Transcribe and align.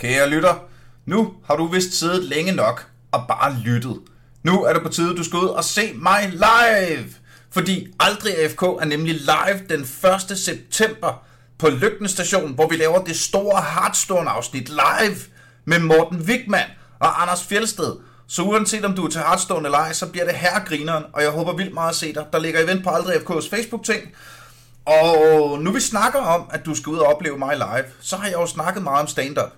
Kære 0.00 0.28
lytter, 0.28 0.54
nu 1.06 1.32
har 1.46 1.56
du 1.56 1.66
vist 1.66 1.98
siddet 1.98 2.24
længe 2.24 2.52
nok 2.52 2.86
og 3.12 3.24
bare 3.28 3.56
lyttet. 3.64 4.00
Nu 4.42 4.62
er 4.64 4.72
det 4.72 4.82
på 4.82 4.88
tide, 4.88 5.16
du 5.16 5.24
skal 5.24 5.38
ud 5.38 5.48
og 5.48 5.64
se 5.64 5.92
mig 5.94 6.28
live. 6.32 7.06
Fordi 7.50 7.86
Aldrig 8.00 8.38
AFK 8.38 8.62
er 8.62 8.84
nemlig 8.84 9.14
live 9.14 9.60
den 9.68 9.80
1. 10.30 10.38
september 10.38 11.22
på 11.58 11.68
Lygten 11.68 12.08
Station, 12.08 12.52
hvor 12.52 12.68
vi 12.68 12.76
laver 12.76 13.04
det 13.04 13.16
store 13.16 13.62
Hearthstone-afsnit 13.62 14.68
live 14.68 15.16
med 15.64 15.78
Morten 15.78 16.20
Wigman 16.20 16.70
og 16.98 17.22
Anders 17.22 17.44
Fjelsted. 17.44 17.96
Så 18.26 18.42
uanset 18.42 18.84
om 18.84 18.94
du 18.94 19.04
er 19.04 19.10
til 19.10 19.20
Hearthstone 19.20 19.64
eller 19.66 19.78
ej, 19.78 19.92
så 19.92 20.06
bliver 20.06 20.24
det 20.24 20.34
herregrineren, 20.34 21.04
og 21.12 21.22
jeg 21.22 21.30
håber 21.30 21.56
vildt 21.56 21.74
meget 21.74 21.90
at 21.90 21.96
se 21.96 22.14
dig. 22.14 22.26
Der 22.32 22.38
ligger 22.38 22.60
event 22.60 22.84
på 22.84 22.90
Aldrig 22.90 23.16
AFK's 23.16 23.50
Facebook-ting, 23.50 24.00
og 24.84 25.58
nu 25.60 25.72
vi 25.72 25.80
snakker 25.80 26.20
om, 26.20 26.50
at 26.50 26.66
du 26.66 26.74
skal 26.74 26.90
ud 26.90 26.98
og 26.98 27.06
opleve 27.06 27.38
mig 27.38 27.56
live, 27.56 27.84
så 28.00 28.16
har 28.16 28.24
jeg 28.24 28.34
jo 28.34 28.46
snakket 28.46 28.82
meget 28.82 29.00
om 29.00 29.06
stand-up 29.06 29.50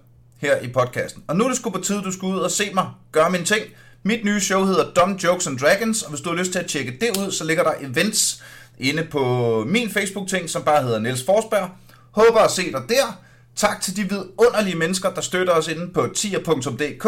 her 0.43 0.61
i 0.61 0.69
podcasten. 0.69 1.23
Og 1.29 1.37
nu 1.37 1.45
er 1.45 1.49
det 1.49 1.57
sgu 1.57 1.71
på 1.71 1.81
tide, 1.81 2.03
du 2.03 2.13
skal 2.13 2.27
ud 2.27 2.39
og 2.39 2.51
se 2.51 2.75
mig 2.75 2.87
gøre 3.13 3.31
min 3.31 3.45
ting. 3.45 3.63
Mit 4.03 4.25
nye 4.25 4.41
show 4.41 4.65
hedder 4.65 4.93
Dumb 4.93 5.25
Jokes 5.25 5.47
and 5.47 5.59
Dragons, 5.59 6.03
og 6.03 6.11
hvis 6.11 6.21
du 6.21 6.31
har 6.31 6.37
lyst 6.37 6.53
til 6.53 6.59
at 6.59 6.67
tjekke 6.67 6.99
det 7.01 7.17
ud, 7.19 7.33
så 7.33 7.45
ligger 7.45 7.63
der 7.63 7.73
events 7.81 8.43
inde 8.79 9.05
på 9.05 9.65
min 9.69 9.91
Facebook-ting, 9.91 10.51
som 10.51 10.63
bare 10.63 10.83
hedder 10.83 10.99
Niels 10.99 11.25
Forsberg. 11.25 11.71
Håber 12.11 12.41
at 12.41 12.51
se 12.51 12.73
dig 12.73 12.83
der. 12.89 13.21
Tak 13.57 13.81
til 13.81 13.97
de 13.97 14.03
vidunderlige 14.03 14.77
mennesker, 14.77 15.11
der 15.11 15.21
støtter 15.21 15.53
os 15.53 15.69
inde 15.69 15.93
på 15.93 16.09
tier.dk. 16.15 17.07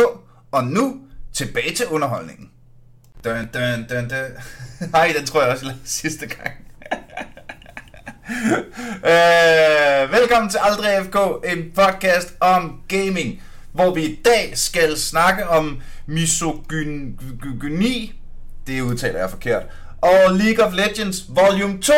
Og 0.53 0.65
nu 0.65 1.01
tilbage 1.33 1.75
til 1.75 1.87
underholdningen. 1.87 2.51
Dun, 3.25 3.49
dun, 3.55 3.87
dun, 3.89 4.09
dun. 4.09 4.31
Nej, 4.93 5.15
den 5.19 5.27
tror 5.27 5.43
jeg 5.43 5.51
også, 5.53 5.67
jeg 5.67 5.77
sidste 5.85 6.27
gang. 6.27 6.51
øh, 9.13 10.13
velkommen 10.13 10.51
til 10.51 10.59
Aldrig 10.63 11.05
FK, 11.05 11.17
en 11.45 11.73
podcast 11.75 12.35
om 12.41 12.81
gaming, 12.89 13.43
hvor 13.73 13.95
vi 13.95 14.05
i 14.05 14.21
dag 14.25 14.53
skal 14.55 14.97
snakke 14.97 15.49
om 15.49 15.81
misogyni, 16.07 18.13
det 18.67 18.81
udtaler 18.81 19.19
jeg 19.19 19.31
forkert, 19.31 19.63
og 20.01 20.33
League 20.33 20.67
of 20.67 20.75
Legends 20.75 21.25
Volume 21.29 21.81
2. 21.81 21.93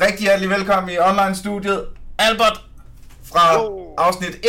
Rigtig 0.00 0.20
hjertelig 0.20 0.50
velkommen 0.50 0.92
i 0.92 0.98
online-studiet, 0.98 1.84
Albert 2.18 2.60
fra 3.24 3.54
afsnit 3.98 4.34
1. 4.34 4.40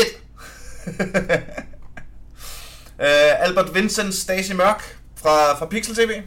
uh, 2.99 2.99
Albert 3.45 3.75
Vincent 3.75 4.13
Stasi 4.13 4.53
Mørk 4.53 4.97
fra, 5.15 5.57
fra 5.57 5.65
Pixel 5.65 5.95
TV. 5.95 6.21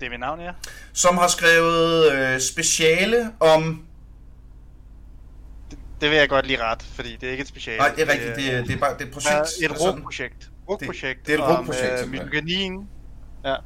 Det 0.00 0.06
er 0.06 0.10
mit 0.10 0.20
navn, 0.20 0.40
ja. 0.40 0.50
Som 0.92 1.18
har 1.18 1.28
skrevet 1.28 2.12
øh, 2.12 2.40
speciale 2.40 3.32
om... 3.40 3.84
Det, 5.70 5.78
det 6.00 6.10
vil 6.10 6.18
jeg 6.18 6.28
godt 6.28 6.46
lige 6.46 6.62
ret, 6.62 6.82
fordi 6.82 7.16
det 7.16 7.26
er 7.26 7.30
ikke 7.30 7.42
et 7.42 7.48
speciale. 7.48 7.78
Nej, 7.78 7.92
det 7.96 8.08
er 8.08 8.12
rigtigt. 8.12 8.36
Det 8.36 8.54
er, 8.54 8.62
det 8.64 8.70
er, 8.70 8.78
bare 8.78 8.94
det 8.94 9.02
er 9.02 9.06
et 9.06 9.12
projekt. 9.12 9.48
Et 9.62 9.80
RUG-projekt. 9.80 10.50
RUG-projekt. 10.68 11.18
Det, 11.18 11.26
det 11.26 11.40
er 11.40 11.44
et 11.44 11.58
RUG-projekt, 11.58 12.02
om, 12.02 12.04
uh, 12.04 12.10
misogynien. 12.10 12.88
Ja. 13.44 13.56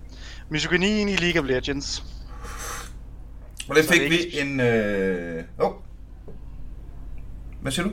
Misogynien 0.48 1.08
i 1.08 1.16
League 1.16 1.42
of 1.42 1.48
Legends. 1.48 2.05
Og 3.68 3.77
det 3.77 3.84
fik 3.84 4.00
det 4.00 4.10
vi 4.10 4.38
en... 4.40 4.60
Øh... 4.60 5.44
Oh. 5.58 5.72
Hvad 7.62 7.72
siger 7.72 7.86
du? 7.86 7.92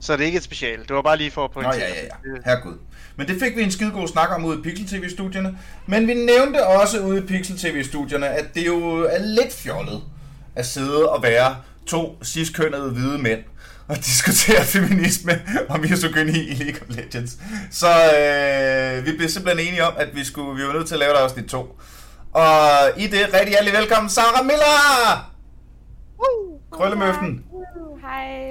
Så 0.00 0.12
det 0.12 0.22
er 0.22 0.26
ikke 0.26 0.36
et 0.36 0.42
special. 0.42 0.80
Det 0.80 0.96
var 0.96 1.02
bare 1.02 1.16
lige 1.16 1.30
for 1.30 1.44
at 1.44 1.50
pointere. 1.50 1.78
Nå, 1.78 1.80
ja, 1.80 1.94
ja, 1.94 2.04
ja. 2.04 2.40
Herregud. 2.44 2.78
Men 3.16 3.28
det 3.28 3.40
fik 3.40 3.56
vi 3.56 3.62
en 3.62 3.70
skide 3.70 3.90
god 3.90 4.08
snak 4.08 4.28
om 4.36 4.44
ude 4.44 4.58
i 4.58 4.62
Pixel 4.62 4.86
TV-studierne. 4.86 5.58
Men 5.86 6.06
vi 6.06 6.14
nævnte 6.14 6.66
også 6.66 7.00
ude 7.00 7.18
i 7.18 7.20
Pixel 7.20 7.58
TV-studierne, 7.58 8.28
at 8.28 8.54
det 8.54 8.66
jo 8.66 9.04
er 9.10 9.18
lidt 9.18 9.52
fjollet 9.52 10.02
at 10.56 10.66
sidde 10.66 11.08
og 11.08 11.22
være 11.22 11.56
to 11.86 12.18
ciskønnede 12.24 12.90
hvide 12.90 13.18
mænd 13.18 13.40
og 13.88 13.96
diskutere 14.06 14.64
feminisme 14.64 15.42
og 15.68 15.80
misogyni 15.80 16.38
i 16.38 16.54
League 16.54 16.80
of 16.82 16.96
Legends. 16.96 17.38
Så 17.70 17.88
øh, 17.88 19.06
vi 19.06 19.16
blev 19.16 19.28
simpelthen 19.28 19.66
enige 19.68 19.84
om, 19.86 19.94
at 19.96 20.08
vi 20.14 20.24
skulle 20.24 20.62
vi 20.62 20.66
var 20.66 20.72
nødt 20.72 20.86
til 20.86 20.94
at 20.94 20.98
lave 20.98 21.12
det 21.12 21.18
afsnit 21.18 21.44
2. 21.44 21.78
Og 22.32 22.50
i 22.96 23.06
det 23.06 23.34
rigtig 23.34 23.48
hjertelig 23.48 23.72
velkommen, 23.72 24.10
Sara 24.10 24.42
Miller! 24.42 25.32
Krøllemøften. 26.72 27.44
Hej. 28.02 28.48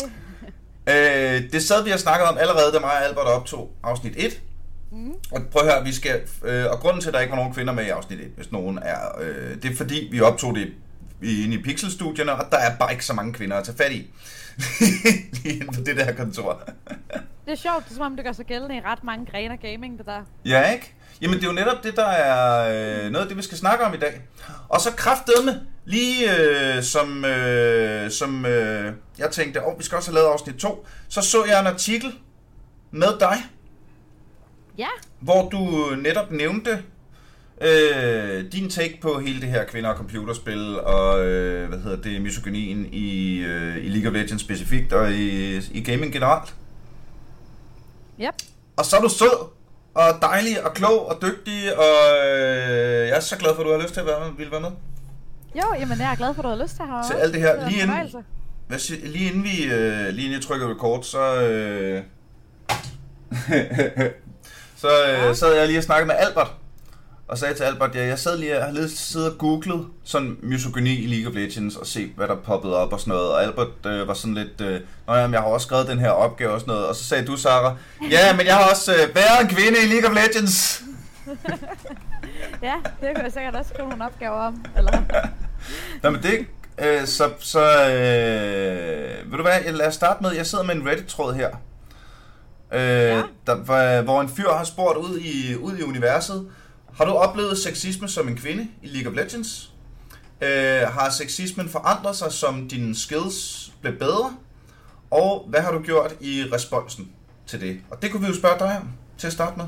Øh, 0.88 1.52
det 1.52 1.64
sad 1.64 1.84
vi 1.84 1.92
og 1.92 2.00
snakket 2.00 2.28
om 2.28 2.38
allerede, 2.38 2.74
da 2.74 2.80
mig 2.80 2.90
og 2.90 3.04
Albert 3.04 3.26
optog 3.26 3.72
afsnit 3.84 4.14
1. 4.18 4.42
Mm. 4.92 5.14
Og 5.32 5.42
prøv 5.52 5.68
at 5.68 5.74
høre, 5.74 5.84
vi 5.84 5.94
skal, 5.94 6.22
øh, 6.44 6.66
og 6.72 6.80
grunden 6.80 7.02
til, 7.02 7.10
at 7.10 7.14
der 7.14 7.20
ikke 7.20 7.32
var 7.32 7.38
nogen 7.38 7.54
kvinder 7.54 7.74
med 7.74 7.86
i 7.86 7.90
afsnit 7.90 8.20
1, 8.20 8.32
hvis 8.36 8.52
nogen 8.52 8.80
er, 8.82 9.20
øh, 9.22 9.62
det 9.62 9.72
er 9.72 9.76
fordi, 9.76 10.08
vi 10.12 10.22
optog 10.22 10.56
det 10.56 10.74
inde 11.22 11.56
i 11.56 11.64
Pixelstudierne, 11.64 12.32
og 12.32 12.46
der 12.52 12.58
er 12.58 12.78
bare 12.78 12.92
ikke 12.92 13.06
så 13.06 13.14
mange 13.14 13.34
kvinder 13.34 13.58
at 13.58 13.64
tage 13.64 13.78
fat 13.78 13.92
i. 13.92 14.12
Lige 15.44 15.56
inden 15.56 15.74
for 15.74 15.82
det 15.82 15.98
der 15.98 16.14
kontor. 16.14 16.64
det 17.46 17.52
er 17.52 17.56
sjovt, 17.56 17.84
det 17.84 17.92
er 17.92 17.96
som 17.96 18.06
om 18.06 18.16
det 18.16 18.26
gør 18.26 18.32
sig 18.32 18.46
gældende 18.46 18.76
i 18.78 18.80
ret 18.80 19.04
mange 19.04 19.26
grene 19.26 19.54
af 19.54 19.60
gaming, 19.60 19.98
det 19.98 20.06
der. 20.06 20.22
Ja, 20.46 20.72
ikke? 20.72 20.94
Jamen 21.22 21.36
det 21.36 21.44
er 21.44 21.48
jo 21.48 21.54
netop 21.54 21.84
det, 21.84 21.96
der 21.96 22.06
er 22.06 22.70
øh, 23.06 23.12
noget 23.12 23.24
af 23.24 23.28
det, 23.28 23.38
vi 23.38 23.42
skal 23.42 23.58
snakke 23.58 23.86
om 23.86 23.94
i 23.94 23.98
dag. 23.98 24.22
Og 24.70 24.82
så 24.82 24.92
kraftedme, 24.92 25.62
lige 25.86 26.40
øh, 26.40 26.84
som, 26.84 27.26
øh, 27.26 28.12
som 28.12 28.46
øh, 28.46 28.94
jeg 29.18 29.32
tænkte, 29.32 29.62
åh, 29.62 29.74
oh, 29.74 29.80
vi 29.80 29.84
skal 29.84 29.96
også 29.96 30.12
have 30.12 30.16
lavet 30.16 30.28
afsnit 30.28 30.56
2, 30.56 30.88
så 31.10 31.22
så 31.22 31.46
jeg 31.46 31.60
en 31.60 31.68
artikel 31.68 32.14
med 32.92 33.20
dig, 33.20 33.38
Ja. 34.82 34.88
Hvor 35.20 35.50
du 35.50 35.90
netop 35.96 36.32
nævnte 36.32 36.84
øh, 37.62 38.52
din 38.52 38.70
take 38.70 39.00
på 39.02 39.20
hele 39.20 39.42
det 39.42 39.50
her 39.50 39.66
kvinder- 39.66 39.90
og 39.90 39.98
computerspil, 39.98 40.80
og 40.80 41.26
øh, 41.26 41.70
hvad 41.70 41.80
hedder 41.80 42.02
det, 42.02 42.22
misogynien 42.22 42.86
i, 42.92 43.38
øh, 43.38 43.86
i 43.86 43.90
League 43.90 44.10
of 44.10 44.14
Legends 44.14 44.42
specifikt, 44.42 44.94
og 44.94 45.12
i, 45.12 45.58
i 45.58 45.84
gaming 45.84 46.14
generelt. 46.14 46.56
Yep. 48.22 48.34
Og 48.76 48.86
så 48.86 48.98
er 48.98 49.02
du 49.02 49.10
sød, 49.10 49.48
og 49.94 50.04
dejlig, 50.22 50.66
og 50.66 50.74
klog, 50.74 51.08
og 51.08 51.22
dygtig, 51.22 51.78
og 51.78 52.28
øh, 52.28 53.08
jeg 53.08 53.16
er 53.16 53.20
så 53.20 53.38
glad 53.38 53.56
for, 53.56 53.62
at 53.62 53.66
du 53.66 53.72
har 53.72 53.82
lyst 53.82 53.94
til 53.94 54.00
at 54.00 54.06
være 54.06 54.20
med, 54.20 54.38
vil 54.38 54.52
være 54.52 54.62
med. 54.62 54.72
Jo, 55.56 55.74
jamen 55.80 56.00
jeg 56.00 56.12
er 56.12 56.16
glad 56.16 56.34
for, 56.34 56.42
at 56.42 56.44
du 56.44 56.50
har 56.50 56.64
lyst 56.64 56.76
til 56.76 56.84
at 56.84 56.90
have 56.90 57.04
Til 57.10 57.14
alt 57.14 57.34
det 57.34 57.42
her. 57.42 57.70
Lige 57.70 57.82
inden, 57.82 58.26
hvad, 58.68 59.08
lige 59.08 59.30
inden 59.30 59.44
vi 59.44 59.64
øh, 59.64 60.08
lige 60.08 60.26
inden 60.26 60.34
jeg 60.34 60.42
trykker 60.42 60.70
record, 60.70 61.04
så... 61.04 61.42
Øh, 61.42 62.04
Så 64.82 64.88
øh, 64.88 65.36
sad 65.36 65.54
jeg 65.54 65.68
lige 65.68 65.80
og 65.80 65.84
snakkede 65.84 66.08
med 66.08 66.16
Albert, 66.18 66.52
og 67.28 67.38
sagde 67.38 67.54
til 67.54 67.64
Albert, 67.64 67.96
ja, 67.96 68.06
jeg 68.06 68.20
sad 68.20 68.38
lige 68.38 68.66
og 68.66 68.74
lige 68.74 68.90
siddet 68.90 69.32
og 69.32 69.38
googlet 69.38 69.88
sådan 70.04 70.38
misogyni 70.44 70.96
i 70.96 71.08
League 71.08 71.30
of 71.30 71.36
Legends 71.36 71.76
og 71.76 71.88
set, 71.88 72.12
hvad 72.16 72.28
der 72.28 72.36
poppede 72.36 72.78
op 72.78 72.94
og 72.94 73.00
sådan 73.00 73.12
noget. 73.12 73.30
Og 73.32 73.44
Albert 73.44 73.86
øh, 73.86 74.08
var 74.08 74.14
sådan 74.14 74.34
lidt, 74.34 74.62
øh, 74.62 74.82
nå 75.08 75.14
jamen, 75.14 75.34
jeg 75.34 75.42
har 75.42 75.48
også 75.48 75.66
skrevet 75.66 75.88
den 75.88 76.00
her 76.00 76.10
opgave 76.10 76.52
og 76.52 76.60
sådan 76.60 76.72
noget. 76.72 76.88
Og 76.88 76.96
så 76.96 77.04
sagde 77.04 77.26
du, 77.26 77.38
Sara, 77.38 77.76
ja, 78.12 78.36
men 78.36 78.46
jeg 78.46 78.56
har 78.56 78.70
også 78.70 78.94
øh, 78.94 79.16
været 79.16 79.42
en 79.42 79.48
kvinde 79.48 79.78
i 79.84 79.88
League 79.88 80.10
of 80.10 80.16
Legends. 80.16 80.84
ja, 82.68 82.76
det 83.02 83.10
kunne 83.16 83.24
jeg 83.24 83.34
sikkert 83.34 83.56
også 83.56 83.72
skrive 83.74 83.90
nogle 83.90 84.06
opgaver 84.06 84.40
om. 84.40 84.66
Eller? 84.78 84.92
Nå, 86.04 86.10
men 86.10 86.24
det, 86.24 86.48
øh, 86.78 87.08
så, 87.08 87.30
så 87.40 87.62
øh, 87.90 89.32
ved 89.32 89.38
du 89.38 89.44
hvad, 89.44 89.72
lad 89.72 89.88
os 89.88 89.96
starte 89.96 90.24
med, 90.24 90.32
jeg 90.32 90.46
sidder 90.46 90.64
med 90.64 90.76
en 90.76 90.90
Reddit-tråd 90.90 91.34
her, 91.34 91.50
Øh, 92.74 92.80
ja. 92.80 93.24
der, 93.48 94.02
hvor 94.02 94.22
en 94.22 94.30
fyr 94.30 94.50
har 94.50 94.64
spurgt 94.64 94.98
ud 94.98 95.20
i, 95.20 95.56
ud 95.56 95.78
i 95.78 95.84
universet, 95.84 96.50
har 96.94 97.06
du 97.06 97.12
oplevet 97.12 97.58
sexisme 97.58 98.08
som 98.08 98.28
en 98.28 98.36
kvinde 98.36 98.68
i 98.82 98.88
League 98.88 99.12
of 99.12 99.18
Legends? 99.18 99.74
Øh, 100.42 100.82
har 100.82 101.10
sexismen 101.10 101.70
forandret 101.70 102.16
sig, 102.16 102.32
som 102.32 102.68
dine 102.68 102.96
skills 102.96 103.72
blev 103.82 104.00
bedre? 104.00 104.34
Og 105.12 105.46
hvad 105.48 105.62
har 105.62 105.72
du 105.72 105.82
gjort 105.82 106.16
i 106.20 106.44
responsen 106.54 107.12
til 107.48 107.62
det? 107.62 107.80
Og 107.90 108.02
det 108.02 108.12
kunne 108.12 108.22
vi 108.22 108.28
jo 108.28 108.36
spørge 108.36 108.60
dig 108.60 108.78
om 108.78 108.90
til 109.18 109.28
at 109.28 109.34
starte 109.34 109.58
med. 109.58 109.66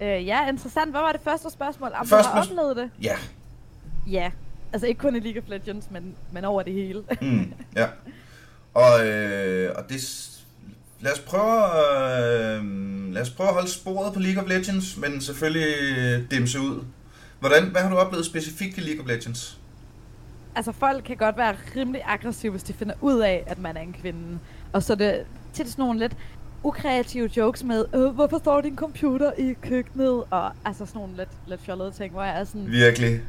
Øh, 0.00 0.26
ja, 0.26 0.48
interessant. 0.48 0.90
Hvad 0.90 1.00
var 1.00 1.12
det 1.12 1.20
første 1.24 1.50
spørgsmål? 1.50 1.90
Om 2.00 2.06
første 2.06 2.30
du 2.30 2.34
har 2.34 2.42
oplevet 2.42 2.76
det? 2.76 2.90
Ja. 3.02 3.16
Ja. 4.06 4.30
Altså 4.72 4.86
ikke 4.86 5.00
kun 5.00 5.16
i 5.16 5.20
League 5.20 5.42
of 5.42 5.48
Legends, 5.48 5.90
men, 5.90 6.14
men 6.32 6.44
over 6.44 6.62
det 6.62 6.72
hele. 6.72 7.02
mm, 7.20 7.52
ja. 7.76 7.86
Og, 8.74 9.06
øh, 9.06 9.72
og 9.76 9.88
det 9.88 10.00
lad 11.00 11.12
os 11.12 11.20
prøve, 11.20 11.64
øh, 11.64 12.64
lad 13.12 13.22
os 13.22 13.30
prøve 13.30 13.48
at 13.48 13.54
holde 13.54 13.70
sporet 13.70 14.12
på 14.12 14.20
League 14.20 14.42
of 14.42 14.48
Legends, 14.48 14.96
men 14.96 15.20
selvfølgelig 15.20 15.66
dimse 16.30 16.60
ud. 16.60 16.84
Hvordan, 17.40 17.64
hvad 17.64 17.82
har 17.82 17.90
du 17.90 17.96
oplevet 17.96 18.26
specifikt 18.26 18.78
i 18.78 18.80
League 18.80 19.02
of 19.02 19.08
Legends? 19.08 19.58
Altså 20.54 20.72
folk 20.72 21.04
kan 21.04 21.16
godt 21.16 21.36
være 21.36 21.56
rimelig 21.76 22.02
aggressive, 22.04 22.50
hvis 22.50 22.62
de 22.62 22.72
finder 22.72 22.94
ud 23.00 23.18
af, 23.20 23.44
at 23.46 23.58
man 23.58 23.76
er 23.76 23.80
en 23.80 23.92
kvinde. 23.92 24.38
Og 24.72 24.82
så 24.82 24.92
er 24.92 24.96
det 24.96 25.26
tit 25.52 25.68
sådan 25.68 25.82
nogle 25.82 25.98
lidt 25.98 26.16
ukreative 26.62 27.30
jokes 27.36 27.64
med, 27.64 27.84
øh, 27.94 28.06
hvorfor 28.06 28.38
står 28.38 28.60
din 28.60 28.76
computer 28.76 29.32
i 29.38 29.52
køkkenet? 29.62 30.24
Og 30.30 30.52
altså 30.64 30.86
sådan 30.86 31.00
nogle 31.00 31.16
lidt, 31.16 31.28
lidt 31.46 31.60
fjollede 31.60 31.90
ting, 31.90 32.12
hvor 32.12 32.22
jeg 32.22 32.40
er 32.40 32.44
sådan... 32.44 32.66
Virkelig? 32.66 33.20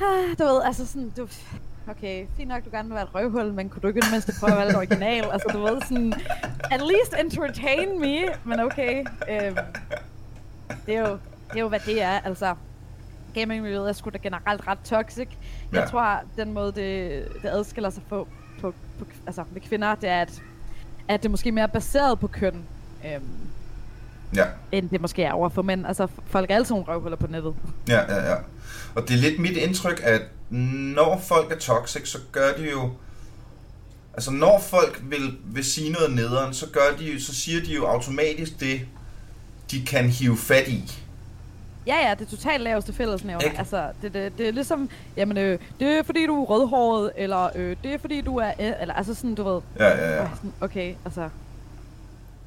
Ah, 0.00 0.38
du 0.38 0.44
ved, 0.44 0.62
altså 0.64 0.86
sådan, 0.86 1.12
du, 1.16 1.28
okay, 1.88 2.26
fint 2.36 2.48
nok, 2.48 2.64
du 2.64 2.70
gerne 2.70 2.88
vil 2.88 2.94
være 2.94 3.04
et 3.04 3.14
røvhul, 3.14 3.52
men 3.52 3.68
kunne 3.68 3.82
du 3.82 3.86
ikke 3.88 4.02
mindst 4.10 4.30
prøve 4.40 4.52
at 4.52 4.58
være 4.58 4.66
lidt 4.66 4.76
original? 4.76 5.24
altså, 5.32 5.48
du 5.52 5.58
ved 5.60 5.80
sådan, 5.82 6.12
at 6.70 6.80
least 6.80 7.14
entertain 7.20 8.00
me, 8.00 8.18
men 8.44 8.60
okay. 8.60 9.04
Øhm, 9.30 9.56
det, 10.86 10.96
er 10.96 11.00
jo, 11.00 11.18
det 11.48 11.56
er 11.56 11.60
jo, 11.60 11.68
hvad 11.68 11.80
det 11.86 12.02
er, 12.02 12.20
altså. 12.20 12.54
Gaming-miljøet 13.34 13.88
er 13.88 13.92
sgu 13.92 14.10
da 14.10 14.18
generelt 14.18 14.66
ret 14.66 14.78
toxic. 14.84 15.28
Jeg 15.72 15.80
ja. 15.80 15.86
tror, 15.86 16.20
den 16.36 16.52
måde, 16.52 16.72
det, 16.72 17.24
det 17.42 17.48
adskiller 17.48 17.90
sig 17.90 18.02
på, 18.08 18.28
på, 18.60 18.74
på, 18.98 19.04
altså 19.26 19.44
med 19.52 19.60
kvinder, 19.60 19.94
det 19.94 20.08
er, 20.08 20.20
at, 20.20 20.42
at 21.08 21.22
det 21.22 21.30
måske 21.30 21.52
mere 21.52 21.68
baseret 21.68 22.20
på 22.20 22.26
køn. 22.26 22.64
øhm, 23.06 23.22
Ja, 24.36 24.44
end 24.72 24.90
det 24.90 25.00
måske 25.00 25.22
er 25.22 25.32
over 25.32 25.48
for 25.48 25.62
mænd. 25.62 25.86
Altså, 25.86 26.06
folk 26.26 26.50
er 26.50 26.54
altid 26.54 26.74
nogle 26.74 26.86
røvhuller 26.88 27.16
på 27.16 27.26
nettet. 27.26 27.54
ja, 27.88 28.14
ja, 28.14 28.30
ja. 28.30 28.36
Og 28.94 29.08
det 29.08 29.10
er 29.10 29.18
lidt 29.18 29.38
mit 29.38 29.56
indtryk, 29.56 30.00
at 30.04 30.22
når 30.50 31.18
folk 31.18 31.52
er 31.52 31.58
toxic, 31.58 32.08
så 32.08 32.18
gør 32.32 32.52
de 32.52 32.70
jo... 32.70 32.90
Altså, 34.14 34.30
når 34.30 34.58
folk 34.70 35.00
vil, 35.02 35.36
vil 35.44 35.64
sige 35.64 35.92
noget 35.92 36.14
nederen, 36.14 36.54
så, 36.54 36.66
gør 36.72 36.96
de, 36.98 37.04
jo- 37.12 37.20
så 37.20 37.34
siger 37.34 37.60
de 37.60 37.74
jo 37.74 37.86
automatisk 37.86 38.60
det, 38.60 38.80
de 39.70 39.84
kan 39.86 40.08
hive 40.10 40.36
fat 40.36 40.68
i. 40.68 40.98
Ja, 41.86 42.08
ja, 42.08 42.14
det 42.14 42.26
er 42.26 42.30
totalt 42.30 42.62
laveste 42.62 42.92
fællesnævner. 42.92 43.44
Ikke? 43.44 43.58
Altså, 43.58 43.88
det, 44.02 44.14
det, 44.14 44.38
det 44.38 44.48
er 44.48 44.52
ligesom, 44.52 44.90
jamen, 45.16 45.36
øh, 45.36 45.58
det 45.80 45.88
er 45.98 46.02
fordi, 46.02 46.26
du 46.26 46.42
er 46.42 46.46
rødhåret, 46.46 47.12
eller 47.16 47.48
øh, 47.54 47.76
det 47.84 47.94
er 47.94 47.98
fordi, 47.98 48.20
du 48.20 48.36
er, 48.36 48.48
øh, 48.60 48.72
eller 48.80 48.94
altså 48.94 49.14
sådan, 49.14 49.34
du 49.34 49.42
ved, 49.44 49.60
Ja, 49.78 49.88
ja, 49.88 50.10
ja. 50.16 50.22
øh, 50.22 50.28
sådan, 50.36 50.52
okay, 50.60 50.94
altså, 51.04 51.28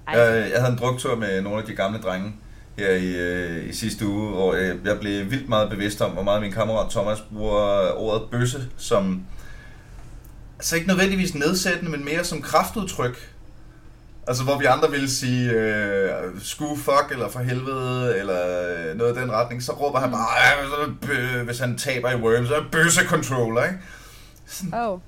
ej, 0.07 0.19
Jeg, 0.19 0.51
jeg 0.51 0.59
havde 0.61 0.71
en 0.73 0.79
druktur 0.79 1.15
med 1.15 1.41
nogle 1.41 1.59
af 1.61 1.65
de 1.65 1.75
gamle 1.75 1.99
drenge 1.99 2.33
her 2.77 2.89
i, 2.89 3.15
øh, 3.15 3.69
i 3.69 3.73
sidste 3.73 4.07
uge, 4.07 4.29
hvor 4.29 4.55
jeg, 4.55 4.75
jeg 4.85 4.99
blev 4.99 5.31
vildt 5.31 5.49
meget 5.49 5.69
bevidst 5.69 6.01
om, 6.01 6.11
hvor 6.11 6.23
meget 6.23 6.41
min 6.41 6.51
kammerat 6.51 6.91
Thomas 6.91 7.19
bruger 7.33 7.91
ordet 7.97 8.29
bøsse 8.31 8.67
som, 8.77 9.23
altså 10.59 10.75
ikke 10.75 10.87
nødvendigvis 10.87 11.35
nedsættende, 11.35 11.91
men 11.91 12.05
mere 12.05 12.23
som 12.23 12.41
kraftudtryk. 12.41 13.29
Altså 14.27 14.43
hvor 14.43 14.57
vi 14.59 14.65
andre 14.65 14.91
ville 14.91 15.09
sige, 15.09 15.51
øh, 15.51 16.09
sku 16.43 16.75
fuck, 16.75 17.07
eller 17.11 17.29
for 17.29 17.39
helvede, 17.39 18.17
eller 18.19 18.39
øh, 18.91 18.97
noget 18.97 19.17
i 19.17 19.21
den 19.21 19.31
retning, 19.31 19.63
så 19.63 19.71
råber 19.71 19.99
han 19.99 20.11
bare, 20.11 20.27
"Ej, 20.37 20.65
så 20.65 20.75
er 20.81 20.85
det 20.85 20.95
bø-" 21.01 21.43
hvis 21.43 21.59
han 21.59 21.77
taber 21.77 22.11
i 22.11 22.15
Worms, 22.15 22.47
så 22.47 22.55
er 22.55 22.63
bøsse 22.71 23.01
controller, 23.05 23.63
ikke? 23.63 23.77
Oh. 24.73 24.99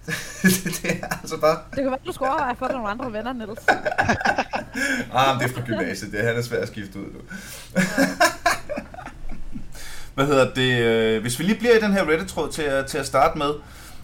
det 0.81 0.99
er 1.03 1.17
altså 1.21 1.37
bare, 1.37 1.57
Det 1.69 1.75
kan 1.83 1.85
være, 1.85 1.99
du 2.07 2.11
skulle 2.11 2.29
overveje 2.29 2.51
at 2.51 2.57
få 2.57 2.67
nogle 2.67 2.87
andre 2.89 3.13
venner, 3.13 3.33
Niels. 3.33 3.59
Ah, 5.13 5.39
det 5.39 5.49
er 5.49 5.53
fra 5.53 5.61
gymnasiet. 5.65 6.11
Det 6.11 6.19
er, 6.23 6.27
han 6.27 6.35
er 6.37 6.41
svært 6.41 6.61
at 6.61 6.67
skifte 6.67 6.99
ud 6.99 7.05
nu. 7.05 7.19
Hvad 10.15 10.25
hedder 10.25 10.53
det? 10.53 10.79
øh, 10.81 11.21
Hvis 11.21 11.39
vi 11.39 11.43
lige 11.43 11.59
bliver 11.59 11.77
i 11.77 11.79
den 11.81 11.93
her 11.93 12.09
Reddit-tråd 12.09 12.51
til, 12.51 12.61
at- 12.61 12.85
til 12.85 12.97
at 12.97 13.05
starte 13.05 13.37
med. 13.37 13.51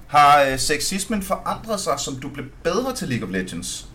Har 0.07 0.41
øh, 0.43 0.59
sexismen 0.59 1.21
forandret 1.23 1.79
sig, 1.79 1.99
som 1.99 2.15
du 2.15 2.29
blev 2.29 2.45
bedre 2.63 2.95
til 2.95 3.07
League 3.07 3.27
of 3.27 3.33
Legends? 3.33 3.85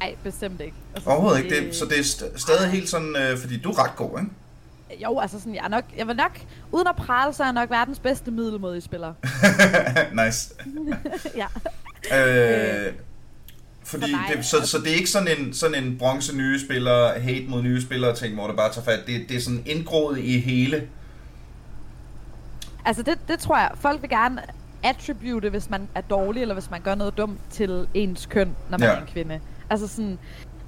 Nej, 0.00 0.14
bestemt 0.24 0.60
ikke. 0.60 0.76
Altså, 0.94 1.10
Overhovedet 1.10 1.44
ikke. 1.44 1.66
Det, 1.66 1.76
så 1.76 1.84
det 1.84 1.98
er 1.98 2.02
st- 2.02 2.38
stadig 2.38 2.70
helt 2.70 2.88
sådan, 2.88 3.16
øh, 3.16 3.38
fordi 3.38 3.60
du 3.60 3.70
er 3.70 3.84
ret 3.84 3.96
god, 3.96 4.18
ikke? 4.20 4.30
Jo, 5.02 5.18
altså 5.18 5.38
sådan, 5.38 5.54
jeg 5.54 5.64
er 5.64 5.68
nok, 5.68 5.84
jeg 5.96 6.06
vil 6.06 6.16
nok, 6.16 6.40
uden 6.72 6.86
at 6.86 6.96
prale, 6.96 7.32
så 7.32 7.42
er 7.42 7.46
jeg 7.46 7.52
nok 7.52 7.70
verdens 7.70 7.98
bedste 7.98 8.30
middelmodige 8.30 8.80
spiller. 8.80 9.14
nice. 10.24 10.54
ja. 11.40 11.46
Øh, 12.86 12.92
fordi 13.82 14.12
For 14.12 14.34
det, 14.34 14.44
så, 14.44 14.66
så 14.66 14.78
det 14.78 14.92
er 14.92 14.96
ikke 14.96 15.10
sådan 15.10 15.28
en, 15.38 15.54
sådan 15.54 15.84
en 15.84 15.98
bronze 15.98 16.36
nye 16.36 16.60
spiller, 16.60 17.20
hate 17.20 17.46
mod 17.48 17.62
nye 17.62 17.82
spillere 17.82 18.16
ting, 18.16 18.34
hvor 18.34 18.46
det 18.46 18.56
bare 18.56 18.72
tager 18.72 18.84
fat. 18.84 19.06
Det, 19.06 19.28
det 19.28 19.36
er 19.36 19.40
sådan 19.40 19.62
indgroet 19.66 20.18
i 20.18 20.38
hele. 20.38 20.88
Altså 22.84 23.02
det, 23.02 23.18
det 23.28 23.38
tror 23.38 23.58
jeg, 23.58 23.70
folk 23.74 24.02
vil 24.02 24.10
gerne 24.10 24.42
attribute, 24.82 25.48
hvis 25.48 25.70
man 25.70 25.88
er 25.94 26.00
dårlig, 26.00 26.40
eller 26.40 26.54
hvis 26.54 26.70
man 26.70 26.80
gør 26.80 26.94
noget 26.94 27.16
dumt 27.16 27.40
til 27.50 27.86
ens 27.94 28.26
køn, 28.26 28.56
når 28.70 28.78
man 28.78 28.88
ja. 28.88 28.94
er 28.94 29.00
en 29.00 29.06
kvinde. 29.06 29.40
Altså 29.70 29.88
sådan, 29.88 30.18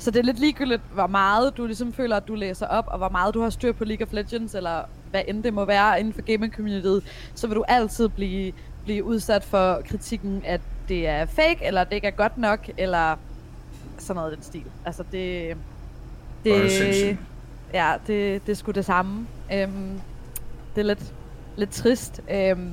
så 0.03 0.11
det 0.11 0.19
er 0.19 0.23
lidt 0.25 0.39
ligegyldigt, 0.39 0.83
hvor 0.95 1.07
meget 1.07 1.57
du 1.57 1.67
ligesom 1.67 1.93
føler, 1.93 2.17
at 2.17 2.29
du 2.29 2.35
læser 2.35 2.67
op, 2.67 2.85
og 2.89 2.99
hvor 2.99 3.09
meget 3.09 3.35
du 3.35 3.41
har 3.43 3.51
styr 3.51 3.73
på 3.73 3.85
League 3.85 4.07
of 4.07 4.13
Legends, 4.13 4.55
eller 4.55 4.81
hvad 5.11 5.23
end 5.29 5.43
det 5.43 5.55
må 5.55 5.65
være 5.65 6.01
inden 6.01 6.13
for 6.15 6.23
gaming-communityet, 6.23 7.03
så 7.35 7.47
vil 7.47 7.57
du 7.57 7.65
altid 7.69 8.09
blive, 8.09 8.53
blive 8.85 9.05
udsat 9.05 9.45
for 9.45 9.83
kritikken, 9.89 10.43
at 10.47 10.61
det 10.89 11.09
er 11.09 11.27
fake, 11.27 11.59
eller 11.65 11.85
det 11.85 11.93
ikke 11.93 12.07
er 12.07 12.11
godt 12.11 12.39
nok, 12.39 12.69
eller 12.79 13.17
sådan 13.99 14.17
noget 14.17 14.33
i 14.33 14.35
den 14.35 14.43
stil. 14.45 14.65
Altså 14.85 15.05
det... 15.13 15.57
Det 16.45 16.71
sindssygt. 16.71 17.19
ja, 17.75 17.95
det, 18.07 18.47
det 18.47 18.53
er 18.53 18.57
sgu 18.57 18.71
det 18.73 18.85
samme. 18.85 19.27
Øhm, 19.55 20.01
det 20.75 20.81
er 20.81 20.87
lidt, 20.87 21.13
lidt 21.57 21.71
trist. 21.71 22.21
Øhm, 22.31 22.71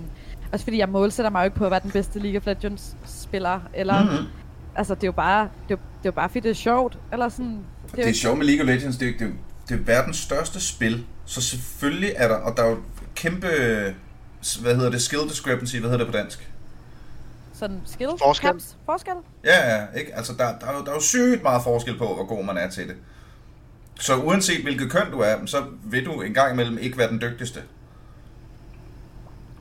også 0.54 0.64
fordi 0.66 0.78
jeg 0.78 0.90
målsætter 0.90 1.30
mig 1.30 1.40
jo 1.40 1.46
ikke 1.46 1.58
på 1.58 1.66
at 1.66 1.72
være 1.72 1.80
den 1.84 1.92
bedste 1.92 2.20
League 2.20 2.38
of 2.38 2.46
Legends 2.46 2.96
spiller. 3.06 3.60
Eller, 3.74 4.04
Mhm. 4.04 4.12
mm-hmm. 4.12 4.26
Altså 4.80 4.96
det 4.96 5.04
er 5.04 5.08
jo 5.08 5.12
bare, 5.12 5.42
det 5.42 5.50
er, 5.50 5.52
jo- 5.72 5.76
det 5.76 6.06
er 6.06 6.10
jo 6.10 6.12
bare 6.12 6.30
fordi 6.30 6.40
det 6.40 6.50
er 6.50 6.54
sjovt. 6.56 6.98
Eller 7.12 7.30
sådan, 7.30 7.46
det 7.52 7.92
er, 7.92 7.96
Det 7.96 8.04
er 8.06 8.08
jo, 8.10 8.14
sjovt 8.16 8.38
med 8.38 8.46
League 8.46 8.64
of 8.64 8.68
Legends, 8.68 8.98
det 8.98 9.10
er, 9.10 9.14
det, 9.20 9.28
er, 9.28 9.31
det 9.70 9.80
er 9.80 9.84
verdens 9.84 10.18
største 10.18 10.62
spil, 10.62 11.06
så 11.26 11.42
selvfølgelig 11.42 12.14
er 12.16 12.28
der, 12.28 12.36
og 12.36 12.58
der 12.58 12.64
er 12.64 12.70
jo 12.70 12.78
kæmpe, 13.16 13.48
hvad 14.62 14.76
hedder 14.76 14.90
det, 14.92 15.02
skill 15.02 15.22
discrepancy, 15.30 15.76
hvad 15.76 15.90
hedder 15.90 16.06
det 16.06 16.14
på 16.14 16.18
dansk? 16.18 16.50
sådan 17.54 17.81
skill 17.86 18.10
Forskel. 18.20 18.50
caps, 18.50 18.78
forskel. 18.86 19.14
Ja, 19.46 19.76
ja, 19.76 19.86
ikke? 20.00 20.16
Altså, 20.16 20.34
der, 20.34 20.60
der, 20.60 20.68
er 20.68 20.78
jo, 20.78 20.84
der 20.84 20.90
er 20.90 20.96
jo 20.96 21.02
sygt 21.02 21.44
meget 21.44 21.64
forskel 21.64 21.98
på, 21.98 22.06
hvor 22.06 22.26
god 22.26 22.46
man 22.46 22.58
er 22.58 22.70
til 22.70 22.88
det. 22.88 22.96
Så 24.00 24.16
uanset 24.16 24.64
hvilket 24.64 24.92
køn 24.92 25.12
du 25.12 25.20
er, 25.20 25.36
så 25.46 25.64
vil 25.84 26.06
du 26.06 26.22
en 26.22 26.34
gang 26.34 26.54
imellem 26.54 26.78
ikke 26.78 26.98
være 26.98 27.10
den 27.10 27.22
dygtigste. 27.22 27.60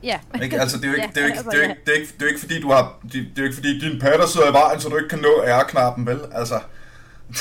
Ja. 0.03 0.19
Ikke? 0.43 0.61
Altså, 0.61 0.77
det 0.77 0.85
er 0.85 0.89
jo 0.89 0.95
ikke, 0.95 1.07
det 1.07 1.17
er 1.17 1.21
jo 1.21 1.27
ikke, 1.27 1.37
altså, 1.37 1.51
det 1.51 1.59
er 1.59 1.63
jo 1.63 1.69
ikke, 1.69 1.81
det 1.85 1.91
er 1.91 1.99
ikke, 1.99 2.13
det 2.19 2.21
er 2.21 2.27
ikke 2.27 2.39
fordi, 2.39 2.61
du 2.61 2.71
har, 2.71 2.97
det 3.03 3.15
er 3.15 3.25
jo 3.37 3.43
ikke 3.43 3.55
fordi, 3.55 3.79
din 3.79 3.99
patter 3.99 4.27
sidder 4.27 4.49
i 4.49 4.53
vejen, 4.53 4.79
så 4.79 4.89
du 4.89 4.97
ikke 4.97 5.09
kan 5.09 5.19
nå 5.19 5.43
R-knappen, 5.47 6.05
vel? 6.05 6.19
Altså, 6.31 6.59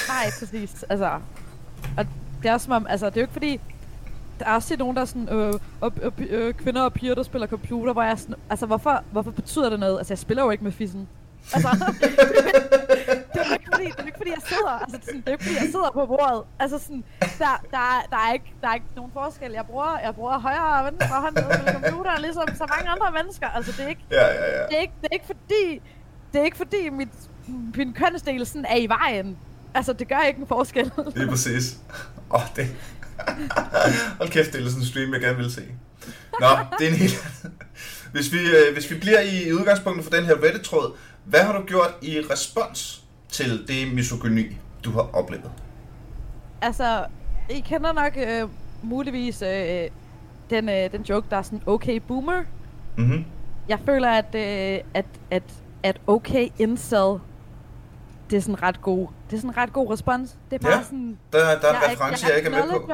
Nej, 0.09 0.31
præcis. 0.39 0.85
Altså, 0.89 1.11
og 1.97 2.07
det 2.43 2.51
er 2.51 2.59
som 2.59 2.73
om, 2.73 2.87
altså 2.91 3.07
det 3.07 3.17
er 3.17 3.21
jo 3.21 3.25
ikke 3.25 3.33
fordi, 3.33 3.61
der 4.39 4.45
er 4.47 4.55
også 4.55 4.77
nogen, 4.79 4.97
der 4.97 5.03
er 5.03 5.07
sådan, 5.07 5.29
øh, 5.29 5.55
øh, 5.85 5.91
øh, 6.03 6.13
øh, 6.31 6.55
kvinder 6.55 6.83
og 6.83 6.93
piger, 6.93 7.15
der 7.15 7.23
spiller 7.23 7.47
computer, 7.47 7.93
hvor 7.93 8.03
jeg 8.03 8.11
er 8.11 8.17
sådan, 8.17 8.35
altså 8.51 8.67
hvorfor, 8.67 9.03
hvorfor 9.13 9.31
betyder 9.31 9.71
det 9.71 9.81
noget? 9.81 9.99
Altså 9.99 10.13
jeg 10.13 10.19
spiller 10.19 10.43
jo 10.43 10.51
ikke 10.51 10.65
med 10.65 10.73
fissen. 10.73 11.09
Altså, 11.53 11.69
er 13.51 13.59
ikke 13.59 13.71
fordi, 13.73 13.87
det 13.97 14.01
er 14.05 14.09
ikke 14.11 14.21
fordi, 14.23 14.33
jeg 14.39 14.45
sidder, 14.53 14.75
altså 14.83 14.97
det 14.97 15.03
er, 15.03 15.11
sådan, 15.11 15.21
det 15.21 15.29
er 15.29 15.33
jo 15.33 15.37
ikke 15.37 15.45
fordi, 15.45 15.59
jeg 15.65 15.71
sidder 15.75 15.91
på 15.99 16.07
bordet. 16.13 16.43
Altså 16.63 16.77
sådan, 16.85 17.05
der, 17.43 17.53
der, 17.75 17.83
er, 17.93 17.99
der, 18.13 18.21
er 18.27 18.33
ikke, 18.33 18.51
der 18.63 18.69
er 18.69 18.75
ikke 18.75 18.93
nogen 18.97 19.13
forskel. 19.21 19.51
Jeg 19.61 19.67
bruger, 19.71 19.99
jeg 20.07 20.15
bruger 20.15 20.39
højre 20.39 20.71
og 20.79 20.85
venstre 20.89 21.15
hånd 21.25 21.35
på 21.35 21.51
computeren, 21.77 22.21
ligesom 22.27 22.47
så 22.63 22.67
mange 22.75 22.89
andre 22.95 23.09
mennesker. 23.19 23.49
Altså 23.57 23.71
det 23.77 23.83
er 23.85 23.89
ikke, 23.89 24.05
ja, 24.11 24.27
ja, 24.27 24.47
ja. 24.57 24.63
det 24.69 24.77
er 24.79 24.85
ikke, 24.87 24.99
det 25.03 25.09
er 25.11 25.15
ikke 25.19 25.31
fordi, 25.35 25.65
det 26.33 26.37
er 26.41 26.45
ikke 26.45 26.61
fordi 26.65 26.83
mit, 27.01 27.15
min 27.77 27.93
kønsdel 28.01 28.47
sådan 28.47 28.65
er 28.65 28.77
i 28.77 28.87
vejen. 28.87 29.39
Altså, 29.75 29.93
det 29.93 30.09
gør 30.09 30.21
ikke 30.21 30.41
en 30.41 30.47
forskel. 30.47 30.85
Det 31.15 31.23
er 31.23 31.31
præcis. 31.31 31.79
Åh, 32.31 32.41
oh, 32.41 32.47
det... 32.57 32.67
Hold 34.19 34.31
kæft, 34.31 34.53
det 34.53 34.61
er 34.61 34.69
sådan 34.69 34.83
en 34.83 34.87
stream, 34.87 35.13
jeg 35.13 35.21
gerne 35.21 35.37
vil 35.37 35.53
se. 35.53 35.63
Nå, 36.41 36.47
det 36.79 36.87
er 36.87 36.91
en 36.91 36.97
helt... 36.97 37.27
Hvis 38.13 38.33
vi, 38.33 38.39
øh, 38.39 38.73
hvis 38.73 38.91
vi 38.91 38.99
bliver 38.99 39.21
i 39.21 39.53
udgangspunktet 39.53 40.05
for 40.05 40.11
den 40.11 40.25
her 40.25 40.35
Reddit-tråd, 40.43 40.97
hvad 41.25 41.41
har 41.41 41.59
du 41.59 41.65
gjort 41.67 41.95
i 42.03 42.21
respons 42.31 43.03
til 43.29 43.69
det 43.69 43.95
misogyni, 43.95 44.43
du 44.85 44.91
har 44.91 45.11
oplevet? 45.13 45.51
altså, 46.63 47.05
I 47.51 47.61
kender 47.61 47.93
nok 47.93 48.13
øh, 48.17 48.49
muligvis 48.83 49.43
øh, 49.43 49.89
den, 50.51 50.69
øh, 50.69 50.93
den 50.93 51.03
joke, 51.03 51.27
der 51.31 51.37
er 51.37 51.43
sådan, 51.43 51.63
okay 51.67 51.97
boomer. 52.09 52.43
Mhm. 52.97 53.25
Jeg 53.69 53.79
føler, 53.87 54.09
at, 54.11 54.35
øh, 54.35 54.81
at, 54.95 55.05
at, 55.31 55.43
at 55.83 56.01
okay 56.07 56.49
incel, 56.59 57.19
det 58.31 58.37
er 58.37 58.41
sådan 58.41 58.63
ret 58.63 58.83
god. 58.83 59.07
Det 59.31 59.37
er 59.37 59.41
sådan 59.41 59.57
ret 59.57 59.73
god 59.73 59.91
respons. 59.93 60.37
Det 60.51 60.57
er 60.57 60.69
bare 60.69 60.77
Ja. 60.77 60.83
sådan, 60.83 61.19
Der, 61.33 61.39
der 61.39 61.45
er 61.47 61.55
en 61.57 61.63
jeg 61.65 61.93
reference, 61.93 62.27
jeg, 62.29 62.37
ikke 62.37 62.51
er 62.51 62.65
med 62.67 62.81
på. 62.87 62.93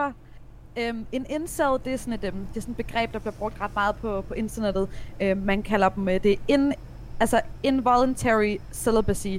Øhm, 0.77 1.07
en 1.13 1.27
incel, 1.29 1.67
det 1.85 1.93
er, 1.93 1.97
sådan 1.97 2.13
et, 2.15 2.25
øhm, 2.25 2.47
det 2.47 2.57
er 2.57 2.61
sådan 2.61 2.73
et 2.79 2.87
begreb, 2.87 3.13
der 3.13 3.19
bliver 3.19 3.33
brugt 3.33 3.61
ret 3.61 3.75
meget 3.75 3.97
på, 3.97 4.25
på 4.29 4.35
internettet. 4.35 4.89
Øhm, 5.21 5.41
man 5.41 5.63
kalder 5.63 5.89
dem, 5.89 6.09
øh, 6.09 6.23
det 6.23 6.33
er 6.33 6.37
in, 6.49 6.73
altså 7.21 7.41
involuntary 7.63 8.57
celibacy. 8.73 9.37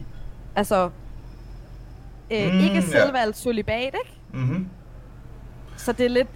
Altså, 0.56 0.90
øh, 2.32 2.54
Mm, 2.54 2.60
ikke 2.60 2.76
ja. 2.76 2.82
selvvalgt 2.82 3.38
celibat, 3.38 3.84
ikke? 3.86 4.20
Mhm. 4.34 4.70
Så 5.78 5.92
det 5.92 6.06
er 6.06 6.10
lidt 6.10 6.28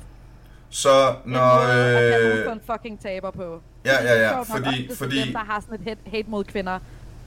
Så 0.70 1.10
en 1.26 1.32
når... 1.32 1.56
måde 1.56 1.98
at 1.98 2.12
kalde 2.14 2.46
Øh, 2.46 2.52
en 2.52 2.62
fucking 2.72 3.00
taber 3.02 3.32
på. 3.32 3.62
ja, 3.86 3.96
Fordi 3.98 4.08
ja, 4.08 4.14
det 4.14 4.22
er 4.24 4.30
ja, 4.30 4.36
nok 4.36 4.48
fordi- 4.48 4.68
oftest 4.84 4.98
fordi- 5.00 5.22
dem, 5.22 5.32
der 5.34 5.40
har 5.40 5.60
sådan 5.60 5.76
et 5.76 5.82
hate, 5.88 6.00
hate 6.12 6.30
mod 6.30 6.44
kvinder, 6.44 6.80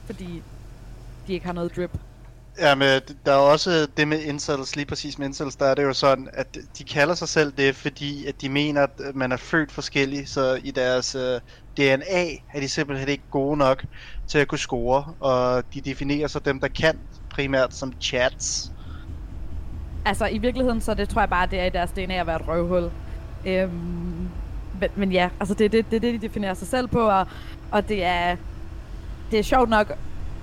fordi 0.05 0.41
de 1.27 1.33
ikke 1.33 1.45
har 1.45 1.53
noget 1.53 1.75
drip. 1.75 1.91
Ja, 2.59 2.75
men 2.75 3.01
der 3.25 3.31
er 3.31 3.37
også 3.37 3.87
det 3.97 4.07
med 4.07 4.21
incels, 4.21 4.75
lige 4.75 4.85
præcis 4.85 5.17
med 5.19 5.27
incels, 5.27 5.55
der 5.55 5.65
er 5.65 5.75
det 5.75 5.83
jo 5.83 5.93
sådan, 5.93 6.29
at 6.33 6.57
de 6.77 6.83
kalder 6.83 7.13
sig 7.15 7.27
selv 7.29 7.53
det, 7.57 7.75
fordi 7.75 8.25
at 8.27 8.41
de 8.41 8.49
mener, 8.49 8.81
at 8.83 9.15
man 9.15 9.31
er 9.31 9.37
født 9.37 9.71
forskellig, 9.71 10.27
så 10.29 10.59
i 10.63 10.71
deres 10.71 11.15
uh, 11.15 11.21
DNA 11.77 12.23
er 12.53 12.59
de 12.59 12.69
simpelthen 12.69 13.09
ikke 13.09 13.23
gode 13.31 13.57
nok 13.57 13.85
til 14.27 14.39
at 14.39 14.47
kunne 14.47 14.59
score, 14.59 15.03
og 15.19 15.63
de 15.73 15.81
definerer 15.81 16.27
så 16.27 16.39
dem, 16.39 16.59
der 16.59 16.67
kan, 16.67 16.99
primært 17.29 17.73
som 17.73 17.93
chats. 18.01 18.71
Altså, 20.05 20.27
i 20.27 20.37
virkeligheden, 20.37 20.81
så 20.81 20.93
det 20.93 21.09
tror 21.09 21.21
jeg 21.21 21.29
bare, 21.29 21.47
det 21.47 21.59
er 21.59 21.65
i 21.65 21.69
deres 21.69 21.91
DNA 21.91 22.13
at 22.13 22.27
være 22.27 22.35
et 22.35 22.47
røvhul. 22.47 22.91
Øhm, 23.45 24.29
men, 24.79 24.89
men 24.95 25.11
ja, 25.11 25.29
altså 25.39 25.53
det 25.53 25.65
er 25.65 25.69
det, 25.69 25.91
det, 25.91 26.01
det, 26.01 26.13
de 26.13 26.27
definerer 26.27 26.53
sig 26.53 26.67
selv 26.67 26.87
på, 26.87 26.99
og, 26.99 27.27
og 27.71 27.89
det 27.89 28.03
er 28.03 28.35
det 29.31 29.39
er 29.39 29.43
sjovt 29.43 29.69
nok 29.69 29.93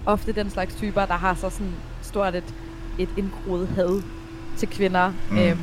ofte 0.06 0.32
den 0.32 0.50
slags 0.50 0.75
typer, 0.75 1.06
der 1.06 1.14
har 1.14 1.34
så 1.34 1.50
sådan 1.50 1.75
stort 2.02 2.34
et, 2.34 2.54
et 2.99 3.08
indgroet 3.16 3.68
had 3.68 4.02
til 4.56 4.68
kvinder. 4.68 5.08
Mm. 5.08 5.37
Mm. 5.37 5.38
Øhm, 5.38 5.58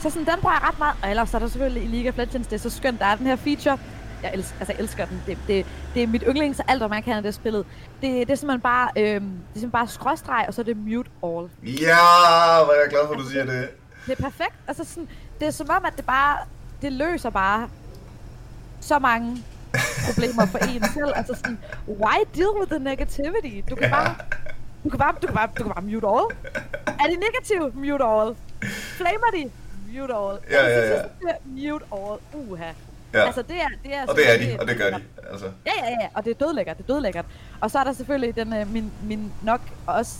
så 0.00 0.10
sådan, 0.10 0.26
den 0.26 0.40
bruger 0.40 0.54
jeg 0.54 0.68
ret 0.68 0.78
meget. 0.78 0.96
Og 1.02 1.10
ellers 1.10 1.30
så 1.30 1.36
er 1.36 1.38
der 1.38 1.48
selvfølgelig 1.48 1.82
i 1.82 1.86
League 1.86 2.08
of 2.08 2.16
Legends, 2.18 2.46
det 2.46 2.54
er 2.54 2.60
så 2.60 2.70
skønt, 2.70 2.98
der 2.98 3.06
er 3.06 3.16
den 3.16 3.26
her 3.26 3.36
feature, 3.36 3.78
Jeg 4.24 4.34
elsker, 4.34 4.54
altså, 4.60 4.72
jeg 4.72 4.80
elsker 4.80 5.04
den. 5.04 5.22
Det, 5.26 5.38
det, 5.48 5.66
det 5.94 6.02
er 6.02 6.06
mit 6.06 6.24
yndlings 6.28 6.60
alt, 6.68 6.90
man 6.90 7.02
kan 7.02 7.16
af 7.16 7.22
det 7.22 7.34
spillet. 7.34 7.66
Det, 8.02 8.10
det 8.26 8.30
er 8.30 8.34
simpelthen 8.36 8.60
bare, 8.60 8.88
øhm, 8.96 9.04
det 9.04 9.10
er 9.14 9.60
simpelthen 9.60 9.70
bare 9.70 9.88
skråstreg, 9.88 10.44
og 10.48 10.54
så 10.54 10.60
er 10.60 10.64
det 10.64 10.76
mute 10.76 11.10
all. 11.24 11.48
Ja, 11.62 12.64
hvor 12.64 12.72
er 12.72 12.80
jeg 12.80 12.90
glad 12.90 13.06
for, 13.06 13.14
at 13.14 13.18
du 13.20 13.28
siger 13.28 13.44
det. 13.44 13.68
Det 14.06 14.18
er 14.18 14.22
perfekt. 14.22 14.54
Altså 14.68 14.84
sådan, 14.84 15.08
det 15.40 15.46
er 15.46 15.50
som 15.50 15.70
om, 15.70 15.84
at 15.84 15.92
det 15.96 16.04
bare, 16.06 16.38
det 16.82 16.92
løser 16.92 17.30
bare 17.30 17.68
så 18.80 18.98
mange 18.98 19.44
problemer 20.06 20.46
for 20.46 20.58
en 20.58 20.84
selv. 20.94 21.12
Altså 21.14 21.34
sådan, 21.34 21.58
why 21.88 22.16
deal 22.36 22.48
with 22.60 22.70
the 22.70 22.78
negativity? 22.84 23.70
Du 23.70 23.74
kan 23.74 23.84
Ja. 23.84 23.90
bare, 23.90 24.14
du 24.84 24.88
kan 24.90 24.98
bare, 24.98 25.14
du 25.22 25.26
kan 25.26 25.34
bare, 25.36 25.48
du 25.58 25.62
kan 25.62 25.72
bare 25.72 25.84
mute 25.84 26.06
all. 26.06 26.26
Er 26.86 27.06
de 27.10 27.16
negative? 27.26 27.70
Mute 27.74 28.04
all. 28.04 28.36
Flamer 28.98 29.30
de? 29.34 29.50
Mute 29.94 30.14
all. 30.14 30.38
Ja, 30.50 30.66
ja, 30.66 30.86
ja. 30.88 30.94
ja. 31.28 31.34
Mute 31.44 31.84
all. 31.92 32.18
Uha. 32.34 32.70
Ja. 33.14 33.26
Altså 33.26 33.42
det 33.42 33.56
er, 33.56 33.68
det 33.84 33.94
er 33.94 34.06
Og 34.06 34.16
det 34.16 34.34
er 34.34 34.38
de, 34.38 34.60
og 34.60 34.68
det 34.68 34.76
gør 34.76 34.90
de. 34.90 35.02
Altså. 35.30 35.46
Ja, 35.66 35.72
ja, 35.84 35.90
ja, 36.00 36.08
og 36.14 36.24
det 36.24 36.30
er 36.30 36.46
dødlækkert, 36.46 36.76
det 36.78 36.84
er 36.88 36.92
dødlækkert. 36.94 37.24
Og 37.60 37.70
så 37.70 37.78
er 37.78 37.84
der 37.84 37.92
selvfølgelig 37.92 38.36
den, 38.36 38.52
øh, 38.52 38.72
min, 38.72 38.92
min 39.02 39.32
nok 39.42 39.60
også, 39.86 40.12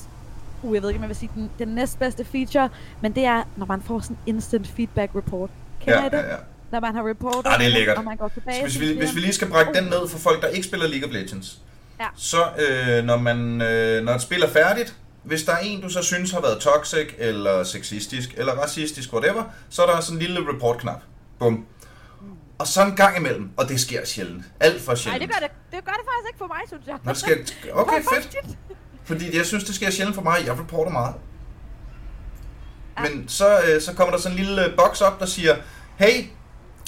uh, 0.62 0.74
jeg 0.74 0.82
ved 0.82 0.88
ikke, 0.90 0.98
om 0.98 1.02
jeg 1.02 1.08
vil 1.08 1.16
sige 1.16 1.30
den, 1.34 1.50
den 1.58 1.68
næstbedste 1.68 2.24
feature, 2.24 2.68
men 3.00 3.14
det 3.14 3.24
er, 3.24 3.42
når 3.56 3.66
man 3.66 3.82
får 3.82 4.00
sådan 4.00 4.16
instant 4.26 4.66
feedback 4.76 5.10
report. 5.14 5.50
Kender 5.80 6.00
Ja, 6.00 6.06
I 6.06 6.10
det? 6.10 6.16
ja, 6.16 6.30
ja. 6.30 6.36
Når 6.72 6.80
man 6.80 6.94
har 6.94 7.08
reportet, 7.08 7.46
Ah, 7.52 7.58
det 7.58 7.66
er 7.66 7.70
lækkert. 7.70 7.96
og 7.96 8.04
man 8.04 8.16
går 8.16 8.28
tilbage 8.28 8.56
Så 8.56 8.62
hvis 8.78 8.80
vi, 8.80 8.98
hvis 8.98 9.14
vi 9.14 9.20
lige 9.20 9.32
skal 9.32 9.48
brække 9.48 9.72
den 9.74 9.84
ned 9.84 10.08
for 10.08 10.18
folk, 10.18 10.42
der 10.42 10.48
ikke 10.48 10.66
spiller 10.66 10.86
League 10.88 11.08
of 11.08 11.14
Legends, 11.14 11.58
Ja. 12.00 12.06
så 12.16 12.36
øh, 12.58 13.04
når, 13.04 13.16
man, 13.16 13.62
øh, 13.62 14.04
når 14.04 14.12
et 14.12 14.22
spil 14.22 14.42
er 14.42 14.48
færdigt, 14.48 14.96
hvis 15.22 15.42
der 15.42 15.52
er 15.52 15.58
en, 15.58 15.80
du 15.80 15.88
så 15.88 16.02
synes 16.02 16.30
har 16.32 16.40
været 16.40 16.58
toxic, 16.60 17.08
eller 17.18 17.64
sexistisk, 17.64 18.34
eller 18.36 18.52
racistisk, 18.52 19.12
whatever, 19.12 19.42
så 19.70 19.82
er 19.82 19.86
der 19.86 20.00
sådan 20.00 20.16
en 20.16 20.22
lille 20.22 20.40
report-knap. 20.54 21.00
Bum. 21.38 21.66
Og 22.64 22.68
så 22.68 22.84
en 22.84 22.96
gang 22.96 23.16
imellem, 23.16 23.50
og 23.56 23.68
det 23.68 23.80
sker 23.80 24.04
sjældent. 24.04 24.44
Alt 24.60 24.82
for 24.82 24.92
Nej, 24.92 24.96
sjældent. 24.96 25.22
det 25.22 25.30
gør 25.30 25.46
det, 25.46 25.50
det 25.72 25.84
gør 25.84 25.92
det 25.92 26.04
faktisk 26.10 26.28
ikke 26.28 26.38
for 26.38 26.46
mig, 26.46 26.62
synes 26.66 26.86
jeg. 26.86 26.96
Det 27.04 27.16
sker, 27.16 27.72
okay, 27.74 28.02
fedt. 28.14 28.58
Fordi 29.04 29.36
jeg 29.36 29.46
synes, 29.46 29.64
det 29.64 29.74
sker 29.74 29.90
sjældent 29.90 30.14
for 30.14 30.22
mig. 30.22 30.36
Jeg 30.46 30.58
reporter 30.58 30.90
meget. 30.90 31.14
Men 33.00 33.28
så, 33.28 33.58
øh, 33.68 33.80
så 33.80 33.94
kommer 33.94 34.14
der 34.14 34.20
sådan 34.20 34.38
en 34.38 34.44
lille 34.44 34.74
boks 34.76 35.00
op, 35.00 35.20
der 35.20 35.26
siger, 35.26 35.56
hey, 35.96 36.24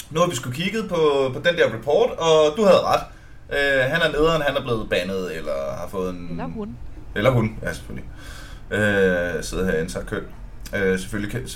nu 0.09 0.19
har 0.19 0.27
vi 0.27 0.35
sgu 0.35 0.51
kigget 0.51 0.89
på, 0.89 1.31
på 1.33 1.41
den 1.45 1.55
der 1.57 1.73
report, 1.73 2.09
og 2.09 2.57
du 2.57 2.63
havde 2.63 2.81
ret. 2.81 3.03
Øh, 3.49 3.91
han 3.91 4.01
er 4.01 4.11
nederen, 4.11 4.41
han 4.41 4.55
er 4.57 4.61
blevet 4.61 4.89
bandet, 4.89 5.35
eller 5.37 5.75
har 5.77 5.87
fået 5.91 6.09
en... 6.09 6.27
Eller 6.29 6.45
hun. 6.45 6.77
Eller 7.15 7.29
hun, 7.29 7.59
ja 7.63 7.73
selvfølgelig. 7.73 8.09
Øh, 8.71 9.43
sidder 9.43 9.65
her 9.65 9.99
og 9.99 10.05
køn. 10.05 10.23
Øh, 10.75 10.99
selvfølgelig 10.99 11.31
kan, 11.31 11.47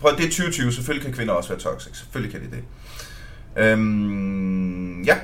prøv, 0.00 0.16
det 0.16 0.24
er 0.24 0.30
2020, 0.30 0.72
selvfølgelig 0.72 1.04
kan 1.06 1.14
kvinder 1.14 1.34
også 1.34 1.48
være 1.48 1.58
toxic. 1.58 1.96
Selvfølgelig 1.96 2.40
kan 2.40 2.50
de 2.50 2.56
det. 2.56 2.64
Øhm, 3.58 5.02
ja. 5.02 5.16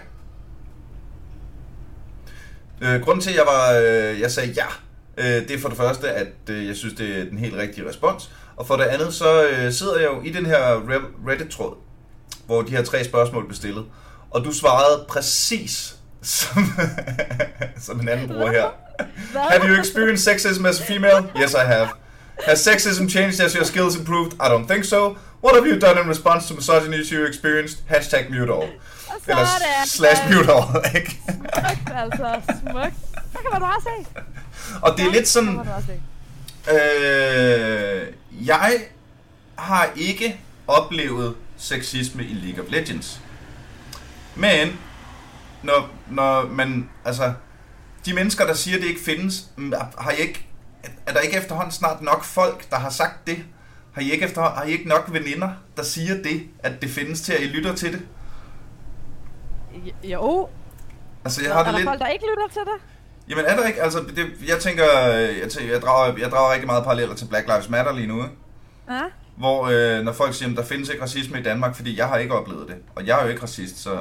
Øh, 2.80 3.00
grunden 3.00 3.22
til, 3.22 3.30
at 3.30 3.36
jeg, 3.36 3.44
var, 3.46 3.72
øh, 3.72 4.20
jeg 4.20 4.30
sagde 4.30 4.52
ja, 4.56 4.66
øh, 5.18 5.48
det 5.48 5.50
er 5.50 5.58
for 5.58 5.68
det 5.68 5.76
første, 5.76 6.10
at 6.10 6.32
øh, 6.50 6.66
jeg 6.66 6.76
synes, 6.76 6.94
det 6.94 7.20
er 7.20 7.24
den 7.24 7.38
helt 7.38 7.54
rigtige 7.56 7.88
respons. 7.88 8.30
Og 8.56 8.66
for 8.66 8.76
det 8.76 8.84
andet, 8.84 9.14
så 9.14 9.48
øh, 9.48 9.72
sidder 9.72 9.98
jeg 9.98 10.06
jo 10.06 10.22
i 10.22 10.30
den 10.30 10.46
her 10.46 10.80
Re- 10.80 11.30
Reddit-tråd, 11.30 11.76
hvor 12.46 12.62
de 12.62 12.70
her 12.70 12.84
tre 12.84 13.04
spørgsmål 13.04 13.44
blev 13.46 13.56
stillet. 13.56 13.84
Og 14.30 14.44
du 14.44 14.52
svarede 14.52 15.04
præcis 15.08 15.96
som, 16.22 16.64
som 17.86 18.00
en 18.00 18.08
anden 18.08 18.28
bruger 18.28 18.50
her. 18.50 18.66
Hvad? 19.32 19.40
Have 19.40 19.68
you 19.68 19.80
experienced 19.80 20.24
sexism 20.24 20.66
as 20.66 20.80
a 20.80 20.84
female? 20.84 21.30
Yes, 21.42 21.52
I 21.52 21.64
have. 21.66 21.88
Has 22.44 22.58
sexism 22.58 23.08
changed 23.08 23.40
as 23.40 23.52
your 23.52 23.64
skills 23.64 23.96
improved? 23.96 24.32
I 24.32 24.48
don't 24.48 24.66
think 24.72 24.84
so. 24.84 25.16
What 25.44 25.54
have 25.56 25.66
you 25.66 25.78
done 25.78 25.98
in 25.98 26.08
response 26.08 26.48
to 26.48 26.54
misogyny 26.54 26.96
you 27.12 27.26
experienced? 27.26 27.82
Hashtag 27.86 28.30
mute 28.30 28.48
all. 28.48 28.68
Eller 29.28 29.46
slash 29.84 30.30
mute 30.30 30.50
all, 30.52 30.82
ikke? 30.94 31.20
Smukt, 31.24 31.90
altså. 31.94 32.40
Smukt. 32.60 32.94
Så 33.32 33.38
kan 33.38 33.50
man 33.52 33.60
bare 33.60 33.80
se. 33.80 34.22
Og 34.82 34.96
det 34.96 35.06
er 35.06 35.10
lidt 35.10 35.28
sådan, 35.28 35.60
øh, 36.72 38.06
jeg 38.46 38.80
har 39.58 39.90
ikke 39.96 40.40
oplevet 40.66 41.34
sexisme 41.56 42.24
i 42.24 42.34
League 42.34 42.64
of 42.64 42.70
Legends. 42.70 43.20
Men, 44.34 44.80
når, 45.62 45.88
når 46.10 46.46
man, 46.46 46.90
altså, 47.04 47.32
de 48.06 48.14
mennesker, 48.14 48.46
der 48.46 48.54
siger, 48.54 48.78
det 48.78 48.86
ikke 48.86 49.04
findes, 49.04 49.44
mm, 49.56 49.72
har 49.98 50.10
I 50.10 50.16
ikke, 50.16 50.46
er 51.06 51.12
der 51.12 51.20
ikke 51.20 51.36
efterhånden 51.36 51.72
snart 51.72 52.02
nok 52.02 52.24
folk, 52.24 52.70
der 52.70 52.76
har 52.76 52.90
sagt 52.90 53.26
det? 53.26 53.44
Har 53.94 54.02
I 54.02 54.10
ikke, 54.10 54.24
efterhånden, 54.24 54.58
har 54.58 54.64
I 54.64 54.70
ikke 54.70 54.88
nok 54.88 55.12
veninder, 55.12 55.48
der 55.76 55.82
siger 55.82 56.14
det, 56.22 56.42
at 56.58 56.72
det 56.82 56.90
findes 56.90 57.20
til, 57.20 57.32
at 57.32 57.40
I 57.40 57.44
lytter 57.44 57.74
til 57.74 57.92
det? 57.92 58.02
Jo, 60.04 60.48
Altså, 61.24 61.42
jeg 61.42 61.50
er 61.50 61.54
har 61.54 61.62
der 61.64 61.70
det 61.70 61.80
lidt... 61.80 61.88
folk, 61.88 62.00
der 62.00 62.06
ikke 62.06 62.24
lytter 62.24 62.48
til 62.52 62.60
det? 62.60 62.80
Jamen 63.28 63.44
er 63.44 63.56
der 63.56 63.66
ikke, 63.66 63.82
altså, 63.82 63.98
det, 64.16 64.26
jeg 64.48 64.58
tænker, 64.58 64.84
jeg, 65.42 65.50
tænker, 65.50 65.72
jeg, 65.72 65.82
drager, 65.82 66.18
jeg 66.18 66.30
drager 66.30 66.52
rigtig 66.52 66.66
meget 66.66 66.84
paralleller 66.84 67.14
til 67.14 67.26
Black 67.26 67.46
Lives 67.46 67.68
Matter 67.68 67.92
lige 67.92 68.06
nu, 68.06 68.22
ikke? 68.22 68.34
Ja. 68.90 69.00
Hvor 69.36 69.66
øh, 69.66 70.04
når 70.04 70.12
folk 70.12 70.34
siger, 70.34 70.50
at 70.50 70.56
der 70.56 70.64
findes 70.64 70.88
ikke 70.88 71.02
racisme 71.02 71.40
i 71.40 71.42
Danmark, 71.42 71.76
fordi 71.76 71.98
jeg 71.98 72.08
har 72.08 72.16
ikke 72.16 72.34
oplevet 72.34 72.68
det, 72.68 72.76
og 72.94 73.06
jeg 73.06 73.18
er 73.18 73.22
jo 73.24 73.28
ikke 73.30 73.42
racist, 73.42 73.78
så... 73.82 73.98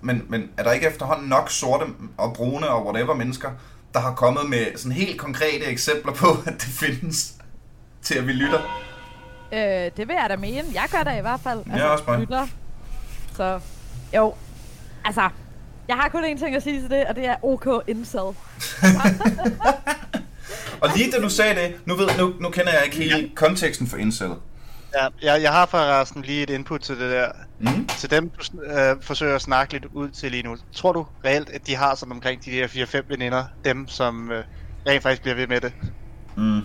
Men, 0.00 0.26
men 0.28 0.50
er 0.56 0.62
der 0.62 0.72
ikke 0.72 0.86
efterhånden 0.86 1.28
nok 1.28 1.50
sorte 1.50 1.84
og 2.16 2.34
brune 2.34 2.68
og 2.68 2.86
whatever 2.86 3.14
mennesker, 3.14 3.50
der 3.94 4.00
har 4.00 4.14
kommet 4.14 4.48
med 4.48 4.66
sådan 4.76 4.92
helt 4.92 5.18
konkrete 5.20 5.64
eksempler 5.64 6.12
på, 6.12 6.26
at 6.46 6.52
det 6.52 6.62
findes, 6.62 7.34
til 8.02 8.18
at 8.18 8.26
vi 8.26 8.32
lytter? 8.32 8.60
Øh, 9.52 9.58
det 9.96 10.08
vil 10.08 10.16
jeg 10.20 10.26
da 10.30 10.36
mene. 10.36 10.64
Jeg 10.74 10.88
gør 10.92 11.10
det 11.10 11.18
i 11.18 11.20
hvert 11.20 11.40
fald. 11.40 11.58
Altså, 11.58 11.76
Ja, 11.84 11.88
også 11.88 12.04
mig. 12.08 12.18
Lytter. 12.20 12.46
Så, 13.36 13.60
jo. 14.16 14.34
Altså, 15.04 15.28
jeg 15.88 15.96
har 15.96 16.08
kun 16.08 16.24
én 16.24 16.38
ting 16.38 16.56
at 16.56 16.62
sige 16.62 16.80
til 16.80 16.90
det, 16.90 17.06
og 17.06 17.16
det 17.16 17.26
er 17.26 17.36
OK 17.44 17.66
incel. 17.86 18.20
Og 20.80 20.88
lige 20.96 21.10
da 21.12 21.20
du 21.20 21.28
sagde 21.28 21.54
det, 21.54 21.74
nu, 21.86 21.94
ved, 21.96 22.08
nu, 22.18 22.34
nu 22.40 22.50
kender 22.50 22.72
jeg 22.72 22.84
ikke 22.84 22.96
hele 22.96 23.30
konteksten 23.34 23.86
for 23.86 23.96
incel. 23.96 24.30
Ja, 24.94 25.08
jeg, 25.22 25.42
jeg 25.42 25.52
har 25.52 25.66
forresten 25.66 26.22
lige 26.22 26.42
et 26.42 26.50
input 26.50 26.80
til 26.80 27.00
det 27.00 27.10
der. 27.10 27.28
Mm? 27.58 27.86
Til 27.86 28.10
dem, 28.10 28.30
du 28.30 28.62
øh, 28.62 28.96
forsøger 29.02 29.34
at 29.34 29.42
snakke 29.42 29.72
lidt 29.72 29.84
ud 29.92 30.08
til 30.10 30.30
lige 30.30 30.42
nu. 30.42 30.56
Tror 30.72 30.92
du 30.92 31.06
reelt, 31.24 31.50
at 31.50 31.66
de 31.66 31.76
har 31.76 31.94
sådan 31.94 32.12
omkring 32.12 32.44
de 32.44 32.50
der 32.50 32.66
4-5 32.66 33.02
veninder, 33.08 33.44
dem 33.64 33.88
som 33.88 34.30
øh, 34.30 34.44
rent 34.86 35.02
faktisk 35.02 35.22
bliver 35.22 35.34
ved 35.34 35.46
med 35.46 35.60
det? 35.60 35.72
Mm. 36.36 36.60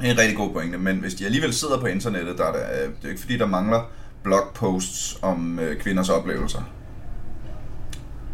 Det 0.00 0.10
en 0.10 0.18
rigtig 0.18 0.36
god 0.36 0.50
pointe, 0.50 0.78
men 0.78 0.96
hvis 0.96 1.14
de 1.14 1.24
alligevel 1.24 1.52
sidder 1.52 1.80
på 1.80 1.86
internettet, 1.86 2.38
der 2.38 2.44
er 2.44 2.52
der, 2.52 2.60
øh, 2.72 2.78
det 2.78 2.84
er 2.84 2.90
jo 3.04 3.08
ikke 3.08 3.20
fordi, 3.20 3.38
der 3.38 3.46
mangler 3.46 3.90
blogposts 4.22 5.18
om 5.22 5.58
øh, 5.58 5.80
kvinders 5.80 6.08
oplevelser. 6.08 6.62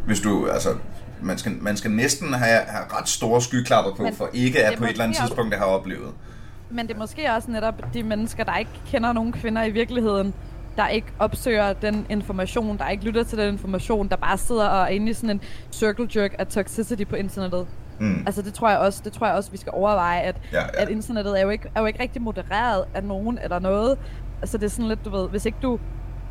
Hvis 0.06 0.20
du, 0.20 0.46
altså, 0.46 0.68
man 1.22 1.38
skal, 1.38 1.52
man 1.60 1.76
skal 1.76 1.90
næsten 1.90 2.32
have, 2.32 2.60
have 2.66 2.84
ret 2.98 3.08
store 3.08 3.42
skyklapper 3.42 3.94
på, 3.94 4.02
Men 4.02 4.14
for 4.14 4.30
ikke 4.32 4.64
at 4.64 4.70
det 4.70 4.78
på 4.78 4.84
et 4.84 4.90
eller 4.90 5.04
andet 5.04 5.18
tidspunkt 5.18 5.50
det 5.50 5.58
har 5.58 5.66
oplevet. 5.66 6.12
Men 6.70 6.88
det 6.88 6.94
er 6.94 6.98
måske 6.98 7.32
også 7.32 7.50
netop 7.50 7.94
de 7.94 8.02
mennesker, 8.02 8.44
der 8.44 8.56
ikke 8.56 8.70
kender 8.86 9.12
nogen 9.12 9.32
kvinder 9.32 9.64
i 9.64 9.70
virkeligheden, 9.70 10.34
der 10.76 10.88
ikke 10.88 11.06
opsøger 11.18 11.72
den 11.72 12.06
information, 12.10 12.78
der 12.78 12.88
ikke 12.88 13.04
lytter 13.04 13.24
til 13.24 13.38
den 13.38 13.52
information, 13.52 14.08
der 14.08 14.16
bare 14.16 14.38
sidder 14.38 14.66
og 14.66 14.82
er 14.82 14.86
inde 14.86 15.10
i 15.10 15.14
sådan 15.14 15.30
en 15.30 15.40
circle 15.72 16.08
jerk 16.16 16.34
af 16.38 16.46
toxicity 16.46 17.04
på 17.04 17.16
internettet. 17.16 17.66
Mm. 18.00 18.22
Altså 18.26 18.42
det 18.42 18.54
tror 18.54 18.68
jeg 18.70 18.78
også, 18.78 19.00
det 19.04 19.12
tror 19.12 19.26
jeg 19.26 19.36
også, 19.36 19.50
vi 19.50 19.56
skal 19.56 19.72
overveje, 19.74 20.20
at, 20.20 20.36
Ja, 20.52 20.58
ja. 20.58 20.82
at 20.82 20.88
internettet 20.88 21.38
er 21.40 21.42
jo, 21.44 21.50
ikke, 21.50 21.70
er 21.74 21.80
jo 21.80 21.86
ikke 21.86 22.02
rigtig 22.02 22.22
modereret 22.22 22.84
af 22.94 23.04
nogen 23.04 23.38
eller 23.42 23.58
noget. 23.58 23.98
Altså 24.40 24.58
det 24.58 24.64
er 24.64 24.70
sådan 24.70 24.88
lidt, 24.88 25.04
du 25.04 25.10
ved, 25.10 25.28
hvis 25.28 25.46
ikke 25.46 25.58
du 25.62 25.78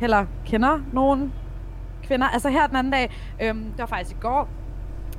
heller 0.00 0.26
kender 0.46 0.78
nogen 0.92 1.32
kvinder. 2.02 2.26
Altså 2.28 2.48
her 2.48 2.66
den 2.66 2.76
anden 2.76 2.92
dag, 2.92 3.10
øhm, 3.42 3.64
det 3.64 3.78
var 3.78 3.86
faktisk 3.86 4.16
i 4.16 4.20
går, 4.20 4.48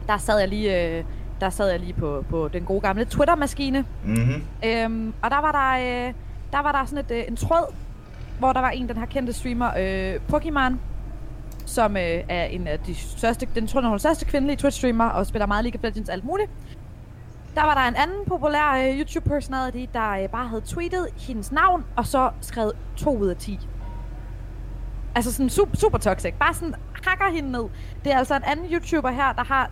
der 0.07 0.17
sad 0.17 0.39
jeg 0.39 0.47
lige, 0.47 0.97
øh, 0.97 1.03
der 1.41 1.49
sad 1.49 1.69
jeg 1.71 1.79
lige 1.79 1.93
på, 1.93 2.25
på 2.29 2.47
den 2.47 2.63
gode 2.63 2.81
gamle 2.81 3.05
Twitter-maskine, 3.05 3.85
Mm-hmm. 4.03 4.43
Øhm, 4.65 5.13
og 5.21 5.31
der 5.31 5.41
var 5.41 5.51
der, 5.51 6.07
øh, 6.07 6.13
der 6.51 6.61
var 6.61 6.71
der 6.71 6.85
sådan 6.85 7.05
et, 7.05 7.11
øh, 7.11 7.23
en 7.27 7.35
tråd, 7.35 7.73
hvor 8.39 8.53
der 8.53 8.59
var 8.61 8.69
en, 8.69 8.87
den 8.89 8.97
her 8.97 9.05
kendte 9.05 9.33
streamer, 9.33 9.71
øh, 9.79 10.19
Pokemon, 10.27 10.79
som 11.65 11.97
øh, 11.97 12.23
er 12.29 12.43
en 12.43 12.67
af 12.67 12.79
de 12.79 12.95
største, 12.95 13.47
den 13.55 13.67
tror 13.67 13.81
jeg, 13.81 13.87
er 13.87 13.89
den 13.89 13.99
største 13.99 14.25
kvindelige 14.25 14.57
Twitch-streamer, 14.57 15.03
og 15.03 15.25
spiller 15.25 15.45
meget 15.45 15.63
League 15.63 15.79
of 15.79 15.83
Legends 15.83 16.09
alt 16.09 16.23
muligt. 16.23 16.51
Der 17.55 17.61
var 17.63 17.73
der 17.73 17.81
en 17.81 17.95
anden 17.95 18.25
populær 18.27 18.71
øh, 18.71 18.99
YouTube-personality, 18.99 19.91
der 19.93 20.11
øh, 20.11 20.29
bare 20.29 20.47
havde 20.47 20.61
tweetet 20.65 21.07
hendes 21.17 21.51
navn, 21.51 21.85
og 21.95 22.05
så 22.05 22.31
skrevet 22.41 22.73
2 22.97 23.17
ud 23.17 23.27
af 23.27 23.37
10. 23.37 23.59
Altså 25.15 25.33
sådan 25.33 25.49
super, 25.49 25.77
super 25.77 25.97
toxic. 25.97 26.33
Bare 26.39 26.53
sådan 26.53 26.75
hakker 27.03 27.31
hende 27.35 27.51
ned. 27.51 27.63
Det 28.03 28.13
er 28.13 28.17
altså 28.17 28.35
en 28.35 28.43
anden 28.43 28.65
YouTuber 28.65 29.11
her, 29.11 29.33
der 29.33 29.43
har 29.43 29.69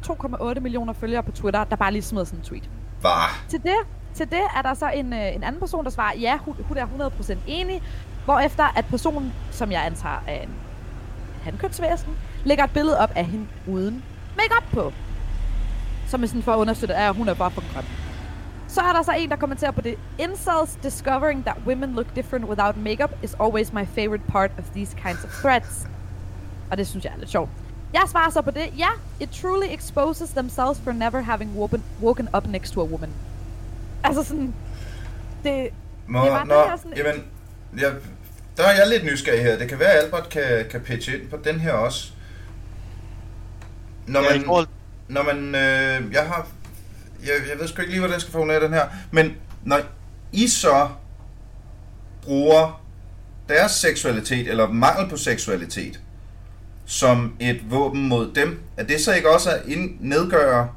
2,8 0.56 0.60
millioner 0.60 0.94
følgere 0.94 1.24
på 1.24 1.32
Twitter, 1.32 1.64
der 1.64 1.76
bare 1.76 1.92
lige 1.92 2.02
smider 2.02 2.26
sådan 2.26 2.40
en 2.40 2.46
tweet. 2.46 2.70
Var. 3.02 3.44
Til 3.50 3.64
det, 3.64 3.76
til 4.14 4.30
det 4.30 4.42
er 4.56 4.62
der 4.62 4.74
så 4.74 4.90
en, 4.90 5.14
øh, 5.14 5.36
en 5.36 5.44
anden 5.44 5.60
person, 5.60 5.84
der 5.84 5.90
svarer, 5.92 6.18
ja, 6.18 6.38
hun, 6.38 6.56
hun 6.68 6.78
er 6.78 6.86
100% 7.20 7.38
enig, 7.48 7.82
hvorefter 8.26 8.78
at 8.78 8.86
personen, 8.86 9.34
som 9.52 9.72
jeg 9.72 9.86
antager 9.86 10.24
er 10.28 10.42
en 10.42 10.50
handkønsvæsen, 11.44 12.18
lægger 12.46 12.64
et 12.64 12.72
billede 12.72 13.00
op 13.00 13.12
af 13.16 13.26
hende 13.26 13.48
uden 13.68 14.04
makeup 14.38 14.64
på. 14.74 14.94
Som 16.08 16.24
er 16.24 16.28
sådan 16.28 16.44
for 16.44 16.54
at 16.54 16.58
understøtte, 16.58 16.96
at 16.96 17.16
hun 17.16 17.30
er 17.30 17.34
bare 17.34 17.52
for 17.52 17.74
grøn. 17.74 17.84
Så 18.68 18.82
er 18.82 18.94
der 18.94 19.02
så 19.04 19.12
en, 19.12 19.30
der 19.30 19.36
kommenterer 19.36 19.72
på 19.72 19.82
det. 19.82 19.96
Incels 20.20 20.78
discovering 20.84 21.44
that 21.46 21.58
women 21.68 21.96
look 21.96 22.16
different 22.16 22.46
without 22.46 22.78
makeup 22.78 23.12
is 23.24 23.36
always 23.42 23.74
my 23.74 23.86
favorite 23.86 24.24
part 24.28 24.52
of 24.58 24.64
these 24.76 24.98
kinds 24.98 25.24
of 25.24 25.30
threads. 25.42 25.88
Og 26.72 26.78
det 26.78 26.88
synes 26.88 27.06
jeg 27.06 27.14
er 27.14 27.18
lidt 27.20 27.30
sjovt. 27.30 27.50
Jeg 27.94 28.02
svarer 28.08 28.30
så 28.30 28.42
på 28.42 28.52
det. 28.52 28.66
Ja, 28.78 28.88
it 29.20 29.30
truly 29.30 29.66
exposes 29.70 30.30
themselves 30.30 30.80
for 30.84 30.92
never 30.92 31.22
having 31.22 31.52
woken, 31.58 31.84
woken 32.02 32.30
up 32.38 32.48
next 32.48 32.74
to 32.74 32.82
a 32.82 32.86
woman. 32.86 33.10
Altså 34.04 34.24
sådan... 34.24 34.54
Det, 35.44 35.70
Må, 36.08 36.24
Det 36.24 36.32
var 36.32 36.44
nå, 36.44 36.56
den 36.56 36.70
her 36.70 36.78
sådan- 36.78 36.98
jamen, 36.98 37.24
jeg, 37.82 37.92
der 38.60 38.66
er 38.66 38.76
jeg 38.78 38.88
lidt 38.90 39.04
nysgerrig 39.06 39.44
her. 39.44 39.58
Det 39.58 39.70
kan 39.70 39.80
være, 39.80 39.92
at 39.92 40.04
Albert 40.04 40.30
kan, 40.30 40.66
kan 40.72 40.82
pitche 40.82 41.20
ind 41.20 41.30
på 41.30 41.38
den 41.44 41.60
her 41.60 41.72
også. 41.72 42.12
Når 44.08 44.24
Ja, 44.24 44.30
man, 44.36 44.46
forhold- 44.46 44.68
når 45.08 45.24
man, 45.24 45.38
øh, 45.56 46.14
jeg 46.14 46.26
har, 46.28 46.48
jeg, 47.24 47.32
jeg 47.52 47.60
ved 47.60 47.68
sgu 47.68 47.82
ikke 47.82 47.92
lige, 47.92 48.00
hvordan 48.00 48.14
jeg 48.14 48.22
skal 48.22 48.32
formulere 48.32 48.64
den 48.64 48.74
her, 48.74 48.86
men 49.12 49.36
når 49.64 49.80
I 50.32 50.48
så 50.48 50.90
bruger 52.24 52.82
deres 53.50 53.72
seksualitet, 53.72 54.48
eller 54.48 54.68
mangel 54.72 55.10
på 55.10 55.18
seksualitet, 55.18 56.00
som 56.86 57.36
et 57.40 57.72
våben 57.72 58.08
mod 58.08 58.34
dem, 58.34 58.60
er 58.78 58.84
det 58.84 59.02
så 59.02 59.14
ikke 59.14 59.30
også 59.34 59.50
at 59.52 59.62
ind, 59.68 59.98
nedgøre 60.00 60.70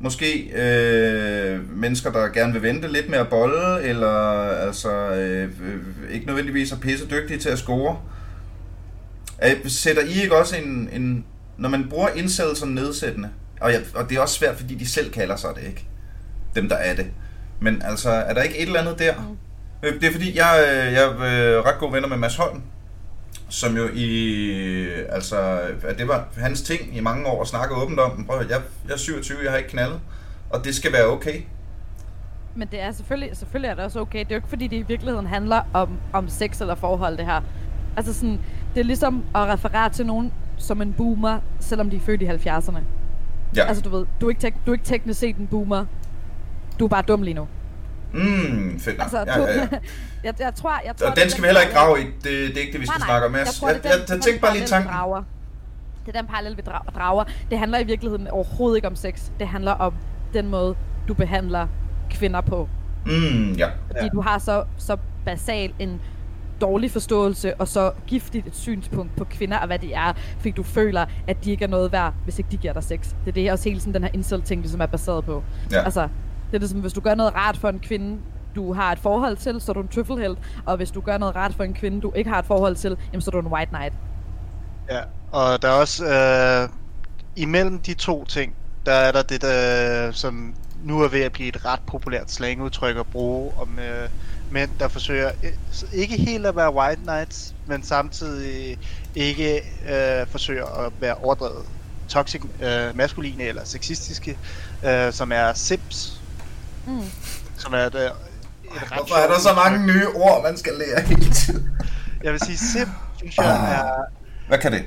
måske 0.00 0.50
øh, 0.54 1.76
mennesker, 1.76 2.12
der 2.12 2.28
gerne 2.28 2.52
vil 2.52 2.62
vente 2.62 2.92
lidt 2.92 3.08
med 3.10 3.18
at 3.18 3.28
bolle, 3.28 3.82
eller 3.82 4.10
altså 4.50 4.90
øh, 5.14 5.42
øh, 5.42 6.10
ikke 6.10 6.26
nødvendigvis 6.26 6.72
er 6.72 6.76
pisse 6.76 7.06
dygtige 7.10 7.38
til 7.38 7.48
at 7.48 7.58
score? 7.58 7.98
Er, 9.38 9.54
sætter 9.66 10.02
I 10.02 10.22
ikke 10.22 10.36
også 10.36 10.56
en, 10.56 10.88
en 10.92 11.24
når 11.56 11.68
man 11.68 11.88
bruger 11.88 12.08
incel 12.08 12.56
som 12.56 12.68
nedsættende, 12.68 13.28
og, 13.60 13.72
jeg, 13.72 13.80
og 13.94 14.08
det 14.10 14.16
er 14.16 14.20
også 14.20 14.34
svært, 14.34 14.56
fordi 14.56 14.74
de 14.74 14.88
selv 14.88 15.12
kalder 15.12 15.36
sig 15.36 15.50
det, 15.56 15.62
ikke? 15.68 15.84
Dem, 16.54 16.68
der 16.68 16.76
er 16.76 16.94
det. 16.94 17.06
Men 17.60 17.82
altså, 17.84 18.10
er 18.10 18.34
der 18.34 18.42
ikke 18.42 18.58
et 18.58 18.66
eller 18.66 18.80
andet 18.80 18.98
der? 18.98 19.14
Mm. 19.14 19.36
Det 20.00 20.04
er 20.04 20.12
fordi, 20.12 20.36
jeg, 20.36 20.66
øh, 20.68 20.92
jeg 20.92 21.02
er 21.02 21.10
øh, 21.10 21.64
ret 21.64 21.78
gode 21.78 21.92
venner 21.92 22.08
med 22.08 22.16
Mads 22.16 22.36
Holm, 22.36 22.62
som 23.48 23.76
jo 23.76 23.88
i, 23.94 24.10
altså, 25.08 25.60
at 25.84 25.98
det 25.98 26.08
var 26.08 26.28
hans 26.36 26.62
ting 26.62 26.96
i 26.96 27.00
mange 27.00 27.26
år 27.26 27.42
at 27.42 27.48
snakke 27.48 27.74
åbent 27.74 28.00
om. 28.00 28.24
Prøv 28.24 28.38
jeg, 28.40 28.60
jeg 28.86 28.92
er 28.92 28.96
27, 28.98 29.38
jeg 29.42 29.50
har 29.50 29.58
ikke 29.58 29.70
knaldet, 29.70 30.00
og 30.50 30.64
det 30.64 30.74
skal 30.74 30.92
være 30.92 31.06
okay. 31.06 31.40
Men 32.54 32.68
det 32.68 32.80
er 32.80 32.92
selvfølgelig, 32.92 33.36
selvfølgelig 33.36 33.68
er 33.68 33.74
det 33.74 33.84
også 33.84 34.00
okay. 34.00 34.18
Det 34.18 34.24
er 34.24 34.34
jo 34.34 34.36
ikke 34.38 34.48
fordi, 34.48 34.66
det 34.66 34.76
i 34.76 34.82
virkeligheden 34.82 35.26
handler 35.26 35.60
om, 35.72 35.88
om 36.12 36.28
sex 36.28 36.60
eller 36.60 36.74
forhold, 36.74 37.16
det 37.16 37.26
her. 37.26 37.40
Altså 37.96 38.14
sådan, 38.14 38.40
det 38.74 38.80
er 38.80 38.84
ligesom 38.84 39.24
at 39.34 39.40
referere 39.46 39.90
til 39.90 40.06
nogen 40.06 40.32
som 40.56 40.82
en 40.82 40.92
boomer, 40.92 41.40
selvom 41.60 41.90
de 41.90 41.96
er 41.96 42.00
født 42.00 42.22
i 42.22 42.26
70'erne. 42.26 42.78
Ja. 43.56 43.64
Altså 43.64 43.82
du 43.82 43.88
ved, 43.90 44.06
du 44.20 44.26
er, 44.26 44.30
ikke 44.30 44.40
tek- 44.46 44.66
du 44.66 44.70
er 44.70 44.74
ikke 44.74 44.84
teknisk 44.84 45.20
set 45.20 45.36
en 45.36 45.46
boomer. 45.46 45.84
Du 46.78 46.84
er 46.84 46.88
bare 46.88 47.02
dum 47.02 47.22
lige 47.22 47.34
nu. 47.34 47.46
Mm, 48.12 48.80
fedt 48.80 48.98
nok. 48.98 49.04
Altså, 49.04 49.18
ja, 49.18 49.38
ja, 49.40 49.52
ja. 49.54 49.68
jeg, 50.24 50.34
jeg 50.40 50.54
tror, 50.54 50.80
jeg 50.86 50.96
tror, 50.96 51.08
Og 51.10 51.16
det 51.16 51.22
den 51.22 51.30
skal 51.30 51.42
vi 51.42 51.46
heller 51.46 51.60
ikke 51.60 51.74
grave 51.74 52.00
i. 52.00 52.04
Det, 52.04 52.14
det 52.24 52.56
er 52.56 52.60
ikke 52.60 52.72
det, 52.72 52.80
vi 52.80 52.86
skal 52.86 52.98
Nej, 53.00 53.06
snakke 53.08 53.26
om. 53.26 53.34
Jeg, 53.34 53.46
tror, 53.46 53.68
jeg, 53.68 53.76
det 53.76 53.84
jeg, 53.84 53.92
jeg, 54.00 54.08
den 54.08 54.20
tænkte 54.20 54.40
bare 54.40 54.54
lige 54.56 54.66
tanken. 54.66 54.92
drager. 54.92 55.22
Det 56.06 56.16
er 56.16 56.20
den 56.20 56.28
parallel, 56.30 56.56
vi 56.56 56.62
dra- 56.68 56.90
drager. 56.98 57.24
Det 57.50 57.58
handler 57.58 57.78
i 57.78 57.84
virkeligheden 57.84 58.28
overhovedet 58.28 58.76
ikke 58.76 58.88
om 58.88 58.96
sex. 58.96 59.22
Det 59.38 59.48
handler 59.48 59.72
om 59.72 59.94
den 60.32 60.48
måde, 60.48 60.74
du 61.08 61.14
behandler 61.14 61.66
kvinder 62.10 62.40
på. 62.40 62.68
Mm, 63.06 63.52
ja. 63.52 63.66
Fordi 63.86 64.02
Ja. 64.02 64.08
du 64.08 64.20
har 64.20 64.38
så, 64.38 64.64
så 64.78 64.96
basal 65.24 65.72
en 65.78 66.00
dårlig 66.60 66.90
forståelse 66.90 67.54
og 67.54 67.68
så 67.68 67.92
giftigt 68.06 68.46
et 68.46 68.56
synspunkt 68.56 69.16
på 69.16 69.24
kvinder 69.24 69.58
og 69.58 69.66
hvad 69.66 69.78
de 69.78 69.92
er, 69.92 70.12
fordi 70.36 70.50
du 70.50 70.62
føler, 70.62 71.06
at 71.26 71.44
de 71.44 71.50
ikke 71.50 71.64
er 71.64 71.68
noget 71.68 71.92
værd, 71.92 72.14
hvis 72.24 72.38
ikke 72.38 72.50
de 72.50 72.56
giver 72.56 72.72
dig 72.72 72.84
sex. 72.84 73.00
Det 73.24 73.28
er 73.28 73.32
det 73.32 73.52
også 73.52 73.68
hele 73.68 73.80
sådan, 73.80 73.94
den 73.94 74.02
her 74.02 74.10
incel-ting, 74.14 74.60
ligesom 74.60 74.80
er 74.80 74.86
baseret 74.86 75.24
på. 75.24 75.42
Ja. 75.72 75.82
Altså, 75.84 76.08
det 76.50 76.54
er 76.54 76.58
ligesom, 76.58 76.80
hvis 76.80 76.92
du 76.92 77.00
gør 77.00 77.14
noget 77.14 77.34
rart 77.34 77.56
for 77.56 77.68
en 77.68 77.80
kvinde, 77.80 78.20
du 78.54 78.72
har 78.72 78.92
et 78.92 78.98
forhold 78.98 79.36
til, 79.36 79.60
så 79.60 79.72
er 79.72 79.74
du 79.74 79.80
en 79.80 79.88
tøffelhelt, 79.88 80.38
og 80.66 80.76
hvis 80.76 80.90
du 80.90 81.00
gør 81.00 81.18
noget 81.18 81.36
rart 81.36 81.54
for 81.54 81.64
en 81.64 81.74
kvinde, 81.74 82.00
du 82.00 82.12
ikke 82.16 82.30
har 82.30 82.38
et 82.38 82.46
forhold 82.46 82.76
til, 82.76 82.96
jamen, 83.12 83.20
så 83.22 83.30
er 83.30 83.40
du 83.40 83.46
en 83.46 83.52
white 83.52 83.70
knight. 83.70 83.94
Ja, 84.90 85.00
og 85.32 85.62
der 85.62 85.68
er 85.68 85.72
også 85.72 86.04
øh, 86.06 86.68
imellem 87.36 87.78
de 87.78 87.94
to 87.94 88.24
ting, 88.24 88.54
der 88.86 88.92
er 88.92 89.12
der 89.12 89.22
det, 89.22 89.42
der, 89.42 90.10
som 90.12 90.54
nu 90.84 91.00
er 91.00 91.08
ved 91.08 91.20
at 91.20 91.32
blive 91.32 91.48
et 91.48 91.64
ret 91.64 91.80
populært 91.86 92.30
slangudtryk 92.30 92.96
at 92.96 93.06
bruge 93.06 93.52
om 93.60 93.78
øh, 93.78 94.08
mænd, 94.50 94.70
der 94.80 94.88
forsøger 94.88 95.30
øh, 95.44 95.52
ikke 95.92 96.16
helt 96.16 96.46
at 96.46 96.56
være 96.56 96.74
white 96.74 97.02
knights, 97.02 97.54
men 97.66 97.82
samtidig 97.82 98.78
ikke 99.14 99.56
øh, 99.88 100.26
forsøger 100.26 100.86
at 100.86 100.92
være 101.00 101.14
overdrevet 101.14 101.66
toxic, 102.08 102.42
øh, 102.62 102.96
maskuline 102.96 103.44
eller 103.44 103.64
sexistiske, 103.64 104.38
øh, 104.84 105.12
som 105.12 105.32
er 105.32 105.52
simps, 105.52 106.17
Mm. 106.88 107.02
som 107.56 107.72
er 107.74 107.78
et, 107.78 107.94
øh, 107.94 108.00
et 108.02 108.12
ret 108.72 108.98
Hvorfor 108.98 109.14
er 109.14 109.28
der 109.32 109.38
så 109.38 109.54
mange 109.54 109.86
nye 109.86 110.08
ord, 110.08 110.42
man 110.42 110.56
skal 110.56 110.72
lære 110.78 111.00
hele 111.00 111.30
tiden? 111.32 111.70
Jeg 112.24 112.32
vil 112.32 112.40
sige, 112.40 112.58
simp, 112.58 112.88
synes 113.16 113.36
jeg, 113.36 113.74
er 113.74 114.04
Hvad 114.48 114.58
kan 114.58 114.72
det? 114.72 114.84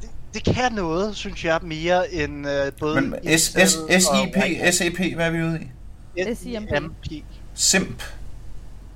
det, 0.00 0.10
det 0.34 0.54
kan 0.54 0.72
noget, 0.72 1.16
synes 1.16 1.44
jeg, 1.44 1.58
mere 1.62 2.12
end 2.14 2.48
øh, 2.48 2.72
både... 2.80 3.00
Men 3.00 3.38
SIP, 3.38 3.58
SEP, 4.70 5.14
hvad 5.14 5.26
er 5.26 5.30
vi 5.30 5.42
ude 5.42 5.60
i? 5.60 5.70
SIMP. 6.34 6.70
SIMP. 7.54 8.02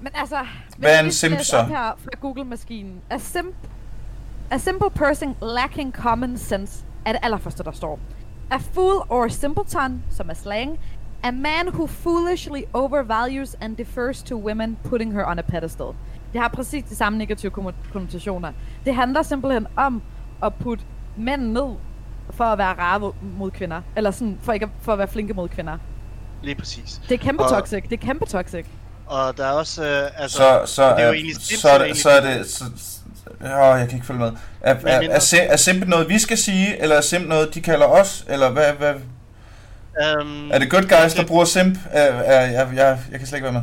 Men 0.00 0.12
altså, 0.14 0.46
Hvad 0.76 0.94
er 0.94 1.00
en 1.00 1.12
simp 1.12 1.40
så? 1.40 1.62
her 1.62 1.98
fra 2.04 2.10
Google-maskinen. 2.20 3.00
A 3.10 3.18
simp, 3.18 3.54
a 4.50 4.58
simple 4.58 4.90
person 4.90 5.36
lacking 5.42 5.94
common 5.94 6.38
sense 6.38 6.84
er 7.06 7.12
det 7.12 7.20
allerførste, 7.22 7.62
der 7.62 7.72
står. 7.72 7.98
A 8.50 8.56
fool 8.72 9.06
or 9.08 9.28
simpleton, 9.28 10.02
som 10.10 10.30
er 10.30 10.34
slang, 10.34 10.78
a 11.22 11.30
man 11.30 11.68
who 11.68 11.86
foolishly 11.86 12.62
overvalues 12.72 13.56
and 13.60 13.76
defers 13.76 14.22
to 14.22 14.36
women, 14.36 14.76
putting 14.84 15.12
her 15.12 15.24
on 15.26 15.38
a 15.38 15.42
pedestal. 15.42 15.86
Det 16.32 16.40
har 16.40 16.48
præcis 16.48 16.84
de 16.84 16.96
samme 16.96 17.18
negative 17.18 17.52
konnotationer. 17.92 18.52
Det 18.84 18.94
handler 18.94 19.22
simpelthen 19.22 19.66
om 19.76 20.02
at 20.42 20.54
putte 20.54 20.84
mænd 21.16 21.42
ned 21.42 21.68
for 22.30 22.44
at 22.44 22.58
være 22.58 22.72
rare 22.78 23.12
mod- 23.38 23.50
kvinder. 23.50 23.82
Eller 23.96 24.10
sådan, 24.10 24.38
for, 24.42 24.52
ikke 24.52 24.64
at, 24.66 24.70
for 24.82 24.92
at 24.92 24.98
være 24.98 25.08
flinke 25.08 25.34
mod 25.34 25.48
kvinder. 25.48 25.78
Lige 26.42 26.54
præcis. 26.54 27.00
Det 27.08 27.14
er 27.14 27.18
kæmpe 27.18 27.42
Og- 27.42 27.50
toxic. 27.50 27.82
Det 27.82 27.92
er 27.92 28.06
kæmpe 28.06 28.26
toxic. 28.26 28.66
Og 29.06 29.36
der 29.36 29.44
er 29.46 29.52
også, 29.52 29.84
øh, 29.84 30.22
altså... 30.22 30.36
Så, 30.38 30.74
så, 30.74 30.90
det 30.96 31.02
er 31.02 31.06
jo 31.06 31.12
egentlig 31.12 31.36
så, 31.36 31.68
er 31.68 31.86
det, 31.86 31.96
så 31.96 32.10
er 32.10 32.20
det, 32.20 32.46
så, 32.50 32.64
Åh, 33.40 33.48
jeg 33.78 33.86
kan 33.88 33.94
ikke 33.96 34.06
følge 34.06 34.20
med. 34.20 34.32
Er, 34.60 34.74
er, 34.86 35.00
er, 35.10 35.18
er 35.50 35.56
simp 35.56 35.86
noget, 35.88 36.08
vi 36.08 36.18
skal 36.18 36.38
sige, 36.38 36.82
eller 36.82 36.96
er 36.96 37.00
simp 37.00 37.28
noget, 37.28 37.54
de 37.54 37.60
kalder 37.60 37.86
os? 37.86 38.24
Eller 38.28 38.50
hvad, 38.50 38.72
hvad, 38.72 38.94
Øhm, 39.98 40.50
er 40.50 40.58
det 40.58 40.70
good 40.70 40.82
guys, 40.82 41.14
der 41.14 41.26
bruger 41.26 41.44
simp? 41.44 41.78
Er, 41.90 42.02
er, 42.02 42.40
jeg, 42.40 42.70
jeg, 42.74 42.98
jeg 43.10 43.18
kan 43.18 43.28
slet 43.28 43.36
ikke 43.36 43.44
være 43.44 43.52
med. 43.52 43.62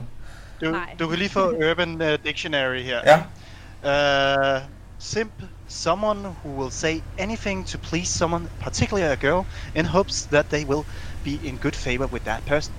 Du, 0.61 0.71
Nej. 0.71 0.95
du 0.99 1.07
kan 1.07 1.17
lige 1.17 1.29
få 1.29 1.51
Urban 1.69 2.01
uh, 2.01 2.07
Dictionary 2.25 2.81
her. 2.81 2.99
Ja. 3.05 4.55
Uh, 4.55 4.61
simp, 4.99 5.31
someone 5.67 6.19
who 6.43 6.61
will 6.61 6.71
say 6.71 7.01
anything 7.17 7.67
to 7.67 7.77
please 7.77 8.17
someone, 8.17 8.47
particularly 8.61 9.11
a 9.11 9.15
girl, 9.15 9.45
in 9.75 9.85
hopes 9.85 10.25
that 10.25 10.45
they 10.49 10.65
will 10.65 10.85
be 11.23 11.47
in 11.47 11.57
good 11.57 11.75
favor 11.75 12.07
with 12.07 12.25
that 12.25 12.43
person. 12.45 12.73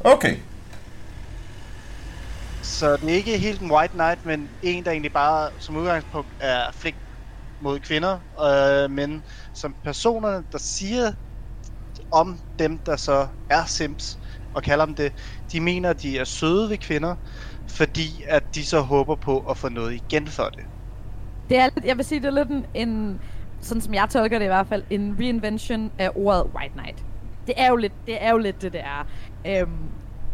Okay. 0.00 0.36
Så 2.62 2.96
det 2.96 3.10
er 3.10 3.14
ikke 3.14 3.38
helt 3.38 3.60
en 3.60 3.70
white 3.70 3.92
knight, 3.94 4.26
men 4.26 4.48
en, 4.62 4.84
der 4.84 4.90
egentlig 4.90 5.12
bare 5.12 5.50
som 5.58 5.76
udgangspunkt 5.76 6.28
er 6.40 6.62
flink 6.72 6.96
mod 7.60 7.80
kvinder, 7.80 8.18
øh, 8.46 8.90
men 8.90 9.22
som 9.54 9.74
personerne, 9.84 10.44
der 10.52 10.58
siger 10.58 11.12
om 12.12 12.38
dem, 12.58 12.78
der 12.78 12.96
så 12.96 13.26
er 13.50 13.64
sims 13.64 14.18
og 14.54 14.62
kalder 14.62 14.84
dem 14.84 14.94
det, 14.94 15.12
de 15.52 15.60
mener, 15.60 15.90
at 15.90 16.02
de 16.02 16.18
er 16.18 16.24
søde 16.24 16.70
ved 16.70 16.76
kvinder, 16.76 17.14
fordi 17.68 18.24
at 18.28 18.54
de 18.54 18.64
så 18.64 18.80
håber 18.80 19.14
på 19.14 19.38
at 19.50 19.56
få 19.56 19.68
noget 19.68 19.94
igen 19.94 20.26
for 20.26 20.44
det. 20.44 20.64
Det 21.48 21.58
er, 21.58 21.68
jeg 21.84 21.96
vil 21.96 22.04
sige, 22.04 22.20
det 22.20 22.26
er 22.26 22.44
lidt 22.44 22.48
en, 22.48 22.66
en, 22.74 23.20
sådan 23.60 23.80
som 23.80 23.94
jeg 23.94 24.06
tolker 24.10 24.38
det 24.38 24.44
i 24.44 24.48
hvert 24.48 24.66
fald, 24.66 24.82
en 24.90 25.16
reinvention 25.20 25.90
af 25.98 26.10
ordet 26.14 26.44
White 26.54 26.72
Knight. 26.74 27.04
Det 27.46 27.54
er 27.56 27.68
jo 27.68 27.76
lidt 27.76 27.92
det, 28.06 28.22
er 28.24 28.30
jo 28.30 28.38
lidt 28.38 28.62
det, 28.62 28.72
det 28.72 28.80
er. 28.80 29.06
Øhm, 29.46 29.78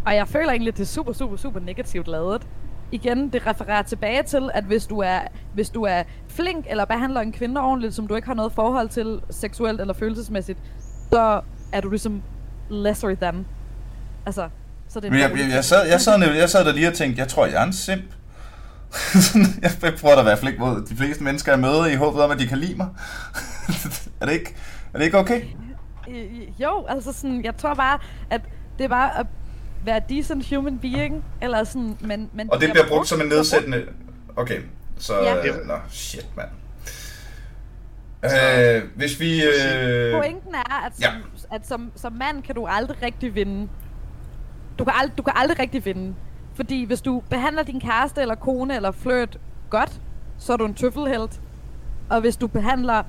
og 0.07 0.15
jeg 0.15 0.29
føler 0.29 0.51
egentlig, 0.51 0.73
at 0.73 0.77
det 0.77 0.83
er 0.83 0.87
super, 0.87 1.13
super, 1.13 1.37
super 1.37 1.61
negativt 1.61 2.09
lavet. 2.09 2.47
Igen, 2.93 3.29
det 3.29 3.47
refererer 3.47 3.83
tilbage 3.83 4.23
til, 4.23 4.51
at 4.55 4.65
hvis 4.65 4.87
du 4.87 4.99
er, 4.99 5.21
hvis 5.55 5.71
du 5.71 5.83
er 5.83 6.03
flink 6.29 6.67
eller 6.71 6.85
behandler 6.85 7.21
en 7.21 7.33
kvinde 7.33 7.61
ordentligt, 7.61 7.95
som 7.95 8.07
du 8.07 8.15
ikke 8.15 8.29
har 8.29 8.35
noget 8.35 8.53
forhold 8.53 8.89
til 8.89 9.21
seksuelt 9.31 9.81
eller 9.81 9.95
følelsesmæssigt, 9.95 10.59
så 11.13 11.41
er 11.75 11.81
du 11.81 11.91
ligesom 11.91 12.23
lesser 12.71 13.15
than. 13.15 13.47
Altså, 14.27 14.49
så 14.89 15.01
det 15.01 15.05
er 15.05 15.09
en 15.09 15.13
Men 15.13 15.21
jeg, 15.21 15.39
jeg, 15.47 15.55
jeg, 15.55 15.65
sad, 15.65 15.87
jeg, 15.87 16.01
sad, 16.01 16.19
nemlig- 16.19 16.39
jeg 16.39 16.51
sad 16.51 16.65
der 16.65 16.73
lige 16.73 16.89
og 16.89 16.95
tænkte, 16.95 17.21
jeg 17.21 17.29
tror, 17.29 17.47
jeg 17.47 17.63
er 17.63 17.67
en 17.67 17.73
simp. 17.73 18.05
jeg 19.63 19.95
prøver 20.01 20.15
da 20.15 20.21
at 20.21 20.27
være 20.27 20.37
flink 20.37 20.59
mod 20.59 20.87
de 20.87 20.97
fleste 20.97 21.25
mennesker, 21.25 21.53
jeg 21.53 21.61
møder, 21.61 21.87
i 21.87 21.95
håbet 21.95 22.23
om, 22.23 22.31
at 22.31 22.39
de 22.39 22.47
kan 22.47 22.59
lide 22.59 22.75
mig. 22.77 22.89
er, 24.21 24.27
det 24.27 24.33
ikke, 24.33 24.55
er 24.95 24.99
det 24.99 25.05
ikke 25.05 25.19
okay? 25.19 25.43
Øh, 26.11 26.61
Jo, 26.63 26.87
altså 26.89 27.13
sådan, 27.13 27.45
jeg 27.45 27.57
tror 27.57 27.75
bare, 27.75 27.99
at 28.31 28.41
det 28.79 28.85
er 28.85 28.89
bare 28.89 29.19
at 29.19 29.27
være 29.85 30.01
decent 30.09 30.55
human 30.55 30.79
being, 30.79 31.25
eller 31.43 31.65
sådan, 31.65 31.97
men... 32.01 32.31
men 32.33 32.53
Og 32.53 32.61
det 32.61 32.71
bliver 32.71 32.89
brugt 32.89 33.09
som 33.09 33.21
en 33.21 33.27
nedsættende... 33.27 33.85
Okay, 34.37 34.61
så... 34.99 35.23
Ja. 35.23 35.35
Ja. 35.37 35.53
Nå, 35.65 35.75
shit, 35.91 36.27
mand. 36.37 36.49
Øh, 38.25 38.83
hvis 38.97 39.21
vi... 39.21 39.45
Øh, 39.45 40.13
Pointen 40.13 40.55
er, 40.55 40.87
at 40.87 40.93
som, 40.95 41.03
Ja. 41.03 41.11
At 41.51 41.67
som, 41.67 41.93
som 41.97 42.13
mand 42.13 42.43
kan 42.43 42.55
du 42.55 42.67
aldrig 42.67 43.03
rigtig 43.03 43.35
vinde. 43.35 43.69
Du 44.79 44.85
kan, 44.85 44.93
ald- 44.93 45.15
du 45.17 45.23
kan 45.23 45.33
aldrig 45.37 45.59
rigtig 45.59 45.85
vinde. 45.85 46.15
Fordi 46.55 46.85
hvis 46.85 47.01
du 47.01 47.23
behandler 47.31 47.63
din 47.63 47.81
kæreste 47.81 48.21
eller 48.21 48.35
kone 48.35 48.77
eller 48.77 48.91
flirt 48.91 49.39
godt, 49.71 50.01
så 50.39 50.53
er 50.53 50.57
du 50.57 50.65
en 50.65 50.75
tøffelhelt. 50.75 51.41
Og 52.11 52.21
hvis 52.21 52.37
du 52.37 52.47
behandler 52.47 53.03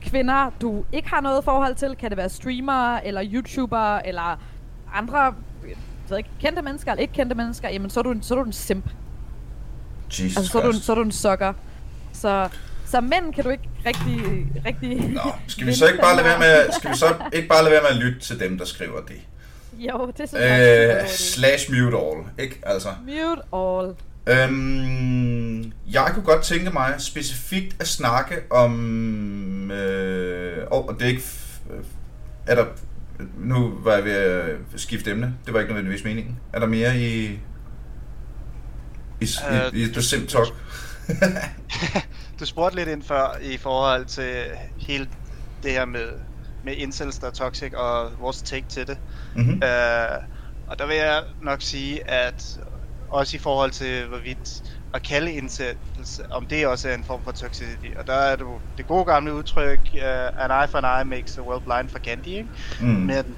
kvinder, 0.00 0.50
du 0.60 0.84
ikke 0.92 1.08
har 1.10 1.20
noget 1.20 1.44
forhold 1.44 1.74
til, 1.74 1.96
kan 1.96 2.10
det 2.10 2.16
være 2.18 2.28
streamere, 2.28 3.06
eller 3.06 3.22
YouTubere, 3.32 4.06
eller 4.06 4.36
andre 4.94 5.34
ved 6.08 6.18
ikke, 6.18 6.30
kendte 6.40 6.62
mennesker 6.62 6.90
eller 6.92 7.02
ikke 7.02 7.14
kendte 7.14 7.34
mennesker, 7.34 7.68
jamen 7.68 7.90
så 7.90 8.00
er 8.00 8.04
du 8.04 8.10
en, 8.10 8.22
så 8.22 8.34
er 8.34 8.38
du 8.38 8.44
en 8.44 8.52
simp. 8.52 8.84
Jesus 10.10 10.36
Altså, 10.36 10.52
så 10.52 10.58
er, 10.58 10.62
du, 10.62 10.68
en- 10.68 10.74
så 10.74 10.92
er 10.92 10.96
du 10.96 11.02
en 11.02 11.12
sucker. 11.12 11.52
Så, 12.12 12.48
så 12.90 13.00
mænd 13.00 13.34
kan 13.34 13.44
du 13.44 13.50
ikke 13.50 13.68
rigtig... 13.86 14.46
rigtig 14.66 15.10
Nå, 15.10 15.20
skal 15.46 15.66
vi 15.66 15.74
så 15.74 15.86
ikke 15.86 16.00
bare 16.00 16.16
lade 16.16 16.26
være 16.26 16.38
med, 16.38 16.72
skal 16.78 16.90
vi 16.90 16.96
så 16.96 17.14
ikke 17.32 17.48
bare 17.48 17.62
lade 17.64 17.72
være 17.72 17.82
med 17.82 17.90
at 17.90 17.96
lytte 17.96 18.20
til 18.20 18.40
dem, 18.40 18.58
der 18.58 18.64
skriver 18.64 19.00
det? 19.00 19.16
Jo, 19.78 20.12
det 20.18 20.28
synes 20.28 20.44
jeg 20.44 20.98
Øh, 21.02 21.08
slash 21.08 21.70
mute 21.70 21.96
all, 21.96 22.24
ikke? 22.38 22.60
Altså. 22.62 22.88
Mute 23.06 23.42
all. 23.52 23.94
Øhm, 24.26 25.72
jeg 25.92 26.10
kunne 26.14 26.24
godt 26.24 26.42
tænke 26.42 26.70
mig 26.70 26.94
specifikt 26.98 27.76
at 27.80 27.88
snakke 27.88 28.36
om... 28.50 29.70
Øh, 29.70 30.66
oh, 30.70 30.86
og 30.86 30.94
det 30.98 31.02
er 31.02 31.08
ikke... 31.08 31.22
øh, 31.70 31.84
Er 32.46 32.54
der... 32.54 32.64
Nu 33.38 33.72
var 33.82 33.94
jeg 33.94 34.04
ved 34.04 34.12
at 34.12 34.56
skifte 34.76 35.10
emne. 35.10 35.34
Det 35.46 35.54
var 35.54 35.60
ikke 35.60 35.72
nødvendigvis 35.72 36.04
meningen. 36.04 36.38
Er 36.52 36.58
der 36.58 36.66
mere 36.66 36.96
i... 36.98 37.24
I, 37.24 37.38
i, 39.20 39.26
Øh, 39.50 39.74
i, 39.74 39.82
i 39.82 39.86
The 39.92 40.02
Sim 40.02 40.26
Talk? 40.26 40.48
Du 42.40 42.46
spurgte 42.46 42.76
lidt 42.76 42.88
ind 42.88 43.02
før 43.02 43.36
i 43.40 43.56
forhold 43.56 44.06
til 44.06 44.46
hele 44.86 45.10
det 45.62 45.72
her 45.72 45.84
med, 45.84 46.12
med 46.62 46.76
incels, 46.76 47.18
der 47.18 47.26
er 47.26 47.30
toxic, 47.30 47.72
og 47.72 48.12
vores 48.18 48.42
take 48.42 48.66
til 48.68 48.86
det. 48.86 48.98
Mm-hmm. 49.34 49.62
Øh, 49.64 50.18
og 50.66 50.78
der 50.78 50.86
vil 50.86 50.96
jeg 50.96 51.24
nok 51.42 51.62
sige, 51.62 52.10
at 52.10 52.56
også 53.10 53.36
i 53.36 53.38
forhold 53.38 53.70
til 53.70 54.06
hvorvidt 54.06 54.62
at 54.94 55.02
kalde 55.02 55.32
incels, 55.32 56.20
om 56.30 56.46
det 56.46 56.66
også 56.66 56.88
er 56.88 56.94
en 56.94 57.04
form 57.04 57.24
for 57.24 57.32
toxicity. 57.32 57.86
Og 57.96 58.06
der 58.06 58.14
er 58.14 58.36
det 58.36 58.46
det 58.78 58.86
gode 58.86 59.04
gamle 59.04 59.34
udtryk, 59.34 59.80
uh, 59.94 60.00
an 60.44 60.50
eye 60.50 60.68
for 60.68 60.78
an 60.78 61.00
eye 61.00 61.08
makes 61.08 61.32
the 61.32 61.42
world 61.42 61.62
blind 61.64 61.88
for 61.88 61.98
Gandhi, 61.98 62.36
ikke? 62.36 62.48
Mm. 62.80 62.86
Men 62.86 63.36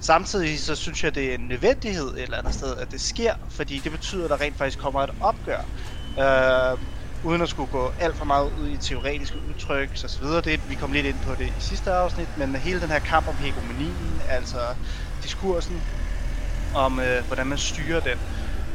samtidig 0.00 0.60
så 0.60 0.74
synes 0.74 1.04
jeg, 1.04 1.14
det 1.14 1.30
er 1.30 1.34
en 1.34 1.48
nødvendighed 1.48 2.14
et 2.14 2.22
eller 2.22 2.38
andet 2.38 2.54
sted, 2.54 2.76
at 2.76 2.90
det 2.92 3.00
sker, 3.00 3.34
fordi 3.50 3.80
det 3.80 3.92
betyder, 3.92 4.24
at 4.24 4.30
der 4.30 4.40
rent 4.40 4.58
faktisk 4.58 4.78
kommer 4.78 5.00
et 5.00 5.10
opgør. 5.20 5.70
Øh, 6.18 6.78
uden 7.22 7.42
at 7.42 7.48
skulle 7.48 7.68
gå 7.68 7.92
alt 7.98 8.16
for 8.16 8.24
meget 8.24 8.50
ud 8.50 8.68
i 8.68 8.78
teoretiske 8.78 9.40
udtryk 9.40 9.90
så 9.96 10.18
videre. 10.20 10.40
Det, 10.40 10.60
vi 10.68 10.74
kom 10.76 10.92
lidt 10.92 11.06
ind 11.06 11.20
på 11.20 11.34
det 11.34 11.52
i 11.56 11.60
sidste 11.60 11.92
afsnit, 11.92 12.36
men 12.36 12.56
hele 12.56 12.80
den 12.80 12.90
her 12.90 12.98
kamp 12.98 13.28
om 13.28 13.38
hegemonien, 13.38 14.22
altså 14.26 14.76
diskursen 15.22 15.84
om, 16.72 17.00
øh, 17.00 17.26
hvordan 17.26 17.46
man 17.46 17.58
styrer 17.58 18.00
den, 18.00 18.18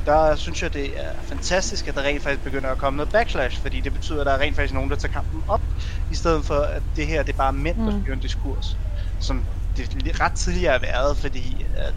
der 0.05 0.35
synes 0.35 0.63
jeg, 0.63 0.73
det 0.73 0.99
er 0.99 1.11
fantastisk, 1.29 1.87
at 1.87 1.95
der 1.95 2.03
rent 2.03 2.23
faktisk 2.23 2.43
begynder 2.43 2.71
at 2.71 2.77
komme 2.77 2.97
noget 2.97 3.11
backlash, 3.11 3.61
fordi 3.61 3.81
det 3.81 3.93
betyder, 3.93 4.21
at 4.21 4.25
der 4.25 4.31
er 4.33 4.39
rent 4.39 4.55
faktisk 4.55 4.73
nogen, 4.73 4.89
der 4.89 4.95
tager 4.95 5.09
kampen 5.11 5.43
op, 5.47 5.61
i 6.09 6.15
stedet 6.15 6.45
for, 6.45 6.59
at 6.61 6.83
det 6.95 7.07
her 7.07 7.23
det 7.23 7.33
er 7.33 7.37
bare 7.37 7.53
mænd, 7.53 7.77
der 7.85 7.91
Mm. 7.91 8.01
styrer 8.01 8.13
en 8.15 8.19
diskurs, 8.19 8.79
som 9.19 9.47
det 9.77 10.21
ret 10.21 10.33
tidligere 10.33 10.71
har 10.71 10.79
været, 10.79 11.17
fordi 11.17 11.63
at, 11.75 11.95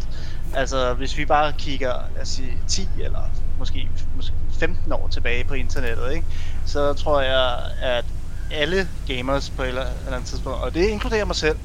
altså, 0.52 0.94
hvis 0.94 1.16
vi 1.18 1.26
bare 1.26 1.52
kigger 1.58 1.94
lad 2.14 2.22
os 2.22 2.28
sige, 2.28 2.62
10 2.68 3.00
eller 3.04 3.20
måske, 3.60 3.90
måske 4.14 4.36
15 4.60 4.92
år 4.92 5.08
tilbage 5.08 5.44
på 5.44 5.54
internettet, 5.54 6.12
ikke? 6.12 6.28
så 6.66 6.94
tror 6.94 7.20
jeg, 7.20 7.68
at 7.80 8.04
alle 8.50 8.90
gamers 9.06 9.50
på 9.50 9.62
et 9.62 9.68
eller 9.68 9.86
andet 10.06 10.26
tidspunkt, 10.26 10.58
og 10.58 10.74
det 10.74 10.88
inkluderer 10.88 11.24
mig 11.24 11.36
selv, 11.36 11.58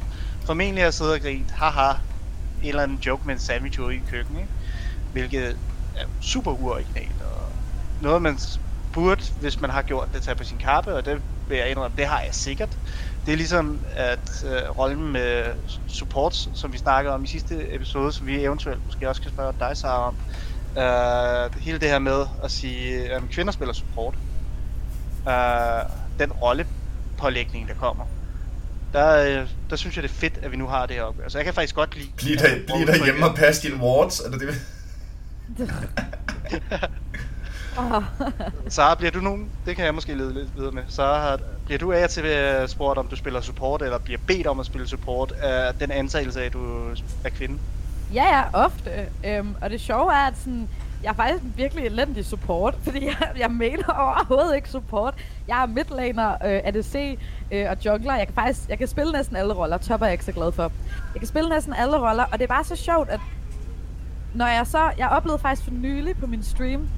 formentlig 0.45 0.83
har 0.83 0.91
siddet 0.91 1.13
og 1.13 1.21
grint, 1.21 1.51
haha, 1.51 1.93
en 2.61 2.69
eller 2.69 2.83
anden 2.83 2.97
joke 3.05 3.27
med 3.27 3.33
en 3.35 3.39
sandwich 3.39 3.79
ude 3.79 3.95
i 3.95 4.03
køkkenet, 4.11 4.41
ikke? 4.41 4.53
hvilket 5.11 5.57
er 5.95 6.05
super 6.21 6.51
uoriginalt, 6.51 7.21
og 7.21 7.57
noget 7.99 8.21
man 8.21 8.39
burde, 8.93 9.23
hvis 9.39 9.61
man 9.61 9.69
har 9.69 9.81
gjort 9.81 10.13
det, 10.13 10.23
tage 10.23 10.35
på 10.35 10.43
sin 10.43 10.59
kappe, 10.59 10.95
og 10.95 11.05
det 11.05 11.23
vil 11.47 11.57
jeg 11.57 11.69
indrømme, 11.71 11.95
det 11.97 12.05
har 12.05 12.21
jeg 12.21 12.33
sikkert. 12.33 12.75
Det 13.25 13.31
er 13.31 13.37
ligesom 13.37 13.83
at 13.89 14.29
øh, 14.45 14.69
rollen 14.69 15.11
med 15.11 15.53
supports, 15.87 16.59
som 16.59 16.73
vi 16.73 16.77
snakkede 16.77 17.13
om 17.13 17.23
i 17.23 17.27
sidste 17.27 17.75
episode, 17.75 18.11
som 18.11 18.27
vi 18.27 18.43
eventuelt 18.43 18.85
måske 18.85 19.09
også 19.09 19.21
kan 19.21 19.31
spørge 19.31 19.53
dig, 19.59 19.77
Sara, 19.77 20.07
om. 20.07 20.17
Øh, 20.77 21.61
hele 21.61 21.79
det 21.79 21.89
her 21.89 21.99
med 21.99 22.25
at 22.43 22.51
sige, 22.51 23.09
at 23.09 23.21
kvinder 23.31 23.51
spiller 23.51 23.73
support. 23.73 24.15
Øh, 25.27 25.33
den 26.19 26.31
rollepålægning, 26.31 27.67
der 27.67 27.73
kommer. 27.73 28.05
Der, 28.93 29.41
øh, 29.41 29.47
der 29.69 29.75
synes 29.75 29.95
jeg, 29.95 30.03
det 30.03 30.09
er 30.09 30.13
fedt, 30.13 30.39
at 30.41 30.51
vi 30.51 30.57
nu 30.57 30.67
har 30.67 30.85
det 30.85 30.95
her 30.95 31.03
opgør. 31.03 31.27
Så 31.27 31.37
jeg 31.37 31.45
kan 31.45 31.53
faktisk 31.53 31.75
godt 31.75 31.95
lide... 31.95 32.09
Bliv 32.17 32.35
der, 32.35 32.55
bliv 32.65 32.87
der 32.87 33.05
hjemme 33.05 33.25
og 33.25 33.35
pas 33.35 33.59
dine 33.59 33.75
wards, 33.75 34.19
er 34.19 34.29
det 34.29 34.41
det? 34.41 34.55
Sara, 38.73 38.95
bliver 38.95 39.11
du 39.11 39.19
nogen? 39.19 39.51
Det 39.65 39.75
kan 39.75 39.85
jeg 39.85 39.95
måske 39.95 40.13
lede 40.13 40.33
lidt 40.33 40.55
videre 40.55 40.71
med. 40.71 40.83
Sara, 40.87 41.19
har, 41.19 41.39
bliver 41.65 41.79
du 41.79 41.91
af 41.91 42.09
til 42.09 42.23
spurgt, 42.67 42.99
om 42.99 43.07
du 43.07 43.15
spiller 43.15 43.41
support, 43.41 43.81
eller 43.81 43.97
bliver 43.97 44.19
bedt 44.27 44.47
om 44.47 44.59
at 44.59 44.65
spille 44.65 44.87
support 44.87 45.31
af 45.31 45.75
den 45.75 45.91
antagelse 45.91 46.41
af, 46.41 46.45
at 46.45 46.53
du 46.53 46.89
er 47.23 47.29
kvinde? 47.29 47.59
Ja, 48.13 48.37
ja, 48.37 48.43
ofte. 48.53 48.89
Øhm, 49.25 49.55
og 49.61 49.69
det 49.69 49.81
sjove 49.81 50.13
er, 50.13 50.27
at 50.27 50.37
sådan, 50.37 50.69
jeg 51.03 51.09
er 51.09 51.13
faktisk 51.13 51.43
virkelig 51.55 51.85
elendig 51.85 52.25
support, 52.25 52.75
fordi 52.83 53.05
jeg, 53.05 53.31
jeg 53.37 53.51
mener 53.51 53.93
overhovedet 53.99 54.55
ikke 54.55 54.69
support. 54.69 55.13
Jeg 55.47 55.61
er 55.61 55.65
midlaner, 55.65 56.31
øh, 56.31 56.61
ADC 56.63 57.19
øh, 57.51 57.65
og 57.69 57.85
jungler. 57.85 58.15
Jeg 58.15 58.27
kan 58.27 58.35
faktisk 58.35 58.69
jeg 58.69 58.77
kan 58.77 58.87
spille 58.87 59.11
næsten 59.11 59.35
alle 59.35 59.53
roller. 59.53 59.77
Top 59.77 60.01
er 60.01 60.05
jeg 60.05 60.13
ikke 60.13 60.25
så 60.25 60.31
glad 60.31 60.51
for. 60.51 60.71
Jeg 61.13 61.19
kan 61.19 61.27
spille 61.27 61.49
næsten 61.49 61.73
alle 61.73 61.97
roller, 61.97 62.23
og 62.23 62.39
det 62.39 62.41
er 62.41 62.47
bare 62.47 62.63
så 62.63 62.75
sjovt, 62.75 63.09
at 63.09 63.19
når 64.33 64.47
jeg 64.47 64.67
så... 64.67 64.91
Jeg 64.97 65.09
oplevede 65.09 65.41
faktisk 65.41 65.63
for 65.63 65.71
nylig 65.71 66.17
på 66.17 66.27
min 66.27 66.43
stream, 66.43 66.89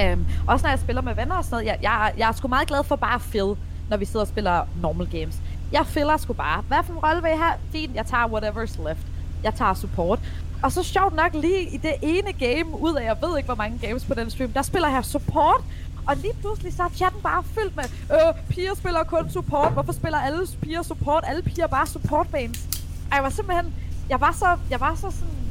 øhm, 0.00 0.26
også 0.46 0.62
når 0.66 0.70
jeg 0.70 0.78
spiller 0.78 1.02
med 1.02 1.14
venner 1.14 1.34
og 1.34 1.44
sådan 1.44 1.54
noget, 1.54 1.66
jeg, 1.66 1.78
jeg, 1.82 2.12
jeg 2.18 2.28
er 2.28 2.32
sgu 2.32 2.48
meget 2.48 2.68
glad 2.68 2.84
for 2.84 2.96
bare 2.96 3.14
at 3.14 3.20
fill, 3.20 3.54
når 3.90 3.96
vi 3.96 4.04
sidder 4.04 4.20
og 4.20 4.28
spiller 4.28 4.68
normal 4.82 5.06
games. 5.06 5.42
Jeg 5.72 5.86
filler 5.86 6.16
sgu 6.16 6.32
bare. 6.32 6.62
Hvad 6.68 6.78
for 6.84 6.92
en 6.92 6.98
rolle 6.98 7.22
vil 7.22 7.28
jeg 7.28 7.38
have? 7.38 7.54
Fint, 7.72 7.94
jeg 7.94 8.06
tager 8.06 8.26
whatever's 8.26 8.88
left. 8.88 9.06
Jeg 9.44 9.54
tager 9.54 9.74
support. 9.74 10.18
Og 10.62 10.72
så 10.72 10.82
sjovt 10.82 11.14
nok 11.14 11.34
lige 11.34 11.62
i 11.62 11.76
det 11.76 11.94
ene 12.02 12.32
game, 12.32 12.80
ud 12.80 12.94
af 12.94 13.04
jeg 13.04 13.16
ved 13.22 13.36
ikke 13.36 13.46
hvor 13.46 13.54
mange 13.54 13.78
games 13.86 14.04
på 14.04 14.14
den 14.14 14.30
stream, 14.30 14.52
der 14.52 14.62
spiller 14.62 14.88
jeg 14.88 15.04
support. 15.04 15.64
Og 16.06 16.16
lige 16.16 16.34
pludselig 16.40 16.72
så 16.72 16.82
er 16.82 16.88
chatten 16.88 17.22
bare 17.22 17.42
fyldt 17.42 17.76
med, 17.76 17.84
øh, 17.84 18.44
piger 18.48 18.74
spiller 18.74 19.04
kun 19.04 19.30
support. 19.30 19.72
Hvorfor 19.72 19.92
spiller 19.92 20.18
alle 20.18 20.46
piger 20.60 20.82
support? 20.82 21.24
Alle 21.26 21.42
piger 21.42 21.66
bare 21.66 21.86
support 21.86 22.32
mains. 22.32 22.58
Og 23.10 23.16
jeg 23.16 23.22
var 23.22 23.30
simpelthen, 23.30 23.74
jeg 24.08 24.20
var 24.20 24.32
så, 24.32 24.56
jeg 24.70 24.80
var 24.80 24.94
så 24.94 25.10
sådan, 25.10 25.42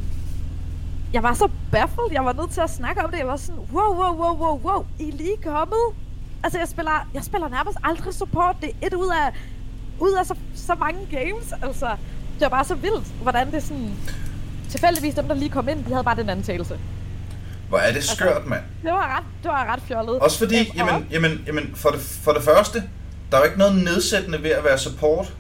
jeg 1.13 1.23
var 1.23 1.34
så 1.34 1.49
baffled. 1.71 2.08
Jeg 2.12 2.25
var 2.25 2.34
nødt 2.34 2.51
til 2.51 2.62
at 2.62 2.69
snakke 2.69 3.04
om 3.04 3.12
det. 3.12 3.17
Jeg 3.17 3.27
var 3.27 3.36
sådan, 3.38 3.62
wow, 3.73 3.93
wow, 3.95 4.15
wow, 4.15 4.38
wow, 4.38 4.60
wow. 4.60 4.86
I 4.99 5.10
er 5.10 5.13
lige 5.13 5.38
kommet. 5.43 5.86
Altså, 6.43 6.60
jeg 6.60 6.67
spiller, 6.67 7.08
jeg 7.13 7.23
spiller 7.23 7.47
nærmest 7.47 7.77
aldrig 7.84 8.13
support. 8.13 8.56
Det 8.62 8.69
er 8.69 8.88
et 8.88 8.93
ud 8.93 9.12
af, 9.25 9.34
ud 9.99 10.12
af 10.12 10.25
så, 10.25 10.36
så 10.56 10.75
mange 10.75 11.08
games. 11.12 11.54
Altså, 11.62 11.89
det 12.41 12.51
var 12.51 12.58
bare 12.58 12.65
så 12.65 12.75
vildt, 12.75 13.08
hvordan 13.21 13.51
det 13.51 13.63
sådan... 13.63 13.91
Tilfældigvis 14.69 15.13
dem, 15.13 15.27
der 15.27 15.36
lige 15.36 15.49
kom 15.49 15.69
ind, 15.69 15.86
de 15.86 15.91
havde 15.91 16.04
bare 16.04 16.15
den 16.15 16.30
antagelse. 16.30 16.77
Hvor 17.69 17.77
er 17.77 17.93
det 17.93 18.04
skørt, 18.04 18.45
mand. 18.47 18.62
Det 18.84 18.91
var 18.91 19.17
ret, 19.17 19.23
det 19.43 19.51
var 19.51 19.73
ret 19.73 19.82
fjollet. 19.88 20.19
Også 20.19 20.38
fordi, 20.38 20.60
og- 20.69 20.75
jamen, 20.75 21.08
jamen, 21.12 21.41
jamen 21.47 21.71
for, 21.75 21.89
det, 21.89 21.99
for 22.23 22.32
det 22.32 22.43
første, 22.43 22.84
der 23.32 23.38
er 23.38 23.41
jo 23.41 23.45
ikke 23.45 23.58
noget 23.58 23.75
nedsættende 23.84 24.43
ved 24.43 24.49
at 24.49 24.63
være 24.63 24.77
support. 24.77 25.34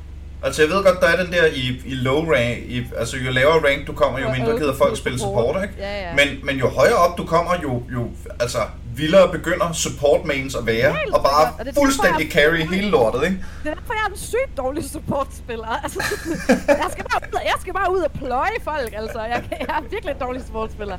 Altså 0.43 0.61
jeg 0.61 0.69
ved 0.71 0.83
godt, 0.83 0.99
der 1.01 1.07
er 1.07 1.23
den 1.23 1.33
der 1.33 1.45
i, 1.45 1.81
i 1.85 1.93
low 1.95 2.31
rank, 2.33 2.57
i, 2.67 2.83
altså 2.97 3.17
jo 3.17 3.31
lavere 3.31 3.67
rank 3.69 3.87
du 3.87 3.93
kommer, 3.93 4.19
jo 4.19 4.31
mindre 4.31 4.51
gider 4.57 4.75
folk 4.77 4.97
spille 4.97 5.19
support. 5.19 5.45
support, 5.47 5.63
ikke? 5.63 5.75
Ja, 5.77 6.09
ja. 6.09 6.15
Men, 6.15 6.45
men 6.45 6.55
jo 6.57 6.67
højere 6.69 6.95
op 6.95 7.17
du 7.17 7.25
kommer, 7.25 7.51
jo, 7.63 7.83
jo 7.93 8.09
altså 8.39 8.57
vildere 9.01 9.31
begynder 9.31 9.71
support 9.73 10.25
mains 10.25 10.55
at 10.55 10.65
være, 10.65 10.91
Helt 11.03 11.13
og 11.15 11.21
bare 11.23 11.45
og 11.53 11.57
det 11.57 11.65
derfor, 11.65 11.81
fuldstændig 11.81 12.23
jeg- 12.25 12.31
carry 12.31 12.61
hele 12.75 12.89
lortet, 12.89 13.23
ikke? 13.23 13.37
Det 13.63 13.69
er 13.71 13.75
derfor, 13.75 13.93
jeg 13.93 14.03
er 14.07 14.11
en 14.11 14.17
sygt 14.17 14.57
dårlig 14.57 14.83
supportspiller. 14.89 15.67
Altså, 15.83 15.99
jeg, 16.83 16.89
skal 16.91 17.03
bare 17.11 17.21
ud, 17.33 17.39
jeg 17.51 17.57
skal 17.61 17.73
bare 17.73 17.89
ud 17.95 17.99
og 17.99 18.11
pløje 18.11 18.57
folk, 18.63 18.93
altså. 19.01 19.21
Jeg, 19.21 19.43
jeg 19.59 19.75
er 19.77 19.81
virkelig 19.81 20.11
en 20.15 20.19
dårlig 20.21 20.41
supportspiller. 20.45 20.97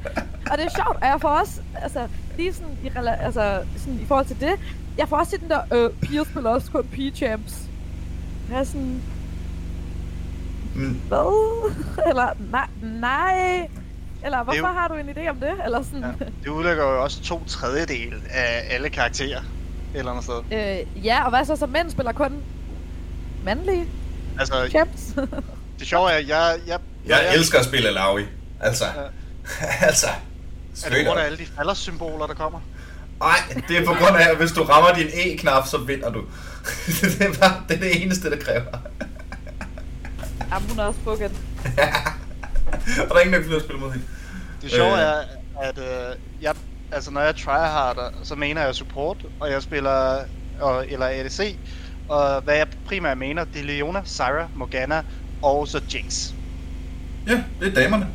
Og 0.50 0.58
det 0.58 0.64
er 0.64 0.70
sjovt, 0.80 0.96
og 1.02 1.06
jeg 1.12 1.18
får 1.20 1.28
også, 1.28 1.60
altså, 1.82 2.08
lige 2.36 2.52
sådan 2.54 2.76
i, 2.84 2.90
altså, 3.20 3.62
sådan 3.78 3.98
i 4.02 4.06
forhold 4.06 4.26
til 4.26 4.40
det, 4.40 4.52
jeg 4.98 5.08
får 5.08 5.16
også 5.16 5.36
den 5.40 5.48
der, 5.50 5.60
øh, 5.72 5.90
piger 6.02 6.24
spiller 6.24 6.50
også 6.50 6.70
kun 6.70 6.84
pige-champs. 6.92 7.54
Jeg 8.50 8.58
er 8.60 8.64
sådan, 8.64 9.02
Men, 10.74 11.02
hvad? 11.08 11.70
Eller, 12.08 12.26
nej, 12.50 12.66
nej. 13.00 13.68
Eller, 14.24 14.42
hvorfor 14.44 14.58
jo- 14.58 14.66
har 14.66 14.88
du 14.88 14.94
en 14.94 15.08
idé 15.08 15.28
om 15.30 15.36
det? 15.36 15.52
Eller 15.64 15.82
sådan, 15.82 16.02
Ja. 16.20 16.24
Det 16.44 16.48
udelukker 16.50 16.84
jo 16.84 17.02
også 17.02 17.22
to 17.22 17.42
tredjedel 17.46 18.14
af 18.30 18.66
alle 18.70 18.90
karakterer 18.90 19.38
et 19.40 19.98
eller 19.98 20.10
andet 20.10 20.24
sted. 20.24 20.42
øh, 20.96 21.04
ja, 21.06 21.24
og 21.24 21.30
hvad 21.30 21.44
så, 21.44 21.56
så 21.56 21.66
mænd 21.66 21.90
spiller 21.90 22.12
kun 22.12 22.42
mandlige 23.44 23.84
Altså, 24.38 24.66
champs? 24.70 25.02
det 25.78 25.86
sjove 25.88 26.10
er, 26.10 26.14
at 26.16 26.28
jeg... 26.28 26.58
jeg 26.66 26.78
jeg 27.06 27.34
elsker 27.34 27.58
at 27.58 27.64
spille 27.64 27.90
Laui. 27.90 28.24
Altså, 28.60 28.84
Ja. 28.84 28.90
altså. 29.86 30.06
Er 30.06 30.12
det 30.72 30.78
Straight 30.78 31.06
grund 31.08 31.20
af 31.20 31.24
alle 31.24 31.38
de 31.38 31.46
faldersymboler, 31.56 32.26
der 32.26 32.34
kommer? 32.34 32.60
Nej, 33.20 33.62
det 33.68 33.76
er 33.78 33.84
på 33.86 33.92
grund 33.94 34.16
af, 34.16 34.30
at 34.30 34.36
hvis 34.36 34.52
du 34.52 34.62
rammer 34.62 34.94
din 34.94 35.06
E-knap, 35.14 35.66
så 35.66 35.78
vinder 35.78 36.10
du. 36.10 36.20
det, 37.00 37.20
er 37.20 37.32
bare, 37.40 37.62
det 37.68 37.76
er 37.76 37.80
det 37.80 38.02
eneste, 38.02 38.30
det 38.30 38.40
kræver. 38.44 38.78
Jamen, 40.52 40.68
hun 40.68 40.78
er 40.78 40.84
også 40.84 41.00
bukket. 41.04 41.30
Og 43.02 43.08
der 43.08 43.14
er 43.14 43.20
ingen, 43.20 43.32
der 43.32 43.38
kan 43.38 43.42
finde 43.42 43.56
at 43.56 43.62
spille 43.62 43.80
mod 43.80 43.90
hende. 43.92 44.04
Det 44.62 44.70
sjove 44.70 44.92
Øh. 44.92 44.98
er, 44.98 45.14
at 45.62 45.78
øh, 45.78 46.16
jeg, 46.42 46.54
altså 46.92 47.10
når 47.10 47.20
jeg 47.20 47.36
tryharder, 47.36 48.10
så 48.22 48.34
mener 48.34 48.62
jeg 48.64 48.74
support, 48.74 49.16
og 49.40 49.50
jeg 49.50 49.62
spiller, 49.62 50.18
og, 50.60 50.86
eller 50.88 51.06
ADC, 51.06 51.56
Og 52.08 52.40
hvad 52.42 52.56
jeg 52.56 52.66
primært 52.86 53.18
mener, 53.18 53.44
det 53.44 53.60
er 53.60 53.64
Leona, 53.64 54.02
Syra, 54.04 54.48
Morgana 54.54 55.02
og 55.42 55.68
så 55.68 55.80
Jinx. 55.94 56.30
Ja, 57.28 57.42
det 57.60 57.68
er 57.68 57.82
damerne. 57.82 58.08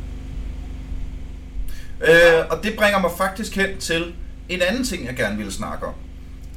Øh, 2.00 2.44
og 2.50 2.62
det 2.62 2.74
bringer 2.78 2.98
mig 2.98 3.10
faktisk 3.18 3.56
hen 3.56 3.78
til 3.78 4.14
en 4.48 4.62
anden 4.62 4.84
ting, 4.84 5.06
jeg 5.06 5.16
gerne 5.16 5.36
ville 5.36 5.52
snakke 5.52 5.86
om. 5.86 5.94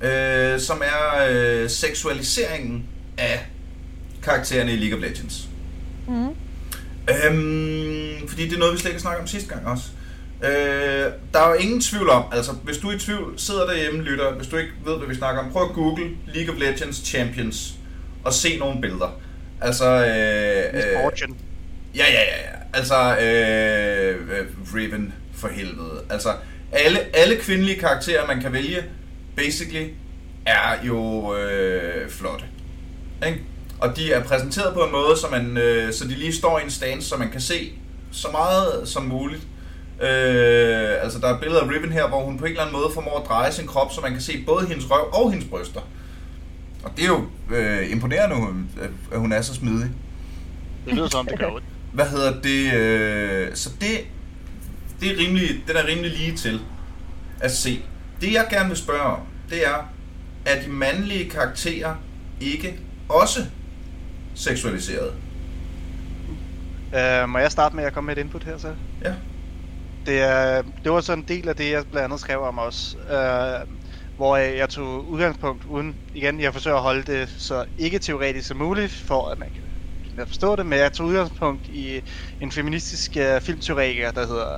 Øh, 0.08 0.60
som 0.60 0.82
er 0.86 1.27
øh, 1.30 1.69
seksualiseringen 1.69 2.86
af 3.17 3.45
karaktererne 4.23 4.73
i 4.73 4.75
League 4.75 4.97
of 4.97 5.01
Legends. 5.01 5.47
Mm. 6.08 6.36
Øhm, 7.10 8.28
fordi 8.28 8.48
det 8.48 8.54
er 8.54 8.60
noget, 8.60 8.74
vi 8.74 8.80
slet 8.80 8.92
ikke 8.92 9.02
snakkede 9.02 9.22
om 9.22 9.28
sidste 9.28 9.50
gang 9.50 9.68
også. 9.68 9.84
Øh, 10.44 11.12
der 11.34 11.40
er 11.40 11.50
jo 11.50 11.54
ingen 11.54 11.82
tvivl 11.82 12.10
om, 12.10 12.24
altså 12.32 12.52
hvis 12.52 12.78
du 12.78 12.90
er 12.90 12.96
i 12.96 13.00
tvivl, 13.00 13.34
sidder 13.40 13.66
derhjemme, 13.66 14.02
lytter, 14.02 14.34
hvis 14.34 14.48
du 14.48 14.58
ikke 14.58 14.72
ved, 14.86 14.98
hvad 14.98 15.08
vi 15.08 15.16
snakker 15.16 15.42
om, 15.42 15.52
prøv 15.52 15.64
at 15.64 15.74
google 15.76 16.10
League 16.28 16.54
of 16.54 16.60
Legends 16.60 16.98
Champions 17.06 17.74
og 18.24 18.34
se 18.34 18.58
nogle 18.58 18.82
billeder. 18.82 19.22
Altså, 19.62 19.86
øh, 19.86 20.80
øh. 20.80 21.22
Ja, 21.96 22.06
ja, 22.06 22.22
ja, 22.22 22.38
ja. 22.42 22.58
Altså, 22.74 23.18
øh, 23.18 24.46
Riven 24.76 25.14
for 25.34 25.48
helvede. 25.48 26.04
Altså, 26.10 26.30
alle, 26.72 27.00
alle 27.14 27.36
kvindelige 27.36 27.80
karakterer, 27.80 28.28
man 28.28 28.42
kan 28.42 28.54
vælge, 28.54 28.78
basically, 29.36 29.88
er 30.46 30.86
jo 30.88 31.36
øh, 31.36 32.10
flotte. 32.10 32.46
Ikke? 33.28 33.40
Og 33.82 33.96
de 33.96 34.13
er 34.13 34.24
præsenteret 34.24 34.74
på 34.74 34.80
en 34.80 34.91
måde, 34.91 35.17
så, 35.17 35.28
man, 35.32 35.58
øh, 35.58 35.94
så 35.94 36.08
de 36.08 36.15
lige 36.15 36.34
står 36.34 36.60
i 36.60 36.63
en 36.63 36.72
stance, 36.72 37.10
så 37.10 37.17
man 37.17 37.30
kan 37.30 37.41
se 37.41 37.72
så 38.12 38.28
meget 38.32 38.88
som 38.88 39.04
muligt. 39.04 39.41
Øh, 40.02 41.04
altså, 41.04 41.20
der 41.20 41.28
er 41.28 41.39
billeder 41.39 41.62
af 41.62 41.70
Riven 41.70 41.91
her, 41.91 42.08
hvor 42.08 42.24
hun 42.24 42.38
på 42.38 42.46
en 42.46 42.52
eller 42.52 42.62
anden 42.62 42.76
måde 42.76 42.89
formår 42.94 43.20
at 43.20 43.28
dreje 43.28 43.52
sin 43.52 43.67
krop, 43.67 43.91
så 43.94 44.02
man 44.02 44.12
kan 44.12 44.22
se 44.22 44.44
både 44.48 44.67
hendes 44.67 44.91
røv 44.91 45.10
og 45.13 45.32
hendes 45.32 45.50
bryster. 45.50 45.82
Og 46.84 46.91
det 46.98 47.04
er 47.04 47.08
jo 47.08 47.26
øh, 47.56 47.91
imponerende, 47.91 48.36
at 49.12 49.20
hun 49.20 49.32
er 49.32 49.41
så 49.41 49.54
smidig. 49.54 49.89
Det 50.86 50.94
lyder 50.94 51.10
som, 51.10 51.26
det 51.26 51.39
gør 51.39 51.48
ondt. 51.48 51.65
Hvad 51.94 52.06
hedder 52.06 52.41
det? 52.41 52.74
Øh, 52.74 53.50
så 53.54 53.70
det, 53.82 54.00
det 55.02 55.12
er 55.12 55.17
rimelig, 55.17 55.50
den 55.67 55.76
er 55.76 55.88
rimelig 55.88 56.12
lige 56.12 56.38
til 56.38 56.62
at 57.39 57.52
se. 57.52 57.82
Det 58.22 58.34
jeg 58.34 58.48
gerne 58.50 58.67
vil 58.67 58.78
spørge 58.78 59.02
om, 59.02 59.20
det 59.50 59.67
er, 59.67 59.89
er 60.46 60.63
de 60.63 60.70
mandlige 60.70 61.30
karakterer 61.30 61.96
ikke 62.41 62.80
også 63.10 63.46
seksualiseret? 64.36 65.13
Uh, 66.94 67.30
må 67.30 67.38
jeg 67.38 67.52
starte 67.52 67.76
med 67.76 67.84
at 67.84 67.94
komme 67.94 68.06
med 68.06 68.17
et 68.17 68.22
input 68.22 68.44
her 68.44 68.58
så? 68.58 68.74
Ja. 69.04 69.13
Det, 70.06 70.22
er, 70.22 70.62
det 70.84 70.91
var 70.91 71.02
sådan 71.02 71.24
en 71.24 71.28
del 71.28 71.50
af 71.50 71.56
det, 71.56 71.72
jeg 71.72 71.84
blandt 71.91 72.06
andet 72.06 72.20
skrev 72.20 72.41
om 72.41 72.58
også. 72.58 72.98
Uh, 72.98 73.70
hvor 74.17 74.38
jeg, 74.38 74.70
tog 74.70 75.10
udgangspunkt 75.10 75.65
uden, 75.65 75.96
igen, 76.13 76.41
jeg 76.41 76.54
forsøger 76.54 76.78
at 76.78 76.84
holde 76.84 77.04
det 77.12 77.30
så 77.38 77.65
ikke 77.78 78.00
teoretisk 78.00 78.48
som 78.48 78.58
muligt, 78.58 78.91
for 78.91 79.30
at 79.30 79.39
man 79.39 79.50
kan 79.50 79.62
at 80.17 80.28
forstå 80.28 80.56
det, 80.56 80.65
men 80.65 80.80
jeg 80.80 80.94
tog 80.94 81.08
udgangspunkt 81.08 81.67
i 81.67 82.02
en 82.41 82.52
feministisk 82.52 83.12
uh, 83.15 83.41
filmteoretiker, 83.41 84.12
der 84.12 84.28
hedder 84.28 84.58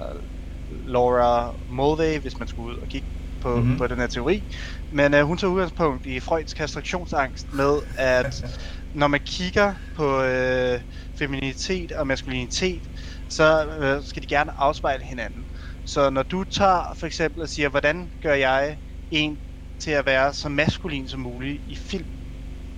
Laura 0.88 1.54
Mulvey, 1.70 2.20
hvis 2.20 2.40
man 2.40 2.48
skulle 2.48 2.76
ud 2.76 2.82
og 2.82 2.88
kigge 2.88 3.08
på, 3.42 3.56
mm-hmm. 3.56 3.78
på 3.78 3.88
den 3.88 3.98
her 3.98 4.08
teori. 4.08 4.44
Men 4.92 5.14
uh, 5.14 5.20
hun 5.20 5.38
tog 5.38 5.52
udgangspunkt 5.52 6.06
i 6.06 6.20
Freuds 6.20 6.54
kastrationsangst 6.54 7.54
med, 7.54 7.78
at 7.98 8.46
når 8.94 9.08
man 9.08 9.20
kigger 9.26 9.76
på 9.96 10.22
øh, 10.24 10.82
feminitet 11.20 11.92
og 11.92 12.08
maskulinitet, 12.08 12.84
så 13.30 13.68
øh, 13.82 14.04
skal 14.04 14.22
de 14.22 14.28
gerne 14.28 14.60
afspejle 14.60 15.06
hinanden. 15.06 15.46
Så 15.86 16.10
når 16.10 16.24
du 16.24 16.44
tager 16.44 16.84
for 17.00 17.06
eksempel 17.08 17.42
og 17.42 17.50
siger, 17.50 17.70
hvordan 17.70 18.12
gør 18.22 18.34
jeg 18.34 18.78
en 19.10 19.40
til 19.80 19.92
at 19.92 20.06
være 20.06 20.34
så 20.34 20.50
maskulin 20.50 21.08
som 21.08 21.20
muligt 21.20 21.64
i 21.68 21.76
film, 21.76 22.10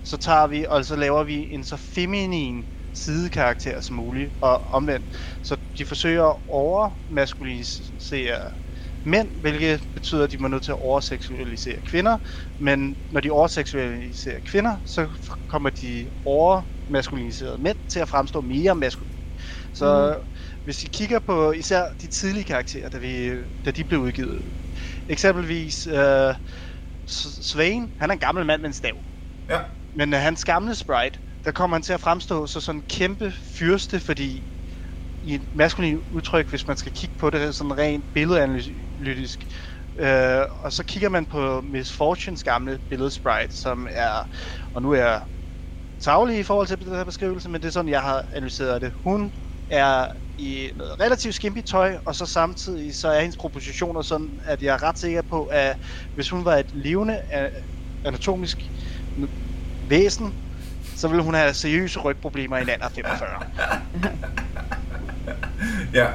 så 0.03 0.17
tager 0.17 0.47
vi, 0.47 0.65
og 0.69 0.85
så 0.85 0.95
laver 0.95 1.23
vi 1.23 1.47
en 1.49 1.63
så 1.63 1.77
feminin 1.77 2.65
sidekarakter 2.93 3.81
som 3.81 3.95
muligt, 3.95 4.31
og 4.41 4.63
omvendt. 4.63 5.07
Så 5.43 5.57
de 5.77 5.85
forsøger 5.85 6.25
at 6.25 6.37
overmaskulinisere 6.47 8.51
mænd, 9.05 9.41
hvilket 9.41 9.83
betyder, 9.93 10.23
at 10.23 10.31
de 10.31 10.37
må 10.37 10.47
nødt 10.47 10.63
til 10.63 10.71
at 10.71 10.77
overseksualisere 10.81 11.81
kvinder. 11.81 12.17
Men 12.59 12.97
når 13.11 13.21
de 13.21 13.31
overseksualiserer 13.31 14.39
kvinder, 14.51 14.77
så 14.85 15.09
kommer 15.49 15.69
de 15.69 16.09
overmaskuliniserede 16.25 17.57
mænd 17.57 17.77
til 17.89 17.99
at 17.99 18.09
fremstå 18.09 18.41
mere 18.41 18.75
maskuline. 18.75 19.21
Så 19.73 20.15
mm. 20.17 20.23
hvis 20.63 20.83
I 20.83 20.87
kigger 20.93 21.19
på 21.19 21.51
især 21.51 21.85
de 22.01 22.07
tidlige 22.07 22.43
karakterer, 22.43 22.89
da, 22.89 22.97
vi, 22.97 23.31
da 23.65 23.71
de 23.71 23.83
blev 23.83 23.99
udgivet. 23.99 24.41
Eksempelvis 25.09 25.87
øh, 25.87 26.35
Svane, 27.41 27.89
han 27.99 28.09
er 28.09 28.13
en 28.13 28.19
gammel 28.19 28.45
mand 28.45 28.61
med 28.61 28.69
en 28.69 28.73
stav. 28.73 28.95
Ja. 29.49 29.59
Men 29.95 30.13
uh, 30.13 30.19
hans 30.19 30.45
gamle 30.45 30.75
sprite, 30.75 31.19
der 31.45 31.51
kommer 31.51 31.77
han 31.77 31.81
til 31.81 31.93
at 31.93 31.99
fremstå 32.01 32.47
så 32.47 32.61
sådan 32.61 32.79
en 32.79 32.83
kæmpe 32.89 33.33
fyrste, 33.57 33.99
fordi 33.99 34.43
i 35.25 35.35
et 35.35 35.41
maskulin 35.55 36.01
udtryk, 36.11 36.49
hvis 36.49 36.67
man 36.67 36.77
skal 36.77 36.91
kigge 36.91 37.15
på 37.19 37.29
det 37.29 37.55
sådan 37.55 37.77
rent 37.77 38.05
billedanalytisk, 38.13 39.39
Øh, 39.99 40.45
og 40.59 40.73
så 40.73 40.83
kigger 40.83 41.09
man 41.09 41.25
på 41.25 41.61
Miss 41.61 41.91
Fortunes 41.91 42.43
gamle 42.43 42.79
billedsprite, 42.89 43.57
som 43.57 43.87
er, 43.91 44.29
og 44.73 44.81
nu 44.81 44.91
er 44.91 44.97
jeg 44.97 45.21
tavlig 45.99 46.39
i 46.39 46.43
forhold 46.43 46.67
til 46.67 46.79
den 46.79 46.95
her 46.95 47.03
beskrivelse, 47.03 47.49
men 47.49 47.61
det 47.61 47.67
er 47.67 47.71
sådan, 47.71 47.91
jeg 47.91 48.01
har 48.01 48.25
analyseret 48.33 48.81
det. 48.81 48.93
Hun 49.03 49.33
er 49.69 50.07
i 50.37 50.71
noget 50.75 50.99
relativt 50.99 51.35
skimpy 51.35 51.61
tøj, 51.61 51.97
og 52.05 52.15
så 52.15 52.25
samtidig 52.25 52.95
så 52.95 53.09
er 53.09 53.19
hendes 53.19 53.37
propositioner 53.37 54.01
sådan, 54.01 54.39
at 54.45 54.61
jeg 54.61 54.73
er 54.73 54.83
ret 54.83 54.99
sikker 54.99 55.21
på, 55.29 55.45
at 55.45 55.77
hvis 56.15 56.29
hun 56.29 56.45
var 56.45 56.55
et 56.55 56.69
levende 56.73 57.21
anatomisk 58.05 58.57
væsen, 59.89 60.33
så 60.95 61.07
ville 61.07 61.23
hun 61.23 61.33
have 61.33 61.53
seriøse 61.53 61.99
rygproblemer 61.99 62.57
i 62.57 62.61
en 62.61 62.69
alder 62.69 62.89
45. 62.89 63.29
ja. 65.93 66.07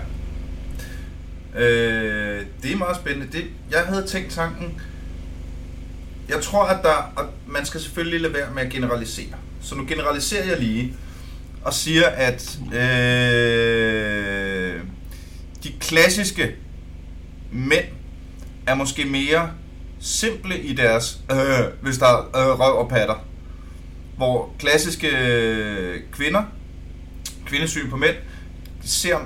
Øh, 1.57 2.47
det 2.63 2.73
er 2.73 2.77
meget 2.77 2.97
spændende. 2.97 3.33
Det, 3.33 3.45
jeg 3.71 3.81
havde 3.81 4.07
tænkt 4.07 4.31
tanken, 4.31 4.81
jeg 6.29 6.43
tror, 6.43 6.65
at 6.65 6.83
der, 6.83 7.13
at 7.19 7.27
man 7.47 7.67
skal 7.67 7.81
selvfølgelig 7.81 8.21
lade 8.21 8.35
være 8.35 8.51
med 8.55 8.63
at 8.63 8.73
generalisere. 8.73 9.35
Så 9.63 9.75
nu 9.75 9.85
generaliserer 9.89 10.45
jeg 10.45 10.59
lige 10.59 10.95
og 11.65 11.75
siger, 11.75 12.07
at 12.07 12.59
øh, 12.73 14.81
de 15.65 15.73
klassiske 15.81 16.55
mænd 17.53 17.85
er 18.67 18.75
måske 18.75 19.05
mere 19.05 19.51
simple 20.01 20.59
i 20.59 20.75
deres, 20.75 21.21
øh, 21.31 21.39
hvis 21.83 21.99
der 21.99 22.07
er 22.07 22.53
øh, 22.53 22.61
røv 22.61 22.79
og 22.79 22.89
patter. 22.89 23.25
Hvor 24.17 24.55
klassiske 24.59 25.09
øh, 25.09 26.01
kvinder, 26.13 26.43
kvindesyn 27.47 27.91
på 27.91 27.97
mænd, 27.97 28.17
ser 28.91 29.19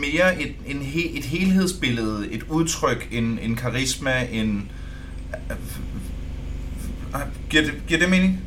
mere 0.00 0.42
et, 0.42 0.54
en 0.66 0.82
he, 0.82 1.10
et 1.10 1.24
helhedsbillede, 1.24 2.28
et 2.32 2.42
udtryk, 2.48 3.08
en, 3.10 3.38
en 3.42 3.56
karisma, 3.56 4.26
en... 4.32 4.70
Giver, 7.50 7.62
det, 7.62 7.74
giver 7.86 8.00
det 8.00 8.10
mening? 8.10 8.40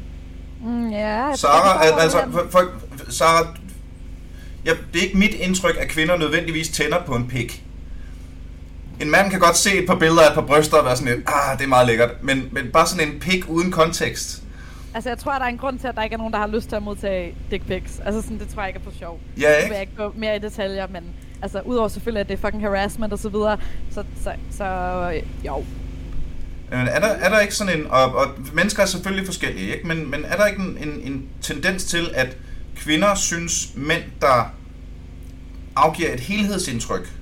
Mm, 0.63 0.89
ja. 0.89 1.35
Sara, 1.35 1.85
al, 1.85 1.99
altså, 1.99 2.23
for, 2.31 2.47
for, 2.51 2.71
Sara, 3.09 3.47
ja, 4.65 4.71
det 4.93 4.99
er 4.99 5.03
ikke 5.05 5.17
mit 5.17 5.33
indtryk, 5.33 5.75
at 5.79 5.87
kvinder 5.87 6.17
nødvendigvis 6.17 6.69
tænder 6.69 7.03
på 7.05 7.15
en 7.15 7.27
pik. 7.27 7.63
En 8.99 9.11
mand 9.11 9.31
kan 9.31 9.39
godt 9.39 9.57
se 9.57 9.77
et 9.77 9.87
par 9.87 9.95
billeder 9.95 10.21
af 10.21 10.29
et 10.29 10.33
par 10.33 10.41
bryster 10.41 10.77
og 10.77 10.85
være 10.85 10.97
sådan 10.97 11.13
lidt, 11.13 11.29
ah, 11.29 11.57
det 11.57 11.63
er 11.63 11.69
meget 11.69 11.87
lækkert, 11.87 12.11
men, 12.21 12.49
men 12.51 12.67
bare 12.73 12.87
sådan 12.87 13.07
en 13.07 13.19
pik 13.19 13.49
uden 13.49 13.71
kontekst. 13.71 14.43
Altså, 14.93 15.09
jeg 15.09 15.17
tror, 15.17 15.31
der 15.31 15.39
er 15.39 15.49
en 15.49 15.57
grund 15.57 15.79
til, 15.79 15.87
at 15.87 15.95
der 15.95 16.03
ikke 16.03 16.13
er 16.13 16.17
nogen, 16.17 16.33
der 16.33 16.39
har 16.39 16.47
lyst 16.47 16.69
til 16.69 16.75
at 16.75 16.83
modtage 16.83 17.35
dick 17.51 17.67
pics. 17.67 17.99
Altså, 17.99 18.21
sådan, 18.21 18.39
det 18.39 18.47
tror 18.47 18.61
jeg 18.61 18.69
ikke 18.69 18.79
er 18.79 18.83
for 18.83 18.97
sjov. 18.99 19.19
Ja, 19.39 19.49
ikke? 19.49 19.61
Nu 19.61 19.67
vil 19.67 19.73
jeg 19.73 19.81
ikke 19.81 19.95
gå 19.97 20.13
mere 20.15 20.35
i 20.35 20.39
detaljer, 20.39 20.87
men 20.87 21.03
altså, 21.41 21.61
udover 21.61 21.87
selvfølgelig, 21.87 22.21
at 22.21 22.27
det 22.27 22.33
er 22.33 22.41
fucking 22.41 22.63
harassment 22.63 23.13
og 23.13 23.19
så 23.19 23.29
videre, 23.29 23.57
så, 23.91 24.03
så, 24.23 24.31
så 24.51 24.65
jo. 25.45 25.65
Men 26.69 26.87
er 26.87 26.99
der, 26.99 27.07
er 27.07 27.29
der 27.29 27.39
ikke 27.39 27.55
sådan 27.55 27.79
en, 27.79 27.87
og, 27.87 28.15
og 28.15 28.27
mennesker 28.53 28.83
er 28.83 28.87
selvfølgelig 28.87 29.25
forskellige, 29.25 29.75
ikke? 29.75 29.87
Men, 29.87 30.11
men 30.11 30.25
er 30.25 30.35
der 30.35 30.45
ikke 30.45 30.61
en, 30.61 30.77
en, 30.89 31.01
en 31.03 31.29
tendens 31.41 31.83
til, 31.83 32.09
at 32.13 32.37
kvinder 32.75 33.15
synes, 33.15 33.71
mænd, 33.75 34.03
der 34.21 34.53
afgiver 35.75 36.13
et 36.13 36.19
helhedsindtryk, 36.19 37.13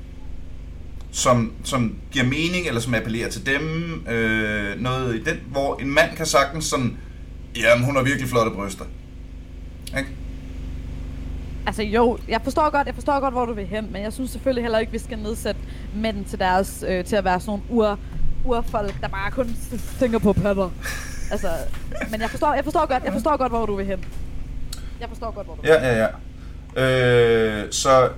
som, 1.12 1.54
som 1.64 1.96
giver 2.12 2.26
mening, 2.26 2.68
eller 2.68 2.82
som 2.82 2.94
appellerer 2.94 3.30
til 3.30 3.46
dem, 3.46 3.94
øh, 4.08 4.82
noget 4.82 5.16
i 5.16 5.24
den, 5.24 5.40
hvor 5.48 5.78
en 5.78 5.94
mand 5.94 6.16
kan 6.16 6.26
sagtens 6.26 6.66
sådan, 6.66 6.98
jamen 7.56 7.86
hun 7.86 7.96
har 7.96 8.04
virkelig 8.04 8.30
flotte 8.30 8.52
bryster. 8.52 8.86
Ikke? 9.98 10.10
Altså 11.68 11.84
jo, 11.84 12.18
jeg 12.28 12.42
forstår 12.44 12.70
godt, 12.70 12.88
jeg 12.88 12.96
forstår 12.96 13.20
godt, 13.20 13.34
hvor 13.34 13.46
du 13.46 13.54
vil 13.54 13.66
hen, 13.66 13.90
men 13.92 14.02
jeg 14.02 14.14
synes 14.14 14.32
selvfølgelig 14.32 14.64
heller 14.64 14.80
ikke, 14.80 14.92
vi 14.92 15.00
skal 15.00 15.20
nedsætte 15.20 15.62
mænd 15.96 16.26
til 16.26 16.40
deres, 16.40 16.84
øh, 16.88 17.06
til 17.06 17.16
at 17.16 17.24
være 17.24 17.40
sådan 17.40 17.50
nogle 17.50 17.64
ur, 17.70 18.00
urfolk, 18.46 19.02
der 19.02 19.08
bare 19.08 19.32
kun 19.32 19.56
tænker 20.00 20.20
på 20.20 20.34
patter. 20.34 20.70
altså, 21.32 21.50
men 22.12 22.22
jeg 22.22 22.30
forstår, 22.30 22.54
jeg 22.54 22.64
forstår 22.64 22.88
godt, 22.88 23.04
jeg 23.04 23.14
forstår 23.14 23.38
godt, 23.38 23.52
hvor 23.52 23.66
du 23.66 23.76
vil 23.76 23.86
hen. 23.86 24.06
Jeg 25.00 25.10
forstår 25.10 25.32
godt, 25.32 25.48
hvor 25.48 25.56
du 25.56 25.62
Ja, 25.64 25.88
ja, 25.88 25.98
ja. 25.98 26.08
Øh, 26.78 27.72
så 27.72 28.10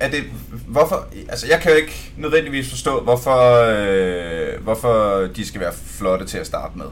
er 0.00 0.10
det, 0.10 0.24
hvorfor, 0.66 1.06
altså 1.28 1.46
jeg 1.46 1.60
kan 1.60 1.70
jo 1.70 1.76
ikke 1.76 2.12
nødvendigvis 2.16 2.70
forstå, 2.70 3.00
hvorfor, 3.00 3.64
øh, 3.68 4.62
hvorfor 4.62 5.26
de 5.36 5.46
skal 5.46 5.60
være 5.60 5.72
flotte 5.72 6.26
til 6.26 6.38
at 6.38 6.46
starte 6.46 6.78
med. 6.78 6.86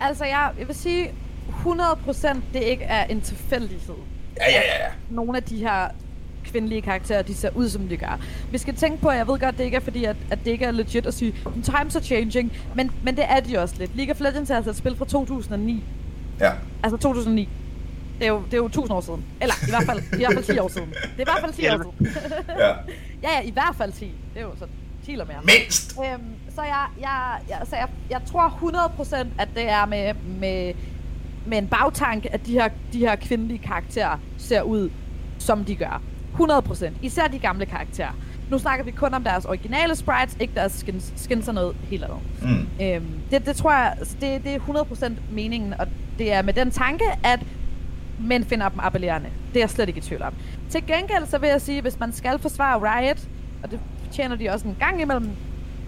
Altså, 0.00 0.24
jeg, 0.24 0.50
jeg 0.58 0.68
vil 0.68 0.76
sige 0.76 1.12
100% 1.48 2.36
det 2.54 2.62
ikke 2.62 2.84
er 2.84 3.04
en 3.04 3.20
tilfældighed. 3.20 3.94
Ja, 4.36 4.50
ja, 4.50 4.60
ja. 4.84 4.90
Nogle 5.10 5.36
af 5.36 5.42
de 5.42 5.56
her 5.56 5.88
kvindelige 6.44 6.82
karakterer, 6.82 7.22
de 7.22 7.34
ser 7.34 7.50
ud, 7.54 7.68
som 7.68 7.88
de 7.88 7.96
gør. 7.96 8.20
Vi 8.50 8.58
skal 8.58 8.74
tænke 8.74 9.02
på, 9.02 9.08
at 9.08 9.16
jeg 9.16 9.28
ved 9.28 9.38
godt, 9.38 9.58
det 9.58 9.64
ikke 9.64 9.76
er 9.76 9.80
fordi, 9.80 10.04
at, 10.04 10.16
at 10.30 10.38
det 10.44 10.50
ikke 10.50 10.64
er 10.64 10.70
legit 10.70 11.06
at 11.06 11.14
sige, 11.14 11.34
times 11.64 11.96
are 11.96 12.02
changing, 12.04 12.52
men, 12.74 12.90
men 13.02 13.16
det 13.16 13.24
er 13.28 13.40
de 13.40 13.58
også 13.58 13.74
lidt. 13.78 13.96
League 13.96 14.14
of 14.14 14.20
Legends 14.20 14.50
er 14.50 14.56
altså 14.56 14.70
et 14.70 14.76
spil 14.76 14.96
fra 14.96 15.04
2009. 15.04 15.84
Ja. 16.40 16.52
Altså 16.82 16.96
2009. 16.96 17.48
Det 18.18 18.26
er 18.26 18.30
jo, 18.30 18.42
det 18.44 18.52
er 18.52 18.56
jo 18.56 18.66
1000 18.66 18.92
år 18.96 19.00
siden. 19.00 19.24
Eller 19.40 19.54
i 19.68 19.70
hvert 19.70 19.84
fald, 19.84 20.02
i 20.12 20.16
hvert 20.16 20.34
fald 20.34 20.44
10 20.44 20.58
år 20.58 20.68
siden. 20.68 20.88
Det 20.88 21.00
er 21.02 21.20
i 21.20 21.24
hvert 21.24 21.40
fald 21.40 21.52
10 21.52 21.68
år 21.68 21.94
siden. 22.00 22.16
ja. 22.58 22.68
ja, 23.28 23.36
ja, 23.36 23.40
i 23.44 23.50
hvert 23.50 23.74
fald 23.78 23.92
10. 23.92 24.04
Det 24.04 24.40
er 24.40 24.40
jo 24.40 24.52
så 24.58 24.66
10 25.08 25.12
eller 25.12 25.24
mere. 25.24 25.36
Mindst! 25.44 25.98
Øhm, 25.98 26.20
så 26.54 26.62
jeg, 26.62 26.86
jeg, 27.00 27.38
jeg, 27.48 27.58
så 27.64 27.76
jeg, 27.76 27.88
jeg 28.10 28.20
tror 28.26 28.48
100% 29.18 29.26
at 29.38 29.48
det 29.54 29.68
er 29.68 29.86
med, 29.86 30.14
med, 30.14 30.74
med 31.46 31.58
en 31.58 31.66
bagtanke, 31.66 32.32
at 32.32 32.46
de 32.46 32.52
her, 32.52 32.68
de 32.92 32.98
her 32.98 33.16
kvindelige 33.16 33.58
karakterer 33.58 34.18
ser 34.38 34.62
ud, 34.62 34.90
som 35.38 35.64
de 35.64 35.76
gør. 35.76 36.02
100%. 36.34 36.90
Især 37.02 37.26
de 37.26 37.38
gamle 37.38 37.66
karakterer. 37.66 38.10
Nu 38.50 38.58
snakker 38.58 38.84
vi 38.84 38.90
kun 38.90 39.14
om 39.14 39.24
deres 39.24 39.44
originale 39.44 39.96
sprites, 39.96 40.36
ikke 40.40 40.54
deres 40.54 40.72
skins, 40.72 41.12
skins 41.16 41.48
og 41.48 41.54
noget 41.54 41.76
helt 41.90 42.04
andet. 42.04 42.18
Mm. 42.42 42.68
Øhm, 42.82 43.20
det, 43.30 43.46
det 43.46 43.56
tror 43.56 43.72
jeg, 43.72 43.94
altså, 43.98 44.16
det, 44.20 44.44
det 44.44 44.54
er 44.54 44.58
100% 44.58 45.12
meningen, 45.32 45.74
og 45.80 45.86
det 46.18 46.32
er 46.32 46.42
med 46.42 46.52
den 46.52 46.70
tanke, 46.70 47.04
at 47.24 47.40
mænd 48.20 48.44
finder 48.44 48.68
dem 48.68 48.80
appellerende. 48.80 49.28
Det 49.48 49.56
er 49.56 49.60
jeg 49.60 49.70
slet 49.70 49.88
ikke 49.88 49.98
i 49.98 50.02
tvivl 50.02 50.22
om. 50.22 50.34
Til 50.70 50.86
gengæld 50.86 51.26
så 51.26 51.38
vil 51.38 51.48
jeg 51.48 51.60
sige, 51.60 51.82
hvis 51.82 51.98
man 51.98 52.12
skal 52.12 52.38
forsvare 52.38 52.78
Riot, 52.78 53.28
og 53.62 53.70
det 53.70 53.80
tjener 54.12 54.36
de 54.36 54.48
også 54.50 54.68
en 54.68 54.76
gang 54.80 55.00
imellem, 55.00 55.30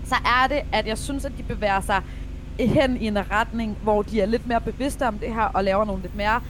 så 0.07 0.15
er 0.15 0.47
det, 0.49 0.61
at 0.73 0.87
jeg 0.87 0.99
synes, 0.99 1.25
at 1.25 1.33
de 1.39 1.43
bevæger 1.43 1.81
sig 1.81 2.03
hen 2.59 2.97
i 2.97 3.07
en 3.07 3.31
retning, 3.31 3.77
hvor 3.83 4.03
de 4.03 4.21
er 4.21 4.27
lidt 4.27 4.47
mere 4.47 4.61
bevidste 4.61 5.07
om 5.07 5.19
det 5.19 5.35
her, 5.35 5.43
og 5.43 5.65
laver 5.65 5.85
nogle 5.85 6.03
lidt 6.03 6.17
mere 6.17 6.41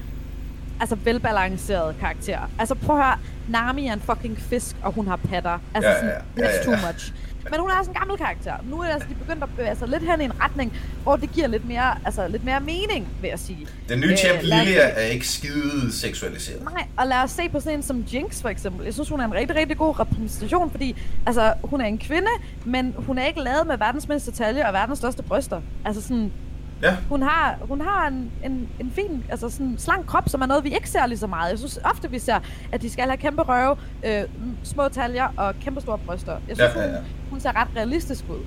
altså 0.80 0.94
velbalancerede 0.94 1.94
karakterer. 2.00 2.50
Altså 2.58 2.74
prøv 2.74 2.98
at 2.98 3.04
høre, 3.04 3.18
Nami 3.48 3.86
er 3.86 3.92
en 3.92 4.00
fucking 4.00 4.38
fisk, 4.38 4.76
og 4.82 4.92
hun 4.92 5.06
har 5.06 5.16
patter. 5.16 5.58
Altså 5.74 5.90
Ja, 5.90 5.94
sådan, 5.96 6.08
ja, 6.36 6.42
ja, 6.42 6.48
that's 6.48 6.56
ja, 6.58 6.64
too 6.64 6.72
ja. 6.72 6.92
much. 6.92 7.12
Men 7.50 7.60
hun 7.60 7.70
er 7.70 7.74
også 7.78 7.90
en 7.90 7.96
gammel 7.96 8.16
karakter. 8.16 8.52
Nu 8.70 8.80
er 8.80 8.86
altså, 8.86 9.08
de 9.08 9.14
begyndt 9.14 9.42
at 9.42 9.48
bevæge 9.56 9.76
sig 9.76 9.88
lidt 9.88 10.10
hen 10.10 10.20
i 10.20 10.24
en 10.24 10.40
retning, 10.40 10.72
hvor 11.02 11.16
det 11.16 11.32
giver 11.32 11.46
lidt 11.46 11.68
mere, 11.68 11.94
altså, 12.04 12.28
lidt 12.28 12.44
mere 12.44 12.60
mening, 12.60 13.08
vil 13.20 13.28
jeg 13.28 13.38
sige. 13.38 13.66
Den 13.88 14.00
nye 14.00 14.16
champ 14.16 14.38
Øh, 14.38 14.42
Lilia 14.42 14.82
er 14.82 15.00
ikke 15.06 15.28
skide 15.28 15.92
seksualiseret. 15.92 16.62
Nej, 16.62 16.86
og 16.96 17.06
lad 17.06 17.16
os 17.16 17.30
se 17.30 17.48
på 17.48 17.60
sådan 17.60 17.78
en 17.78 17.82
som 17.82 18.04
Jinx 18.12 18.42
for 18.42 18.48
eksempel. 18.48 18.84
Jeg 18.84 18.94
synes, 18.94 19.08
hun 19.08 19.20
er 19.20 19.24
en 19.24 19.34
rigtig, 19.34 19.56
rigtig 19.56 19.76
god 19.76 20.00
repræsentation, 20.00 20.70
fordi 20.70 20.96
altså, 21.26 21.54
hun 21.64 21.80
er 21.80 21.84
en 21.84 21.98
kvinde, 21.98 22.28
men 22.64 22.94
hun 22.98 23.18
er 23.18 23.26
ikke 23.26 23.40
lavet 23.40 23.66
med 23.66 23.78
verdens 23.78 24.08
mindste 24.08 24.32
talje 24.32 24.66
og 24.66 24.72
verdens 24.72 24.98
største 24.98 25.22
bryster. 25.22 25.60
Altså 25.84 26.02
sådan, 26.02 26.32
Ja. 26.82 26.96
hun 27.08 27.22
har, 27.22 27.56
hun 27.68 27.80
har 27.80 28.06
en, 28.08 28.32
en, 28.44 28.68
en 28.80 28.92
fin, 28.94 29.24
altså 29.28 29.48
sådan 29.50 29.74
slank 29.78 30.06
krop, 30.06 30.28
som 30.28 30.40
er 30.40 30.46
noget, 30.46 30.64
vi 30.64 30.74
ikke 30.74 30.90
ser 30.90 31.06
lige 31.06 31.18
så 31.18 31.26
meget. 31.26 31.50
Jeg 31.50 31.58
synes 31.58 31.78
ofte, 31.84 32.10
vi 32.10 32.18
ser, 32.18 32.38
at 32.72 32.82
de 32.82 32.90
skal 32.90 33.04
have 33.04 33.16
kæmpe 33.16 33.42
røve, 33.42 33.76
øh, 34.04 34.22
små 34.62 34.88
taljer 34.88 35.28
og 35.36 35.54
kæmpe 35.60 35.80
store 35.80 35.98
bryster. 35.98 36.32
Jeg 36.48 36.56
synes, 36.56 36.70
Ja, 36.76 36.80
ja, 36.82 36.88
ja. 36.90 36.96
Hun, 36.96 37.04
hun 37.30 37.40
ser 37.40 37.56
ret 37.60 37.68
realistisk 37.76 38.24
ud. 38.28 38.44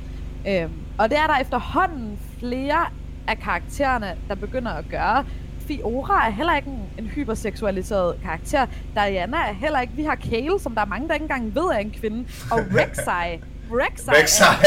Øhm, 0.47 0.71
og 0.97 1.09
det 1.09 1.17
er 1.17 1.27
der 1.27 1.37
efterhånden 1.41 2.19
flere 2.39 2.85
af 3.27 3.39
karaktererne, 3.39 4.15
der 4.29 4.35
begynder 4.35 4.71
at 4.71 4.85
gøre. 4.89 5.25
Fiora 5.67 6.27
er 6.27 6.31
heller 6.31 6.55
ikke 6.55 6.69
en, 6.69 6.83
en 6.97 7.05
hyperseksualiseret 7.07 8.15
karakter. 8.23 8.65
Diana 8.95 9.37
er 9.37 9.53
heller 9.53 9.79
ikke. 9.79 9.93
Vi 9.93 10.03
har 10.03 10.15
Kale, 10.15 10.59
som 10.59 10.75
der 10.75 10.81
er 10.81 10.85
mange, 10.85 11.07
der 11.07 11.13
ikke 11.13 11.23
engang 11.23 11.55
ved 11.55 11.63
er 11.63 11.77
en 11.77 11.91
kvinde. 11.91 12.25
Og 12.51 12.59
Rek'Sai. 12.79 13.39
Rek'Sai, 13.73 14.11
Rek'Sai, 14.11 14.65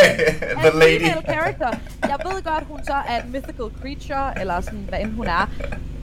the 0.60 0.72
en 0.72 0.78
lady. 0.78 0.98
female 1.00 1.22
character. 1.28 1.68
Jeg 2.02 2.16
ved 2.24 2.42
godt, 2.42 2.64
hun 2.68 2.80
så 2.84 2.92
er 3.08 3.22
en 3.22 3.32
mythical 3.32 3.66
creature, 3.80 4.40
eller 4.40 4.60
sådan, 4.60 4.84
hvad 4.88 5.00
end 5.00 5.12
hun 5.12 5.26
er. 5.26 5.50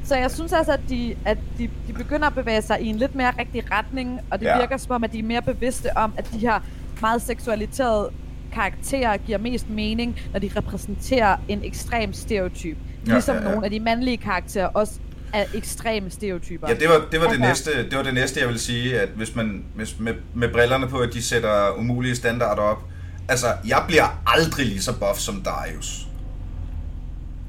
Så 0.06 0.16
jeg 0.16 0.32
synes 0.32 0.54
altså, 0.54 0.72
at, 0.72 0.80
de, 0.90 1.16
at 1.26 1.38
de, 1.58 1.70
de 1.88 1.94
begynder 1.94 2.28
at 2.28 2.36
bevæge 2.36 2.62
sig 2.62 2.82
i 2.82 2.88
en 2.88 2.96
lidt 2.96 3.16
mere 3.16 3.34
rigtig 3.40 3.64
retning, 3.72 4.20
og 4.32 4.40
det 4.40 4.46
Ja. 4.46 4.52
ja. 4.52 4.58
virker 4.60 4.78
som 4.78 4.92
om, 4.92 5.04
at 5.04 5.12
de 5.12 5.20
er 5.20 5.24
mere 5.24 5.42
bevidste 5.42 5.98
om, 5.98 6.14
at 6.18 6.26
de 6.34 6.38
her 6.38 6.60
meget 7.02 7.22
seksualiserede 7.22 8.10
karakterer 8.54 9.18
giver 9.18 9.38
mest 9.38 9.70
mening, 9.70 10.20
når 10.34 10.40
de 10.40 10.52
repræsenterer 10.58 11.38
en 11.48 11.64
ekstrem 11.64 12.14
stereotyp. 12.14 12.78
Ja, 13.08 13.12
Ligesom 13.12 13.36
ja, 13.36 13.42
ja. 13.44 13.50
nogle 13.50 13.66
af 13.66 13.72
de 13.72 13.80
mandlige 13.80 14.18
karakterer 14.18 14.68
også 14.68 14.94
er 15.34 15.46
ekstreme 15.54 16.10
stereotyper. 16.10 16.70
Ja, 16.70 16.74
det 16.76 16.90
var, 16.90 17.02
det 17.12 17.20
var 17.20 17.26
det 17.28 17.34
Altså- 17.46 17.48
næste, 17.72 17.90
det 17.90 17.98
var 17.98 18.04
det 18.04 18.14
næste, 18.14 18.40
jeg 18.40 18.50
vil 18.50 18.60
sige, 18.60 19.00
at 19.00 19.10
hvis 19.10 19.36
man 19.36 19.66
hvis 19.76 20.00
med, 20.00 20.14
med 20.34 20.50
brillerne 20.50 20.88
på, 20.88 20.98
at 20.98 21.14
de 21.14 21.22
sætter 21.24 21.70
umulige 21.78 22.16
standarder 22.16 22.62
op. 22.62 22.84
Altså, 23.30 23.48
jeg 23.68 23.84
bliver 23.88 24.22
aldrig 24.28 24.66
lige 24.66 24.82
så 24.82 24.94
buff 24.94 25.20
som 25.20 25.42
Darius. 25.42 26.08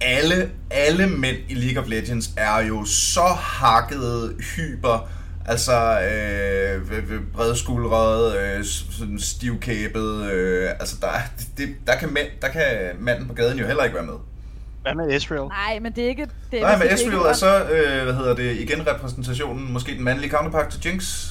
Alle, 0.01 0.51
alle 0.71 1.07
mænd 1.07 1.37
i 1.49 1.55
League 1.55 1.83
of 1.83 1.89
Legends 1.89 2.31
er 2.37 2.59
jo 2.59 2.85
så 2.85 3.21
hakket 3.39 4.37
hyper, 4.57 5.09
altså 5.47 6.01
øh, 6.01 7.21
bredskuldrede, 7.35 8.39
øh, 8.59 8.65
sådan 8.65 9.19
stivkæbet, 9.19 10.31
øh, 10.33 10.71
altså 10.81 10.97
der, 11.01 11.07
er- 11.09 11.21
det, 11.59 11.69
der, 11.87 11.97
kan 11.97 12.13
mænd, 12.13 12.27
der 12.43 12.49
kan 12.49 12.63
manden 13.01 13.29
på 13.29 13.35
gaden 13.35 13.59
jo 13.59 13.67
heller 13.67 13.85
ikke 13.85 13.97
være 13.97 14.07
med. 14.07 14.15
Hvad 14.83 14.95
med 14.95 15.17
Israel? 15.17 15.49
Nej, 15.49 15.79
men 15.81 15.93
det 15.93 16.05
er 16.05 16.09
ikke... 16.09 16.23
Det, 16.53 16.61
Nej, 16.61 16.79
men 16.79 16.89
er 16.89 16.97
ikke- 16.97 17.17
er 17.29 17.33
så, 17.33 17.65
øh, 17.65 18.03
hvad 18.05 18.15
hedder 18.15 18.35
det, 18.35 18.57
igen 18.61 18.87
repræsentationen, 18.87 19.73
måske 19.73 19.95
den 19.95 20.05
mandlige 20.05 20.31
counterpart 20.31 20.69
til 20.69 20.81
Jinx. 20.87 21.27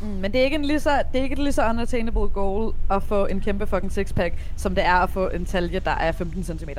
Mm, 0.00 0.06
men 0.08 0.32
det 0.32 0.40
er 0.40 0.44
ikke 0.44 0.56
en 0.56 0.64
lige 0.64 0.80
så, 0.80 1.02
det 1.12 1.18
er 1.18 1.22
ikke 1.22 1.42
lige 1.42 1.52
så 1.52 1.68
unattainable 1.70 2.28
goal 2.28 2.74
at 2.90 3.02
få 3.02 3.26
en 3.26 3.40
kæmpe 3.40 3.66
fucking 3.66 3.92
sixpack, 3.92 4.34
som 4.56 4.74
det 4.74 4.84
er 4.84 4.94
at 4.94 5.10
få 5.10 5.28
en 5.28 5.46
talje, 5.46 5.78
der 5.78 5.90
er 5.90 6.12
15 6.12 6.44
cm. 6.44 6.50
Nej, 6.68 6.76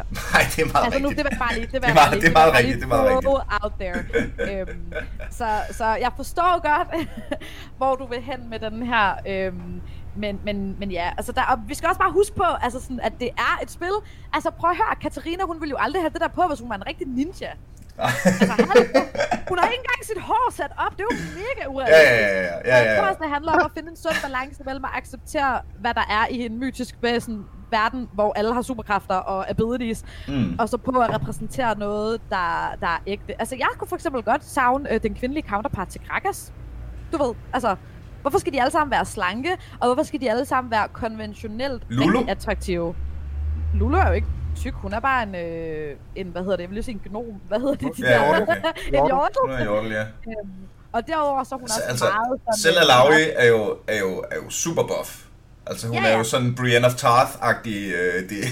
det 0.56 0.60
er 0.64 0.74
meget 0.74 0.86
Altså 0.86 1.00
nu, 1.00 1.08
rigtigt. 1.10 1.26
det 1.28 1.38
var 1.40 1.46
bare 1.46 1.54
lige, 1.56 1.66
det 1.72 1.74
var 1.74 1.80
Det 1.80 1.90
er 1.90 1.94
meget- 1.94 2.12
lige, 2.14 2.22
det 2.22 2.28
er 2.30 2.34
meget 2.34 2.54
rigtigt, 2.58 2.76
det 2.78 2.84
er 2.84 2.88
meget 2.88 3.24
throw 3.24 3.40
out 3.64 3.74
there. 3.80 4.04
øhm, 4.62 4.94
så, 5.32 5.48
så 5.72 5.86
jeg 5.86 6.12
forstår 6.16 6.62
godt, 6.70 7.08
hvor 7.78 7.96
du 7.96 8.06
vil 8.08 8.22
hen 8.22 8.50
med 8.50 8.60
den 8.60 8.84
her, 8.86 9.14
øhm, 9.28 9.82
men, 10.16 10.40
men, 10.44 10.76
men 10.80 10.92
ja, 10.92 11.10
altså 11.18 11.32
der, 11.32 11.42
og 11.42 11.60
vi 11.68 11.74
skal 11.76 11.88
også 11.90 12.00
bare 12.00 12.12
huske 12.12 12.36
på, 12.36 12.44
altså 12.62 12.80
sådan, 12.82 13.00
at 13.04 13.14
det 13.20 13.30
er 13.38 13.60
et 13.64 13.72
spil. 13.72 13.92
Altså 14.34 14.50
prøv 14.52 14.70
at 14.70 14.76
høre, 14.78 14.96
Katarina, 15.02 15.44
hun 15.44 15.58
ville 15.62 15.70
jo 15.72 15.78
aldrig 15.80 16.02
have 16.02 16.10
det 16.14 16.22
der 16.22 16.28
på, 16.28 16.42
hvis 16.50 16.60
hun 16.60 16.70
var 16.70 16.76
en 16.76 16.88
rigtig 16.88 17.08
ninja. 17.08 17.48
Altså, 17.98 18.54
hun 19.50 19.58
har 19.60 19.66
ikke 19.68 19.82
engang 19.84 20.02
sit 20.04 20.22
hår 20.22 20.52
sat 20.52 20.72
op, 20.86 20.92
det 20.92 21.00
er 21.00 21.08
jo 21.12 21.18
mega 21.36 21.62
Ja, 21.62 21.68
urealistisk. 21.70 22.12
ja, 22.12 22.28
ja, 22.28 22.42
ja, 22.42 22.58
ja, 22.66 22.76
Jeg 22.78 22.86
ja. 22.86 23.00
tror 23.00 23.08
også, 23.08 23.20
det 23.24 23.30
handler 23.30 23.52
om 23.52 23.62
at 23.66 23.72
finde 23.78 23.90
en 23.90 23.98
sund 23.98 24.16
balance 24.24 24.64
mellem 24.66 24.86
at 24.86 24.92
acceptere, 24.94 25.62
hvad 25.80 25.94
der 25.94 26.06
er 26.10 26.28
i 26.32 26.46
en 26.46 26.60
mytisk 26.60 26.96
væsen, 27.02 27.46
verden, 27.72 28.10
hvor 28.14 28.34
alle 28.36 28.54
har 28.54 28.62
superkræfter 28.62 29.16
og 29.16 29.50
abilities, 29.50 30.04
Mm. 30.28 30.56
og 30.60 30.70
så 30.70 30.78
på 30.78 30.92
at 30.92 31.14
repræsentere 31.16 31.78
noget, 31.78 32.22
der, 32.30 32.76
der 32.82 32.88
er 32.88 32.98
ægte. 33.08 33.40
Altså, 33.40 33.56
jeg 33.56 33.68
kunne 33.78 33.88
for 33.88 33.96
eksempel 33.96 34.24
godt 34.24 34.46
savne 34.46 34.94
øh, 34.94 35.04
den 35.04 35.14
kvindelige 35.16 35.50
counterpart 35.50 35.88
til 35.88 36.02
Gragas. 36.08 36.54
Du 37.12 37.24
ved, 37.24 37.34
altså, 37.54 37.76
hvorfor 38.22 38.38
skal 38.40 38.54
de 38.54 38.62
alle 38.62 38.72
sammen 38.72 38.92
være 38.92 39.06
slanke, 39.06 39.58
og 39.80 39.88
hvorfor 39.88 40.04
skal 40.04 40.22
de 40.22 40.32
alle 40.32 40.46
sammen 40.46 40.72
være 40.72 40.88
konventionelt 40.94 41.84
Lulu? 41.90 42.26
attraktive? 42.28 42.96
Lulu 43.74 43.98
er 43.98 44.08
jo 44.08 44.14
ikke 44.14 44.28
tyk, 44.58 44.74
hun 44.74 44.94
er 44.94 45.00
bare 45.00 45.24
en, 45.24 45.36
øh, 45.36 45.96
en 46.16 46.28
hvad 46.28 46.42
hedder 46.42 46.56
det, 46.56 46.62
jeg 46.64 46.70
vil 46.70 46.74
lige 46.76 46.84
sige 46.84 47.00
en 47.06 47.12
gnom. 47.12 47.26
Hvad 47.48 47.60
hedder 47.60 47.76
det? 47.76 47.98
De 47.98 48.02
Ja, 48.10 48.14
der? 48.14 48.42
okay. 48.42 48.56
en 48.88 49.06
hjortel. 49.06 49.38
Nu 49.48 49.54
er 49.54 49.64
Jordel, 49.66 49.92
ja. 49.92 50.02
Øhm, 50.02 50.50
og 50.92 51.08
derudover 51.08 51.44
så 51.44 51.56
er 51.56 51.60
hun 51.60 51.64
Altså, 51.66 51.80
også 51.82 51.90
altså 51.90 52.06
meget 52.06 52.42
sådan... 52.42 52.58
selv 52.60 52.76
øh, 52.78 52.82
Alawi 52.82 53.22
er 53.36 53.48
jo, 53.48 53.78
er, 53.88 53.98
jo, 54.00 54.24
er 54.32 54.36
jo 54.36 54.50
super 54.50 54.84
buff. 54.84 55.24
Altså, 55.68 55.88
hun 55.88 55.96
Ja, 55.96 56.04
er 56.06 56.10
ja. 56.10 56.18
jo 56.18 56.24
sådan 56.24 56.56
Brienne 56.56 56.88
of 56.88 56.94
Tarth-agtig. 56.94 57.76
Øh, 57.96 58.30
det, 58.30 58.44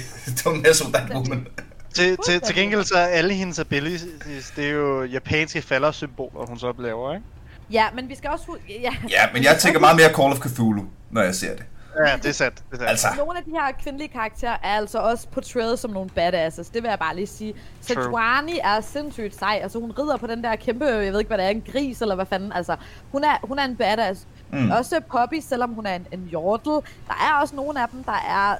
that 0.94 1.10
woman. 1.13 1.48
Til, 1.94 2.18
til, 2.26 2.41
til 2.41 2.56
gengæld 2.56 2.84
så 2.84 2.98
er 2.98 3.06
alle 3.06 3.34
hendes 3.34 3.60
abilities, 3.60 4.52
det 4.56 4.65
er 4.65 4.70
jo 4.70 5.04
japanske 5.04 5.62
faldersymboler, 5.62 6.46
hun 6.46 6.60
så 6.60 6.74
laver, 6.80 7.13
ikke? 7.13 7.26
Ja, 7.72 7.86
men 7.96 8.10
vi 8.10 8.15
skal 8.15 8.30
også... 8.30 8.58
Ja, 8.70 8.94
Ja, 9.10 9.22
men 9.34 9.44
jeg 9.44 9.58
tænker 9.60 9.80
meget 9.80 9.96
mere 9.96 10.10
Call 10.13 10.32
of 10.32 10.38
Cthulhu, 10.39 10.86
når 11.12 11.22
jeg 11.22 11.36
ser 11.36 11.56
det. 11.56 11.65
Ja, 12.08 12.15
det 12.17 12.25
er 12.25 12.31
sandt. 12.31 12.58
Det 12.58 12.63
er 12.73 12.77
sandt. 12.77 12.89
Altså, 12.89 13.08
Nogle 13.17 13.37
af 13.37 13.43
de 13.43 13.52
her 13.52 13.71
kvindelige 13.83 14.08
karakterer 14.08 14.58
er 14.63 14.75
altså 14.77 14.98
også 15.00 15.27
portrayet 15.27 15.79
som 15.79 15.91
nogle 15.91 16.10
badasses. 16.10 16.69
Det 16.69 16.83
vil 16.83 16.89
jeg 16.89 17.00
bare 17.00 17.15
lige 17.15 17.27
sige. 17.27 17.54
Sejuani 17.81 18.60
er 18.63 18.81
sindssygt 18.81 19.35
sej. 19.39 19.60
Altså 19.63 19.79
hun 19.79 19.91
rider 19.91 20.17
på 20.17 20.27
den 20.27 20.43
der 20.43 20.56
kæmpe, 20.56 20.85
jeg 20.85 21.12
ved 21.13 21.19
ikke 21.19 21.27
hvad 21.29 21.37
det 21.37 21.46
er, 21.46 21.50
en 21.50 21.63
gris 21.71 22.02
eller 22.02 22.15
hvad 22.15 22.25
fanden. 22.25 22.52
Altså 22.54 22.75
hun 23.12 23.23
er, 23.23 23.37
hun 23.43 23.60
er 23.60 23.65
en 23.65 23.75
badass. 23.75 24.27
Mm. 24.52 24.71
Også 24.71 25.02
Poppy, 25.12 25.39
selvom 25.41 25.73
hun 25.73 25.85
er 25.85 25.96
en, 25.96 26.08
en 26.12 26.27
hjortel. 26.29 26.71
Der 27.08 27.13
er 27.29 27.41
også 27.41 27.56
nogle 27.56 27.81
af 27.81 27.89
dem, 27.89 28.04
der 28.04 28.23
er... 28.29 28.56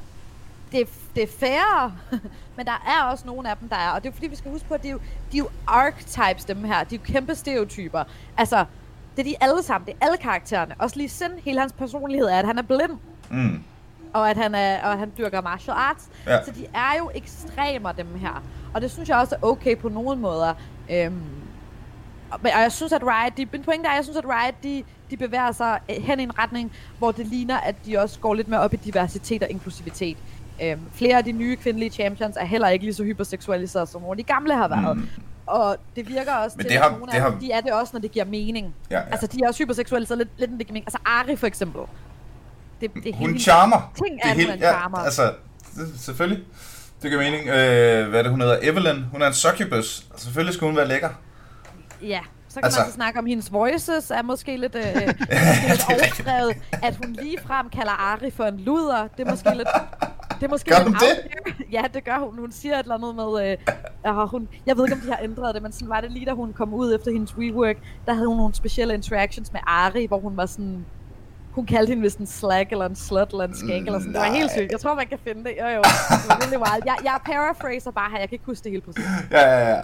Det, 0.72 0.82
er- 0.82 0.86
det 1.16 1.24
er 1.24 1.28
færre, 1.40 1.94
men 2.58 2.66
der 2.66 2.84
er 2.88 3.04
også 3.12 3.28
nogle 3.28 3.50
af 3.50 3.58
dem, 3.58 3.70
der 3.70 3.76
er. 3.76 3.90
Og 3.90 4.04
det 4.04 4.10
er 4.10 4.14
fordi, 4.14 4.28
vi 4.28 4.36
skal 4.36 4.52
huske 4.52 4.68
på, 4.68 4.74
at 4.74 4.84
de 4.84 4.88
er 4.88 4.92
jo, 4.92 4.98
de 5.32 5.38
er 5.38 5.40
jo 5.40 5.50
archetypes, 5.68 6.46
dem 6.46 6.64
her. 6.64 6.84
De 6.84 6.96
er 6.96 7.00
jo 7.00 7.14
kæmpe 7.14 7.36
stereotyper. 7.36 8.04
Altså, 8.38 8.66
det 9.18 9.20
er 9.22 9.24
de 9.24 9.36
alle 9.42 9.64
sammen. 9.64 9.86
Det 9.88 9.96
er 10.02 10.06
alle 10.06 10.18
karaktererne. 10.18 10.76
Også 10.80 10.98
lige 10.98 11.10
sind, 11.10 11.32
hele 11.44 11.60
hans 11.60 11.74
personlighed 11.74 12.28
er, 12.28 12.40
at 12.40 12.46
han 12.46 12.58
er 12.58 12.62
blind 12.62 12.92
mm. 13.32 13.64
og 14.14 14.30
at 14.30 14.38
han, 14.38 14.56
er, 14.56 14.84
og 14.84 14.92
at 14.92 15.00
han 15.00 15.12
dyrker 15.18 15.42
martial 15.42 15.76
arts. 15.78 16.10
Ja. 16.28 16.44
Så 16.46 16.52
de 16.52 16.66
er 16.74 16.98
jo 17.00 17.12
ekstremer, 17.16 17.92
dem 17.92 18.08
her. 18.20 18.44
Og 18.74 18.82
det 18.82 18.92
synes 18.92 19.10
jeg 19.10 19.18
også 19.18 19.36
er 19.36 19.46
okay 19.48 19.78
på 19.78 19.90
nogle 19.90 20.20
måder. 20.22 20.54
Øhm, 20.90 21.22
og, 22.32 22.40
og 22.44 22.50
jeg 22.62 22.72
synes, 22.72 22.92
at 22.94 23.02
Riot, 23.04 23.38
de, 23.38 23.48
min 23.52 23.64
pointe 23.64 23.88
er, 23.88 23.92
at 23.92 23.96
jeg 23.96 24.04
synes, 24.04 24.18
at 24.18 24.26
Riot, 24.26 24.56
de, 24.64 24.84
de 25.10 25.18
bevæger 25.18 25.52
sig 25.52 25.80
øh, 25.90 25.96
hen 26.04 26.20
i 26.20 26.24
en 26.24 26.40
retning, 26.40 26.72
hvor 26.98 27.12
det 27.12 27.28
ligner, 27.28 27.58
at 27.58 27.76
de 27.86 27.98
også 27.98 28.20
går 28.20 28.34
lidt 28.34 28.48
mere 28.48 28.60
op 28.60 28.74
i 28.74 28.78
diversitet 28.78 29.44
og 29.44 29.50
inklusivitet. 29.50 30.18
Øhm, 30.64 30.80
flere 30.94 31.18
af 31.18 31.24
de 31.24 31.32
nye 31.32 31.56
kvindelige 31.56 31.90
champions 31.90 32.38
er 32.40 32.46
heller 32.46 32.68
ikke 32.68 32.86
lige 32.86 32.94
så 32.94 33.04
hyperseksualiseret, 33.04 33.90
som 33.90 34.02
nogle 34.02 34.14
af 34.14 34.18
de 34.18 34.24
gamle 34.34 34.56
har 34.56 34.68
været. 34.68 34.98
Mm. 34.98 35.08
Og 35.48 35.78
det 35.96 36.10
virker 36.10 36.34
også 36.34 36.58
Men 36.58 36.64
til, 36.64 36.72
det 36.72 36.80
har- 36.82 36.86
at 36.90 36.92
nogle 36.92 37.06
det 37.06 37.14
af 37.14 37.22
har- 37.22 37.30
dem, 37.30 37.40
de 37.40 37.52
er 37.52 37.62
det 37.62 37.72
også, 37.72 37.90
når 37.94 38.00
det 38.00 38.12
giver 38.12 38.26
mening. 38.26 38.76
Ja, 38.92 38.98
ja. 39.00 39.04
Altså, 39.12 39.28
de 39.28 39.40
er 39.44 39.48
også 39.48 39.64
hyperseksualiseret 39.64 40.18
lidt, 40.18 40.30
lidt 40.38 40.52
når 40.52 40.58
det 40.58 40.68
giver 40.68 40.74
mening. 40.74 40.86
Altså, 40.88 41.00
Ari 41.06 41.36
for 41.36 41.48
eksempel. 41.48 41.82
Det, 42.82 42.94
det 42.94 43.08
er 43.08 43.14
Hun 43.16 43.28
hele- 43.30 43.40
charmer. 43.40 43.92
Ting 44.06 44.20
Det 44.24 44.30
er, 44.32 44.34
helt- 44.34 44.52
hun 44.52 44.64
er 44.64 44.68
en 44.70 44.76
charmer. 44.76 44.98
altså, 44.98 45.34
det, 45.76 45.94
selvfølgelig. 46.00 46.44
Det 47.02 47.12
giver 47.12 47.24
mening. 47.24 47.48
Øh, 47.48 48.10
hvad 48.10 48.20
er 48.20 48.24
det, 48.24 48.32
hun 48.32 48.42
hedder? 48.42 48.58
Evelyn. 48.62 49.04
Hun 49.12 49.22
er 49.22 49.28
en 49.28 49.34
succubus. 49.34 50.06
Altså, 50.12 50.24
selvfølgelig 50.26 50.54
skal 50.56 50.68
hun 50.68 50.76
være 50.76 50.88
lækker. 50.88 51.10
Ja, 52.02 52.20
så 52.50 52.56
kan 52.56 52.64
Altså- 52.66 52.80
man 52.80 52.88
så 52.90 52.94
snakke 52.94 53.20
om, 53.20 53.26
hendes 53.26 53.52
voices 53.54 54.12
er 54.12 54.22
måske 54.22 54.58
lidt, 54.58 54.76
øh, 54.76 54.84
måske 54.86 55.94
lidt 56.04 56.24
er 56.28 56.34
overdrevet. 56.34 56.56
At 56.84 56.96
hun 56.96 57.14
ligefrem 57.22 57.70
kalder 57.70 57.92
Ari 57.92 58.32
for 58.32 58.44
en 58.44 58.58
luder, 58.60 59.08
det 59.18 59.28
er 59.28 59.32
måske 59.32 59.50
lidt... 59.58 59.68
Det 60.40 60.44
er 60.44 60.48
måske 60.50 60.70
Gør 60.70 60.84
hun 60.84 60.94
det? 60.94 61.28
Ja, 61.72 61.84
det 61.94 62.04
gør 62.04 62.20
hun. 62.20 62.40
Hun 62.40 62.52
siger 62.52 62.74
et 62.76 62.80
eller 62.84 62.96
andet 62.96 63.16
med... 63.16 63.58
Øh, 64.06 64.16
uh, 64.18 64.30
hun, 64.32 64.48
jeg 64.66 64.78
ved 64.78 64.86
ikke, 64.86 64.94
om 64.96 65.02
de 65.02 65.08
har 65.10 65.20
ændret 65.24 65.56
det, 65.56 65.64
men 65.64 65.72
sådan 65.72 65.90
var 65.90 66.02
det 66.02 66.12
lige, 66.12 66.26
da 66.26 66.32
hun 66.32 66.54
kom 66.54 66.74
ud 66.74 66.96
efter 66.96 67.12
hendes 67.12 67.34
rework. 67.38 67.76
Der 68.06 68.14
havde 68.14 68.28
hun 68.28 68.38
nogle 68.38 68.54
specielle 68.56 68.94
interactions 68.94 69.54
med 69.54 69.60
Ari, 69.68 70.06
hvor 70.06 70.20
hun 70.20 70.38
var 70.38 70.46
sådan... 70.46 70.86
Hun 71.56 71.66
kaldte 71.66 71.90
hende 71.90 72.02
vist 72.04 72.18
en 72.18 72.26
slag, 72.28 72.68
eller 72.72 72.86
en 72.86 72.96
slut, 72.96 73.30
eller 73.32 73.44
en 73.48 73.56
skæg, 73.56 73.78
eller 73.78 74.00
sådan. 74.00 74.14
Det 74.14 74.22
var 74.22 74.34
helt 74.34 74.52
sygt. 74.52 74.72
Jeg 74.72 74.80
tror, 74.80 74.96
man 74.96 75.08
kan 75.08 75.18
finde 75.24 75.44
det. 75.44 75.54
Jo, 75.62 75.68
jo. 75.68 75.82
Det 76.22 76.30
var 76.30 76.38
really 76.42 76.56
wild. 76.58 76.84
Jeg, 76.86 76.96
jeg 77.04 77.18
paraphraser 77.26 77.92
bare 77.92 78.10
her. 78.12 78.20
Jeg 78.20 78.30
kan 78.30 78.36
ikke 78.36 78.46
huske 78.46 78.64
det 78.64 78.72
helt 78.72 78.86
præcis. 78.86 79.04
Ja, 79.32 79.40
ja, 79.50 79.70
ja. 79.70 79.80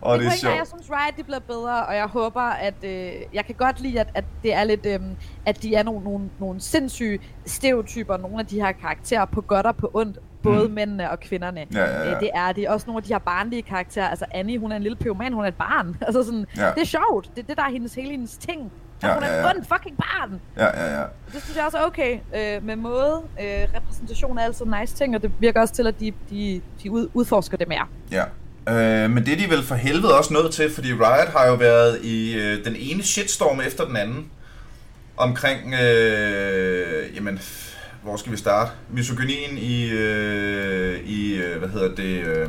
Og 0.00 0.18
det 0.18 0.24
er 0.24 0.30
Pointen 0.30 0.32
er, 0.32 0.36
sjovt. 0.36 0.56
jeg 0.56 0.66
synes 0.66 0.90
Riot 0.90 1.16
de 1.16 1.22
bliver 1.24 1.38
bedre, 1.38 1.86
og 1.86 1.94
jeg 1.96 2.06
håber, 2.06 2.40
at 2.40 2.74
øh, 2.84 3.12
jeg 3.34 3.44
kan 3.46 3.54
godt 3.54 3.80
lide, 3.80 4.00
at, 4.00 4.08
at 4.14 4.24
det 4.42 4.54
er 4.54 4.64
lidt, 4.64 4.86
øh, 4.86 5.00
at 5.46 5.62
de 5.62 5.74
er 5.74 5.82
nogle, 5.82 6.04
nogle, 6.04 6.30
nogle 6.38 6.60
sindssyge 6.60 7.18
stereotyper, 7.46 8.16
nogle 8.16 8.38
af 8.38 8.46
de 8.46 8.60
her 8.60 8.72
karakterer 8.72 9.24
på 9.24 9.40
godt 9.40 9.66
og 9.66 9.76
på 9.76 9.90
ondt, 9.94 10.18
både 10.42 10.68
Mm. 10.68 10.74
mændene 10.74 11.10
og 11.10 11.20
kvinderne. 11.20 11.66
Ja, 11.74 11.80
ja, 11.80 11.98
ja. 12.04 12.14
Øh, 12.14 12.20
det 12.20 12.30
er 12.34 12.52
de. 12.52 12.66
Også 12.68 12.86
nogle 12.86 12.98
af 12.98 13.02
de 13.02 13.12
her 13.12 13.18
barnlige 13.18 13.62
karakterer. 13.62 14.08
Altså 14.08 14.24
Annie, 14.30 14.58
hun 14.58 14.72
er 14.72 14.76
en 14.76 14.82
lille 14.82 14.96
pyroman, 14.96 15.32
hun 15.32 15.44
er 15.44 15.48
et 15.48 15.54
barn. 15.54 15.96
Altså 16.06 16.22
sådan, 16.24 16.46
Ja. 16.56 16.70
det 16.74 16.80
er 16.80 16.84
sjovt. 16.86 17.30
Det 17.36 17.42
er 17.42 17.46
det, 17.46 17.56
der 17.56 17.62
er 17.62 17.70
hendes, 17.70 17.94
hele 17.94 18.10
hendes 18.10 18.36
ting. 18.36 18.72
Ja, 19.08 19.14
hun 19.14 19.22
er 19.22 19.32
ja, 19.32 19.38
et 19.38 19.42
ja. 19.44 19.50
ondt 19.50 19.68
fucking 19.68 19.96
barn. 19.96 20.40
Ja, 20.56 20.66
ja, 20.84 21.00
ja. 21.00 21.04
Det 21.32 21.42
synes 21.42 21.56
jeg 21.56 21.64
også 21.64 21.78
er 21.78 21.82
okay 21.86 22.18
øh, 22.36 22.64
med 22.66 22.76
måde. 22.76 23.22
Øh, 23.40 23.46
repræsentation 23.76 24.38
er 24.38 24.42
altid 24.42 24.64
nice 24.80 24.94
ting, 24.94 25.14
og 25.16 25.22
det 25.22 25.30
virker 25.40 25.60
også 25.60 25.74
til, 25.74 25.86
at 25.86 26.00
de, 26.00 26.12
de, 26.30 26.60
de 26.82 26.90
ud, 26.90 27.08
udforsker 27.14 27.56
det 27.56 27.68
mere. 27.68 27.86
Ja. 28.10 28.24
Øh, 28.68 29.10
men 29.10 29.26
det 29.26 29.32
er 29.32 29.36
de 29.36 29.50
vel 29.50 29.62
for 29.62 29.74
helvede 29.74 30.18
også 30.18 30.32
nødt 30.32 30.52
til, 30.54 30.70
fordi 30.74 30.92
Riot 30.92 31.28
har 31.36 31.46
jo 31.46 31.54
været 31.54 32.00
i 32.04 32.34
øh, 32.34 32.64
den 32.64 32.76
ene 32.78 33.02
shitstorm 33.02 33.60
efter 33.60 33.84
den 33.84 33.96
anden 33.96 34.30
omkring, 35.16 35.74
øh, 35.74 37.16
jamen, 37.16 37.40
hvor 38.02 38.16
skal 38.16 38.32
vi 38.32 38.36
starte? 38.36 38.70
Misogynien 38.90 39.58
i, 39.58 39.90
øh, 39.90 41.00
i 41.00 41.34
øh, 41.34 41.58
hvad 41.58 41.68
hedder 41.68 41.94
det, 41.94 42.26
øh, 42.26 42.48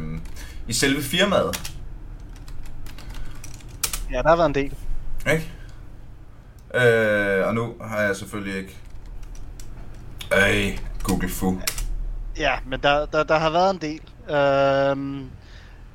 i 0.68 0.74
selve 0.74 1.02
firmaet, 1.02 1.72
Ja, 4.12 4.22
der 4.22 4.30
har 4.30 4.36
været 4.36 4.50
en 4.50 4.56
del. 4.56 4.74
ikke? 5.32 5.52
Øh, 6.76 7.48
og 7.48 7.56
nu 7.56 7.74
har 7.82 8.02
jeg 8.02 8.16
selvfølgelig 8.16 8.58
ikke... 8.58 8.78
Ej, 10.32 10.80
Google 11.04 11.30
Fu. 11.30 11.62
Ja, 12.38 12.54
men 12.70 12.80
der, 12.84 13.06
der, 13.06 13.24
der 13.24 13.38
har 13.38 13.50
været 13.50 13.74
en 13.74 13.82
del. 13.82 14.02
Øhm, 14.36 15.30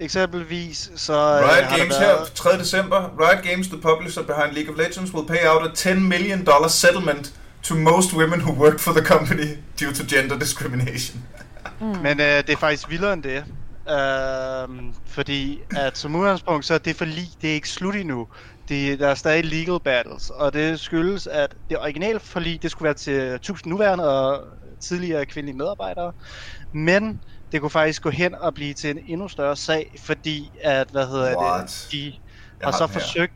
eksempelvis 0.01 0.91
så 0.97 1.13
øh, 1.13 1.49
Riot 1.49 1.65
har 1.65 1.79
Games 1.79 1.95
der 1.95 2.01
været... 2.01 2.19
her, 2.19 2.35
3. 2.35 2.59
december. 2.59 3.11
Riot 3.21 3.45
Games, 3.45 3.69
the 3.69 3.81
publisher 3.81 4.23
behind 4.23 4.53
League 4.55 4.73
of 4.75 4.79
Legends, 4.79 5.15
will 5.15 5.27
pay 5.27 5.47
out 5.47 5.71
a 5.71 5.75
10 5.75 5.95
million 5.95 6.45
dollar 6.45 6.69
settlement 6.69 7.35
to 7.63 7.75
most 7.75 8.13
women 8.15 8.41
who 8.41 8.53
work 8.53 8.79
for 8.79 8.93
the 8.93 9.05
company 9.05 9.57
due 9.81 9.93
to 9.93 10.05
gender 10.09 10.39
discrimination. 10.39 11.25
Men 11.81 12.21
øh, 12.21 12.37
det 12.47 12.51
er 12.51 12.57
faktisk 12.57 12.91
vildere 12.91 13.13
end 13.13 13.23
det. 13.23 13.45
Øhm, 13.91 14.95
fordi 15.07 15.61
at 15.77 15.99
som 15.99 16.17
udgangspunkt, 16.17 16.67
så 16.67 16.75
er 16.75 16.79
det 16.79 16.97
for 16.97 17.05
lige, 17.05 17.31
det 17.43 17.51
er 17.51 17.55
ikke 17.55 17.69
slut 17.69 17.95
endnu. 17.95 18.29
Det, 18.71 19.01
der 19.01 19.09
er 19.09 19.15
stadig 19.15 19.45
legal 19.45 19.81
battles, 19.85 20.31
og 20.31 20.53
det 20.53 20.81
skyldes, 20.81 21.27
at 21.27 21.55
det 21.71 21.79
originale 21.79 22.21
forlig, 22.21 22.63
det 22.63 22.71
skulle 22.71 22.87
være 22.87 22.95
til 22.95 23.21
1000 23.35 23.71
nuværende 23.71 24.09
og 24.21 24.45
tidligere 24.89 25.27
kvindelige 25.27 25.57
medarbejdere. 25.57 26.13
Men 26.75 27.23
det 27.53 27.61
kunne 27.61 27.71
faktisk 27.71 28.03
gå 28.03 28.11
hen 28.11 28.35
og 28.35 28.55
blive 28.55 28.75
til 28.75 28.91
en 28.91 28.99
endnu 29.07 29.29
større 29.29 29.57
sag, 29.57 29.91
fordi 30.07 30.51
at, 30.65 30.91
hvad 30.91 31.07
hedder 31.09 31.37
What? 31.39 31.89
det, 31.93 31.93
de 31.93 32.19
Jeg 32.61 32.67
har 32.67 32.73
har 32.73 32.79
så 32.79 32.87
her. 32.87 32.93
forsøgt 33.01 33.35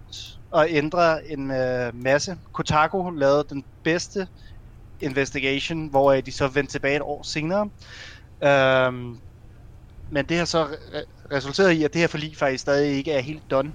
at 0.57 0.66
ændre 0.70 1.26
en 1.28 1.51
øh, 1.51 1.95
masse. 1.95 2.37
Kotaku 2.55 3.11
lavede 3.11 3.47
den 3.51 3.64
bedste 3.85 4.28
investigation, 5.01 5.91
hvor 5.91 6.14
de 6.14 6.32
så 6.32 6.49
vendte 6.49 6.72
tilbage 6.72 6.97
et 6.97 7.03
år 7.03 7.22
senere. 7.22 7.70
Øhm, 8.45 9.20
men 10.11 10.26
det 10.28 10.39
har 10.39 10.45
så 10.45 10.64
re- 10.66 11.28
resulteret 11.37 11.72
i, 11.72 11.85
at 11.85 11.93
det 11.93 12.01
her 12.01 12.09
forlig 12.09 12.37
faktisk 12.37 12.62
stadig 12.62 12.97
ikke 12.97 13.12
er 13.12 13.20
helt 13.20 13.51
done. 13.51 13.72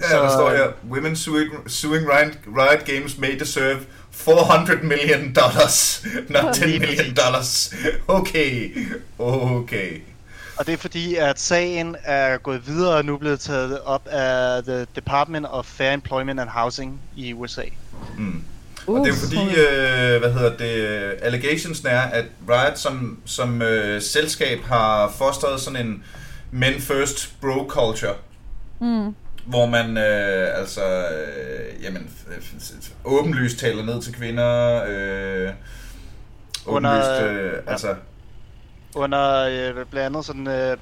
Ja, 0.00 0.16
der 0.16 0.28
står 0.28 0.50
her, 0.50 0.66
women 0.90 1.16
suing, 1.16 1.50
suing 1.66 2.06
Riot, 2.08 2.32
Riot 2.56 2.84
Games 2.84 3.18
may 3.18 3.38
deserve 3.38 3.78
400 4.10 4.82
million 4.82 5.32
dollars, 5.34 6.04
not 6.28 6.54
10 6.54 6.64
Lige 6.64 6.78
million 6.78 7.14
dollars. 7.14 7.74
Okay, 8.08 8.76
okay. 9.18 10.00
Og 10.56 10.66
det 10.66 10.72
er 10.74 10.78
fordi, 10.78 11.14
at 11.14 11.40
sagen 11.40 11.96
er 12.04 12.36
gået 12.38 12.66
videre 12.66 12.96
og 12.96 13.04
nu 13.04 13.16
blevet 13.16 13.40
taget 13.40 13.80
op 13.80 14.06
af 14.10 14.62
The 14.64 14.86
Department 14.96 15.46
of 15.50 15.64
Fair 15.66 15.92
Employment 15.92 16.40
and 16.40 16.48
Housing 16.48 17.00
i 17.16 17.32
USA. 17.32 17.62
Mm. 18.18 18.42
Uh, 18.86 18.94
Og 19.00 19.06
det 19.06 19.12
er 19.12 19.16
jo 19.16 19.20
fordi, 19.20 19.60
øh, 19.60 20.20
hvad 20.20 20.32
hedder 20.32 20.56
det, 20.56 21.14
allegationsen 21.22 21.86
er, 21.86 22.00
at 22.00 22.24
Riot 22.48 22.78
som, 22.78 23.18
som 23.24 23.62
øh, 23.62 24.02
selskab 24.02 24.58
har 24.64 25.12
fostret 25.18 25.60
sådan 25.60 25.86
en 25.86 26.04
men 26.50 26.80
first 26.80 27.40
bro 27.40 27.66
culture, 27.68 28.14
Mm. 28.80 29.14
Hvor 29.46 29.66
man 29.66 29.96
øh, 29.96 30.58
altså, 30.58 31.08
øh, 31.08 31.82
jamen, 31.82 32.10
åbenlyst 33.04 33.58
taler 33.58 33.84
ned 33.84 34.02
til 34.02 34.14
kvinder, 34.14 34.84
øh, 34.88 35.52
Under, 36.66 37.24
øh, 37.24 37.52
ja. 37.66 37.70
altså, 37.70 37.94
Under 38.94 39.46
øh, 39.48 39.86
blandt 39.90 40.06
andet 40.06 40.24
sådan 40.24 40.48
øh, 40.48 40.76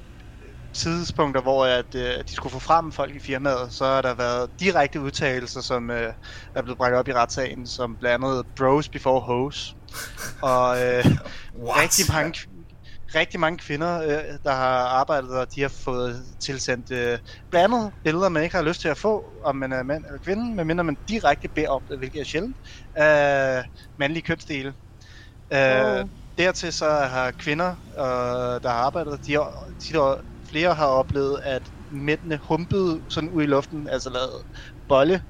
tidspunkter, 0.73 1.41
hvor 1.41 1.65
at, 1.65 1.95
øh, 1.95 2.23
de 2.27 2.33
skulle 2.33 2.53
få 2.53 2.59
frem 2.59 2.91
folk 2.91 3.15
i 3.15 3.19
firmaet, 3.19 3.67
så 3.69 3.85
har 3.85 4.01
der 4.01 4.13
været 4.13 4.49
direkte 4.59 5.01
udtalelser, 5.01 5.61
som 5.61 5.91
øh, 5.91 6.13
er 6.55 6.61
blevet 6.61 6.77
bragt 6.77 6.95
op 6.95 7.07
i 7.07 7.13
retssagen, 7.13 7.67
som 7.67 7.95
blandt 7.95 8.25
andet 8.25 8.45
bros 8.55 8.89
before 8.89 9.19
hoes. 9.19 9.75
Og 10.41 10.83
øh, 10.83 11.05
what? 11.67 11.83
rigtig 11.83 12.05
mange 12.13 12.39
rigtig 13.15 13.39
mange 13.39 13.57
kvinder, 13.57 14.01
øh, 14.01 14.23
der 14.43 14.51
har 14.51 14.77
arbejdet, 14.87 15.29
og 15.29 15.55
de 15.55 15.61
har 15.61 15.69
fået 15.69 16.23
tilsendt 16.39 16.91
øh, 16.91 17.17
blandt 17.49 17.73
andet 17.73 17.91
billeder, 18.03 18.29
man 18.29 18.43
ikke 18.43 18.55
har 18.55 18.63
lyst 18.63 18.81
til 18.81 18.87
at 18.87 18.97
få, 18.97 19.25
om 19.43 19.55
man 19.55 19.71
er 19.71 19.83
mand 19.83 20.05
eller 20.05 20.19
kvinde, 20.19 20.55
medmindre 20.55 20.83
man 20.83 20.97
direkte 21.09 21.47
beder 21.47 21.69
om 21.69 21.81
det, 21.89 21.97
hvilket 21.97 22.21
er 22.21 22.25
sjældent, 22.25 22.55
af 22.95 23.63
mandlige 23.97 24.23
kønsdele. 24.23 24.73
Øh, 25.53 26.01
Oh. 26.01 26.09
Dertil 26.37 26.73
så 26.73 26.89
har 26.89 27.31
kvinder, 27.31 27.69
øh, 27.97 28.63
der 28.63 28.69
har 28.69 28.77
arbejdet, 28.85 29.19
de 29.25 29.33
har, 29.33 29.67
de 29.83 29.93
har, 29.93 30.19
flere 30.49 30.73
har 30.73 30.85
oplevet, 30.85 31.39
at 31.43 31.61
mændene 31.91 32.39
humpede 32.43 33.01
sådan 33.09 33.29
ud 33.29 33.43
i 33.43 33.45
luften, 33.45 33.87
altså 33.91 34.09
lavet 34.09 34.45
bolle 34.87 35.21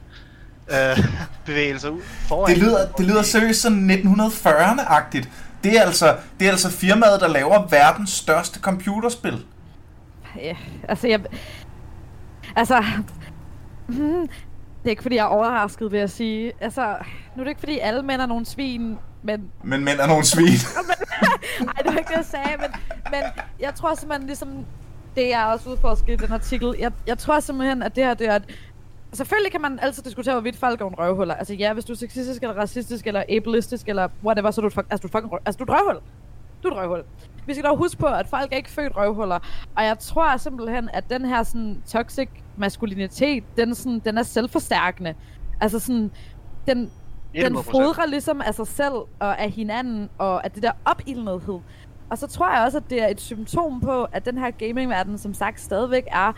øh, 0.72 1.06
bevægelser 1.46 1.90
ud 1.90 2.02
foran. 2.28 2.56
Det 2.56 2.64
lyder, 2.64 2.92
det 2.98 3.06
lyder 3.06 3.22
seriøst 3.22 3.62
sådan 3.62 3.92
1940'erne-agtigt. 3.92 5.28
Det 5.66 5.78
er, 5.78 5.82
altså, 5.82 6.18
det 6.40 6.48
er 6.48 6.52
altså 6.52 6.70
firmaet, 6.72 7.22
der 7.22 7.28
laver 7.28 7.68
verdens 7.68 8.10
største 8.10 8.60
computerspil. 8.60 9.46
Ja, 10.36 10.56
altså 10.90 11.08
jeg... 11.08 11.20
Altså... 12.56 12.84
hmm, 13.88 14.28
Det 14.28 14.86
er 14.86 14.90
ikke 14.90 15.02
fordi, 15.02 15.16
jeg 15.16 15.22
er 15.22 15.28
overrasket, 15.28 15.92
vil 15.92 16.00
jeg 16.00 16.10
sige. 16.10 16.52
Altså, 16.62 16.98
nu 17.36 17.42
er 17.42 17.44
det 17.44 17.50
ikke 17.50 17.60
fordi, 17.60 17.80
alle 17.80 18.04
mænd 18.04 18.22
er 18.22 18.26
nogle 18.26 18.46
svin, 18.46 18.98
men... 19.24 19.52
Men 19.64 19.84
mænd 19.84 20.00
er 20.00 20.08
nogle 20.08 20.26
svin. 20.26 20.46
Ej, 21.60 21.82
det 21.84 21.94
var 21.94 21.98
ikke 21.98 22.10
det, 22.10 22.16
jeg 22.18 22.26
sagde, 22.26 22.58
men, 22.60 22.70
men 23.12 23.22
jeg 23.60 23.76
tror 23.76 23.96
simpelthen 23.96 24.28
ligesom... 24.28 24.66
Det 25.16 25.34
er 25.34 25.44
også 25.44 25.70
udforsket 25.70 26.14
i 26.22 26.26
den 26.26 26.34
artikel. 26.34 26.76
Jeg, 26.80 26.92
jeg 27.08 27.18
tror 27.18 27.40
simpelthen, 27.40 27.84
at 27.84 27.96
det 27.96 28.04
her, 28.04 28.14
det 28.14 28.28
er... 28.28 28.34
At, 28.36 28.44
selvfølgelig 29.16 29.52
kan 29.52 29.62
man 29.62 29.80
altid 29.82 30.04
diskutere, 30.04 30.34
hvorvidt 30.34 30.58
folk 30.58 30.82
er 30.82 30.86
nogle 30.86 30.98
røvhuller. 30.98 31.36
Altså 31.36 31.54
ja, 31.54 31.74
hvis 31.74 31.86
du 31.86 31.94
er 31.94 31.98
sexistisk, 31.98 32.42
eller 32.44 32.56
racistisk, 32.58 33.08
eller 33.08 33.24
ableistisk, 33.30 33.90
eller 33.90 34.08
whatever, 34.26 34.52
så 34.52 34.62
er 34.62 34.64
du, 34.64 34.70
fuck, 34.70 34.88
altså, 34.90 35.08
du, 35.08 35.12
fucking, 35.12 35.34
røv- 35.34 35.42
altså, 35.46 35.64
du 35.66 35.72
er 35.72 35.78
røvhul. 35.78 36.02
Du 36.64 36.68
er 36.68 36.82
røvhul. 36.82 37.04
Vi 37.46 37.54
skal 37.54 37.66
dog 37.66 37.78
huske 37.78 37.98
på, 37.98 38.06
at 38.06 38.28
folk 38.28 38.52
er 38.54 38.58
ikke 38.58 38.70
født 38.70 38.98
røvhuller. 38.98 39.40
Og 39.78 39.84
jeg 39.84 40.00
tror 40.00 40.38
simpelthen, 40.38 40.90
at 40.94 41.10
den 41.10 41.26
her 41.26 41.44
sådan, 41.44 41.84
toxic 41.88 42.30
maskulinitet, 42.58 43.44
den, 43.58 43.76
sådan, 43.76 44.00
den 44.00 44.18
er 44.18 44.24
selvforstærkende. 44.24 45.14
Altså 45.62 45.80
sådan, 45.80 46.12
den, 46.68 46.92
den 47.36 47.56
100%. 47.58 47.72
fodrer 47.72 48.06
ligesom 48.06 48.42
af 48.42 48.54
sig 48.54 48.68
selv 48.68 48.94
og 49.20 49.40
af 49.40 49.52
hinanden, 49.52 50.10
og 50.18 50.44
af 50.46 50.52
det 50.52 50.64
der 50.64 50.72
opildnethed. 50.86 51.60
Og 52.10 52.18
så 52.18 52.28
tror 52.28 52.56
jeg 52.56 52.66
også, 52.66 52.78
at 52.78 52.84
det 52.90 53.04
er 53.04 53.08
et 53.08 53.22
symptom 53.22 53.82
på, 53.82 54.04
at 54.04 54.26
den 54.26 54.38
her 54.38 54.52
gamingverden, 54.52 55.18
som 55.18 55.34
sagt, 55.34 55.62
stadigvæk 55.62 56.04
er 56.08 56.34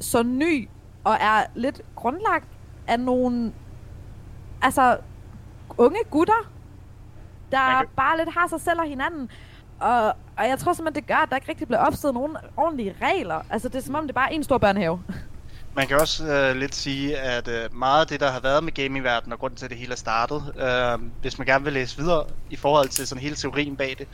så 0.00 0.22
ny, 0.22 0.68
og 1.06 1.16
er 1.20 1.44
lidt 1.54 1.80
grundlagt 1.96 2.48
af 2.86 3.00
nogle, 3.00 3.52
altså, 4.62 4.98
unge 5.78 5.98
gutter, 6.10 6.50
der 7.52 7.58
kan- 7.58 7.86
bare 7.96 8.16
lidt 8.16 8.34
har 8.34 8.48
sig 8.48 8.60
selv 8.60 8.80
og 8.80 8.86
hinanden. 8.88 9.30
Og 9.80 10.12
og 10.38 10.48
jeg 10.48 10.58
tror 10.58 10.72
simpelthen, 10.72 11.02
det 11.02 11.08
gør, 11.08 11.16
at 11.22 11.30
der 11.30 11.36
ikke 11.36 11.48
rigtig 11.48 11.66
bliver 11.66 11.80
opstået 11.80 12.14
nogen 12.14 12.36
ordentlige 12.56 12.94
regler. 13.02 13.40
Altså, 13.50 13.68
det 13.68 13.76
er 13.76 13.82
som 13.82 13.94
om, 13.94 14.02
det 14.02 14.10
er 14.10 14.14
bare 14.14 14.32
en 14.34 14.44
stor 14.44 14.58
børnehave. 14.58 15.02
Man 15.74 15.86
kan 15.86 16.00
også 16.00 16.26
øh, 16.32 16.56
lidt 16.56 16.74
sige, 16.74 17.18
at 17.18 17.48
øh, 17.48 17.74
meget 17.78 18.00
af 18.00 18.06
det, 18.06 18.20
der 18.20 18.30
har 18.30 18.40
været 18.40 18.64
med 18.64 18.72
gamingverdenen, 18.72 19.32
og 19.32 19.38
grunden 19.38 19.56
til, 19.56 19.64
at 19.66 19.70
det 19.70 19.78
hele 19.78 19.92
er 19.92 19.96
startet, 19.96 20.42
øh, 20.56 21.08
hvis 21.20 21.38
man 21.38 21.46
gerne 21.46 21.64
vil 21.64 21.72
læse 21.72 21.96
videre 21.96 22.24
i 22.50 22.56
forhold 22.56 22.88
til 22.88 23.06
sådan 23.06 23.22
hele 23.22 23.36
teorien 23.36 23.76
bag 23.76 23.94
det, 23.98 24.08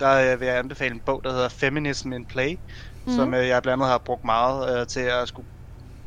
der 0.00 0.32
øh, 0.32 0.40
vil 0.40 0.48
jeg 0.48 0.58
anbefale 0.58 0.94
en 0.94 1.00
bog, 1.00 1.24
der 1.24 1.30
hedder 1.32 1.48
Feminism 1.48 2.12
in 2.12 2.24
Play, 2.26 2.58
mm. 3.06 3.12
som 3.12 3.34
øh, 3.34 3.48
jeg 3.48 3.62
blandt 3.62 3.82
andet 3.82 3.88
har 3.92 3.98
brugt 3.98 4.24
meget 4.24 4.80
øh, 4.80 4.86
til 4.86 5.00
at 5.00 5.28
skulle 5.28 5.48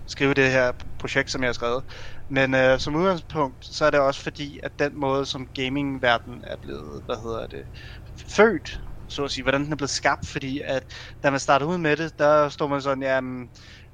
skrive 0.08 0.34
det 0.34 0.52
her 0.52 0.72
projekt, 1.00 1.32
som 1.32 1.42
jeg 1.42 1.48
har 1.48 1.54
skrevet. 1.54 1.84
Men 2.30 2.54
øh, 2.54 2.80
som 2.80 2.96
udgangspunkt, 2.96 3.66
så 3.66 3.86
er 3.86 3.90
det 3.90 4.00
også 4.00 4.22
fordi, 4.22 4.60
at 4.64 4.72
den 4.80 5.00
måde, 5.00 5.26
som 5.26 5.48
gamingverdenen 5.56 6.44
er 6.48 6.56
blevet, 6.62 7.04
hvad 7.06 7.16
hedder 7.16 7.48
det, 7.48 7.66
født, 8.36 8.80
så 9.10 9.24
at 9.24 9.32
sige, 9.32 9.44
hvordan 9.44 9.64
den 9.64 9.72
er 9.72 9.76
blevet 9.76 9.90
skabt, 9.90 10.28
fordi 10.28 10.62
at 10.66 10.84
da 11.24 11.30
man 11.30 11.40
startede 11.40 11.70
ud 11.70 11.78
med 11.78 11.98
det, 11.98 12.20
der 12.20 12.50
stod 12.50 12.70
man 12.70 12.82
sådan, 12.82 13.04
jamen, 13.04 13.50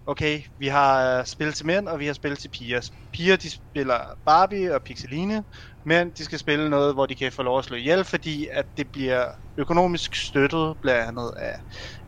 okay, 0.05 0.41
vi 0.57 0.68
har 0.68 1.20
øh, 1.20 1.26
spil 1.26 1.53
til 1.53 1.66
mænd, 1.66 1.88
og 1.88 1.99
vi 1.99 2.05
har 2.05 2.14
spil 2.14 2.36
til 2.36 2.49
piger. 2.49 2.89
Piger, 3.14 3.36
de 3.36 3.51
spiller 3.51 3.99
Barbie 4.26 4.76
og 4.76 4.82
Pixeline, 4.86 5.43
men 5.86 6.11
de 6.18 6.26
skal 6.26 6.39
spille 6.39 6.70
noget, 6.70 6.93
hvor 6.93 7.05
de 7.05 7.16
kan 7.16 7.32
få 7.32 7.43
lov 7.43 7.59
at 7.59 7.66
slå 7.66 7.78
ihjel, 7.78 8.03
fordi 8.05 8.47
at 8.51 8.66
det 8.78 8.91
bliver 8.93 9.32
økonomisk 9.57 10.16
støttet 10.16 10.76
blandt 10.82 11.07
andet 11.07 11.34
af, 11.38 11.59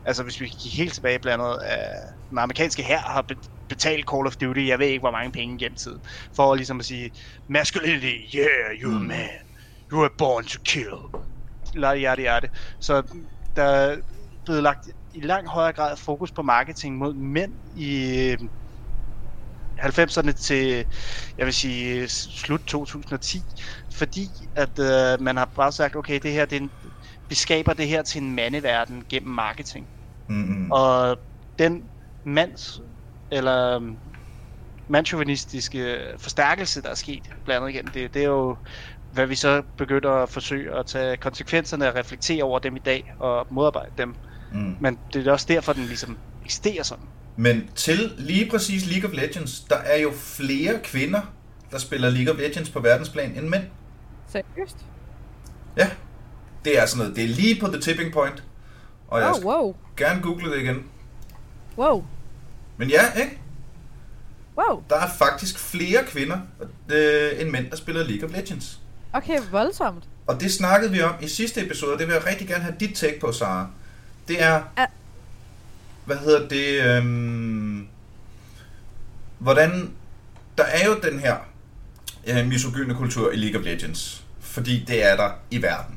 altså 0.04 0.22
hvis 0.22 0.40
vi 0.40 0.48
gik 0.48 0.76
helt 0.76 0.94
tilbage 0.94 1.18
blandt 1.18 1.44
andet 1.44 1.58
af 1.62 1.94
den 2.30 2.38
amerikanske 2.38 2.82
her 2.82 2.98
har 2.98 3.22
betalt 3.68 4.04
Call 4.10 4.26
of 4.26 4.36
Duty, 4.36 4.66
jeg 4.66 4.78
ved 4.78 4.86
ikke 4.86 5.00
hvor 5.00 5.10
mange 5.10 5.32
penge 5.32 5.58
gennem 5.58 5.76
tiden, 5.76 6.00
for 6.36 6.54
ligesom 6.54 6.80
at 6.80 6.86
sige, 6.86 7.10
masculinity, 7.48 8.36
yeah, 8.36 8.70
you're 8.80 8.96
a 8.96 8.98
man, 8.98 9.28
you 9.92 10.02
are 10.02 10.10
born 10.18 10.44
to 10.44 10.58
kill, 10.64 10.98
la 11.74 11.90
ja, 11.90 12.14
det 12.16 12.28
er 12.28 12.40
det. 12.40 12.50
Så 12.80 13.02
der 13.56 13.62
er 13.62 13.96
blevet 14.44 14.62
lagt 14.62 14.88
i 15.14 15.20
langt 15.20 15.50
højere 15.50 15.72
grad 15.72 15.96
fokus 15.96 16.32
på 16.32 16.42
marketing 16.42 16.96
mod 16.98 17.14
mænd 17.14 17.52
i 17.76 18.36
90'erne 19.80 20.32
til, 20.32 20.84
jeg 21.38 21.46
vil 21.46 21.54
sige, 21.54 22.08
slut 22.08 22.60
2010, 22.66 23.38
fordi 23.94 24.28
at 24.54 24.78
øh, 24.78 25.20
man 25.20 25.36
har 25.36 25.50
bare 25.56 25.72
sagt, 25.72 25.96
okay, 25.96 26.20
det 26.22 26.32
her, 26.32 26.44
det 26.44 26.56
en, 26.56 26.70
vi 27.28 27.34
skaber 27.34 27.72
det 27.72 27.88
her 27.88 28.02
til 28.02 28.22
en 28.22 28.34
mandeverden 28.34 29.04
gennem 29.08 29.34
marketing. 29.34 29.86
Mm-hmm. 30.28 30.70
Og 30.70 31.18
den 31.58 31.82
mands, 32.24 32.80
eller 33.30 33.92
mandsjuvenistiske 34.88 35.98
forstærkelse, 36.18 36.82
der 36.82 36.88
er 36.88 36.94
sket 36.94 37.22
blandt 37.44 37.62
andet 37.62 37.74
igen, 37.74 37.90
det, 37.94 38.14
det 38.14 38.22
er 38.22 38.26
jo 38.26 38.56
hvad 39.12 39.26
vi 39.26 39.34
så 39.34 39.62
begynder 39.76 40.10
at 40.10 40.28
forsøge 40.28 40.78
at 40.78 40.86
tage 40.86 41.16
konsekvenserne 41.16 41.88
og 41.88 41.94
reflektere 41.94 42.42
over 42.42 42.58
dem 42.58 42.76
i 42.76 42.78
dag 42.78 43.14
og 43.18 43.46
modarbejde 43.50 43.90
dem. 43.98 44.14
Mm. 44.52 44.76
Men 44.80 44.98
det 45.12 45.26
er 45.26 45.32
også 45.32 45.46
derfor, 45.48 45.72
den 45.72 45.84
ligesom 45.84 46.16
eksisterer 46.44 46.82
sådan. 46.82 47.04
Men 47.36 47.70
til 47.74 48.12
lige 48.18 48.50
præcis 48.50 48.86
League 48.86 49.10
of 49.10 49.16
Legends, 49.16 49.60
der 49.60 49.76
er 49.76 49.98
jo 49.98 50.12
flere 50.14 50.78
kvinder, 50.84 51.20
der 51.70 51.78
spiller 51.78 52.10
League 52.10 52.34
of 52.34 52.40
Legends 52.40 52.70
på 52.70 52.80
verdensplan 52.80 53.30
end 53.30 53.48
mænd. 53.48 53.62
Seriøst? 54.28 54.76
Ja. 55.76 55.90
Det 56.64 56.78
er 56.78 56.86
sådan 56.86 56.98
noget, 56.98 57.16
det 57.16 57.24
er 57.24 57.28
lige 57.28 57.60
på 57.60 57.66
the 57.66 57.80
tipping 57.80 58.12
point. 58.12 58.44
Og 59.08 59.20
jeg 59.20 59.34
oh, 59.34 59.44
wow. 59.44 59.74
gerne 59.96 60.22
google 60.22 60.50
det 60.50 60.60
igen. 60.60 60.84
Wow. 61.78 62.04
Men 62.76 62.90
ja, 62.90 63.12
ikke? 63.12 63.38
Wow. 64.58 64.82
Der 64.90 64.96
er 64.96 65.08
faktisk 65.18 65.58
flere 65.58 66.04
kvinder 66.06 66.38
øh, 66.88 67.40
end 67.40 67.50
mænd, 67.50 67.70
der 67.70 67.76
spiller 67.76 68.04
League 68.04 68.28
of 68.28 68.36
Legends. 68.36 68.80
Okay, 69.12 69.38
voldsomt. 69.50 70.04
Og 70.26 70.40
det 70.40 70.52
snakkede 70.52 70.92
vi 70.92 71.02
om 71.02 71.14
i 71.20 71.28
sidste 71.28 71.66
episode, 71.66 71.98
det 71.98 72.06
vil 72.06 72.12
jeg 72.14 72.26
rigtig 72.26 72.48
gerne 72.48 72.62
have 72.62 72.74
dit 72.80 72.94
take 72.94 73.20
på, 73.20 73.32
Sara. 73.32 73.68
Det 74.28 74.42
er... 74.42 74.62
A- 74.76 74.86
hvad 76.04 76.16
hedder 76.16 76.48
det? 76.48 76.82
Øhm, 76.82 77.88
hvordan... 79.38 79.90
Der 80.58 80.64
er 80.64 80.86
jo 80.86 81.00
den 81.10 81.18
her 81.18 81.36
øh, 82.26 82.46
misogyne 82.46 82.94
kultur 82.94 83.32
i 83.32 83.36
League 83.36 83.60
of 83.60 83.66
Legends. 83.66 84.22
Fordi 84.40 84.84
det 84.84 85.04
er 85.04 85.16
der 85.16 85.30
i 85.50 85.62
verden. 85.62 85.96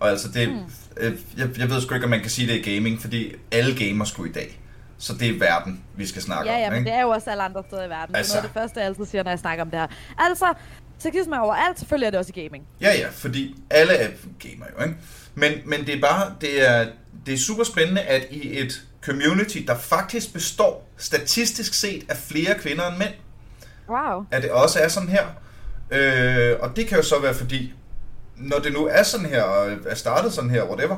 Og 0.00 0.10
altså, 0.10 0.28
det, 0.28 0.48
mm. 0.48 0.58
øh, 0.96 1.18
jeg, 1.36 1.58
jeg 1.58 1.70
ved 1.70 1.80
sgu 1.80 1.94
ikke, 1.94 2.04
om 2.04 2.10
man 2.10 2.20
kan 2.20 2.30
sige 2.30 2.52
det 2.52 2.66
i 2.66 2.74
gaming, 2.74 3.00
fordi 3.00 3.34
alle 3.50 3.86
gamer 3.86 4.04
skulle 4.04 4.30
i 4.30 4.32
dag. 4.32 4.60
Så 5.02 5.14
det 5.14 5.28
er 5.28 5.38
verden, 5.38 5.84
vi 5.96 6.06
skal 6.06 6.22
snakke 6.22 6.50
ja, 6.50 6.56
om. 6.56 6.62
Ja, 6.62 6.70
men 6.70 6.78
ikke? 6.78 6.90
det 6.90 6.98
er 6.98 7.02
jo 7.02 7.08
også 7.08 7.30
alle 7.30 7.42
andre 7.42 7.62
steder 7.68 7.84
i 7.84 7.88
verden. 7.88 8.16
Altså, 8.16 8.32
det 8.32 8.38
er 8.38 8.42
noget 8.42 8.48
af 8.48 8.54
det 8.54 8.60
første, 8.60 8.80
jeg 8.80 8.86
altid 8.86 9.06
siger, 9.06 9.22
når 9.22 9.30
jeg 9.30 9.38
snakker 9.38 9.64
om 9.64 9.70
det 9.70 9.80
her. 9.80 9.86
Altså, 10.18 10.54
Sexisme 10.98 11.36
er 11.36 11.40
overalt, 11.40 11.78
selvfølgelig 11.78 12.06
er 12.06 12.10
det 12.10 12.18
også 12.18 12.32
i 12.36 12.40
gaming. 12.42 12.64
Ja, 12.80 12.92
ja, 12.98 13.08
fordi 13.12 13.54
alle 13.70 13.92
er 13.92 14.08
gamer 14.38 14.66
jo, 14.78 14.84
ikke? 14.84 14.96
Men, 15.34 15.52
men 15.66 15.86
det 15.86 15.96
er 15.96 16.00
bare, 16.00 16.34
det 16.40 16.68
er, 16.68 16.86
det 17.26 17.34
er 17.34 17.38
super 17.38 17.64
spændende, 17.64 18.00
at 18.00 18.26
i 18.30 18.58
et 18.58 18.82
community, 19.04 19.58
der 19.66 19.78
faktisk 19.78 20.32
består 20.32 20.88
statistisk 20.96 21.74
set 21.74 22.04
af 22.08 22.16
flere 22.16 22.54
kvinder 22.58 22.88
end 22.88 22.98
mænd, 22.98 23.14
wow. 23.88 24.24
at 24.30 24.42
det 24.42 24.50
også 24.50 24.78
er 24.80 24.88
sådan 24.88 25.08
her. 25.08 25.26
Øh, 25.90 26.56
og 26.60 26.76
det 26.76 26.86
kan 26.86 26.96
jo 26.96 27.02
så 27.02 27.20
være 27.20 27.34
fordi, 27.34 27.74
når 28.36 28.58
det 28.58 28.72
nu 28.72 28.86
er 28.86 29.02
sådan 29.02 29.26
her, 29.26 29.42
og 29.42 29.72
er 29.86 29.94
startet 29.94 30.32
sådan 30.32 30.50
her, 30.50 30.64
whatever, 30.64 30.96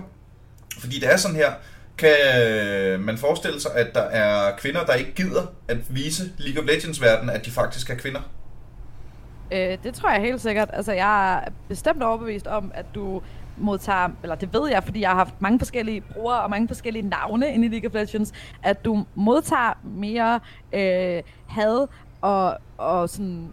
fordi 0.79 1.01
det 1.01 1.13
er 1.13 1.17
sådan 1.17 1.37
her, 1.37 1.53
kan 1.99 3.01
man 3.01 3.19
forestille 3.19 3.61
sig, 3.61 3.71
at 3.75 3.95
der 3.95 4.01
er 4.01 4.57
kvinder, 4.57 4.85
der 4.85 4.95
ikke 4.95 5.15
gider 5.15 5.43
at 5.69 5.79
vise 5.89 6.23
League 6.39 6.63
of 6.63 6.69
Legends-verden, 6.69 7.31
at 7.31 7.47
de 7.47 7.51
faktisk 7.51 7.91
er 7.91 7.95
kvinder? 7.95 8.21
Øh, 9.53 9.79
det 9.85 9.95
tror 9.95 10.11
jeg 10.11 10.21
helt 10.21 10.41
sikkert. 10.41 10.71
Altså, 10.73 10.93
jeg 10.93 11.35
er 11.35 11.41
bestemt 11.69 12.03
overbevist 12.03 12.47
om, 12.47 12.73
at 12.75 12.87
du 12.95 13.23
modtager, 13.57 14.09
eller 14.23 14.35
det 14.35 14.53
ved 14.53 14.71
jeg, 14.71 14.85
fordi 14.85 15.01
jeg 15.01 15.11
har 15.11 15.17
haft 15.17 15.35
mange 15.43 15.59
forskellige 15.59 16.01
brugere 16.01 16.43
og 16.43 16.51
mange 16.51 16.69
forskellige 16.69 17.09
navne 17.09 17.55
inde 17.55 17.67
i 17.67 17.71
League 17.71 17.91
of 17.91 17.95
Legends, 17.95 18.33
at 18.63 18.85
du 18.85 19.07
modtager 19.15 19.79
mere 19.85 20.41
øh, 20.73 21.23
had 21.49 21.87
og, 22.21 22.59
og 22.79 23.09
sådan, 23.09 23.53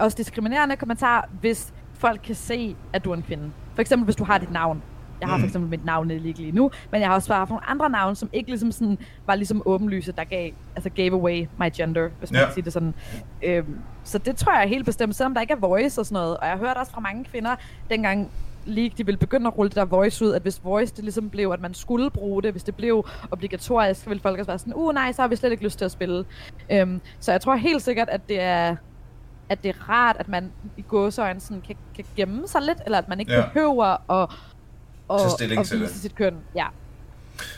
også 0.00 0.16
diskriminerende 0.16 0.76
kommentarer, 0.76 1.24
hvis 1.40 1.72
folk 1.94 2.20
kan 2.24 2.34
se, 2.34 2.76
at 2.92 3.04
du 3.04 3.10
er 3.10 3.16
en 3.16 3.22
kvinde. 3.22 3.50
For 3.74 3.80
eksempel, 3.80 4.04
hvis 4.04 4.16
du 4.16 4.24
har 4.24 4.38
dit 4.38 4.52
navn. 4.52 4.82
Jeg 5.24 5.30
har 5.30 5.36
mm. 5.36 5.42
for 5.42 5.46
eksempel 5.46 5.70
mit 5.70 5.84
navn 5.84 6.10
ikke 6.10 6.38
lige 6.38 6.52
nu, 6.52 6.70
men 6.90 7.00
jeg 7.00 7.08
har 7.08 7.14
også 7.14 7.34
haft 7.34 7.50
nogle 7.50 7.70
andre 7.70 7.90
navne, 7.90 8.16
som 8.16 8.28
ikke 8.32 8.50
ligesom 8.50 8.72
sådan, 8.72 8.98
var 9.26 9.34
ligesom 9.34 9.62
åbenlyse, 9.64 10.12
der 10.12 10.24
gav, 10.24 10.50
altså 10.76 10.90
gave 10.90 11.12
away 11.12 11.46
my 11.58 11.70
gender, 11.76 12.08
hvis 12.18 12.32
man 12.32 12.40
ja. 12.40 12.46
kan 12.46 12.54
sige 12.54 12.64
det 12.64 12.72
sådan. 12.72 12.94
Øhm, 13.42 13.78
så 14.04 14.18
det 14.18 14.36
tror 14.36 14.58
jeg 14.58 14.68
helt 14.68 14.86
bestemt, 14.86 15.16
selvom 15.16 15.34
der 15.34 15.40
ikke 15.40 15.52
er 15.52 15.56
voice 15.56 16.00
og 16.00 16.06
sådan 16.06 16.22
noget. 16.22 16.36
Og 16.36 16.46
jeg 16.46 16.52
har 16.52 16.58
hørt 16.58 16.76
også 16.76 16.92
fra 16.92 17.00
mange 17.00 17.24
kvinder, 17.24 17.56
dengang 17.90 18.30
League, 18.66 18.92
de 18.98 19.06
ville 19.06 19.18
begynde 19.18 19.46
at 19.46 19.58
rulle 19.58 19.68
det 19.68 19.76
der 19.76 19.84
voice 19.84 20.24
ud, 20.24 20.32
at 20.32 20.42
hvis 20.42 20.60
voice 20.64 20.94
det 20.94 21.04
ligesom 21.04 21.30
blev, 21.30 21.50
at 21.50 21.60
man 21.60 21.74
skulle 21.74 22.10
bruge 22.10 22.42
det, 22.42 22.52
hvis 22.52 22.64
det 22.64 22.74
blev 22.74 23.06
obligatorisk, 23.30 24.00
så 24.00 24.08
ville 24.08 24.20
folk 24.20 24.38
også 24.38 24.50
være 24.50 24.58
sådan, 24.58 24.74
uh 24.74 24.94
nej, 24.94 25.12
så 25.12 25.22
har 25.22 25.28
vi 25.28 25.36
slet 25.36 25.50
ikke 25.52 25.64
lyst 25.64 25.78
til 25.78 25.84
at 25.84 25.90
spille. 25.90 26.24
Øhm, 26.72 27.00
så 27.20 27.32
jeg 27.32 27.40
tror 27.40 27.54
helt 27.54 27.82
sikkert, 27.82 28.08
at 28.08 28.28
det 28.28 28.40
er 28.40 28.76
at 29.48 29.62
det 29.62 29.68
er 29.68 29.88
rart, 29.88 30.16
at 30.18 30.28
man 30.28 30.52
i 30.76 30.82
gåsøjne 30.82 31.40
sådan 31.40 31.62
kan, 31.66 31.76
kan 31.96 32.04
gemme 32.16 32.48
sig 32.48 32.62
lidt, 32.62 32.78
eller 32.84 32.98
at 32.98 33.08
man 33.08 33.20
ikke 33.20 33.32
ja. 33.32 33.46
behøver 33.46 34.12
at, 34.22 34.30
og, 35.08 35.20
tage 35.20 35.30
stilling 35.30 35.60
og 35.60 35.66
til 35.66 35.80
det. 35.80 35.90
sit 35.90 36.14
køn. 36.14 36.34
Ja. 36.54 36.66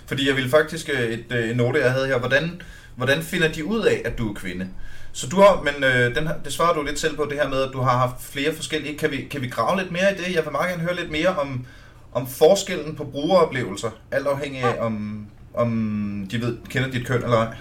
Fordi 0.06 0.28
jeg 0.28 0.36
vil 0.36 0.50
faktisk, 0.50 0.90
øh, 0.94 1.00
et, 1.00 1.24
øh, 1.30 1.48
et 1.48 1.56
note 1.56 1.80
jeg 1.80 1.92
havde 1.92 2.06
her, 2.06 2.18
hvordan, 2.18 2.62
hvordan 2.96 3.22
finder 3.22 3.52
de 3.52 3.64
ud 3.64 3.80
af, 3.80 4.02
at 4.04 4.18
du 4.18 4.30
er 4.30 4.34
kvinde? 4.34 4.68
Så 5.12 5.26
du 5.28 5.36
har, 5.36 5.62
men 5.62 5.84
øh, 5.84 6.14
den, 6.14 6.28
det 6.44 6.52
svarer 6.52 6.74
du 6.74 6.82
lidt 6.82 6.98
selv 6.98 7.16
på 7.16 7.26
det 7.30 7.38
her 7.40 7.48
med, 7.48 7.62
at 7.62 7.70
du 7.72 7.80
har 7.80 7.98
haft 7.98 8.22
flere 8.22 8.54
forskellige. 8.54 8.98
Kan 8.98 9.10
vi, 9.10 9.16
kan 9.30 9.42
vi 9.42 9.48
grave 9.48 9.80
lidt 9.80 9.92
mere 9.92 10.12
i 10.12 10.16
det? 10.16 10.34
Jeg 10.34 10.44
vil 10.44 10.52
meget 10.52 10.70
gerne 10.70 10.82
høre 10.82 10.96
lidt 10.96 11.10
mere 11.10 11.28
om, 11.28 11.66
om 12.12 12.26
forskellen 12.26 12.96
på 12.96 13.04
brugeroplevelser, 13.04 13.90
alt 14.10 14.26
afhængig 14.26 14.62
af, 14.62 14.76
om, 14.80 15.26
om 15.54 16.28
de 16.30 16.40
ved, 16.40 16.56
kender 16.68 16.90
dit 16.90 17.06
køn 17.06 17.22
eller 17.22 17.36
ej. 17.36 17.56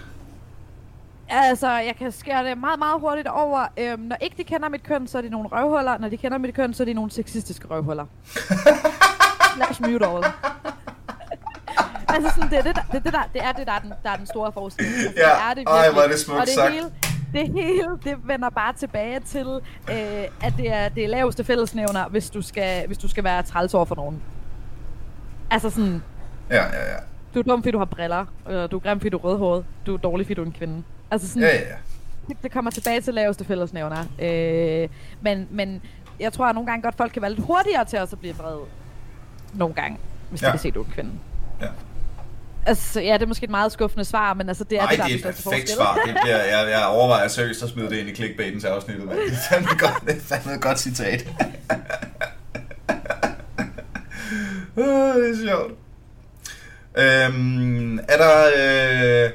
Altså, 1.29 1.71
jeg 1.71 1.95
kan 1.99 2.11
skære 2.11 2.49
det 2.49 2.57
meget, 2.57 2.79
meget 2.79 2.99
hurtigt 2.99 3.27
over. 3.27 3.65
Øhm, 3.77 3.99
når 3.99 4.17
ikke 4.21 4.37
de 4.37 4.43
kender 4.43 4.69
mit 4.69 4.83
køn, 4.83 5.07
så 5.07 5.17
er 5.17 5.21
de 5.21 5.29
nogle 5.29 5.49
røvhuller. 5.51 5.97
Når 5.97 6.09
de 6.09 6.17
kender 6.17 6.37
mit 6.37 6.55
køn, 6.55 6.73
så 6.73 6.83
er 6.83 6.85
de 6.85 6.93
nogle 6.93 7.11
sexistiske 7.11 7.67
røvhuller. 7.67 8.05
slash 9.55 9.81
mute 9.81 10.05
all. 10.05 10.23
altså 12.15 12.29
sådan, 12.35 12.49
det 12.49 12.57
er 12.57 12.63
det, 12.63 12.75
der, 12.75 12.81
det, 12.91 13.03
det, 13.03 13.13
der, 13.13 13.29
det 13.33 13.43
er 13.43 13.51
det, 13.51 13.67
der 13.67 13.73
er 13.73 13.79
den, 13.79 13.93
der 14.03 14.09
er 14.09 14.15
den 14.15 14.27
store 14.27 14.51
forskel. 14.51 14.85
Altså, 14.85 15.13
ja, 15.17 15.23
det 15.23 15.49
er 15.49 15.53
det 15.53 15.63
ej, 15.67 15.91
hvor 15.91 16.01
er 16.01 16.07
det 16.07 16.19
smukt 16.19 16.39
og 16.39 16.45
det 16.45 16.53
sagt. 16.53 16.73
Hele, 16.73 16.91
det 17.33 17.47
hele, 17.47 17.89
det 18.03 18.27
vender 18.27 18.49
bare 18.49 18.73
tilbage 18.73 19.19
til, 19.19 19.47
øh, 19.89 19.95
at 20.43 20.53
det 20.57 20.71
er 20.71 20.89
det 20.89 21.03
er 21.03 21.07
laveste 21.07 21.43
fællesnævner, 21.43 22.07
hvis 22.07 22.29
du 22.29 22.41
skal, 22.41 22.87
hvis 22.87 22.97
du 22.97 23.07
skal 23.07 23.23
være 23.23 23.43
træls 23.43 23.73
over 23.73 23.85
for 23.85 23.95
nogen. 23.95 24.21
Altså 25.51 25.69
sådan... 25.69 26.03
Ja, 26.49 26.63
ja, 26.63 26.91
ja. 26.91 26.97
Du 27.33 27.39
er 27.39 27.43
dum, 27.43 27.63
fordi 27.63 27.71
du 27.71 27.77
har 27.77 27.85
briller, 27.85 28.25
og 28.45 28.71
du 28.71 28.75
er 28.75 28.79
grim, 28.79 28.99
fordi 28.99 29.09
du 29.09 29.17
er 29.17 29.21
rødhåret, 29.21 29.65
du 29.85 29.93
er 29.93 29.97
dårlig, 29.97 30.25
fordi 30.25 30.33
du 30.33 30.41
er 30.41 30.45
en 30.45 30.51
kvinde. 30.51 30.83
Altså 31.11 31.27
sådan... 31.27 31.41
Ja, 31.41 31.55
ja, 31.55 31.61
ja. 31.61 31.75
Det, 32.27 32.37
det 32.43 32.51
kommer 32.51 32.71
tilbage 32.71 33.01
til 33.01 33.13
laveste 33.13 33.45
fællesnævner. 33.45 34.05
Øh, 34.19 34.89
men, 35.21 35.47
men 35.51 35.81
jeg 36.19 36.33
tror 36.33 36.45
at 36.45 36.55
nogle 36.55 36.67
gange 36.67 36.83
godt, 36.83 36.95
folk 36.95 37.11
kan 37.11 37.21
være 37.21 37.31
lidt 37.31 37.45
hurtigere 37.45 37.85
til 37.85 37.99
os 37.99 38.13
at 38.13 38.19
blive 38.19 38.35
vrede 38.35 38.59
nogle 39.55 39.75
gange, 39.75 39.97
hvis 40.29 40.41
ja. 40.41 40.47
de 40.47 40.51
kan 40.51 40.59
se, 40.59 40.71
du 40.71 40.81
er 40.81 40.85
en 40.85 40.91
kvinde. 40.91 41.11
Ja. 41.61 41.67
Altså, 42.65 43.01
ja, 43.01 43.13
det 43.13 43.21
er 43.21 43.27
måske 43.27 43.43
et 43.43 43.49
meget 43.49 43.71
skuffende 43.71 44.05
svar, 44.05 44.33
men 44.33 44.47
altså, 44.49 44.63
det 44.63 44.77
er 44.77 44.81
Ej, 44.81 44.89
det, 44.89 44.97
der 44.97 45.05
det 45.05 45.25
er 45.25 45.29
et 45.29 45.35
perfekt 45.35 45.69
svar. 45.69 45.99
Det 46.05 46.17
bliver, 46.23 46.43
jeg, 46.43 46.69
jeg 46.71 46.85
overvejer 46.85 47.27
seriøst 47.27 47.63
at 47.63 47.69
smide 47.69 47.89
det 47.89 47.97
ind 47.97 48.09
i 48.09 48.15
clickbaitens 48.15 48.63
afsnittet, 48.63 49.05
men 49.05 49.17
det 49.17 49.33
er 49.33 49.37
fandme 49.49 49.69
godt, 49.79 50.01
det 50.07 50.15
er 50.15 50.19
fandme 50.19 50.53
et 50.53 50.61
godt 50.61 50.79
citat. 50.79 51.27
oh, 54.77 55.15
det 55.21 55.29
er 55.29 55.47
sjovt. 55.47 55.73
Øhm, 56.97 57.99
er 57.99 58.17
der... 58.17 59.25
Øh... 59.25 59.31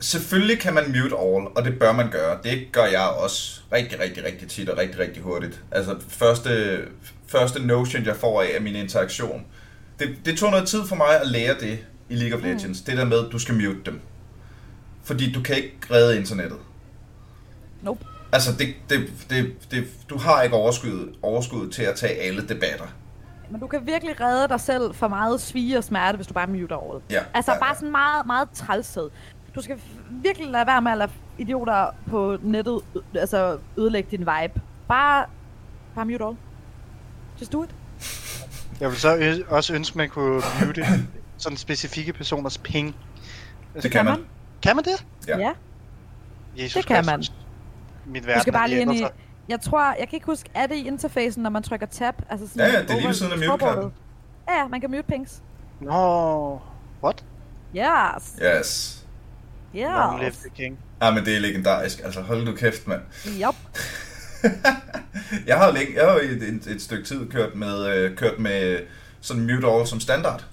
Selvfølgelig 0.00 0.60
kan 0.60 0.74
man 0.74 0.84
mute 0.86 1.16
all, 1.16 1.46
og 1.56 1.64
det 1.64 1.78
bør 1.78 1.92
man 1.92 2.10
gøre. 2.10 2.38
Det 2.42 2.68
gør 2.72 2.84
jeg 2.84 3.00
også 3.00 3.60
rigtig, 3.72 4.00
rigtig, 4.00 4.24
rigtig 4.24 4.48
tit 4.48 4.68
og 4.68 4.78
rigtig, 4.78 4.98
rigtig 4.98 5.22
hurtigt. 5.22 5.62
Altså, 5.70 5.96
første, 6.08 6.78
første 7.28 7.66
notion, 7.66 8.04
jeg 8.04 8.16
får 8.16 8.42
af, 8.42 8.46
af 8.54 8.62
min 8.62 8.74
interaktion. 8.76 9.44
Det, 9.98 10.16
det 10.24 10.38
tog 10.38 10.50
noget 10.50 10.68
tid 10.68 10.84
for 10.86 10.96
mig 10.96 11.20
at 11.20 11.26
lære 11.26 11.54
det 11.60 11.78
i 12.08 12.14
League 12.14 12.38
of 12.38 12.44
Legends. 12.44 12.80
Mm. 12.80 12.84
Det 12.86 12.96
der 12.96 13.04
med, 13.04 13.26
at 13.26 13.32
du 13.32 13.38
skal 13.38 13.54
mute 13.54 13.80
dem. 13.86 14.00
Fordi 15.04 15.32
du 15.32 15.42
kan 15.42 15.56
ikke 15.56 15.76
redde 15.90 16.16
internettet. 16.16 16.58
Nope. 17.82 18.04
Altså, 18.32 18.50
det, 18.58 18.74
det, 18.90 19.10
det, 19.30 19.70
det, 19.70 19.84
du 20.10 20.18
har 20.18 20.42
ikke 20.42 20.56
overskud, 20.56 21.14
overskud 21.22 21.68
til 21.70 21.82
at 21.82 21.96
tage 21.96 22.12
alle 22.20 22.42
debatter. 22.48 22.86
Men 23.50 23.60
du 23.60 23.66
kan 23.66 23.86
virkelig 23.86 24.20
redde 24.20 24.48
dig 24.48 24.60
selv 24.60 24.94
for 24.94 25.08
meget 25.08 25.40
svige 25.40 25.78
og 25.78 25.84
smerte, 25.84 26.16
hvis 26.16 26.26
du 26.26 26.34
bare 26.34 26.46
muter 26.46 26.76
over 26.76 27.00
Ja. 27.10 27.20
Altså 27.34 27.52
Ja, 27.52 27.58
bare 27.58 27.68
ja. 27.68 27.74
sådan 27.74 27.90
meget, 27.90 28.26
meget 28.26 28.48
trælshed. 28.54 29.10
Du 29.54 29.62
skal 29.62 29.76
virkelig 30.10 30.48
lade 30.48 30.66
være 30.66 30.82
med 30.82 30.92
at 30.92 30.98
lade 30.98 31.10
idioter 31.38 31.86
på 32.10 32.36
nettet 32.42 32.80
altså 33.14 33.58
ødelægge 33.78 34.10
din 34.10 34.20
vibe. 34.20 34.60
Bare, 34.88 35.26
bare 35.94 36.04
mute 36.06 36.24
all. 36.24 36.36
Just 37.40 37.52
do 37.52 37.64
it. 37.64 37.70
Jeg 38.80 38.90
vil 38.90 38.98
så 38.98 39.16
ø- 39.16 39.42
også 39.48 39.74
ønske, 39.74 39.98
man 39.98 40.08
kunne 40.08 40.42
mute 40.66 40.84
sådan 41.38 41.56
specifikke 41.58 42.12
personers 42.12 42.58
ping. 42.58 42.96
Det 43.82 43.90
kan 43.92 44.04
man. 44.04 44.24
Kan 44.62 44.76
man 44.76 44.84
det? 44.84 45.06
Ja. 45.28 45.38
ja. 45.38 45.52
Jesus 46.56 46.74
Det 46.74 46.86
kan 46.86 47.04
Kristus. 47.04 47.32
Mit 48.06 48.22
Du 48.22 48.26
verden 48.26 48.40
skal 48.40 48.52
har 48.52 48.60
bare 48.60 48.68
lige 48.68 48.80
ind 48.80 48.94
i... 48.94 49.04
Jeg 49.48 49.60
tror, 49.60 49.84
jeg 49.98 50.08
kan 50.08 50.16
ikke 50.16 50.26
huske, 50.26 50.50
er 50.54 50.66
det 50.66 50.74
i 50.76 50.86
interfacen, 50.86 51.42
når 51.42 51.50
man 51.50 51.62
trykker 51.62 51.86
tab? 51.86 52.14
Altså 52.30 52.46
sådan 52.48 52.60
Ja, 52.70 52.72
ja, 52.76 52.82
det 52.82 52.90
er 52.90 52.94
lige 52.94 53.06
ved 53.06 53.14
siden 53.14 53.32
af 53.32 53.38
mute-knappen. 53.38 53.92
Ja, 54.48 54.58
ja, 54.58 54.68
man 54.68 54.80
kan 54.80 54.90
mute 54.90 55.02
pings. 55.02 55.42
Nå, 55.80 56.60
what? 57.02 57.24
Yes. 57.76 58.36
Yes. 58.42 59.04
Long 59.74 60.18
live 60.18 60.28
Yes. 60.28 60.36
the 60.36 60.50
king. 60.56 60.78
Ja, 61.02 61.10
men 61.10 61.24
det 61.24 61.36
er 61.36 61.40
legendarisk. 61.40 62.00
Altså, 62.04 62.20
hold 62.22 62.44
nu 62.44 62.52
kæft, 62.52 62.86
mand. 62.86 63.00
Yup. 63.26 63.54
Jeg 65.46 65.58
har 65.58 65.72
længe, 65.72 65.94
jeg 65.94 66.06
har 66.06 66.12
jo 66.12 66.18
et, 66.18 66.42
et, 66.42 66.66
et 66.66 66.82
stykke 66.82 67.04
tid 67.04 67.30
kørt 67.30 67.54
med, 67.54 67.86
øh, 67.86 68.16
kørt 68.16 68.38
med 68.38 68.78
sådan 69.20 69.42
mute 69.42 69.66
all 69.66 69.86
som 69.86 70.00
standard. 70.00 70.44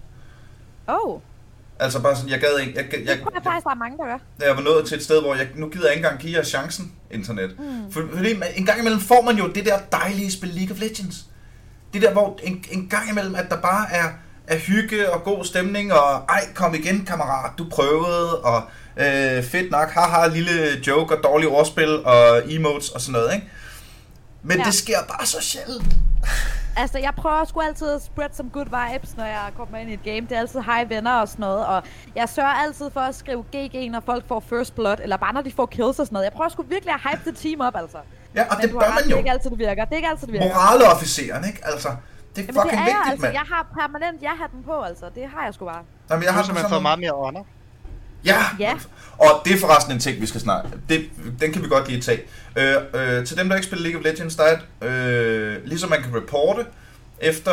Oh, 0.87 1.21
Altså 1.79 2.01
bare 2.01 2.15
sådan, 2.15 2.31
jeg 2.31 2.39
gad 2.39 2.59
ikke, 2.59 2.73
jeg, 2.75 2.85
jeg, 2.91 3.15
det 3.15 3.23
tror 3.23 3.31
jeg 3.33 3.43
faktisk, 3.43 3.63
der 3.63 3.71
er 3.71 3.75
mange, 3.75 3.97
der 3.97 4.03
gør. 4.05 4.17
jeg 4.47 4.55
var 4.55 4.61
nået 4.61 4.87
til 4.87 4.97
et 4.97 5.03
sted, 5.03 5.21
hvor 5.21 5.35
jeg, 5.35 5.47
nu 5.55 5.69
gider 5.69 5.85
jeg 5.85 5.95
ikke 5.95 6.05
engang 6.05 6.21
give 6.21 6.37
jer 6.37 6.43
chancen, 6.43 6.91
internet. 7.11 7.55
Mm. 7.59 7.91
For, 7.91 8.03
fordi 8.13 8.35
en 8.55 8.65
gang 8.65 8.79
imellem 8.79 9.01
får 9.01 9.21
man 9.21 9.35
jo 9.35 9.47
det 9.47 9.65
der 9.65 9.77
dejlige 9.91 10.31
spil 10.31 10.49
League 10.49 10.75
of 10.75 10.79
Legends. 10.79 11.25
Det 11.93 12.01
der, 12.01 12.11
hvor 12.11 12.39
en, 12.43 12.65
en 12.71 12.87
gang 12.89 13.09
imellem, 13.09 13.35
at 13.35 13.45
der 13.49 13.61
bare 13.61 13.87
er, 13.91 14.05
er 14.47 14.57
hygge 14.57 15.11
og 15.11 15.23
god 15.23 15.43
stemning, 15.45 15.93
og 15.93 16.25
ej, 16.29 16.47
kom 16.53 16.75
igen, 16.75 17.05
kammerat, 17.05 17.51
du 17.57 17.65
prøvede, 17.71 18.39
og 18.39 18.63
øh, 18.97 19.43
fedt 19.43 19.71
nok, 19.71 19.89
haha, 19.89 20.27
lille 20.27 20.51
joke 20.87 21.17
og 21.17 21.23
dårlig 21.23 21.47
ordspil 21.47 22.05
og 22.05 22.53
emotes 22.53 22.89
og 22.89 23.01
sådan 23.01 23.13
noget, 23.13 23.35
ikke? 23.35 23.47
Men 24.45 24.57
ja. 24.57 24.63
Det 24.63 24.73
sker 24.73 24.97
bare 25.09 25.25
så 25.25 25.41
sjældent. 25.41 25.95
Altså, 26.77 26.97
jeg 26.99 27.13
prøver 27.17 27.45
sgu 27.45 27.61
altid 27.61 27.89
at 27.91 28.01
spread 28.03 28.29
some 28.33 28.49
good 28.49 28.65
vibes, 28.65 29.17
når 29.17 29.25
jeg 29.25 29.45
kommer 29.57 29.77
ind 29.77 29.89
i 29.89 29.93
et 29.93 30.03
game. 30.03 30.21
Det 30.21 30.31
er 30.31 30.39
altid 30.39 30.59
hej 30.59 30.85
venner 30.89 31.11
og 31.21 31.27
sådan 31.27 31.41
noget. 31.47 31.65
Og 31.65 31.83
jeg 32.15 32.29
sørger 32.29 32.49
altid 32.65 32.89
for 32.91 32.99
at 32.99 33.15
skrive 33.15 33.43
GG, 33.55 33.91
når 33.91 33.99
folk 34.05 34.27
får 34.27 34.39
first 34.39 34.75
blood, 34.75 34.97
eller 35.03 35.17
bare 35.17 35.33
når 35.33 35.41
de 35.41 35.51
får 35.51 35.65
kills 35.65 35.87
og 35.87 35.93
sådan 35.95 36.13
noget. 36.13 36.23
Jeg 36.25 36.33
prøver 36.33 36.49
sgu 36.49 36.63
virkelig 36.63 36.93
at 36.93 37.01
hype 37.09 37.29
det 37.29 37.37
team 37.37 37.61
op, 37.61 37.75
altså. 37.75 37.97
Ja, 38.35 38.43
og 38.49 38.55
Men 38.57 38.61
det 38.67 38.71
bør 38.73 38.79
har 38.79 38.87
ret, 38.87 38.93
man 38.95 39.03
Det 39.03 39.09
er 39.11 39.15
jo. 39.15 39.17
ikke 39.17 39.31
altid, 39.31 39.49
det 39.49 39.59
virker. 39.59 39.85
Det 39.85 39.91
er 39.91 39.95
ikke 39.95 40.09
altid, 40.09 40.27
det 40.27 40.33
virker. 40.33 40.47
Moraleofficeren, 40.47 41.43
ikke? 41.49 41.59
Altså, 41.71 41.89
det 41.89 42.41
er 42.41 42.45
Jamen, 42.47 42.61
fucking 42.61 42.71
det 42.71 42.79
er 42.79 42.85
jeg, 42.85 42.95
vigtigt, 42.95 43.11
altså. 43.11 43.25
mand. 43.25 43.33
Jeg 43.33 43.45
har 43.53 43.61
permanent 43.79 44.21
ja-hatten 44.27 44.63
på, 44.69 44.75
altså. 44.89 45.05
Det 45.15 45.23
har 45.35 45.43
jeg 45.45 45.53
sgu 45.53 45.65
bare. 45.65 45.83
Jamen, 46.09 46.23
jeg 46.23 46.25
Jeg 46.25 46.33
har 46.33 46.37
har 46.39 46.43
simpelthen 46.45 46.69
sådan 46.69 46.75
fået 46.75 46.81
meget 46.89 46.99
mere 47.05 47.11
honor. 47.23 47.45
Ja. 48.25 48.43
Ja. 48.59 48.73
Og 49.17 49.41
det 49.45 49.53
er 49.53 49.59
forresten 49.59 49.93
en 49.93 49.99
ting, 49.99 50.21
vi 50.21 50.25
skal 50.25 50.41
snakke. 50.41 50.69
Det, 50.89 51.05
den 51.41 51.53
kan 51.53 51.63
vi 51.63 51.67
godt 51.67 51.87
lige 51.87 52.01
tage. 52.01 52.21
Øh, 52.55 52.75
øh, 52.93 53.25
til 53.25 53.37
dem, 53.37 53.49
der 53.49 53.55
ikke 53.55 53.67
spiller 53.67 53.83
League 53.83 53.99
of 53.99 54.05
Legends, 54.05 54.35
der 54.35 54.43
er 54.43 54.57
øh, 54.81 55.65
ligesom 55.65 55.89
man 55.89 56.01
kan 56.01 56.15
reporte, 56.15 56.65
efter... 57.21 57.51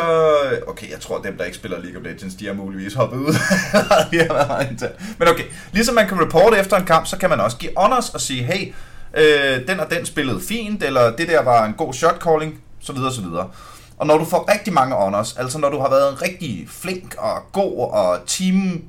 Okay, 0.67 0.91
jeg 0.91 0.99
tror, 0.99 1.21
dem, 1.21 1.37
der 1.37 1.43
ikke 1.43 1.57
spiller 1.57 1.79
League 1.79 1.99
of 1.99 2.03
Legends, 2.03 2.35
de 2.35 2.45
har 2.45 2.53
muligvis 2.53 2.93
hoppet 2.93 3.17
ud. 3.17 3.33
Men 5.19 5.27
okay, 5.27 5.43
ligesom 5.71 5.95
man 5.95 6.07
kan 6.07 6.21
reporte 6.21 6.57
efter 6.57 6.77
en 6.77 6.85
kamp, 6.85 7.07
så 7.07 7.17
kan 7.17 7.29
man 7.29 7.39
også 7.39 7.57
give 7.57 7.71
honors 7.77 8.09
og 8.09 8.21
sige, 8.21 8.43
hey, 8.43 8.73
øh, 9.13 9.67
den 9.67 9.79
og 9.79 9.91
den 9.91 10.05
spillede 10.05 10.41
fint, 10.41 10.83
eller 10.83 11.15
det 11.15 11.27
der 11.27 11.43
var 11.43 11.65
en 11.65 11.73
god 11.73 11.93
shot 11.93 12.19
calling, 12.23 12.59
så 12.79 12.93
videre, 12.93 13.13
så 13.13 13.21
videre. 13.21 13.49
Og 13.97 14.07
når 14.07 14.17
du 14.17 14.25
får 14.25 14.51
rigtig 14.51 14.73
mange 14.73 14.95
honors, 14.95 15.37
altså 15.37 15.57
når 15.57 15.69
du 15.69 15.79
har 15.79 15.89
været 15.89 16.21
rigtig 16.21 16.67
flink 16.69 17.15
og 17.17 17.43
god 17.51 17.91
og 17.91 18.19
team 18.27 18.83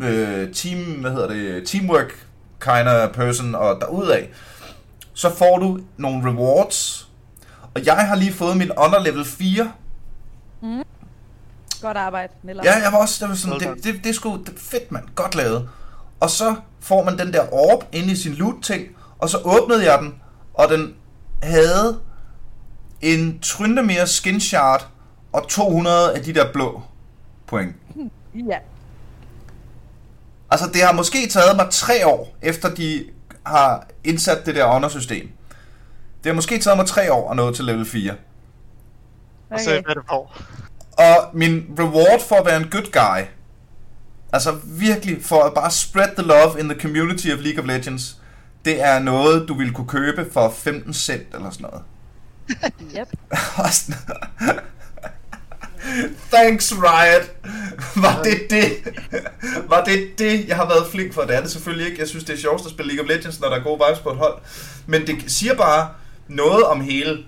øh, 0.00 0.54
team, 0.54 0.78
hvad 0.78 1.10
hedder 1.10 1.28
det, 1.28 1.66
teamwork 1.68 2.26
kind 2.60 2.88
of 2.88 3.10
person 3.14 3.54
og 3.54 3.80
derudad, 3.80 4.26
så 5.14 5.34
får 5.34 5.58
du 5.58 5.78
nogle 5.96 6.30
rewards. 6.30 7.08
Og 7.74 7.86
jeg 7.86 7.96
har 8.08 8.16
lige 8.16 8.32
fået 8.32 8.56
min 8.56 8.70
honor 8.76 8.98
level 8.98 9.24
4. 9.24 9.72
Godt 11.82 11.96
arbejde, 11.96 12.32
Nilla. 12.42 12.62
Ja, 12.64 12.82
jeg 12.82 12.92
var 12.92 12.98
også, 12.98 13.24
det 13.24 13.28
var 13.28 13.36
sådan, 13.36 13.60
det, 13.60 13.84
det, 13.84 13.94
det 14.04 14.10
er 14.10 14.14
sgu 14.14 14.36
det 14.36 14.48
er 14.48 14.52
fedt, 14.56 14.92
mand. 14.92 15.04
Godt 15.14 15.34
lavet. 15.34 15.68
Og 16.20 16.30
så 16.30 16.54
får 16.80 17.04
man 17.04 17.18
den 17.18 17.32
der 17.32 17.52
orb 17.52 17.84
inde 17.92 18.12
i 18.12 18.16
sin 18.16 18.32
loot-ting, 18.32 18.86
og 19.18 19.28
så 19.28 19.38
åbnede 19.44 19.92
jeg 19.92 19.98
den, 19.98 20.14
og 20.54 20.68
den 20.68 20.94
havde 21.42 22.00
en 23.00 23.38
Tryndemere 23.42 24.06
skin 24.06 24.40
shard 24.40 24.88
og 25.32 25.48
200 25.48 26.14
af 26.14 26.22
de 26.22 26.34
der 26.34 26.52
blå 26.52 26.82
point. 27.46 27.76
ja. 28.34 28.58
Altså, 30.50 30.66
det 30.72 30.82
har 30.82 30.92
måske 30.92 31.28
taget 31.28 31.56
mig 31.56 31.66
tre 31.70 32.06
år, 32.06 32.36
efter 32.42 32.74
de 32.74 33.04
har 33.46 33.86
indsat 34.04 34.46
det 34.46 34.54
der 34.54 34.66
honor-system. 34.66 35.28
Det 36.24 36.26
har 36.30 36.34
måske 36.34 36.58
taget 36.58 36.76
mig 36.76 36.86
tre 36.86 37.12
år 37.12 37.30
at 37.30 37.36
nå 37.36 37.52
til 37.52 37.64
level 37.64 37.86
4. 37.86 38.12
Og 39.50 39.60
så 39.60 39.70
Okay. 39.70 39.82
hvad 39.84 39.94
du 39.94 40.02
får. 40.08 40.36
Og 40.98 41.30
min 41.34 41.66
reward 41.78 42.20
for 42.28 42.36
at 42.36 42.46
være 42.46 42.56
en 42.56 42.68
good 42.70 42.92
guy, 42.92 43.26
altså 44.32 44.56
virkelig 44.64 45.24
for 45.24 45.42
at 45.42 45.54
bare 45.54 45.70
spread 45.70 46.08
the 46.18 46.26
love 46.26 46.60
in 46.60 46.68
the 46.68 46.80
community 46.80 47.26
of 47.32 47.38
League 47.38 47.62
of 47.62 47.66
Legends, 47.66 48.16
det 48.64 48.82
er 48.82 48.98
noget, 48.98 49.48
du 49.48 49.54
ville 49.54 49.72
kunne 49.74 49.88
købe 49.88 50.26
for 50.32 50.50
15 50.50 50.94
cent 50.94 51.34
eller 51.34 51.50
sådan 51.50 51.66
noget. 51.70 51.82
Yep. 52.98 53.08
Thanks 56.32 56.72
Riot. 56.72 57.30
Var 57.96 58.22
det 58.22 58.50
det? 58.50 58.94
Var 59.68 59.84
det 59.84 60.18
det, 60.18 60.48
jeg 60.48 60.56
har 60.56 60.66
været 60.68 60.86
flink 60.92 61.14
for? 61.14 61.22
Det 61.22 61.36
er 61.36 61.40
det 61.40 61.50
selvfølgelig 61.50 61.86
ikke. 61.86 62.00
Jeg 62.00 62.08
synes, 62.08 62.24
det 62.24 62.32
er 62.34 62.38
sjovt 62.38 62.64
at 62.66 62.70
spille 62.70 62.94
League 62.94 63.04
of 63.04 63.16
Legends, 63.16 63.40
når 63.40 63.48
der 63.48 63.56
er 63.56 63.62
gode 63.62 63.80
vibes 63.88 64.00
på 64.02 64.10
et 64.10 64.16
hold. 64.16 64.38
Men 64.86 65.06
det 65.06 65.16
siger 65.26 65.54
bare 65.54 65.88
noget 66.28 66.64
om 66.64 66.80
hele 66.80 67.24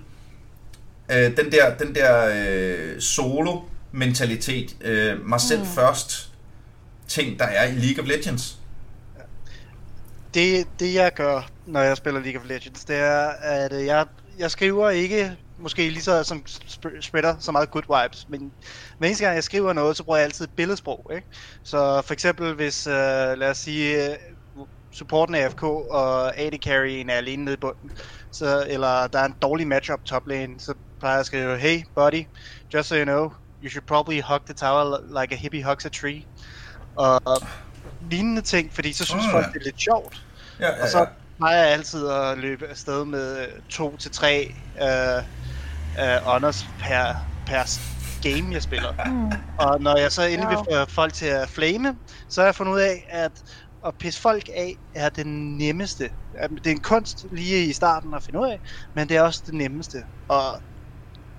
øh, 1.11 1.37
den 1.37 1.51
der, 1.51 1.75
den 1.77 1.95
der 1.95 2.31
øh, 2.35 3.01
solo-mentalitet. 3.01 4.75
Øh, 4.81 5.25
mig 5.29 5.41
selv 5.41 5.59
Mm. 5.59 5.65
først 5.75 6.29
ting, 7.07 7.39
der 7.39 7.45
er 7.45 7.67
i 7.67 7.71
League 7.75 8.03
of 8.03 8.07
Legends. 8.09 8.57
Det, 10.33 10.67
det 10.79 10.93
jeg 10.93 11.11
gør, 11.15 11.49
når 11.65 11.81
jeg 11.81 11.97
spiller 11.97 12.21
League 12.21 12.41
of 12.41 12.47
Legends, 12.47 12.85
det 12.85 12.95
er, 12.95 13.27
at 13.41 13.73
øh, 13.73 13.85
jeg, 13.85 14.05
jeg 14.39 14.51
skriver 14.51 14.89
ikke 14.89 15.31
måske 15.57 15.89
lige 15.89 16.03
så 16.03 16.23
som 16.23 16.43
sp- 16.47 17.01
spreader 17.01 17.35
så 17.39 17.51
meget 17.51 17.71
good 17.71 17.83
vibes, 18.03 18.25
men 18.29 18.51
hver 18.97 19.07
eneste 19.07 19.23
gang 19.23 19.35
jeg 19.35 19.43
skriver 19.43 19.73
noget, 19.73 19.97
så 19.97 20.03
bruger 20.03 20.17
jeg 20.17 20.25
altid 20.25 20.47
billedsprog, 20.47 21.11
ikke? 21.15 21.27
Så 21.63 22.01
for 22.01 22.13
eksempel 22.13 22.53
hvis, 22.53 22.87
øh, 22.87 22.93
lad 23.37 23.49
os 23.49 23.57
sige, 23.57 24.11
øh, 24.11 24.17
supporten 24.91 25.35
er 25.35 25.45
AFK 25.45 25.63
og 25.63 26.37
AD 26.37 26.51
carryen 26.63 27.09
er 27.09 27.13
alene 27.13 27.43
nede 27.45 27.53
i 27.53 27.57
bunden, 27.57 27.91
så, 28.31 28.65
eller 28.67 29.07
der 29.07 29.19
er 29.19 29.25
en 29.25 29.35
dårlig 29.41 29.67
matchup 29.67 29.99
top 30.05 30.27
lane, 30.27 30.59
så 30.59 30.73
plejer 30.99 31.15
jeg 31.15 31.19
at 31.19 31.25
skrive, 31.25 31.57
hey 31.57 31.83
buddy, 31.95 32.23
just 32.73 32.89
so 32.89 32.95
you 32.95 33.03
know, 33.03 33.31
you 33.63 33.69
should 33.69 33.85
probably 33.87 34.21
hug 34.21 34.45
the 34.45 34.53
tower 34.53 35.21
like 35.21 35.35
a 35.35 35.37
hippie 35.37 35.63
hugs 35.69 35.85
a 35.85 35.89
tree. 35.89 36.23
Og 36.95 37.21
lignende 38.11 38.41
ting, 38.41 38.73
fordi 38.73 38.93
så 38.93 39.05
synes 39.05 39.25
Ah, 39.25 39.31
folk, 39.31 39.45
ja. 39.45 39.51
det 39.51 39.59
er 39.59 39.63
lidt 39.63 39.81
sjovt. 39.81 40.23
Ja, 40.59 40.67
ja, 40.75 40.83
Og 40.83 40.89
så 40.89 41.07
plejer 41.37 41.63
jeg 41.63 41.73
altid 41.73 42.07
at 42.07 42.37
løbe 42.37 42.67
afsted 42.67 43.05
med 43.05 43.47
to 43.69 43.97
til 43.97 44.11
tre 44.11 44.55
øh, 44.81 45.23
øh, 45.99 46.15
honors 46.23 46.67
per, 46.79 47.15
per 47.45 47.79
game, 48.23 48.53
jeg 48.53 48.61
spiller. 48.61 48.93
Mm. 49.05 49.31
Og 49.57 49.81
når 49.81 49.97
jeg 49.97 50.11
så 50.11 50.23
endelig 50.23 50.49
vil 50.49 50.57
Wow. 50.57 50.85
få 50.85 50.91
folk 50.91 51.13
til 51.13 51.25
at 51.25 51.49
flame, 51.49 51.95
så 52.29 52.41
har 52.41 52.45
jeg 52.45 52.55
fundet 52.55 52.73
ud 52.73 52.79
af, 52.79 53.07
at 53.09 53.31
at 53.87 53.95
pisse 53.99 54.21
folk 54.21 54.49
af 54.55 54.75
er 54.95 55.09
det 55.09 55.27
nemmeste. 55.27 56.09
Det 56.49 56.67
er 56.67 56.71
en 56.71 56.79
kunst 56.79 57.25
lige 57.31 57.65
i 57.65 57.73
starten 57.73 58.13
at 58.13 58.23
finde 58.23 58.39
ud 58.39 58.45
af, 58.47 58.59
men 58.95 59.09
det 59.09 59.17
er 59.17 59.21
også 59.21 59.43
det 59.45 59.53
nemmeste. 59.53 59.97
Og 60.27 60.61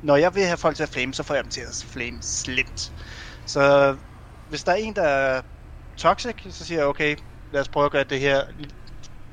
når 0.02 0.16
jeg 0.16 0.34
vil 0.34 0.44
have 0.44 0.57
folk 0.57 0.76
til 0.76 0.82
at 0.82 0.88
flame, 0.88 1.14
så 1.14 1.22
får 1.22 1.34
jeg 1.34 1.44
dem 1.44 1.50
til 1.50 1.61
at 1.61 1.84
flame 1.88 2.18
slemt. 2.20 2.92
Så 3.46 3.96
hvis 4.48 4.64
der 4.64 4.72
er 4.72 4.76
en, 4.76 4.94
der 4.94 5.02
er 5.02 5.42
toxic, 5.96 6.34
så 6.50 6.64
siger 6.64 6.78
jeg, 6.78 6.86
okay, 6.86 7.16
lad 7.52 7.61
os 7.61 7.68
prøve 7.68 7.86
at 7.86 7.92
gøre 7.92 8.05
det 8.05 8.20
her, 8.20 8.40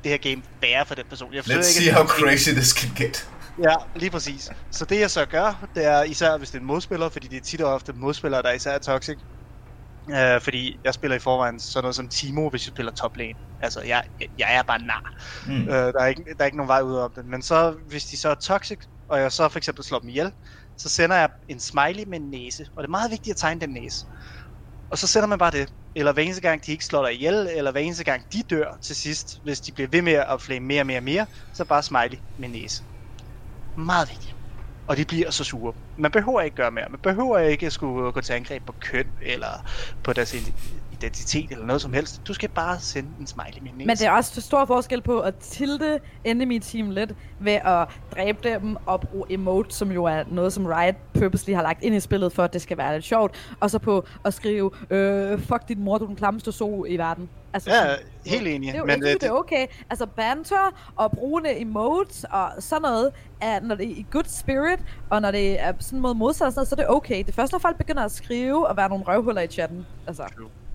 det 0.04 0.10
her 0.10 0.16
game 0.18 0.42
værre 0.60 0.86
for 0.86 0.94
den 0.94 1.04
person. 1.08 1.34
Jeg 1.34 1.40
Let's 1.40 1.52
ikke 1.52 1.64
see 1.64 1.92
how 1.92 2.04
crazy 2.06 2.50
this 2.50 2.68
can 2.68 2.90
get. 2.96 3.28
Ja, 3.58 3.74
lige 3.96 4.10
præcis. 4.10 4.50
Så 4.72 4.84
det 4.84 5.00
jeg 5.00 5.10
så 5.10 5.26
gør, 5.26 5.66
det 5.74 5.84
er 5.84 6.02
især 6.02 6.38
hvis 6.38 6.50
det 6.50 6.58
er 6.58 6.60
en 6.60 6.66
modspiller, 6.66 7.08
fordi 7.08 7.28
det 7.28 7.36
er 7.36 7.40
tit 7.40 7.60
og 7.60 7.74
ofte 7.74 7.92
modspillere, 7.92 8.42
der 8.42 8.52
især 8.52 8.72
er 8.72 8.78
toxic, 8.78 9.18
Øh, 10.10 10.40
fordi 10.40 10.80
jeg 10.84 10.94
spiller 10.94 11.16
i 11.16 11.20
forvejen 11.20 11.60
sådan 11.60 11.82
noget 11.84 11.96
som 11.96 12.08
Timo, 12.08 12.50
hvis 12.50 12.66
jeg 12.66 12.72
spiller 12.72 12.92
top 12.92 13.16
lane. 13.16 13.34
Altså, 13.60 13.80
jeg, 13.82 14.02
jeg 14.38 14.56
er 14.56 14.62
bare 14.62 14.78
nar. 14.82 15.14
Mm. 15.46 15.68
Øh, 15.68 15.68
der, 15.92 16.00
er 16.00 16.06
ikke, 16.06 16.24
der 16.38 16.42
er 16.44 16.44
ikke 16.44 16.56
nogen 16.56 16.68
vej 16.68 16.80
ud 16.82 16.96
om 16.96 17.12
det. 17.16 17.26
Men 17.26 17.42
så, 17.42 17.76
hvis 17.88 18.04
de 18.04 18.16
så 18.20 18.28
er 18.28 18.34
toxic, 18.34 18.78
og 19.08 19.20
jeg 19.20 19.32
så 19.32 19.48
for 19.48 19.58
eksempel 19.58 19.84
slår 19.84 19.98
dem 19.98 20.08
ihjel, 20.08 20.32
så 20.78 20.88
sender 20.88 21.16
jeg 21.16 21.30
en 21.48 21.60
smiley 21.60 22.04
med 22.04 22.20
en 22.20 22.30
næse. 22.30 22.66
Og 22.76 22.82
det 22.82 22.88
er 22.88 22.90
meget 22.90 23.10
vigtigt 23.10 23.34
at 23.34 23.36
tegne 23.38 23.60
den 23.60 23.70
næse. 23.70 24.06
Og 24.90 24.98
så 24.98 25.06
sender 25.06 25.26
man 25.28 25.38
bare 25.38 25.50
det. 25.50 25.70
Eller 25.94 26.12
hver 26.12 26.22
eneste 26.22 26.42
gang, 26.42 26.66
de 26.66 26.72
ikke 26.72 26.84
slår 26.84 27.04
dig 27.06 27.14
ihjel, 27.14 27.34
eller 27.34 27.70
hver 27.70 27.80
eneste 27.80 28.04
gang, 28.04 28.24
de 28.32 28.42
dør 28.50 28.78
til 28.84 28.96
sidst, 28.96 29.26
hvis 29.44 29.60
de 29.60 29.72
bliver 29.72 29.88
ved 29.88 30.02
med 30.02 30.12
at 30.12 30.42
flame 30.42 30.66
mere 30.66 30.82
og 30.82 30.86
mere 30.86 30.98
og 30.98 31.02
mere, 31.04 31.26
så 31.54 31.64
bare 31.64 31.82
smiley 31.82 32.18
med 32.38 32.48
næse. 32.48 32.82
Meget 33.76 34.08
vigtigt. 34.08 34.34
Og 34.86 34.96
de 34.96 35.04
bliver 35.04 35.30
så 35.30 35.44
sure. 35.44 35.72
Man 35.96 36.10
behøver 36.10 36.40
ikke 36.40 36.56
gøre 36.56 36.70
mere. 36.70 36.86
Man 36.90 37.00
behøver 37.00 37.38
ikke 37.38 37.66
at 37.66 37.72
skulle 37.72 38.12
gå 38.12 38.20
til 38.20 38.32
angreb 38.32 38.66
på 38.66 38.74
køn, 38.80 39.06
eller 39.22 39.66
på 40.02 40.12
deres 40.12 40.34
identitet, 41.02 41.50
eller 41.50 41.66
noget 41.66 41.82
som 41.82 41.92
helst. 41.92 42.20
Du 42.28 42.34
skal 42.34 42.48
bare 42.48 42.80
sende 42.80 43.08
en 43.20 43.26
smiley 43.26 43.62
med 43.62 43.70
en. 43.70 43.86
Men 43.86 43.96
det 43.96 44.06
er 44.06 44.10
også 44.10 44.40
stor 44.40 44.64
forskel 44.64 45.02
på 45.02 45.20
at 45.20 45.34
tilte 45.36 46.00
enemy 46.24 46.58
team 46.58 46.90
lidt 46.90 47.14
ved 47.40 47.52
at 47.52 47.88
dræbe 48.16 48.38
dem 48.48 48.76
og 48.86 49.00
bruge 49.00 49.24
emote, 49.30 49.74
som 49.74 49.92
jo 49.92 50.04
er 50.04 50.24
noget, 50.30 50.52
som 50.52 50.66
Riot 50.66 50.94
purposely 51.14 51.54
har 51.54 51.62
lagt 51.62 51.82
ind 51.82 51.94
i 51.94 52.00
spillet, 52.00 52.32
for 52.32 52.42
at 52.44 52.52
det 52.52 52.62
skal 52.62 52.78
være 52.78 52.94
lidt 52.94 53.04
sjovt. 53.04 53.54
Og 53.60 53.70
så 53.70 53.78
på 53.78 54.04
at 54.24 54.34
skrive, 54.34 54.70
øh, 54.90 55.38
fuck 55.38 55.68
din 55.68 55.80
mor, 55.84 55.98
du 55.98 56.04
er 56.04 56.08
den 56.08 56.16
klammeste 56.16 56.52
so 56.52 56.84
i 56.84 56.96
verden. 56.96 57.28
Altså, 57.54 57.70
Ja, 57.70 57.94
helt 58.30 58.46
enig. 58.46 58.68
Det 58.68 58.74
er 58.74 58.78
jo 58.78 58.84
Men, 58.84 58.94
ikke, 58.94 59.08
øh, 59.08 59.14
det 59.20 59.22
er 59.22 59.30
okay. 59.30 59.66
Altså 59.90 60.06
banter 60.06 60.92
og 60.96 61.12
brugende 61.12 61.60
emotes 61.60 62.24
og 62.30 62.50
sådan 62.58 62.82
noget, 62.82 63.10
er, 63.40 63.60
når 63.60 63.74
det 63.74 63.86
er 63.86 63.90
i 63.90 64.06
good 64.10 64.24
spirit, 64.26 64.80
og 65.10 65.22
når 65.22 65.30
det 65.30 65.60
er 65.60 65.72
sådan 65.80 66.00
mod 66.00 66.14
modsat, 66.14 66.52
så 66.54 66.68
er 66.72 66.76
det 66.76 66.88
okay. 66.88 67.18
Det 67.18 67.28
er 67.28 67.32
først, 67.32 67.52
når 67.52 67.58
folk 67.58 67.76
begynder 67.76 68.02
at 68.04 68.12
skrive 68.12 68.68
og 68.68 68.76
være 68.76 68.88
nogle 68.88 69.04
røvhuller 69.04 69.42
i 69.42 69.46
chatten. 69.46 69.86
Altså, 70.06 70.22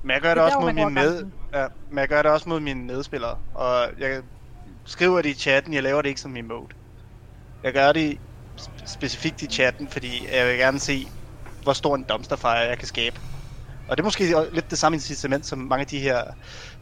Men 0.08 0.14
jeg 0.14 0.22
gør 0.22 0.30
Det 0.30 0.38
det, 0.38 0.43
også 0.43 0.60
mod 0.60 0.74
mine 0.74 0.89
med, 0.89 1.26
ja, 1.53 1.68
men 1.89 1.99
jeg 1.99 2.08
gør 2.08 2.22
det 2.22 2.32
også 2.32 2.49
mod 2.49 2.60
mine 2.60 2.84
medspillere. 2.84 3.38
Og 3.53 3.89
jeg 3.99 4.22
skriver 4.86 5.22
det 5.22 5.30
i 5.30 5.34
chatten, 5.34 5.74
jeg 5.74 5.84
laver 5.84 6.01
det 6.01 6.10
ikke 6.10 6.22
som 6.22 6.38
emote. 6.38 6.76
Jeg 7.64 7.74
gør 7.74 7.91
det 7.91 8.18
sp- 8.62 8.93
specifikt 8.93 9.41
i 9.41 9.47
chatten, 9.47 9.88
fordi 9.88 10.28
jeg 10.32 10.47
vil 10.47 10.58
gerne 10.58 10.80
se, 10.80 11.08
hvor 11.64 11.74
stor 11.74 11.95
en 11.95 12.03
dumpsterfire 12.03 12.51
jeg 12.51 12.78
kan 12.78 12.88
skabe. 12.88 13.20
Og 13.89 13.97
det 13.97 14.03
er 14.03 14.05
måske 14.05 14.36
lidt 14.51 14.70
det 14.70 14.78
samme 14.78 14.95
incitament, 14.95 15.45
som 15.45 15.60
mange 15.60 15.82
af 15.82 15.88
de 15.88 15.99
her, 15.99 16.24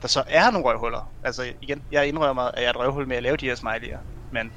der 0.02 0.08
så 0.08 0.24
er 0.28 0.52
nogle 0.52 0.68
røvhuller. 0.68 1.14
Altså 1.24 1.54
igen, 1.62 1.82
jeg 1.92 2.08
indrømmer, 2.08 2.44
at 2.44 2.62
jeg 2.62 2.66
er 2.66 2.70
et 2.70 2.80
røvhul 2.80 3.08
med 3.08 3.18
at 3.18 3.24
lave 3.24 3.38
de 3.38 3.46
her 3.46 3.56
smiley'er. 3.56 4.00
Men 4.32 4.52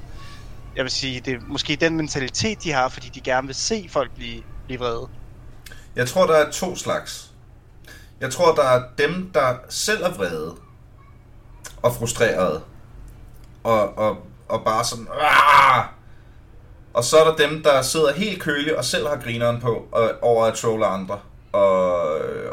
jeg 0.76 0.84
vil 0.84 0.90
sige, 0.90 1.20
det 1.20 1.34
er 1.34 1.38
måske 1.48 1.76
den 1.76 1.96
mentalitet, 1.96 2.62
de 2.64 2.72
har, 2.72 2.88
fordi 2.88 3.08
de 3.08 3.20
gerne 3.20 3.46
vil 3.46 3.56
se 3.56 3.88
folk 3.90 4.14
blive, 4.14 4.42
blive 4.66 4.78
vrede. 4.78 5.08
Jeg 5.96 6.08
tror, 6.08 6.26
der 6.26 6.34
er 6.34 6.50
to 6.50 6.76
slags. 6.76 7.27
Jeg 8.20 8.30
tror, 8.30 8.54
der 8.54 8.62
er 8.64 8.82
dem, 8.98 9.30
der 9.34 9.56
selv 9.68 10.02
er 10.02 10.10
vrede 10.14 10.56
og 11.82 11.92
frustrerede. 11.92 12.62
Og, 13.64 13.98
og, 13.98 14.16
og 14.48 14.64
bare 14.64 14.84
sådan... 14.84 15.08
Aah! 15.20 15.84
Og 16.94 17.04
så 17.04 17.16
er 17.16 17.24
der 17.24 17.48
dem, 17.48 17.62
der 17.62 17.82
sidder 17.82 18.12
helt 18.12 18.42
kølige 18.42 18.78
og 18.78 18.84
selv 18.84 19.08
har 19.08 19.16
grineren 19.16 19.60
på 19.60 19.88
og, 19.92 20.10
over 20.22 20.44
at 20.44 20.54
trolle 20.54 20.86
andre 20.86 21.20
og, 21.52 22.02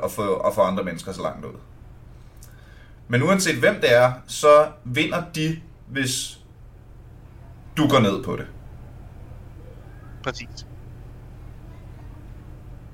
og, 0.04 0.12
få, 0.12 0.34
og 0.34 0.54
få 0.54 0.62
andre 0.62 0.84
mennesker 0.84 1.12
så 1.12 1.22
langt 1.22 1.46
ud. 1.46 1.54
Men 3.08 3.24
uanset 3.24 3.60
hvem 3.60 3.76
det 3.82 3.94
er, 3.94 4.14
så 4.28 4.68
vinder 4.84 5.24
de, 5.36 5.62
hvis 5.88 6.40
du 7.78 7.88
går 7.88 8.00
ned 8.00 8.24
på 8.24 8.36
det. 8.36 8.48
Præcis. 10.24 10.66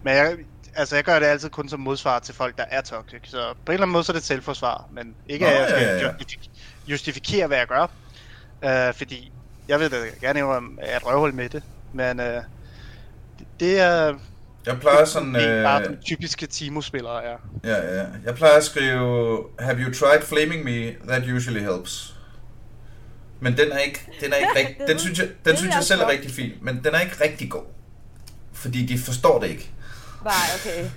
Men 0.04 0.14
jeg, 0.14 0.38
altså 0.76 0.96
jeg 0.96 1.04
gør 1.04 1.20
det 1.20 1.26
altid 1.26 1.50
kun 1.50 1.70
som 1.70 1.80
modsvar 1.80 2.20
til 2.20 2.36
folk, 2.36 2.58
der 2.58 2.64
er 2.70 2.82
toxic. 2.82 3.20
Så 3.24 3.54
på 3.66 3.72
en 3.72 3.74
eller 3.74 3.82
anden 3.82 3.94
måde 3.94 4.04
så 4.04 4.12
er 4.12 4.14
det 4.14 4.22
et 4.22 4.26
selvforsvar, 4.28 4.88
men 4.92 5.16
ikke 5.28 5.46
Nå, 5.46 5.52
at 5.52 5.60
jeg 5.60 5.70
skal 5.70 5.82
ja, 5.82 5.96
ja, 5.96 6.06
ja. 6.06 6.12
justif- 6.12 6.50
justifikere, 6.88 7.48
hvad 7.48 7.58
jeg 7.58 7.68
gør. 7.68 7.88
Uh, 8.90 8.96
fordi 8.96 9.32
jeg 9.68 9.80
vil 9.80 9.92
da 9.92 9.98
gerne 10.22 10.40
indrømme, 10.40 10.82
at 10.82 10.88
jeg 10.88 10.94
er 10.94 10.98
et 11.00 11.06
røvhul 11.06 11.34
med 11.34 11.50
det. 11.50 11.64
Men 11.94 12.20
uh, 12.20 12.26
det, 12.26 12.44
det 13.60 13.80
er 13.80 14.16
Jeg 14.66 14.80
plejer 14.80 15.06
sådan... 15.06 15.34
det 15.34 15.44
er 15.48 15.64
bare 15.64 15.82
øh, 15.82 15.88
den 15.88 15.98
typiske 16.06 16.48
Timo-spillere 16.48 17.24
er. 17.24 17.38
Ja, 17.64 17.98
ja. 18.00 18.06
Jeg 18.26 18.36
plejer 18.36 18.58
at 18.58 18.64
skrive, 18.64 19.44
have 19.60 19.78
you 19.80 19.94
tried 19.94 20.22
flaming 20.22 20.64
me? 20.64 20.92
That 21.08 21.24
usually 21.36 21.62
helps. 21.62 22.16
Men 23.40 23.58
den 23.58 23.72
er 23.72 23.78
ikke, 23.78 24.08
den 24.22 24.34
er 24.34 24.38
ikke 24.38 24.50
rigtig, 24.60 24.76
den 24.80 24.88
ved- 24.88 25.00
synes 25.00 25.20
jeg, 25.20 25.28
den 25.28 25.36
ved 25.52 25.58
synes 25.58 25.76
jeg 25.76 25.84
selv 25.84 26.02
er 26.02 26.08
rigtig 26.10 26.32
fin, 26.32 26.52
men 26.62 26.84
den 26.84 26.94
er 26.96 27.00
ikke 27.00 27.24
rigtig 27.24 27.50
god. 27.52 27.64
Fordi 28.54 28.86
de 28.86 29.00
forstår 29.00 29.40
det 29.40 29.50
ikke. 29.50 29.72
Nej, 30.24 30.34
okay. 30.60 30.90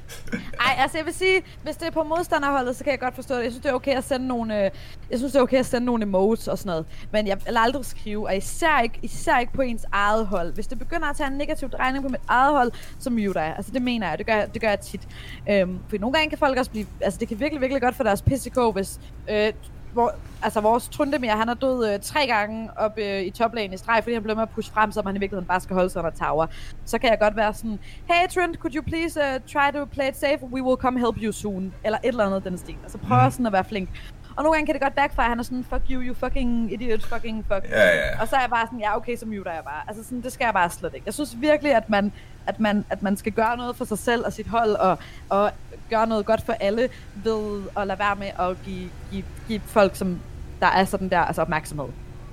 Ej, 0.60 0.74
altså 0.78 0.98
jeg 0.98 1.06
vil 1.06 1.14
sige, 1.14 1.42
hvis 1.62 1.76
det 1.76 1.86
er 1.86 1.90
på 1.90 2.02
modstanderholdet, 2.02 2.76
så 2.76 2.84
kan 2.84 2.90
jeg 2.90 3.00
godt 3.00 3.14
forstå 3.14 3.34
det. 3.34 3.42
Jeg 3.42 3.52
synes, 3.52 3.62
det 3.62 3.70
er 3.70 3.74
okay 3.74 3.96
at 3.96 4.04
sende 4.04 4.26
nogle, 4.26 4.64
øh, 4.64 4.70
jeg 5.10 5.18
synes, 5.18 5.32
det 5.32 5.38
er 5.38 5.42
okay 5.42 5.58
at 5.58 5.66
sende 5.66 5.84
nogle 5.84 6.02
emotes 6.02 6.48
og 6.48 6.58
sådan 6.58 6.70
noget. 6.70 6.86
Men 7.12 7.26
jeg 7.26 7.38
vil 7.46 7.56
aldrig 7.56 7.84
skrive, 7.84 8.26
og 8.26 8.36
især 8.36 8.80
ikke, 8.80 8.98
især 9.02 9.38
ikke 9.38 9.52
på 9.52 9.62
ens 9.62 9.86
eget 9.92 10.26
hold. 10.26 10.54
Hvis 10.54 10.66
det 10.66 10.78
begynder 10.78 11.10
at 11.10 11.16
tage 11.16 11.26
en 11.26 11.38
negativ 11.38 11.70
drejning 11.70 12.04
på 12.04 12.08
mit 12.08 12.20
eget 12.28 12.52
hold, 12.52 12.72
så 12.98 13.10
mute 13.10 13.40
jeg. 13.40 13.54
Altså 13.56 13.72
det 13.72 13.82
mener 13.82 14.08
jeg, 14.08 14.18
det 14.18 14.26
gør, 14.26 14.44
det 14.46 14.60
gør 14.60 14.68
jeg 14.68 14.80
tit. 14.80 15.08
Øhm, 15.50 15.78
for 15.88 15.98
nogle 15.98 16.14
gange 16.14 16.30
kan 16.30 16.38
folk 16.38 16.58
også 16.58 16.70
blive, 16.70 16.86
altså 17.00 17.20
det 17.20 17.28
kan 17.28 17.40
virkelig, 17.40 17.60
virkelig 17.60 17.82
godt 17.82 17.94
for 17.94 18.04
deres 18.04 18.22
PCK, 18.22 18.58
hvis 18.72 19.00
øh, 19.30 19.52
hvor, 19.94 20.14
altså 20.42 20.60
vores 20.60 20.88
Trundemir, 20.88 21.30
han 21.30 21.48
er 21.48 21.54
død 21.54 21.92
øh, 21.92 22.00
tre 22.00 22.26
gange 22.26 22.70
op 22.76 22.98
øh, 22.98 23.20
i 23.22 23.30
toplane 23.30 23.74
i 23.74 23.76
streg, 23.76 24.02
fordi 24.02 24.14
han 24.14 24.22
blev 24.22 24.36
med 24.36 24.42
at 24.42 24.50
pushe 24.50 24.72
frem, 24.72 24.92
så 24.92 25.02
han 25.06 25.16
i 25.16 25.18
virkeligheden 25.18 25.48
bare 25.48 25.60
skal 25.60 25.74
holde 25.74 25.90
sig 25.90 25.98
under 26.04 26.10
tower. 26.26 26.46
Så 26.84 26.98
kan 26.98 27.10
jeg 27.10 27.18
godt 27.20 27.36
være 27.36 27.54
sådan, 27.54 27.78
hey 28.10 28.28
Trent, 28.34 28.56
could 28.58 28.74
you 28.76 28.82
please 28.82 29.20
uh, 29.20 29.40
try 29.52 29.70
to 29.78 29.84
play 29.84 30.08
it 30.08 30.16
safe? 30.16 30.38
We 30.52 30.62
will 30.62 30.76
come 30.76 30.98
help 31.00 31.16
you 31.22 31.32
soon. 31.32 31.72
Eller 31.84 31.98
et 31.98 32.08
eller 32.08 32.26
andet 32.26 32.44
den 32.44 32.58
stil. 32.58 32.76
Altså 32.82 32.98
prøv 32.98 33.18
Mhm. 33.22 33.30
sådan 33.30 33.46
at 33.46 33.52
være 33.52 33.64
flink. 33.64 33.88
Og 34.36 34.42
nogle 34.44 34.56
gange 34.56 34.66
kan 34.66 34.74
det 34.74 34.82
godt 34.82 34.94
backfire, 34.94 35.24
han 35.24 35.38
er 35.38 35.42
sådan, 35.42 35.64
fuck 35.64 35.82
you, 35.90 36.02
you 36.02 36.14
fucking 36.14 36.72
idiot, 36.72 37.02
fucking 37.02 37.44
fuck. 37.52 37.70
Ja, 37.70 37.86
ja. 37.86 38.20
Og 38.20 38.28
så 38.28 38.36
er 38.36 38.40
jeg 38.40 38.50
bare 38.50 38.66
sådan, 38.66 38.80
ja 38.80 38.96
okay, 38.96 39.16
så 39.16 39.26
muter 39.26 39.52
jeg 39.52 39.64
bare. 39.64 39.82
Altså 39.88 40.04
sådan, 40.04 40.22
det 40.22 40.32
skal 40.32 40.44
jeg 40.44 40.54
bare 40.54 40.70
slet 40.70 40.94
ikke. 40.94 41.06
Jeg 41.06 41.14
synes 41.14 41.40
virkelig, 41.40 41.74
at 41.74 41.90
man, 41.90 42.12
at 42.46 42.60
man, 42.60 42.84
at 42.90 43.02
man 43.02 43.16
skal 43.16 43.32
gøre 43.32 43.56
noget 43.56 43.76
for 43.76 43.84
sig 43.84 43.98
selv 43.98 44.26
og 44.26 44.32
sit 44.32 44.46
hold, 44.46 44.70
og, 44.70 44.98
og 45.28 45.50
gøre 45.90 46.06
noget 46.06 46.26
godt 46.26 46.42
for 46.42 46.52
alle, 46.52 46.88
ved 47.14 47.62
at 47.76 47.86
lade 47.86 47.98
være 47.98 48.16
med 48.16 48.30
at 48.38 48.56
give, 48.64 48.90
give, 49.10 49.24
give 49.48 49.60
folk, 49.66 49.96
som 49.96 50.20
der 50.60 50.66
er 50.66 50.84
sådan 50.84 51.08
der, 51.08 51.20
altså 51.20 51.42
opmærksomhed. 51.42 51.88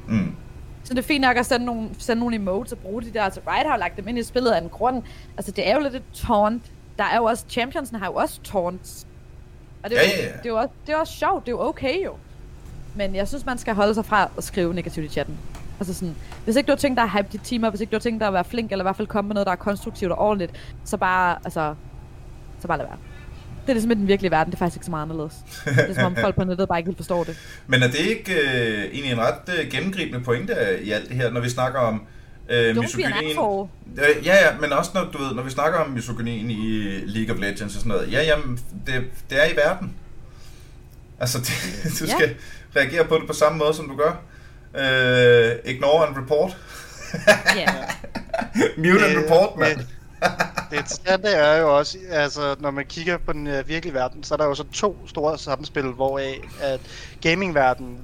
Mm. 0.07 0.35
Så 0.83 0.93
det 0.93 0.99
er 0.99 1.07
fint 1.07 1.21
nok 1.21 1.37
at 1.37 1.45
sende 1.45 1.65
nogle, 1.65 1.89
sende 1.99 2.19
nogle 2.19 2.35
emotes 2.35 2.71
og 2.71 2.77
bruge 2.77 3.01
de 3.01 3.13
der. 3.13 3.23
Altså 3.23 3.41
Riot 3.47 3.65
har 3.65 3.75
jo 3.75 3.79
lagt 3.79 3.97
dem 3.97 4.07
ind 4.07 4.17
i 4.17 4.23
spillet 4.23 4.51
af 4.51 4.61
en 4.61 4.69
grund. 4.69 5.03
Altså 5.37 5.51
det 5.51 5.69
er 5.69 5.75
jo 5.75 5.81
lidt 5.81 5.95
et 5.95 6.03
taunt. 6.13 6.63
Der 6.97 7.03
er 7.03 7.17
jo 7.17 7.23
også, 7.23 7.45
championsen 7.49 7.95
har 7.95 8.05
jo 8.05 8.13
også 8.13 8.39
taunts. 8.43 9.07
Og 9.83 9.89
det 9.89 9.97
er, 9.97 10.01
Ja, 10.01 10.09
ja, 10.09 10.23
ja. 10.23 10.27
det 10.27 10.45
er 10.45 10.49
jo 10.49 10.55
også, 10.57 10.69
det 10.87 10.93
er 10.93 10.97
også 10.97 11.13
sjovt, 11.13 11.45
det 11.45 11.51
er 11.51 11.55
jo 11.55 11.61
okay 11.61 12.05
jo. 12.05 12.13
Men 12.95 13.15
jeg 13.15 13.27
synes, 13.27 13.45
man 13.45 13.57
skal 13.57 13.73
holde 13.73 13.93
sig 13.93 14.05
fra 14.05 14.29
at 14.37 14.43
skrive 14.43 14.73
negativt 14.73 15.05
i 15.05 15.09
chatten. 15.09 15.37
Altså 15.79 15.93
sådan, 15.93 16.15
hvis 16.43 16.55
ikke 16.55 16.67
du 16.67 16.71
har 16.71 16.77
tænkt 16.77 16.97
dig 16.97 17.03
at 17.03 17.11
hype 17.11 17.27
dit 17.31 17.41
team 17.43 17.63
op, 17.63 17.71
hvis 17.71 17.81
ikke 17.81 17.91
du 17.91 17.95
har 17.95 17.99
tænkt 18.01 18.19
dig 18.19 18.27
at 18.27 18.33
være 18.33 18.43
flink, 18.43 18.71
eller 18.71 18.83
i 18.83 18.85
hvert 18.85 18.95
fald 18.95 19.07
komme 19.07 19.27
med 19.27 19.33
noget, 19.33 19.45
der 19.45 19.51
er 19.51 19.55
konstruktivt 19.55 20.11
og 20.11 20.17
ordentligt, 20.17 20.51
så 20.85 20.97
bare, 20.97 21.37
altså, 21.45 21.75
så 22.59 22.67
bare 22.67 22.77
lad 22.77 22.85
være. 22.85 22.97
Det 23.61 23.69
er 23.69 23.73
ligesom 23.73 23.91
i 23.91 23.95
den 23.95 24.07
virkelige 24.07 24.31
verden, 24.31 24.51
det 24.51 24.55
er 24.55 24.59
faktisk 24.59 24.77
ikke 24.77 24.85
så 24.85 24.91
meget 24.91 25.03
anderledes. 25.03 25.35
Det 25.65 25.89
er 25.89 25.93
som 25.93 26.03
om 26.03 26.15
folk 26.15 26.35
på 26.35 26.43
nettet 26.43 26.67
bare 26.67 26.79
ikke 26.79 26.87
helt 26.87 26.97
forstår 26.97 27.23
det. 27.23 27.37
Men 27.67 27.83
er 27.83 27.87
det 27.87 27.99
ikke 27.99 28.33
øh, 28.33 28.83
egentlig 28.83 29.11
en 29.11 29.19
ret 29.19 29.59
øh, 29.59 29.71
gennemgribende 29.71 30.19
pointe 30.23 30.53
i 30.83 30.91
alt 30.91 31.09
det 31.09 31.15
her, 31.17 31.31
når 31.31 31.41
vi 31.41 31.49
snakker 31.49 31.79
om 31.79 31.95
øh, 31.95 32.01
An 32.51 32.79
misogynien? 32.79 33.37
Øh, 33.97 34.25
ja, 34.25 34.35
ja, 34.35 34.57
men 34.59 34.73
også 34.73 34.91
når, 34.93 35.09
du 35.13 35.17
ved, 35.17 35.35
når 35.35 35.43
vi 35.43 35.49
snakker 35.49 35.79
om 35.79 35.89
misogynien 35.89 36.49
i 36.51 36.81
League 37.05 37.35
of 37.35 37.41
Legends 37.41 37.61
og 37.75 37.81
sådan 37.81 37.89
noget. 37.89 38.11
Ja, 38.11 38.23
jamen, 38.23 38.59
det, 38.87 39.03
det 39.29 39.41
er 39.43 39.45
i 39.53 39.55
verden. 39.55 39.93
Altså, 41.19 41.37
det, 41.39 41.51
du 41.99 42.05
Ja. 42.05 42.11
skal 42.17 42.35
reagere 42.75 43.05
på 43.05 43.15
det 43.15 43.27
på 43.27 43.33
samme 43.33 43.57
måde, 43.57 43.73
som 43.73 43.89
du 43.89 43.95
gør. 43.95 44.11
Øh, 44.75 45.55
ignore 45.65 46.07
and 46.07 46.17
report. 46.17 46.57
Ja. 47.55 47.65
Mute 48.77 49.05
and 49.05 49.17
Øh, 49.17 49.23
report, 49.23 49.57
mand. 49.57 49.79
øh, 49.79 49.85
Det 50.71 50.77
interessante 50.77 51.27
er 51.27 51.57
jo 51.57 51.77
også, 51.77 51.97
altså 52.11 52.55
når 52.59 52.71
man 52.71 52.85
kigger 52.85 53.17
på 53.17 53.33
den 53.33 53.47
uh, 53.47 53.67
virkelige 53.67 53.93
verden, 53.93 54.23
så 54.23 54.33
er 54.33 54.37
der 54.37 54.45
jo 54.45 54.55
så 54.55 54.63
to 54.73 55.07
store 55.07 55.37
samspil, 55.37 55.83
hvoraf 55.83 56.39
at 56.61 56.79
gamingverdenen 57.21 57.97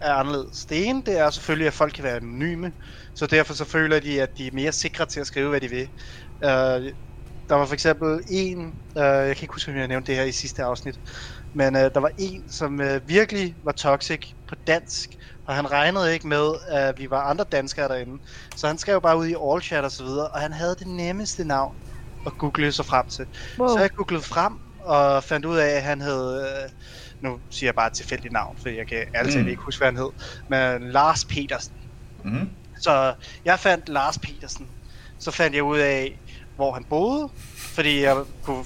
er 0.00 0.12
anderledes. 0.14 0.66
Det 0.68 0.86
ene, 0.86 1.02
det 1.06 1.18
er 1.18 1.30
selvfølgelig, 1.30 1.66
at 1.66 1.74
folk 1.74 1.92
kan 1.94 2.04
være 2.04 2.16
anonyme, 2.16 2.72
så 3.14 3.26
derfor 3.26 3.54
så 3.54 3.64
føler 3.64 4.00
de, 4.00 4.22
at 4.22 4.28
de 4.38 4.46
er 4.46 4.50
mere 4.52 4.72
sikre 4.72 5.06
til 5.06 5.20
at 5.20 5.26
skrive, 5.26 5.48
hvad 5.48 5.60
de 5.60 5.68
vil. 5.68 5.88
Uh, 6.44 6.90
der 7.48 7.54
var 7.54 7.66
for 7.66 7.74
eksempel 7.74 8.20
en, 8.30 8.58
uh, 8.96 9.02
jeg 9.02 9.36
kan 9.36 9.44
ikke 9.44 9.54
huske, 9.54 9.70
om 9.70 9.76
jeg 9.76 9.88
nævnte 9.88 10.12
det 10.12 10.18
her 10.20 10.26
i 10.26 10.32
sidste 10.32 10.62
afsnit, 10.62 10.96
men 11.54 11.74
uh, 11.76 11.80
der 11.80 12.00
var 12.00 12.10
en, 12.18 12.52
som 12.52 12.80
uh, 12.80 13.08
virkelig 13.08 13.56
var 13.64 13.72
toxic 13.72 14.20
på 14.48 14.54
dansk, 14.66 15.10
og 15.46 15.54
han 15.54 15.70
regnede 15.70 16.12
ikke 16.12 16.28
med, 16.28 16.52
at 16.68 16.98
vi 16.98 17.10
var 17.10 17.22
andre 17.22 17.44
danskere 17.52 17.88
derinde. 17.88 18.24
Så 18.56 18.66
han 18.66 18.78
skrev 18.78 19.00
bare 19.02 19.18
ud 19.18 19.26
i 19.26 19.34
all 19.52 19.62
chat 19.62 19.84
og 19.84 19.90
så 19.92 20.04
videre, 20.04 20.28
og 20.28 20.40
han 20.40 20.52
havde 20.52 20.76
det 20.78 20.86
nemmeste 20.86 21.44
navn 21.44 21.76
at 22.26 22.32
google 22.38 22.72
sig 22.72 22.86
frem 22.86 23.04
til. 23.16 23.26
Wow. 23.58 23.68
Så 23.68 23.78
jeg 23.80 23.90
googlede 23.96 24.22
frem 24.24 24.52
og 24.80 25.24
fandt 25.24 25.46
ud 25.46 25.56
af, 25.56 25.68
at 25.68 25.82
han 25.82 26.00
hed, 26.00 26.40
øh, 26.42 26.70
nu 27.20 27.38
siger 27.50 27.68
jeg 27.68 27.74
bare 27.74 27.86
et 27.86 27.92
tilfældigt 27.92 28.32
navn, 28.32 28.56
for 28.62 28.68
jeg 28.68 28.86
kan 28.86 29.06
talt 29.14 29.40
Mm. 29.42 29.48
ikke 29.48 29.62
huske, 29.62 29.78
hvad 29.78 29.86
han 29.88 29.96
hed, 29.96 30.10
men 30.48 30.90
Lars 30.90 31.24
Petersen. 31.24 31.72
Mm-hmm. 32.24 32.50
Så 32.80 33.14
jeg 33.44 33.58
fandt 33.58 33.88
Lars 33.88 34.18
Petersen. 34.18 34.66
Så 35.18 35.30
fandt 35.30 35.56
jeg 35.56 35.62
ud 35.62 35.78
af, 35.78 36.18
hvor 36.56 36.72
han 36.72 36.84
boede, 36.84 37.28
fordi 37.56 38.02
jeg 38.02 38.16
kunne, 38.42 38.64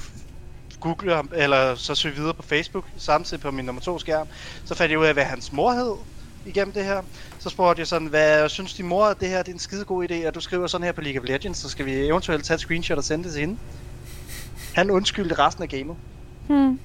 google 0.81 1.15
ham, 1.15 1.31
eller 1.35 1.75
så 1.75 1.95
søge 1.95 2.15
videre 2.15 2.35
på 2.35 2.43
Facebook, 2.43 2.85
samtidig 2.97 3.41
på 3.43 3.51
min 3.51 3.65
nummer 3.65 3.83
to 3.83 3.99
skærm, 3.99 4.27
så 4.65 4.75
fandt 4.75 4.91
jeg 4.91 4.99
ud 4.99 5.07
af, 5.07 5.13
hvad 5.13 5.25
hans 5.25 5.53
mor 5.53 5.73
hed 5.73 5.95
igennem 6.47 6.73
det 6.75 6.85
her. 6.85 7.03
Så 7.39 7.49
spurgte 7.51 7.81
jeg 7.81 7.87
sådan, 7.87 8.09
hvad 8.09 8.49
synes 8.49 8.75
din 8.75 8.87
mor, 8.87 9.05
at 9.07 9.21
det 9.21 9.29
her 9.29 9.39
det 9.39 9.49
er 9.49 9.53
en 9.53 9.59
skide 9.59 9.85
god 9.85 10.11
idé, 10.11 10.27
og 10.27 10.35
du 10.35 10.41
skriver 10.41 10.67
sådan 10.67 10.85
her 10.85 10.93
på 10.93 11.01
League 11.01 11.21
of 11.23 11.29
Legends, 11.29 11.59
så 11.59 11.69
skal 11.69 11.87
vi 11.87 11.93
eventuelt 11.95 12.45
tage 12.45 12.55
et 12.55 12.61
screenshot 12.61 12.99
og 12.99 13.05
sende 13.05 13.25
det 13.25 13.33
til 13.33 13.41
hende. 13.41 13.57
Han 14.75 14.91
undskyldte 14.91 15.35
resten 15.35 15.63
af 15.63 15.69
gamet. 15.69 15.97
Hmm. 16.49 16.79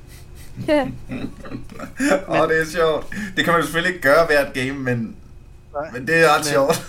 Ja. 0.67 0.81
Åh, 2.29 2.49
det 2.49 2.61
er 2.61 2.65
sjovt. 2.65 3.07
Det 3.35 3.43
kan 3.43 3.53
man 3.53 3.61
jo 3.61 3.65
selvfølgelig 3.65 3.95
ikke 3.95 4.07
gøre 4.07 4.25
hvert 4.25 4.53
game, 4.53 4.73
men, 4.73 5.15
Nej. 5.73 5.91
men 5.91 6.07
det 6.07 6.23
er 6.23 6.37
ret 6.37 6.45
sjovt. 6.45 6.87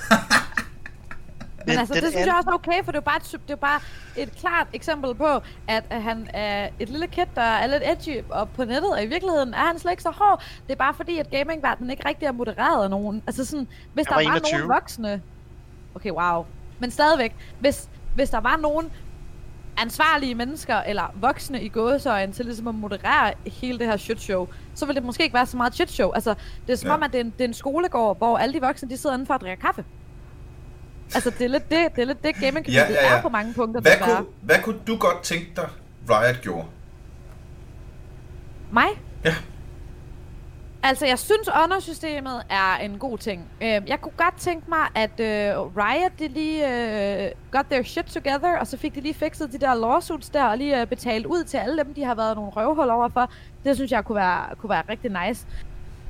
Men 1.67 1.79
altså, 1.79 1.95
det 1.95 2.03
synes 2.03 2.27
jeg 2.27 2.35
også 2.37 2.51
er 2.51 2.55
okay, 2.55 2.85
for 2.85 2.93
det 2.93 2.99
er 2.99 3.03
bare 3.03 3.17
et, 3.17 3.41
det 3.49 3.53
er 3.53 3.57
bare 3.57 3.81
et 4.17 4.37
klart 4.37 4.67
eksempel 4.73 5.15
på, 5.15 5.41
at, 5.69 5.85
han 5.91 6.29
er 6.35 6.69
et 6.79 6.89
lille 6.89 7.07
kid, 7.07 7.25
der 7.35 7.43
er 7.43 7.67
lidt 7.67 7.83
edgy 7.87 8.25
og 8.29 8.49
på 8.49 8.65
nettet, 8.65 8.91
og 8.91 9.03
i 9.03 9.07
virkeligheden 9.07 9.55
er 9.55 9.67
han 9.67 9.79
slet 9.79 9.91
ikke 9.93 10.03
så 10.03 10.11
hård. 10.11 10.43
Det 10.67 10.73
er 10.73 10.77
bare 10.77 10.95
fordi, 10.95 11.19
at 11.19 11.31
gamingverdenen 11.31 11.91
ikke 11.91 12.09
rigtig 12.09 12.27
er 12.27 12.33
modereret 12.33 12.85
af 12.85 12.91
nogen. 12.91 13.23
Altså 13.27 13.45
sådan, 13.45 13.69
hvis 13.95 14.07
Jeg 14.07 14.11
der 14.11 14.25
var 14.25 14.31
var 14.31 14.37
21. 14.37 14.59
nogen 14.59 14.75
voksne... 14.75 15.23
Okay, 15.95 16.11
wow. 16.11 16.45
Men 16.79 16.91
stadigvæk, 16.91 17.35
hvis, 17.61 17.89
hvis 18.15 18.31
der 18.31 18.41
var 18.41 18.57
nogen 18.57 18.91
ansvarlige 19.83 20.35
mennesker, 20.35 20.77
eller 20.77 21.13
voksne 21.15 21.63
i 21.63 21.69
gåsøjen, 21.69 22.33
til 22.33 22.45
ligesom 22.45 22.69
at 22.69 22.75
moderere 22.75 23.33
hele 23.47 23.79
det 23.79 23.87
her 23.87 23.97
shit 23.97 24.21
show, 24.23 24.49
så 24.75 24.87
ville 24.87 24.97
det 25.01 25.07
måske 25.07 25.23
ikke 25.23 25.35
være 25.35 25.47
så 25.47 25.57
meget 25.57 25.75
shit 25.75 25.91
show. 25.91 26.11
Altså, 26.13 26.35
det 26.67 26.73
er 26.73 26.77
som 26.77 26.89
Ja. 26.89 26.95
om, 26.95 27.03
at 27.03 27.13
det 27.13 27.21
er, 27.21 27.25
en, 27.25 27.33
det 27.39 27.45
er 27.45 27.49
en 27.49 27.55
skolegård, 27.55 28.19
hvor 28.19 28.39
alle 28.39 28.55
de 28.55 28.61
voksne, 28.61 28.91
de 28.91 28.97
sidder 28.97 29.15
indenfor 29.17 29.35
og 29.35 29.41
drikker 29.41 29.61
kaffe. 29.67 29.85
Altså, 31.15 31.31
det 31.31 31.45
er 31.45 31.49
lidt 31.49 31.71
det, 31.71 31.97
det, 31.97 32.03
er 32.03 32.07
lidt 32.07 32.25
det 32.25 32.35
gaming 32.37 32.67
Ja, 32.69 32.73
ja, 32.83 32.91
ja. 32.93 33.17
er 33.17 33.23
på 33.23 33.29
mange 33.29 33.55
punkter, 33.55 33.81
Hvad 33.81 33.93
kunne, 34.03 34.27
hvad 34.43 34.57
kunne 34.63 34.79
du 34.87 34.97
godt 34.97 35.23
tænke 35.23 35.47
dig, 35.57 35.69
Riot 36.11 36.41
gjorde? 36.43 36.67
Mig? 38.73 38.87
Ja. 39.25 39.35
Altså, 40.83 41.07
jeg 41.07 41.19
synes, 41.19 41.49
honor-systemet 41.49 42.43
er 42.51 42.77
en 42.77 42.99
god 42.99 43.19
ting. 43.19 43.49
Øh, 43.63 43.69
jeg 43.69 44.01
kunne 44.01 44.13
godt 44.17 44.37
tænke 44.39 44.67
mig, 44.69 44.89
at 44.95 45.21
øh, 45.21 45.61
Riot, 45.77 46.13
de 46.19 46.29
lige 46.29 46.69
øh, 47.25 47.31
got 47.51 47.67
their 47.71 47.83
shit 47.83 48.05
together, 48.05 48.59
og 48.59 48.67
så 48.67 48.77
fik 48.77 48.95
de 48.95 49.01
lige 49.01 49.15
fikset 49.15 49.53
de 49.53 49.59
der 49.59 49.75
lawsuits 49.75 50.31
der, 50.31 50.45
og 50.45 50.59
lige 50.59 50.81
øh, 50.81 50.87
betalt 50.87 51.27
ud 51.27 51.45
til 51.45 51.57
alle 51.57 51.85
dem, 51.85 51.95
de 51.95 52.05
har 52.05 52.15
været 52.15 52.37
nogle 52.37 52.51
røvhul 52.51 52.91
overfor. 52.91 53.31
Det 53.65 53.77
synes 53.77 53.93
jeg 53.93 54.05
kunne 54.05 54.17
være, 54.17 54.57
kunne 54.57 54.71
være 54.71 54.83
rigtig 54.89 55.11
nice. 55.27 55.47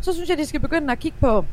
Så 0.00 0.12
synes 0.12 0.28
jeg, 0.28 0.38
de 0.38 0.46
skal 0.46 0.60
begynde 0.60 0.92
at 0.92 0.98
kigge 0.98 1.18
på, 1.20 1.44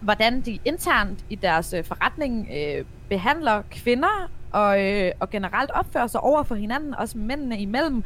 hvordan 0.00 0.40
de 0.40 0.58
internt 0.64 1.24
i 1.30 1.34
deres 1.34 1.72
øh, 1.72 1.84
forretning 1.84 2.48
øh, 2.56 2.84
behandler 3.08 3.62
kvinder, 3.70 4.30
og, 4.52 4.84
øh, 4.84 5.12
og 5.20 5.30
generelt 5.30 5.70
opfører 5.70 6.06
sig 6.06 6.20
over 6.20 6.42
for 6.42 6.54
hinanden, 6.54 6.94
også 6.94 7.18
mændene 7.18 7.58
imellem, 7.58 8.04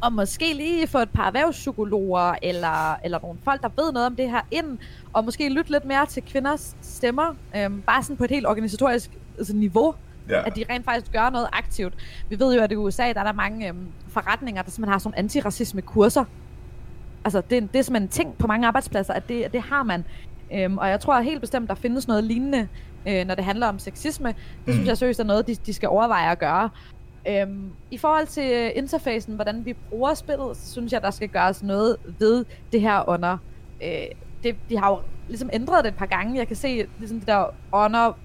og 0.00 0.12
måske 0.12 0.54
lige 0.54 0.86
få 0.86 0.98
et 0.98 1.10
par 1.10 1.26
erhvervspsykologer, 1.26 2.34
eller, 2.42 2.94
eller 3.04 3.18
nogle 3.22 3.38
folk, 3.44 3.62
der 3.62 3.68
ved 3.82 3.92
noget 3.92 4.06
om 4.06 4.16
det 4.16 4.30
her 4.30 4.40
ind, 4.50 4.78
og 5.12 5.24
måske 5.24 5.48
lytte 5.48 5.70
lidt 5.70 5.84
mere 5.84 6.06
til 6.06 6.22
kvinders 6.22 6.76
stemmer, 6.82 7.34
øhm, 7.56 7.82
bare 7.82 8.02
sådan 8.02 8.16
på 8.16 8.24
et 8.24 8.30
helt 8.30 8.46
organisatorisk 8.46 9.10
altså, 9.38 9.56
niveau, 9.56 9.94
Ja. 10.28 10.46
at 10.46 10.56
de 10.56 10.64
rent 10.70 10.84
faktisk 10.84 11.12
gør 11.12 11.30
noget 11.30 11.48
aktivt. 11.52 11.94
Vi 12.28 12.38
ved 12.40 12.54
jo, 12.56 12.62
at 12.62 12.72
i 12.72 12.76
USA, 12.76 13.12
der 13.12 13.20
er 13.20 13.24
der 13.24 13.32
mange 13.32 13.68
øhm, 13.68 13.86
forretninger, 14.08 14.62
der 14.62 14.70
simpelthen 14.70 14.92
har 14.92 14.98
sådan 14.98 15.18
antiracisme 15.18 15.82
kurser. 15.82 16.24
Altså, 17.24 17.42
det, 17.50 17.58
er- 17.58 17.66
det 17.66 17.78
er 17.78 17.82
simpelthen 17.82 18.02
en 18.02 18.08
ting 18.08 18.34
på 18.38 18.46
mange 18.46 18.66
arbejdspladser, 18.66 19.14
at 19.14 19.28
det, 19.28 19.52
det 19.52 19.60
har 19.62 19.82
man. 19.82 20.04
Øhm, 20.54 20.78
og 20.78 20.88
jeg 20.88 21.00
tror 21.00 21.20
helt 21.20 21.40
bestemt, 21.40 21.68
der 21.68 21.74
findes 21.74 22.08
noget 22.08 22.24
lignende, 22.24 22.68
øh, 23.08 23.26
når 23.26 23.34
det 23.34 23.44
handler 23.44 23.66
om 23.66 23.78
sexisme. 23.78 24.28
Det 24.28 24.36
Mm. 24.66 24.72
synes 24.72 24.88
jeg 24.88 24.98
seriøst 24.98 25.20
er 25.20 25.24
noget, 25.24 25.46
de, 25.46 25.54
de 25.54 25.72
skal 25.74 25.88
overveje 25.88 26.30
at 26.30 26.38
gøre. 26.38 26.70
Øhm, 27.28 27.70
I 27.90 27.98
forhold 27.98 28.26
til 28.26 28.50
øh, 28.52 28.70
interfacen, 28.74 29.34
hvordan 29.34 29.64
vi 29.64 29.72
bruger 29.72 30.14
spillet, 30.14 30.56
så 30.56 30.72
synes 30.72 30.92
jeg, 30.92 31.02
der 31.02 31.10
skal 31.10 31.28
gøres 31.28 31.62
noget 31.62 31.96
ved 32.18 32.44
det 32.72 32.80
her 32.80 33.08
under. 33.08 33.38
Øh, 33.82 34.06
det, 34.42 34.56
de 34.68 34.78
har 34.78 34.90
jo 34.90 35.00
ligesom 35.28 35.50
ændret 35.52 35.84
det 35.84 35.90
et 35.90 35.96
par 35.96 36.06
gange. 36.06 36.38
Jeg 36.38 36.46
kan 36.46 36.56
se, 36.56 36.86
ligesom 36.98 37.18
det 37.18 37.28
der 37.28 37.44
Honor 37.72 38.18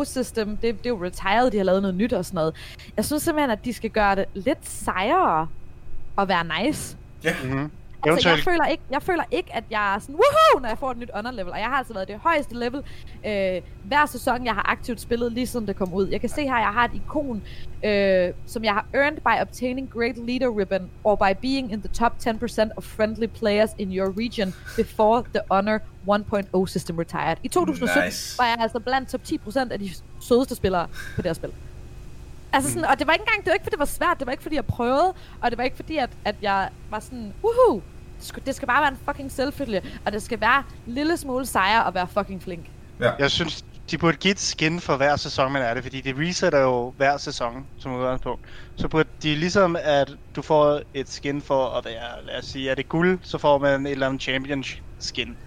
1.0 0.00 0.04
system, 0.04 0.56
det, 0.56 0.78
det 0.78 0.86
er 0.86 0.90
jo 0.90 1.04
retired, 1.04 1.50
de 1.50 1.56
har 1.56 1.64
lavet 1.64 1.82
noget 1.82 1.96
nyt 1.96 2.12
og 2.12 2.24
sådan 2.24 2.34
noget. 2.34 2.54
Jeg 2.96 3.04
synes 3.04 3.22
simpelthen, 3.22 3.50
at 3.50 3.64
de 3.64 3.72
skal 3.72 3.90
gøre 3.90 4.16
det 4.16 4.24
lidt 4.34 4.68
sejere 4.68 5.48
at 6.18 6.28
være 6.28 6.64
nice. 6.64 6.96
Ja. 7.24 7.34
Mm-hmm. 7.44 7.70
Altså, 8.06 8.28
jeg 8.28 8.38
føler, 8.38 8.66
ikke, 8.66 8.82
jeg 8.90 9.02
føler 9.02 9.24
ikke, 9.30 9.56
at 9.56 9.64
jeg 9.70 9.94
er 9.94 9.98
sådan, 9.98 10.14
woohoo, 10.14 10.60
når 10.60 10.68
jeg 10.68 10.78
får 10.78 10.90
et 10.90 10.96
nyt 10.96 11.10
honor 11.14 11.30
level. 11.30 11.52
Og 11.52 11.58
jeg 11.58 11.66
har 11.66 11.76
altså 11.76 11.94
været 11.94 12.08
det 12.08 12.18
højeste 12.18 12.54
level 12.54 12.82
øh, 13.26 13.62
hver 13.84 14.06
sæson, 14.06 14.44
jeg 14.44 14.54
har 14.54 14.70
aktivt 14.70 15.00
spillet, 15.00 15.32
lige 15.32 15.46
siden 15.46 15.66
det 15.66 15.76
kom 15.76 15.92
ud. 15.94 16.08
Jeg 16.08 16.20
kan 16.20 16.28
se 16.28 16.42
her, 16.42 16.58
jeg 16.58 16.68
har 16.72 16.84
et 16.84 16.94
ikon, 16.94 17.42
øh, 17.84 18.32
som 18.46 18.64
jeg 18.64 18.72
har 18.72 18.86
earned 18.94 19.20
by 19.20 19.40
obtaining 19.40 19.90
Great 19.90 20.16
Leader 20.16 20.58
Ribbon, 20.58 20.90
or 21.04 21.16
by 21.16 21.32
being 21.42 21.72
in 21.72 21.80
the 21.82 21.88
top 21.88 22.12
10% 22.26 22.70
of 22.76 22.84
friendly 22.84 23.26
players 23.26 23.70
in 23.78 23.92
your 23.92 24.10
region 24.18 24.54
before 24.76 25.22
the 25.34 25.42
Honor 25.50 25.78
1.0 26.08 26.66
system 26.66 26.98
retired. 26.98 27.36
I 27.42 27.48
2017 27.48 28.04
Nice. 28.04 28.38
var 28.38 28.44
jeg 28.46 28.56
altså 28.60 28.78
blandt 28.80 29.08
top 29.08 29.20
10% 29.24 29.72
af 29.72 29.78
de 29.78 29.90
sødeste 30.20 30.54
spillere 30.54 30.86
på 31.16 31.22
det 31.22 31.24
her 31.26 31.32
spil. 31.32 31.50
Altså 32.52 32.70
sådan, 32.72 32.84
og 32.84 32.98
det 32.98 33.06
var 33.06 33.12
ikke 33.12 33.22
engang, 33.22 33.44
det 33.44 33.50
var 33.50 33.54
ikke 33.54 33.64
fordi 33.64 33.74
det 33.74 33.78
var 33.78 33.84
svært, 33.84 34.18
det 34.18 34.26
var 34.26 34.32
ikke 34.32 34.42
fordi 34.42 34.56
jeg 34.56 34.64
prøvede, 34.64 35.12
og 35.40 35.50
det 35.50 35.58
var 35.58 35.64
ikke 35.64 35.76
fordi 35.76 35.96
at, 35.96 36.10
at 36.24 36.34
jeg 36.42 36.68
var 36.90 37.00
sådan, 37.00 37.32
woohoo, 37.44 37.82
det 38.20 38.28
skal, 38.28 38.42
det 38.46 38.54
skal 38.54 38.68
bare 38.68 38.82
være 38.82 38.90
en 38.92 38.98
fucking 39.08 39.32
selvfølge, 39.32 39.82
og 40.06 40.12
det 40.12 40.22
skal 40.22 40.40
være 40.40 40.64
en 40.86 40.94
lille 40.94 41.16
smule 41.16 41.46
sejr 41.46 41.80
og 41.80 41.94
være 41.94 42.08
fucking 42.08 42.42
flink. 42.42 42.66
ja. 43.00 43.12
jeg 43.18 43.30
synes, 43.30 43.62
de 43.90 43.98
burde 43.98 44.16
give 44.16 44.32
et 44.32 44.40
skin 44.40 44.80
for 44.80 44.96
hver 44.96 45.16
sæson, 45.16 45.52
man 45.52 45.62
er 45.62 45.74
det, 45.74 45.82
fordi 45.82 46.00
det 46.00 46.14
resetter 46.18 46.58
jo 46.60 46.94
hver 46.96 47.16
sæson 47.16 47.68
som 47.78 47.92
udgangspunkt. 47.92 48.46
Så 48.76 48.88
burde 48.88 49.08
de 49.22 49.36
ligesom, 49.36 49.76
at 49.80 50.10
du 50.36 50.42
får 50.42 50.82
et 50.94 51.08
skin 51.08 51.42
for 51.42 51.66
at 51.78 51.84
være, 51.84 52.24
lad 52.24 52.38
os 52.38 52.46
sige, 52.46 52.70
er 52.70 52.74
det 52.74 52.88
guld, 52.88 53.20
så 53.22 53.38
får 53.38 53.58
man 53.58 53.86
et 53.86 53.92
eller 53.92 54.06
andet 54.08 54.22
champion 54.22 54.64
skin. 55.00 55.38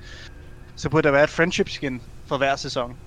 Så 0.76 0.90
burde 0.90 1.08
der 1.08 1.12
være 1.12 1.24
et 1.24 1.30
friendship 1.30 1.70
skin 1.70 2.02
for 2.28 2.38
hver 2.38 2.56
sæson. 2.56 3.00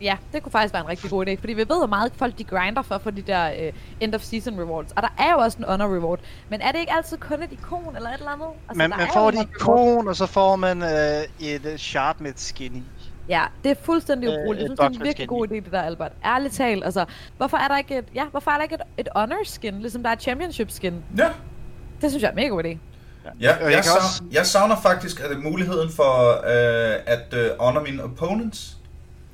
Ja, 0.00 0.16
det 0.32 0.42
kunne 0.42 0.52
faktisk 0.52 0.74
være 0.74 0.82
en 0.82 0.88
rigtig 0.88 1.10
god 1.10 1.26
idé, 1.26 1.40
fordi 1.40 1.52
vi 1.52 1.58
ved, 1.68 1.78
hvor 1.78 1.86
meget 1.86 2.12
folk 2.16 2.38
de 2.38 2.44
grinder 2.44 2.82
for, 2.82 2.98
for 2.98 3.10
de 3.10 3.22
der 3.22 3.52
øh, 3.60 3.72
end 4.00 4.14
of 4.14 4.20
season 4.20 4.58
rewards. 4.60 4.92
Og 4.96 5.02
der 5.02 5.08
er 5.18 5.32
jo 5.32 5.38
også 5.38 5.58
en 5.58 5.64
honor 5.64 5.96
reward, 5.96 6.18
men 6.48 6.60
er 6.60 6.72
det 6.72 6.78
ikke 6.78 6.92
altid 6.92 7.16
kun 7.16 7.42
et 7.42 7.52
ikon 7.52 7.96
eller 7.96 8.08
et 8.08 8.14
eller 8.14 8.30
andet? 8.30 8.46
Altså, 8.68 8.78
Man, 8.78 8.90
der 8.90 8.96
man 8.96 9.06
er 9.06 9.12
får 9.12 9.28
et 9.28 9.34
ikon, 9.54 10.08
og 10.08 10.16
så 10.16 10.26
får 10.26 10.56
man 10.56 10.82
øh, 10.82 11.48
et 11.48 11.66
øh, 11.66 11.76
shard 11.78 12.20
med 12.20 12.30
et 12.30 12.40
skin 12.40 12.76
i. 12.76 12.82
Ja, 13.28 13.42
det 13.64 13.70
er 13.70 13.74
fuldstændig 13.82 14.28
Øh, 14.28 14.34
ubrugeligt. 14.34 14.60
Jeg 14.60 14.64
et 14.64 14.68
synes, 14.68 14.78
det 14.78 14.96
er 14.96 15.00
en 15.00 15.04
virkelig 15.06 15.28
god 15.28 15.48
idé, 15.48 15.54
det 15.54 15.72
der, 15.72 15.82
Albert. 15.82 16.12
Ærligt 16.24 16.54
talt, 16.54 16.84
altså, 16.84 17.04
hvorfor 17.36 17.56
er 17.56 17.68
der 17.68 17.78
ikke 17.78 17.98
et, 17.98 18.04
ja, 18.14 18.24
hvorfor 18.30 18.50
er 18.50 18.54
der 18.56 18.62
ikke 18.62 18.74
et, 18.74 18.80
et 18.98 19.08
honor 19.16 19.36
skin, 19.44 19.80
ligesom 19.80 20.02
der 20.02 20.08
er 20.08 20.12
et 20.14 20.22
championship 20.22 20.70
skin? 20.70 21.04
ja. 21.18 21.28
Det 22.00 22.10
synes 22.10 22.22
jeg 22.22 22.28
er 22.28 22.32
en 22.32 22.36
mega 22.36 22.48
god 22.48 22.64
idé. 22.64 22.68
Ja, 22.68 22.76
Og 23.30 23.40
jeg, 23.40 23.56
jeg 23.62 23.72
jeg, 23.72 23.84
savner, 23.84 24.00
også- 24.02 24.22
jeg 24.32 24.46
savner 24.46 24.76
faktisk 24.82 25.20
at 25.20 25.38
muligheden 25.42 25.90
for 25.90 26.30
øh, 26.32 26.94
at 27.06 27.34
øh, 27.34 27.50
honor 27.60 27.80
mine 27.82 28.04
opponents. 28.04 28.76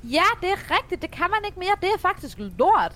Ja, 0.03 0.23
det 0.41 0.49
er 0.49 0.75
rigtigt. 0.77 1.01
Det 1.01 1.11
kan 1.11 1.25
man 1.29 1.39
ikke 1.45 1.59
mere. 1.59 1.75
Det 1.81 1.89
er 1.89 1.99
faktisk 1.99 2.37
lort. 2.57 2.91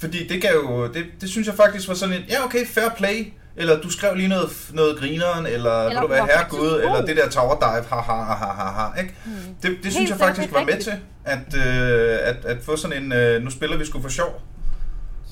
Fordi 0.00 0.26
det 0.26 0.42
gav 0.42 0.52
jo, 0.54 0.86
det, 0.86 1.06
det 1.20 1.28
synes 1.30 1.46
jeg 1.46 1.54
faktisk 1.54 1.88
var 1.88 1.94
sådan 1.94 2.14
en, 2.14 2.22
ja 2.28 2.44
okay, 2.44 2.66
fair 2.66 2.88
play, 2.96 3.32
eller 3.56 3.80
du 3.80 3.90
skrev 3.90 4.14
lige 4.14 4.28
noget, 4.28 4.50
noget 4.72 4.98
grineren, 4.98 5.46
eller, 5.46 5.82
eller 5.86 6.00
vil 6.00 6.08
du 6.08 6.14
være 6.14 6.26
herregud, 6.26 6.80
eller 6.80 7.04
det 7.06 7.16
der 7.16 7.28
tower 7.28 7.58
dive, 7.58 7.84
ha 7.90 8.00
ha 8.00 8.22
ha 8.22 8.46
ha 8.46 8.70
ha 8.70 9.00
ikke? 9.00 9.14
Mm. 9.24 9.32
Det, 9.62 9.70
det 9.82 9.92
synes 9.92 9.96
Helt 9.96 10.10
jeg 10.10 10.18
faktisk 10.18 10.52
var 10.52 10.64
med 10.64 10.82
til, 10.82 10.92
at, 11.24 11.56
øh, 11.56 12.18
at, 12.22 12.44
at 12.44 12.58
få 12.62 12.76
sådan 12.76 13.02
en, 13.02 13.12
øh, 13.12 13.42
nu 13.42 13.50
spiller 13.50 13.76
vi 13.76 13.84
sgu 13.84 14.00
for 14.02 14.08
sjov. 14.08 14.42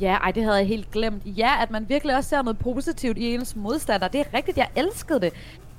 Ja, 0.00 0.14
ej, 0.14 0.30
det 0.30 0.42
havde 0.42 0.56
jeg 0.56 0.66
helt 0.66 0.90
glemt. 0.90 1.22
Ja, 1.26 1.62
at 1.62 1.70
man 1.70 1.88
virkelig 1.88 2.16
også 2.16 2.30
ser 2.30 2.42
noget 2.42 2.58
positivt 2.58 3.18
i 3.18 3.34
ens 3.34 3.56
modstander. 3.56 4.08
Det 4.08 4.20
er 4.20 4.24
rigtigt, 4.34 4.56
jeg 4.56 4.68
elskede 4.76 5.20
det. 5.20 5.32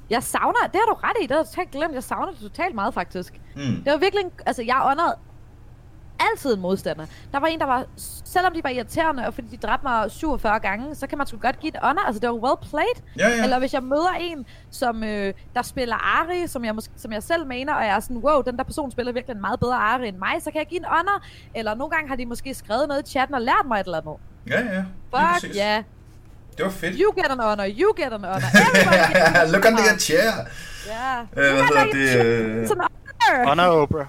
Jeg 0.09 0.23
savner, 0.23 0.59
det 0.73 0.75
har 0.75 0.93
du 0.93 0.99
ret 1.03 1.17
i, 1.21 1.23
det 1.23 1.31
har 1.31 1.37
jeg 1.37 1.45
totalt 1.45 1.71
glemt. 1.71 1.93
Jeg 1.93 2.03
savner 2.03 2.31
det 2.31 2.41
totalt 2.41 2.75
meget, 2.75 2.93
faktisk. 2.93 3.41
Mm. 3.55 3.61
Det 3.61 3.91
var 3.91 3.97
virkelig, 3.97 4.23
en, 4.25 4.31
altså 4.45 4.63
jeg 4.63 4.81
underede 4.91 5.15
altid 6.31 6.53
en 6.53 6.61
modstander. 6.61 7.05
Der 7.31 7.39
var 7.39 7.47
en, 7.47 7.59
der 7.59 7.65
var, 7.65 7.85
selvom 8.25 8.53
de 8.53 8.63
var 8.63 8.69
irriterende, 8.69 9.27
og 9.27 9.33
fordi 9.33 9.47
de 9.47 9.57
dræbte 9.57 9.85
mig 9.85 10.11
47 10.11 10.59
gange, 10.59 10.95
så 10.95 11.07
kan 11.07 11.17
man 11.17 11.27
sgu 11.27 11.37
godt 11.37 11.59
give 11.59 11.69
et 11.69 11.79
honor. 11.83 12.01
Altså, 12.01 12.19
det 12.19 12.29
var 12.29 12.35
well 12.35 12.57
played. 12.69 13.17
Ja, 13.19 13.29
ja. 13.29 13.43
Eller 13.43 13.59
hvis 13.59 13.73
jeg 13.73 13.83
møder 13.83 14.13
en, 14.19 14.45
som 14.71 15.03
øh, 15.03 15.33
der 15.55 15.61
spiller 15.61 15.95
Ari, 15.95 16.47
som 16.47 16.65
jeg, 16.65 16.75
måske, 16.75 16.93
som 16.97 17.11
jeg 17.11 17.23
selv 17.23 17.47
mener, 17.47 17.73
og 17.73 17.85
jeg 17.85 17.95
er 17.95 17.99
sådan, 17.99 18.17
wow, 18.17 18.41
den 18.41 18.57
der 18.57 18.63
person 18.63 18.91
spiller 18.91 19.13
virkelig 19.13 19.35
en 19.35 19.41
meget 19.41 19.59
bedre 19.59 19.75
Ari 19.75 20.07
end 20.07 20.17
mig, 20.17 20.41
så 20.41 20.51
kan 20.51 20.59
jeg 20.59 20.67
give 20.67 20.79
en 20.79 20.85
honor. 20.85 21.21
Eller 21.55 21.75
nogle 21.75 21.91
gange 21.95 22.09
har 22.09 22.15
de 22.15 22.25
måske 22.25 22.53
skrevet 22.53 22.87
noget 22.87 23.07
i 23.07 23.11
chatten 23.11 23.35
og 23.35 23.41
lært 23.41 23.65
mig 23.67 23.79
et 23.79 23.85
eller 23.85 23.97
andet. 23.97 24.15
Ja, 24.47 24.75
ja. 24.75 24.79
Fuck 24.79 25.33
præcis. 25.33 25.55
yeah. 25.57 25.83
Det 26.57 26.65
var 26.65 26.71
fedt. 26.71 26.95
You 26.99 27.13
get 27.15 27.25
an 27.31 27.39
honor, 27.39 27.65
you 27.79 27.93
get 27.97 28.13
an 28.13 28.23
honor. 28.25 28.35
Everybody 28.35 29.51
Look 29.53 29.65
honor. 29.65 29.77
the 29.89 29.99
chair. 29.99 30.31
Ja. 30.87 31.19
Øh, 31.21 31.53
hvad 31.53 31.63
hedder 31.63 31.85
det? 31.93 32.25
øh, 32.25 32.63
It's 32.65 32.71
an 32.71 32.77
honor. 32.79 33.47
Honor 33.47 33.63
Oprah. 33.63 34.05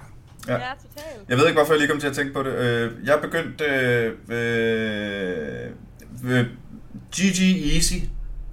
Ja. 0.47 0.53
Ja, 0.53 0.59
totalt. 0.59 1.29
Jeg 1.29 1.37
ved 1.37 1.45
ikke, 1.47 1.57
hvorfor 1.57 1.73
jeg 1.73 1.79
lige 1.79 1.89
kom 1.89 1.99
til 1.99 2.07
at 2.07 2.13
tænke 2.15 2.33
på 2.33 2.43
det. 2.43 2.53
Øh, 2.53 2.91
Jeg 3.05 3.15
er 3.15 3.21
begyndt... 3.21 3.61
Øh, 3.61 4.13
øh, 4.29 5.65
øh, 6.25 6.45
GG 7.15 7.41
Easy 7.75 7.93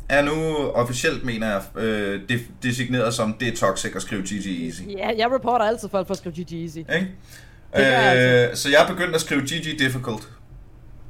er 0.09 0.23
nu 0.23 0.57
officielt, 0.75 1.25
mener 1.25 1.47
jeg, 1.51 1.63
øh, 1.83 2.21
de- 2.29 2.41
designeret 2.63 3.15
som 3.15 3.33
det 3.41 3.49
er 3.49 3.57
toxic 3.57 3.93
at 3.97 4.03
skrive 4.03 4.23
GG 4.23 4.67
Easy. 4.67 4.81
Ja, 4.99 5.11
jeg 5.19 5.33
reporter 5.35 5.65
altid 5.65 5.89
folk 5.89 6.07
for 6.07 6.15
at 6.15 6.19
skrive 6.19 6.35
GG 6.35 6.53
Easy. 6.65 6.77
Ikke? 6.79 7.09
gør 7.77 7.83
jeg 7.83 8.49
Øh, 8.51 8.57
så 8.57 8.69
jeg 8.71 8.83
er 8.83 8.87
begyndt 8.89 9.15
at 9.15 9.21
skrive 9.21 9.41
GG 9.41 9.79
Difficult. 9.79 10.29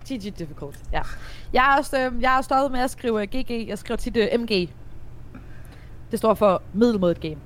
GG 0.08 0.38
difficult, 0.38 0.76
ja. 0.92 1.00
Jeg 1.56 1.76
også, 1.78 1.98
øh, 1.98 2.22
jeg 2.22 2.38
er 2.38 2.42
stoppet 2.42 2.72
med 2.72 2.80
at 2.80 2.90
skrive 2.90 3.26
GG. 3.26 3.68
Jeg 3.68 3.78
skriver 3.78 3.96
tit 3.96 4.16
uh, 4.16 4.40
MG. 4.40 4.70
Det 6.10 6.18
står 6.18 6.34
for 6.34 6.62
middelmodigt 6.72 7.20
game. 7.20 7.36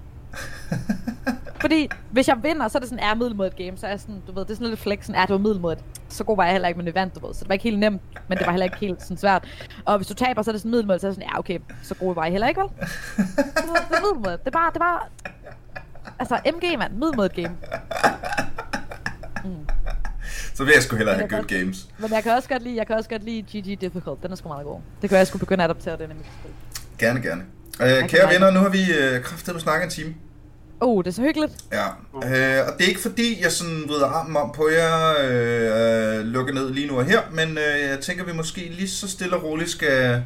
Fordi 1.60 1.88
hvis 2.10 2.28
jeg 2.28 2.42
vinder, 2.42 2.68
så 2.68 2.78
er 2.78 2.80
det 2.80 2.88
sådan, 2.88 3.04
er 3.04 3.14
middelmodigt 3.14 3.56
game. 3.56 3.76
Så 3.76 3.86
er 3.86 3.90
jeg 3.90 4.00
sådan, 4.00 4.22
du 4.26 4.32
ved, 4.32 4.44
det 4.44 4.50
er 4.50 4.54
sådan 4.54 4.68
lidt 4.68 4.80
flexen. 4.80 5.14
Er 5.14 5.20
det 5.20 5.30
var 5.30 5.38
middelmodigt. 5.38 5.84
Så 6.08 6.24
god 6.24 6.36
var 6.36 6.44
jeg 6.44 6.52
heller 6.52 6.68
ikke, 6.68 6.78
men 6.78 6.86
det 6.86 6.94
vandt, 6.94 7.14
du 7.14 7.26
ved. 7.26 7.34
Så 7.34 7.40
det 7.40 7.48
var 7.48 7.52
ikke 7.52 7.62
helt 7.62 7.78
nemt, 7.78 8.02
men 8.28 8.38
det 8.38 8.46
var 8.46 8.52
heller 8.52 8.64
ikke 8.64 8.76
helt 8.76 9.02
sådan 9.02 9.16
svært. 9.16 9.48
Og 9.84 9.96
hvis 9.96 10.06
du 10.06 10.14
taber, 10.14 10.42
så 10.42 10.50
er 10.50 10.52
det 10.52 10.60
sådan 10.60 10.70
middelmodigt. 10.70 11.00
Så 11.00 11.06
er 11.06 11.10
det 11.10 11.16
sådan, 11.16 11.30
ja 11.32 11.38
okay, 11.38 11.58
så 11.82 11.94
god 11.94 12.14
var 12.14 12.24
jeg 12.24 12.32
heller 12.32 12.48
ikke, 12.48 12.60
vel? 12.60 12.70
Det 12.76 13.96
er 13.96 14.00
middelmodigt. 14.02 14.40
Det 14.40 14.46
er 14.46 14.58
bare, 14.58 14.70
det 14.70 14.76
er 14.76 14.80
bare... 14.80 15.00
Altså, 16.18 16.40
MG, 16.46 16.78
mand. 16.78 16.92
Middelmodigt 16.92 17.34
game. 17.34 17.56
Så 20.54 20.64
vil 20.64 20.72
jeg 20.74 20.82
sgu 20.82 20.96
hellere 20.96 21.14
have 21.14 21.28
good 21.28 21.44
kan 21.44 21.58
games. 21.58 21.88
Men 21.98 22.12
jeg 22.12 22.22
kan 22.22 22.32
også 22.32 22.48
godt 22.48 22.62
lide, 22.62 22.76
jeg 22.76 22.86
kan 22.86 22.96
også 22.96 23.10
godt 23.10 23.24
lide 23.24 23.42
GG 23.42 23.80
Difficult. 23.80 24.22
Den 24.22 24.32
er 24.32 24.36
sgu 24.36 24.48
meget 24.48 24.66
god. 24.66 24.80
Det 25.02 25.10
kan 25.10 25.18
jeg 25.18 25.26
skulle 25.26 25.40
begynde 25.40 25.64
at 25.64 25.70
adoptere 25.70 25.98
den 25.98 26.10
i 26.10 26.14
mit 26.14 26.26
spil. 26.40 26.50
Gerne, 26.98 27.22
gerne. 27.22 27.42
Øh, 27.82 28.08
kære 28.08 28.32
venner, 28.32 28.50
nu 28.50 28.60
har 28.60 28.68
vi 28.68 28.92
øh, 28.92 29.22
kraftet 29.22 29.54
med 29.54 29.60
snakket 29.60 29.84
en 29.84 29.90
time. 29.90 30.14
Oh, 30.80 31.04
det 31.04 31.10
er 31.10 31.14
så 31.14 31.22
hyggeligt. 31.22 31.52
Ja, 31.72 31.86
øh, 31.86 32.66
og 32.68 32.78
det 32.78 32.84
er 32.84 32.88
ikke 32.88 33.00
fordi, 33.00 33.42
jeg 33.42 33.52
sådan 33.52 33.84
vrider 33.88 34.06
armen 34.06 34.36
om 34.36 34.52
på 34.56 34.68
jer, 34.68 35.14
øh, 35.20 36.18
øh, 36.18 36.26
lukker 36.26 36.54
ned 36.54 36.70
lige 36.70 36.86
nu 36.86 36.98
og 36.98 37.04
her, 37.04 37.20
men 37.32 37.48
øh, 37.48 37.80
jeg 37.90 37.98
tænker, 38.00 38.24
vi 38.24 38.32
måske 38.32 38.60
lige 38.60 38.88
så 38.88 39.08
stille 39.08 39.36
og 39.36 39.42
roligt 39.44 39.70
skal, 39.70 40.22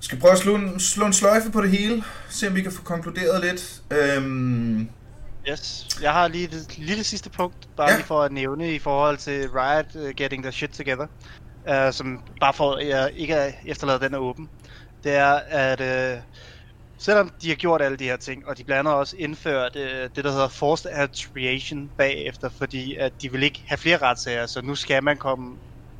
skal 0.00 0.18
prøve 0.18 0.32
at 0.32 0.38
slå 0.38 0.54
en, 0.54 0.80
slå 0.80 1.06
en 1.06 1.12
sløjfe 1.12 1.50
på 1.50 1.62
det 1.62 1.70
hele, 1.70 2.04
se 2.28 2.48
om 2.48 2.54
vi 2.54 2.62
kan 2.62 2.72
få 2.72 2.82
konkluderet 2.82 3.44
lidt. 3.44 3.82
Øhm, 3.90 4.88
Yes. 5.50 5.86
Jeg 6.02 6.12
har 6.12 6.28
lige 6.28 6.46
det 6.46 6.78
lille 6.78 7.04
sidste 7.04 7.30
punkt, 7.30 7.56
bare 7.76 7.90
Ja. 7.90 7.96
lige 7.96 8.06
for 8.06 8.22
at 8.22 8.32
nævne 8.32 8.74
i 8.74 8.78
forhold 8.78 9.18
til 9.18 9.50
Riot 9.50 9.94
uh, 9.94 10.10
getting 10.16 10.42
their 10.42 10.52
shit 10.52 10.70
together. 10.70 11.06
Uh, 11.70 11.92
som 11.92 12.20
bare 12.40 12.54
for 12.54 12.74
at 12.74 12.88
jeg 12.88 13.12
ikke 13.14 13.34
er 13.34 13.52
efterladet 13.66 14.00
den 14.00 14.14
er 14.14 14.18
åben. 14.18 14.48
Det 15.04 15.14
er, 15.14 15.32
at 15.48 15.80
uh, 16.16 16.22
selvom 17.00 17.30
de 17.42 17.48
har 17.48 17.56
gjort 17.56 17.82
alle 17.82 17.96
de 17.96 18.04
her 18.04 18.16
ting, 18.16 18.46
og 18.46 18.58
de 18.58 18.64
blandt 18.64 18.78
andet 18.78 18.94
også 18.94 19.16
indført 19.18 19.76
uh, 19.76 19.82
det, 19.82 20.16
der 20.24 20.30
hedder 20.30 20.48
forced 20.48 20.90
arbitration 20.92 21.90
bagefter, 21.98 22.48
fordi 22.58 22.94
at 22.96 23.12
de 23.22 23.32
vil 23.32 23.42
ikke 23.42 23.64
have 23.68 23.78
flere 23.78 23.96
retssager, 23.98 24.46
så 24.46 24.62
nu 24.62 24.74
skal 24.74 25.04
man 25.04 25.16
komme 25.16 25.58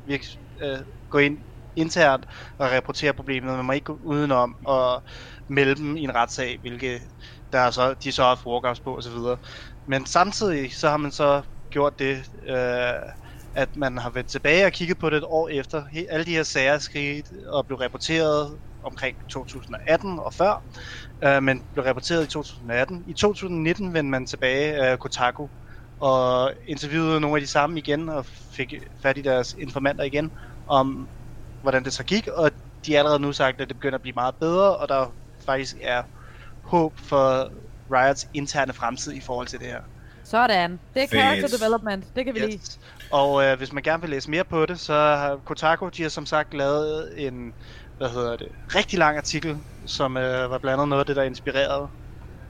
virk- 0.09 0.63
uh, 0.65 0.79
gå 1.09 1.17
ind 1.17 1.37
internt 1.75 2.25
og 2.57 2.71
rapportere 2.71 3.13
problemet. 3.13 3.55
Man 3.55 3.65
må 3.65 3.71
ikke 3.71 3.85
gå 3.85 3.99
udenom 4.03 4.55
og 4.65 5.03
melde 5.49 5.75
dem 5.75 5.97
i 5.97 6.01
en 6.01 6.15
retssag, 6.15 6.57
hvilket 6.61 7.01
der 7.51 7.59
er 7.59 7.71
så, 7.71 7.93
de 7.93 8.11
så 8.11 8.21
har 8.23 8.67
haft 8.67 8.83
på 8.83 8.97
osv. 8.97 9.37
Men 9.87 10.05
samtidig 10.05 10.73
så 10.73 10.89
har 10.89 10.97
man 10.97 11.11
så 11.11 11.41
gjort 11.71 11.99
det, 11.99 12.25
øh, 12.49 12.93
at 13.53 13.69
man 13.75 13.97
har 13.97 14.09
vendt 14.09 14.29
tilbage 14.29 14.65
og 14.65 14.71
kigget 14.71 14.99
på 14.99 15.09
det 15.09 15.17
et 15.17 15.23
år 15.23 15.49
efter. 15.49 15.83
He- 15.85 16.05
alle 16.09 16.25
de 16.25 16.31
her 16.35 16.43
sager 16.43 16.73
er 16.73 16.79
sket 16.79 17.25
og 17.47 17.67
blev 17.67 17.77
rapporteret 17.79 18.59
omkring 18.83 19.17
2018 19.29 20.19
og 20.19 20.33
før, 20.33 20.63
øh, 21.23 21.43
men 21.43 21.63
blev 21.73 21.85
rapporteret 21.85 22.23
i 22.23 22.27
2018. 22.27 23.03
I 23.07 23.13
2019 23.13 23.93
vendte 23.93 24.11
man 24.11 24.25
tilbage, 24.25 24.91
øh, 24.91 24.97
Kotaku, 24.97 25.47
og 25.99 26.53
interviewede 26.67 27.19
nogle 27.21 27.37
af 27.37 27.41
de 27.41 27.47
samme 27.47 27.79
igen, 27.79 28.09
og 28.09 28.25
fik 28.55 28.73
fat 29.01 29.17
i 29.17 29.21
deres 29.21 29.53
informanter 29.53 30.03
igen, 30.03 30.31
om 30.67 31.09
hvordan 31.61 31.85
det 31.85 31.93
så 31.93 32.03
gik, 32.03 32.27
og 32.27 32.51
de 32.85 32.91
har 32.91 32.99
allerede 32.99 33.19
nu 33.19 33.33
sagt, 33.33 33.61
at 33.61 33.69
det 33.69 33.77
begynder 33.77 33.95
at 33.97 34.01
blive 34.01 34.13
meget 34.15 34.35
bedre, 34.39 34.77
og 34.77 34.89
der 34.89 35.15
faktisk 35.45 35.75
er 35.81 36.03
håb 36.69 36.93
for 37.09 37.49
Riots 37.95 38.25
interne 38.33 38.73
fremtid 38.73 39.13
i 39.13 39.21
forhold 39.21 39.47
til 39.47 39.59
det 39.59 39.67
her. 39.67 39.81
Sådan. 40.25 40.71
Det 40.71 40.79
er 41.03 41.07
Fedt. 41.07 41.11
character 41.11 41.57
development. 41.57 42.05
Det 42.15 42.25
kan 42.25 42.33
vi 42.35 42.39
lide. 42.39 42.53
Yes. 42.53 42.79
Og 43.11 43.43
øh, 43.43 43.57
hvis 43.57 43.73
man 43.73 43.83
gerne 43.83 44.01
vil 44.01 44.09
læse 44.09 44.29
mere 44.29 44.43
på 44.49 44.65
det, 44.65 44.79
så 44.79 44.93
har 44.93 45.37
Kotaku, 45.45 45.89
de 45.89 46.01
har 46.01 46.09
som 46.09 46.25
sagt 46.25 46.53
lavet 46.53 47.13
en, 47.27 47.53
hvad 47.97 48.09
hedder 48.09 48.37
det, 48.37 48.47
rigtig 48.75 48.99
lang 48.99 49.17
artikel, 49.17 49.57
som 49.87 50.17
øh, 50.17 50.51
var 50.51 50.57
blandt 50.59 50.73
andet 50.73 50.87
noget 50.89 50.99
af 50.99 51.05
det, 51.05 51.15
der 51.15 51.23
inspirerede 51.23 51.87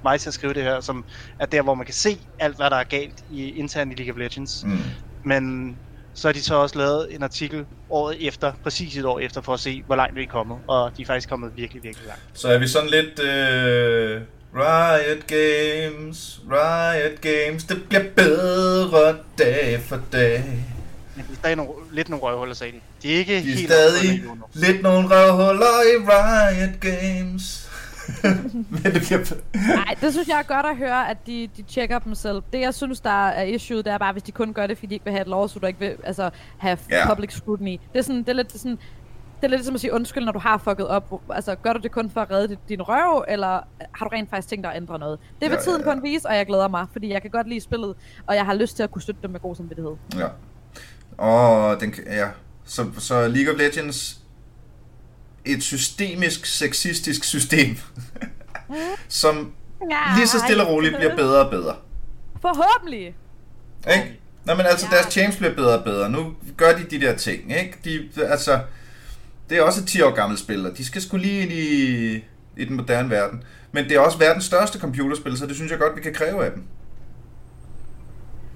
mig 0.03 0.19
til 0.19 0.29
at 0.29 0.33
skrive 0.33 0.53
det 0.53 0.63
her, 0.63 0.79
som 0.81 1.05
er 1.39 1.45
der, 1.45 1.61
hvor 1.61 1.73
man 1.73 1.85
kan 1.85 1.93
se 1.95 2.09
alt, 2.39 2.55
hvad 2.55 2.69
der 2.69 2.75
er 2.75 2.83
galt 2.83 3.15
i 3.29 3.49
internt 3.51 3.91
i 3.93 3.95
League 3.95 4.13
of 4.13 4.19
Legends. 4.19 4.51
mm. 4.63 4.77
Men 5.25 5.75
så 6.19 6.27
har 6.27 6.33
de 6.33 6.43
så 6.43 6.55
også 6.55 6.77
lavet 6.77 7.15
en 7.15 7.23
artikel 7.23 7.65
året 7.89 8.27
efter, 8.27 8.53
præcis 8.63 8.97
et 8.97 9.05
år 9.05 9.19
efter, 9.19 9.41
for 9.41 9.53
at 9.53 9.59
se, 9.59 9.83
hvor 9.85 9.95
langt 9.95 10.15
vi 10.15 10.23
er 10.23 10.27
kommet. 10.27 10.57
Og 10.67 10.91
de 10.97 11.01
er 11.01 11.05
faktisk 11.05 11.29
kommet 11.29 11.51
virkelig, 11.55 11.83
virkelig 11.83 12.07
langt. 12.07 12.21
Så 12.33 12.47
er 12.47 12.57
vi 12.57 12.67
sådan 12.67 12.89
lidt... 12.89 13.19
Øh, 13.19 14.21
Riot 14.55 15.27
Games, 15.27 16.41
Riot 16.51 17.21
Games, 17.21 17.63
det 17.63 17.83
bliver 17.89 18.03
bedre 18.15 19.15
dag 19.37 19.81
for 19.87 20.01
dag. 20.11 20.43
Men 21.15 21.25
det 21.25 21.31
er 21.31 21.35
stadig 21.35 21.55
nogle, 21.57 21.71
lidt 21.91 22.09
nogle 22.09 22.25
røvhuller, 22.25 22.55
sagde 22.55 22.73
de. 22.73 22.79
De 23.03 23.13
er 23.13 23.17
ikke 23.17 23.33
De 23.33 23.37
er 23.37 23.41
helt 23.41 23.71
stadig 23.71 24.23
lidt 24.53 24.81
nogle 24.81 25.07
røvhuller 25.07 25.65
i 25.65 25.95
Riot 26.09 26.79
Games. 26.79 27.68
Men 28.83 28.83
det 28.93 29.01
bliver... 29.01 29.35
Nej, 29.75 29.95
det 30.01 30.11
synes 30.13 30.27
jeg 30.27 30.39
er 30.39 30.43
godt 30.43 30.65
at 30.65 30.77
høre, 30.77 31.09
at 31.09 31.17
de, 31.27 31.49
de 31.57 31.61
tjekker 31.61 31.99
dem 31.99 32.15
selv. 32.15 32.41
Det, 32.53 32.59
jeg 32.59 32.73
synes, 32.73 32.99
der 33.01 33.27
er 33.27 33.43
issue, 33.43 33.77
det 33.77 33.87
er 33.87 33.97
bare, 33.97 34.11
hvis 34.11 34.23
de 34.23 34.31
kun 34.31 34.53
gør 34.53 34.67
det, 34.67 34.77
fordi 34.77 34.87
de 34.87 34.93
ikke 34.95 35.05
vil 35.05 35.11
have 35.13 35.21
et 35.21 35.27
lawsuit, 35.27 35.63
og 35.63 35.69
ikke 35.69 35.79
vil 35.79 35.95
altså, 36.03 36.29
have 36.57 36.77
yeah. 36.93 37.09
public 37.09 37.31
scrutiny. 37.33 37.79
Det 37.93 37.99
er, 37.99 38.03
sådan, 38.03 38.19
det 38.19 38.29
er 38.29 38.33
lidt 38.33 38.47
det 38.47 38.55
er 38.55 38.59
sådan... 38.59 38.79
Det 39.41 39.45
er 39.45 39.49
lidt 39.49 39.65
som 39.65 39.75
at 39.75 39.81
sige 39.81 39.93
undskyld, 39.93 40.25
når 40.25 40.31
du 40.31 40.39
har 40.39 40.57
fucket 40.57 40.87
op. 40.87 41.21
Altså, 41.29 41.55
gør 41.55 41.73
du 41.73 41.79
det 41.79 41.91
kun 41.91 42.09
for 42.09 42.21
at 42.21 42.31
redde 42.31 42.47
dit- 42.55 42.69
din 42.69 42.81
røv, 42.81 43.25
eller 43.27 43.49
har 43.95 44.05
du 44.05 44.09
rent 44.13 44.29
faktisk 44.29 44.47
tænkt 44.47 44.63
dig 44.63 44.71
at 44.71 44.77
ændre 44.81 44.99
noget? 44.99 45.19
Det 45.41 45.49
vil 45.49 45.55
Ja, 45.55 45.61
tiden 45.61 45.81
ja, 45.81 45.87
ja. 45.89 45.93
kun 45.93 46.03
vise, 46.03 46.27
og 46.27 46.35
jeg 46.35 46.45
glæder 46.45 46.67
mig, 46.67 46.85
fordi 46.91 47.09
jeg 47.13 47.21
kan 47.21 47.31
godt 47.31 47.47
lide 47.49 47.61
spillet, 47.61 47.95
og 48.27 48.35
jeg 48.35 48.45
har 48.45 48.53
lyst 48.53 48.75
til 48.75 48.83
at 48.83 48.91
kunne 48.91 49.01
støtte 49.01 49.21
dem 49.21 49.31
med 49.31 49.39
god 49.39 49.55
samvittighed. 49.55 49.91
Ja. 50.17 50.27
Og 51.17 51.81
den, 51.81 51.93
ja. 52.05 52.27
Så, 52.65 52.85
så 52.97 53.27
League 53.27 53.53
of 53.53 53.59
Legends 53.59 54.18
et 55.45 55.63
systemisk, 55.63 56.45
sexistisk 56.45 57.23
system, 57.23 57.77
som 59.07 59.53
Ja, 59.91 60.15
lige 60.15 60.27
så 60.27 60.39
stille 60.39 60.63
og 60.63 60.69
roligt 60.69 60.95
bliver 60.97 61.15
bedre 61.15 61.45
og 61.45 61.51
bedre. 61.51 61.75
Forhåbentlig! 62.41 63.15
Ikke? 63.91 64.19
Nå, 64.45 64.53
men 64.55 64.65
altså, 64.65 64.87
Ja. 64.91 64.95
deres 64.97 65.13
champs 65.13 65.37
bliver 65.37 65.53
bedre 65.55 65.77
og 65.77 65.83
bedre. 65.83 66.09
Nu 66.09 66.33
gør 66.57 66.71
de 66.77 66.83
de 66.83 67.01
der 67.01 67.15
ting, 67.15 67.57
ikke? 67.59 67.77
De, 67.83 68.09
altså, 68.23 68.59
det 69.49 69.57
er 69.57 69.61
også 69.61 69.81
et 69.81 69.87
10 69.87 70.01
år 70.01 70.11
gammelt 70.11 70.39
spil, 70.39 70.65
og 70.65 70.77
de 70.77 70.85
skal 70.85 71.01
skulle 71.01 71.25
lige 71.25 71.41
ind 71.41 71.51
i, 71.51 72.15
i 72.61 72.65
den 72.65 72.75
moderne 72.75 73.09
verden. 73.09 73.43
Men 73.71 73.83
det 73.83 73.91
er 73.91 73.99
også 73.99 74.17
verdens 74.17 74.45
største 74.45 74.79
computerspil, 74.79 75.37
så 75.37 75.45
det 75.45 75.55
synes 75.55 75.71
jeg 75.71 75.79
godt, 75.79 75.95
vi 75.95 76.01
kan 76.01 76.13
kræve 76.13 76.45
af 76.45 76.51
dem. 76.51 76.63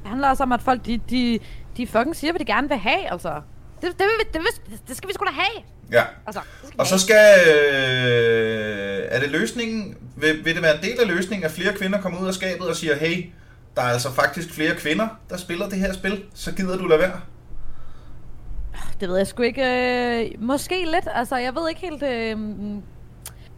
Det 0.02 0.10
handler 0.10 0.30
også 0.30 0.44
om, 0.44 0.52
at 0.52 0.62
folk, 0.62 0.86
de, 0.86 1.00
de, 1.10 1.40
de 1.78 1.88
fucking 1.88 2.16
siger, 2.16 2.32
hvad 2.32 2.40
de 2.40 2.46
gerne 2.46 2.68
vil 2.70 2.78
have, 2.78 3.12
altså. 3.12 3.42
Det, 3.84 4.00
det, 4.00 4.34
det, 4.34 4.42
vil, 4.42 4.80
det 4.88 4.98
skal 4.98 5.10
vi 5.10 5.14
sgu 5.14 5.26
da 5.26 5.32
have. 5.32 5.64
Ja. 5.92 6.04
Altså, 6.28 6.42
det 6.62 6.74
Og 6.78 6.88
så 6.88 7.00
skal... 7.00 7.40
Øh, 7.48 9.08
er 9.12 9.20
det 9.20 9.30
løsningen? 9.30 9.98
Vil, 10.16 10.46
vil 10.46 10.56
det 10.56 10.64
være 10.64 10.76
en 10.76 10.84
del 10.84 11.00
af 11.02 11.08
løsningen, 11.08 11.46
at 11.46 11.52
flere 11.52 11.74
kvinder 11.74 12.02
kommer 12.02 12.22
ud 12.22 12.28
af 12.28 12.34
skabet 12.34 12.68
og 12.68 12.76
siger, 12.76 12.96
hey, 12.96 13.30
der 13.76 13.82
er 13.82 13.86
altså 13.86 14.12
faktisk 14.12 14.54
flere 14.54 14.76
kvinder, 14.76 15.08
der 15.30 15.38
spiller 15.38 15.70
det 15.70 15.80
her 15.80 15.94
spil, 15.94 16.24
så 16.34 16.52
gider 16.56 16.78
du 16.78 16.88
lade 16.88 17.00
være? 17.00 17.20
Det 19.00 19.10
ved 19.10 19.18
jeg 19.18 19.28
sgu 19.28 19.44
ikke. 19.44 19.64
Øh, 19.64 20.32
måske 20.40 20.86
lidt. 20.86 21.08
Altså, 21.14 21.36
jeg 21.38 21.56
ved 21.56 21.70
ikke 21.70 21.82
helt... 21.82 22.04
Øh, 22.04 22.38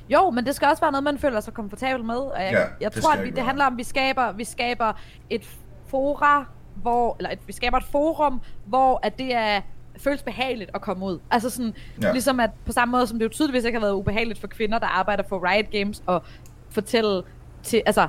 jo, 0.10 0.30
men 0.30 0.46
det 0.46 0.56
skal 0.56 0.68
også 0.68 0.82
være 0.82 0.92
noget, 0.92 1.04
man 1.04 1.20
føler 1.20 1.40
sig 1.40 1.54
komfortabel 1.54 2.04
med. 2.04 2.16
Og 2.16 2.44
jeg, 2.44 2.52
Ja, 2.52 2.64
jeg 2.82 2.94
det 2.96 3.04
tror, 3.04 3.14
at 3.14 3.24
vi, 3.24 3.30
det 3.30 3.44
handler 3.44 3.66
om, 3.66 3.74
at 3.74 3.78
vi 3.78 3.84
skaber, 3.84 4.32
vi 4.32 4.44
skaber 4.44 4.94
et 5.30 5.44
fora, 5.88 6.46
hvor... 6.76 7.16
Eller 7.20 7.32
et, 7.32 7.40
vi 7.48 7.54
skaber 7.54 7.78
et 7.78 7.86
forum, 7.92 8.42
hvor 8.66 9.00
at 9.04 9.18
det 9.18 9.36
er 9.36 9.62
føles 9.98 10.22
behageligt 10.24 10.72
at 10.74 10.82
komme 10.82 11.06
ud. 11.06 11.20
Altså 11.32 11.50
sådan, 11.50 11.74
Ja. 12.02 12.12
ligesom 12.12 12.40
at 12.40 12.50
på 12.66 12.72
samme 12.72 12.92
måde, 12.92 13.08
som 13.08 13.20
det 13.20 13.26
jo 13.26 13.30
tydeligvis 13.30 13.64
ikke 13.64 13.80
har 13.80 13.86
været 13.86 13.94
ubehageligt 13.96 14.40
for 14.40 14.48
kvinder, 14.48 14.80
der 14.80 14.88
arbejder 14.88 15.24
for 15.30 15.50
Riot 15.52 15.72
Games, 15.72 16.04
og 16.06 16.24
fortælle 16.70 17.24
til, 17.64 17.82
altså, 17.86 18.08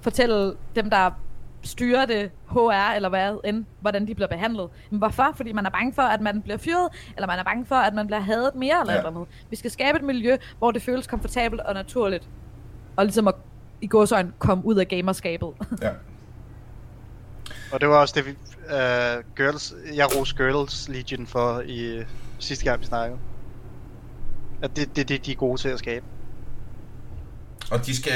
fortælle 0.00 0.54
dem, 0.74 0.90
der 0.90 1.10
styrer 1.62 2.06
det, 2.06 2.30
HR 2.50 2.92
eller 2.96 3.08
hvad 3.08 3.36
end, 3.44 3.64
hvordan 3.80 4.06
de 4.06 4.14
bliver 4.14 4.28
behandlet. 4.28 4.68
Men 4.90 4.98
hvorfor? 4.98 5.32
Fordi 5.34 5.52
man 5.52 5.66
er 5.66 5.70
bange 5.70 5.92
for, 5.94 6.02
at 6.02 6.20
man 6.20 6.42
bliver 6.42 6.56
fyret, 6.58 6.88
eller 7.16 7.26
man 7.26 7.38
er 7.38 7.44
bange 7.44 7.66
for, 7.66 7.74
at 7.74 7.94
man 7.94 8.06
bliver 8.06 8.20
hadet 8.20 8.54
mere 8.54 8.80
eller 8.80 8.92
Ja. 8.92 9.00
ja. 9.00 9.06
eller 9.06 9.20
andet. 9.20 9.34
Vi 9.50 9.56
skal 9.56 9.70
skabe 9.70 9.98
et 9.98 10.04
miljø, 10.04 10.36
hvor 10.58 10.70
det 10.70 10.82
føles 10.82 11.06
komfortabelt 11.06 11.60
og 11.60 11.74
naturligt. 11.74 12.28
Og 12.96 13.04
ligesom 13.04 13.28
at 13.28 13.34
i 13.80 13.86
gåsøjne 13.86 14.32
komme 14.38 14.64
ud 14.64 14.74
af 14.76 14.88
gamerskabet. 14.88 15.48
Ja. 15.82 15.90
Og 17.72 17.80
det 17.80 17.88
var 17.88 17.96
også 17.96 18.14
det, 18.16 18.26
vi, 18.26 18.30
uh, 18.70 19.36
girls, 19.36 19.74
jeg 19.94 20.16
roste 20.16 20.36
Girls 20.36 20.88
Legion 20.88 21.26
for 21.26 21.62
i 21.66 22.02
sidste 22.38 22.64
gang, 22.64 22.80
vi 22.80 22.86
snakkede. 22.86 23.20
At 24.62 24.76
det 24.76 24.82
er 24.82 24.92
det, 24.94 25.08
det, 25.08 25.26
de 25.26 25.32
er 25.32 25.36
gode 25.36 25.60
til 25.60 25.68
at 25.68 25.78
skabe. 25.78 26.04
Og 27.70 27.86
de 27.86 27.96
skal 27.96 28.12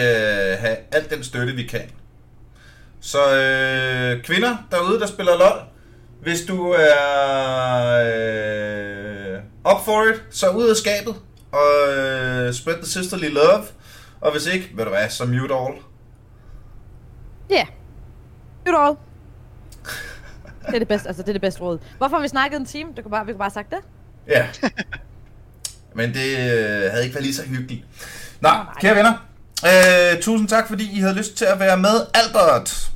have 0.56 0.76
alt 0.92 1.10
den 1.10 1.24
støtte, 1.24 1.52
vi 1.52 1.62
kan. 1.62 1.90
Så 3.00 3.18
øh, 3.18 4.22
kvinder 4.22 4.56
derude, 4.70 5.00
der 5.00 5.06
spiller 5.06 5.38
LOL, 5.38 5.60
hvis 6.22 6.42
du 6.48 6.70
er 6.70 6.94
øh, 8.06 9.40
up 9.74 9.84
for 9.84 10.02
it, 10.02 10.22
så 10.30 10.50
ud 10.50 10.68
af 10.68 10.76
skabet 10.76 11.14
og 11.52 11.94
øh, 11.94 12.52
spread 12.52 12.76
the 12.76 12.86
sisterly 12.86 13.28
love. 13.28 13.64
Og 14.20 14.32
hvis 14.32 14.46
ikke, 14.46 14.70
ved 14.74 14.84
du 14.84 14.90
hvad, 14.90 15.08
så 15.08 15.24
mute 15.24 15.54
all. 15.54 15.74
Ja. 17.50 17.54
Yeah. 17.54 17.66
Good 18.64 18.86
all. 18.86 18.96
Det 20.66 20.74
er 20.74 20.78
det 20.78 20.88
bedste, 20.88 21.08
altså 21.08 21.22
det 21.22 21.28
er 21.28 21.32
det 21.32 21.40
bedste 21.40 21.60
råd. 21.60 21.78
Hvorfor 21.98 22.16
har 22.16 22.22
vi 22.22 22.28
snakket 22.28 22.56
en 22.60 22.66
time? 22.66 22.90
Du 22.96 23.02
kunne 23.02 23.10
bare, 23.10 23.26
vi 23.26 23.32
kunne 23.32 23.38
bare 23.38 23.50
have 23.54 23.64
sagt 23.64 23.70
det. 23.70 23.78
Ja. 24.28 24.46
Men 25.96 26.14
det 26.14 26.30
øh, 26.38 26.90
havde 26.90 27.02
ikke 27.02 27.14
været 27.14 27.24
lige 27.24 27.34
så 27.34 27.42
hyggeligt. 27.46 27.84
Nå, 28.40 28.48
nej. 28.48 28.64
kære 28.80 28.96
venner. 28.96 29.12
Øh, 29.66 30.22
tusind 30.22 30.48
tak, 30.48 30.68
fordi 30.68 30.96
I 30.96 31.00
havde 31.00 31.14
lyst 31.14 31.36
til 31.36 31.44
at 31.44 31.60
være 31.60 31.76
med. 31.76 32.06
Albert, 32.14 32.90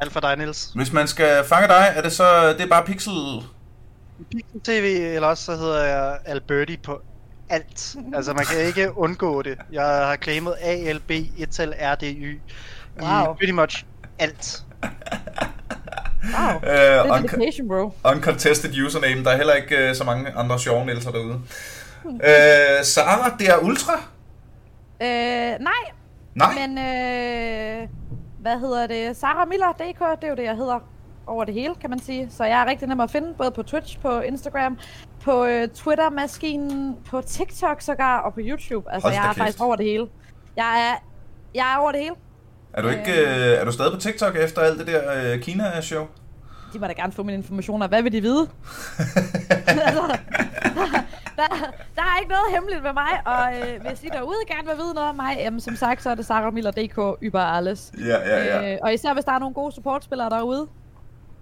Alt 0.00 0.12
for 0.12 0.20
dig, 0.20 0.36
Niels. 0.36 0.70
hvis 0.74 0.92
man 0.92 1.08
skal 1.08 1.44
fange 1.44 1.68
dig, 1.68 1.92
er 1.96 2.02
det 2.02 2.12
så 2.12 2.48
det 2.52 2.60
er 2.60 2.66
bare 2.66 2.84
Pixel... 2.84 3.12
Pixel 4.30 4.60
TV, 4.64 5.14
eller 5.14 5.28
også 5.28 5.44
så 5.44 5.56
hedder 5.56 5.84
jeg 5.84 6.18
Alberti 6.24 6.76
på 6.76 7.00
alt. 7.48 7.96
Altså, 8.14 8.32
man 8.32 8.44
kan 8.44 8.58
ikke 8.60 8.98
undgå 8.98 9.42
det. 9.42 9.58
Jeg 9.72 9.82
har 9.86 10.16
claimet 10.22 10.54
ALB, 10.62 11.10
Etal 11.38 11.74
RDY 11.80 12.40
Wow. 13.02 13.22
i 13.34 13.36
pretty 13.36 13.52
much 13.52 13.84
alt. 14.18 14.62
Wow. 16.24 16.54
Øh, 16.70 16.70
Det 16.70 16.80
er 16.86 17.02
unco- 17.04 17.22
dedication, 17.22 17.68
bro. 17.68 17.92
uncontested 18.14 18.82
username. 18.86 19.24
Der 19.24 19.30
er 19.30 19.36
heller 19.36 19.54
ikke 19.54 19.88
øh, 19.88 19.94
så 19.94 20.04
mange 20.04 20.30
andre 20.36 20.58
sjove 20.58 20.84
Nielser 20.86 21.10
derude. 21.10 21.40
Øh, 22.06 22.84
Sara, 22.84 23.36
det 23.38 23.48
er 23.48 23.56
Ultra? 23.58 23.92
Øh, 25.02 25.08
nej, 25.60 25.72
Nej. 26.34 26.54
men 26.66 26.78
øh, 26.78 27.88
hvad 28.40 28.58
hedder 28.60 28.86
det? 28.86 29.16
Sarah 29.16 29.48
Miller 29.48 29.72
DK, 29.72 30.20
det 30.20 30.24
er 30.24 30.28
jo 30.28 30.34
det, 30.34 30.42
jeg 30.44 30.56
hedder 30.56 30.78
over 31.26 31.44
det 31.44 31.54
hele, 31.54 31.74
kan 31.80 31.90
man 31.90 31.98
sige. 31.98 32.28
Så 32.30 32.44
jeg 32.44 32.60
er 32.60 32.66
rigtig 32.66 32.88
nem 32.88 33.00
at 33.00 33.10
finde, 33.10 33.34
både 33.34 33.50
på 33.50 33.62
Twitch, 33.62 33.98
på 34.00 34.20
Instagram, 34.20 34.78
på 35.24 35.44
øh, 35.44 35.68
Twitter-maskinen, 35.68 36.96
på 37.10 37.20
TikTok 37.20 37.80
sågar, 37.80 38.18
og 38.18 38.34
på 38.34 38.40
YouTube. 38.42 38.92
Altså, 38.92 39.08
Hold 39.08 39.14
jeg 39.14 39.22
er 39.22 39.26
kæft. 39.28 39.38
faktisk 39.38 39.62
over 39.62 39.76
det 39.76 39.86
hele. 39.86 40.06
Jeg 40.56 40.90
er, 40.90 40.94
jeg 41.54 41.72
er 41.74 41.76
over 41.76 41.92
det 41.92 42.00
hele. 42.00 42.14
Er 42.72 42.82
du 42.82 42.88
ikke 42.88 43.12
øh, 43.12 43.60
er 43.60 43.64
du 43.64 43.72
stadig 43.72 43.92
på 43.92 44.00
TikTok 44.00 44.36
efter 44.36 44.60
alt 44.60 44.78
det 44.78 44.86
der 44.86 45.32
øh, 45.32 45.40
Kina-show? 45.40 46.06
De 46.72 46.78
må 46.78 46.86
da 46.86 46.92
gerne 46.92 47.12
få 47.12 47.22
mine 47.22 47.38
informationer. 47.38 47.88
Hvad 47.88 48.02
vil 48.02 48.12
de 48.12 48.20
vide? 48.20 48.48
altså, 49.66 50.18
der, 51.36 51.46
der 51.96 52.02
er 52.02 52.18
ikke 52.20 52.30
noget 52.30 52.52
hemmeligt 52.54 52.82
med 52.82 52.92
mig, 52.92 53.12
og 53.26 53.54
øh, 53.54 53.80
hvis 53.80 54.02
I 54.02 54.08
derude 54.12 54.38
gerne 54.48 54.68
vil 54.68 54.76
vide 54.76 54.94
noget 54.94 55.08
om 55.10 55.16
mig, 55.16 55.36
jamen, 55.38 55.60
som 55.60 55.76
sagt, 55.76 56.02
så 56.02 56.10
er 56.10 56.14
det 56.14 56.26
Sarah 56.26 56.54
Miller 56.54 56.70
DK 56.70 57.18
über 57.22 57.40
alles. 57.40 57.92
Ja, 57.98 58.18
ja, 58.18 58.44
ja. 58.44 58.72
Øh, 58.72 58.78
og 58.82 58.94
især 58.94 59.14
hvis 59.14 59.24
der 59.24 59.32
er 59.32 59.38
nogle 59.38 59.54
gode 59.54 59.74
supportspillere 59.74 60.30
derude, 60.30 60.66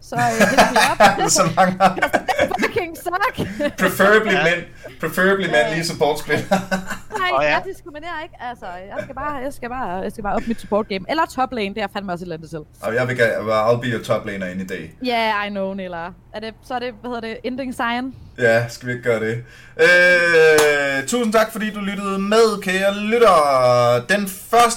så 0.01 0.17
øh, 0.17 0.49
hit 0.51 0.59
me 0.73 0.81
up. 0.93 1.31
så 1.39 1.43
mange. 1.57 1.79
Fucking 2.63 2.97
suck! 2.97 3.49
Preferably 3.79 4.33
mænd. 4.33 4.65
Preferably 5.01 5.47
mænd 5.47 5.75
lige 5.75 5.85
supportspiller. 5.85 6.45
Nej, 7.19 7.31
Åh, 7.39 7.45
ja. 7.45 7.49
jeg 7.51 7.63
diskriminerer 7.73 8.23
ikke. 8.23 8.35
Altså, 8.41 8.67
jeg 8.67 8.97
skal 9.03 9.15
bare, 9.15 9.35
jeg 9.35 9.53
skal 9.53 9.69
bare, 9.69 9.91
jeg 10.03 10.13
skal 10.13 10.23
bare 10.25 10.35
op 10.35 10.43
mit 10.47 10.61
support 10.61 10.89
game. 10.89 11.05
Eller 11.09 11.27
top 11.27 11.53
lane, 11.53 11.75
det 11.75 11.83
er 11.83 11.87
fandme 11.93 12.13
også 12.13 12.23
et 12.23 12.27
eller 12.27 12.37
andet 12.37 12.51
selv. 12.51 12.63
Og 12.83 12.95
jeg 12.95 13.09
vil 13.09 13.17
gerne, 13.17 13.35
I'll 13.69 13.81
be 13.81 13.87
your 13.87 14.03
top 14.03 14.27
laner 14.27 14.47
any 14.47 14.65
day. 14.69 14.91
Yeah, 15.07 15.47
I 15.47 15.51
know, 15.51 15.75
Nilla. 15.75 16.05
Er 16.35 16.41
det, 16.41 16.55
så 16.65 16.75
er 16.75 16.79
det, 16.79 16.95
hvad 17.01 17.11
hedder 17.11 17.29
det, 17.29 17.37
ending 17.45 17.75
sign? 17.75 18.15
Ja, 18.39 18.69
skal 18.69 18.87
vi 18.89 18.93
ikke 18.93 19.05
gøre 19.05 19.21
det? 19.21 19.45
Øh, 19.81 21.07
tusind 21.07 21.33
tak, 21.33 21.53
fordi 21.53 21.71
du 21.71 21.81
lyttede 21.81 22.19
med, 22.19 22.63
kære 22.63 22.95
lytter. 22.95 24.05
Den 24.09 24.23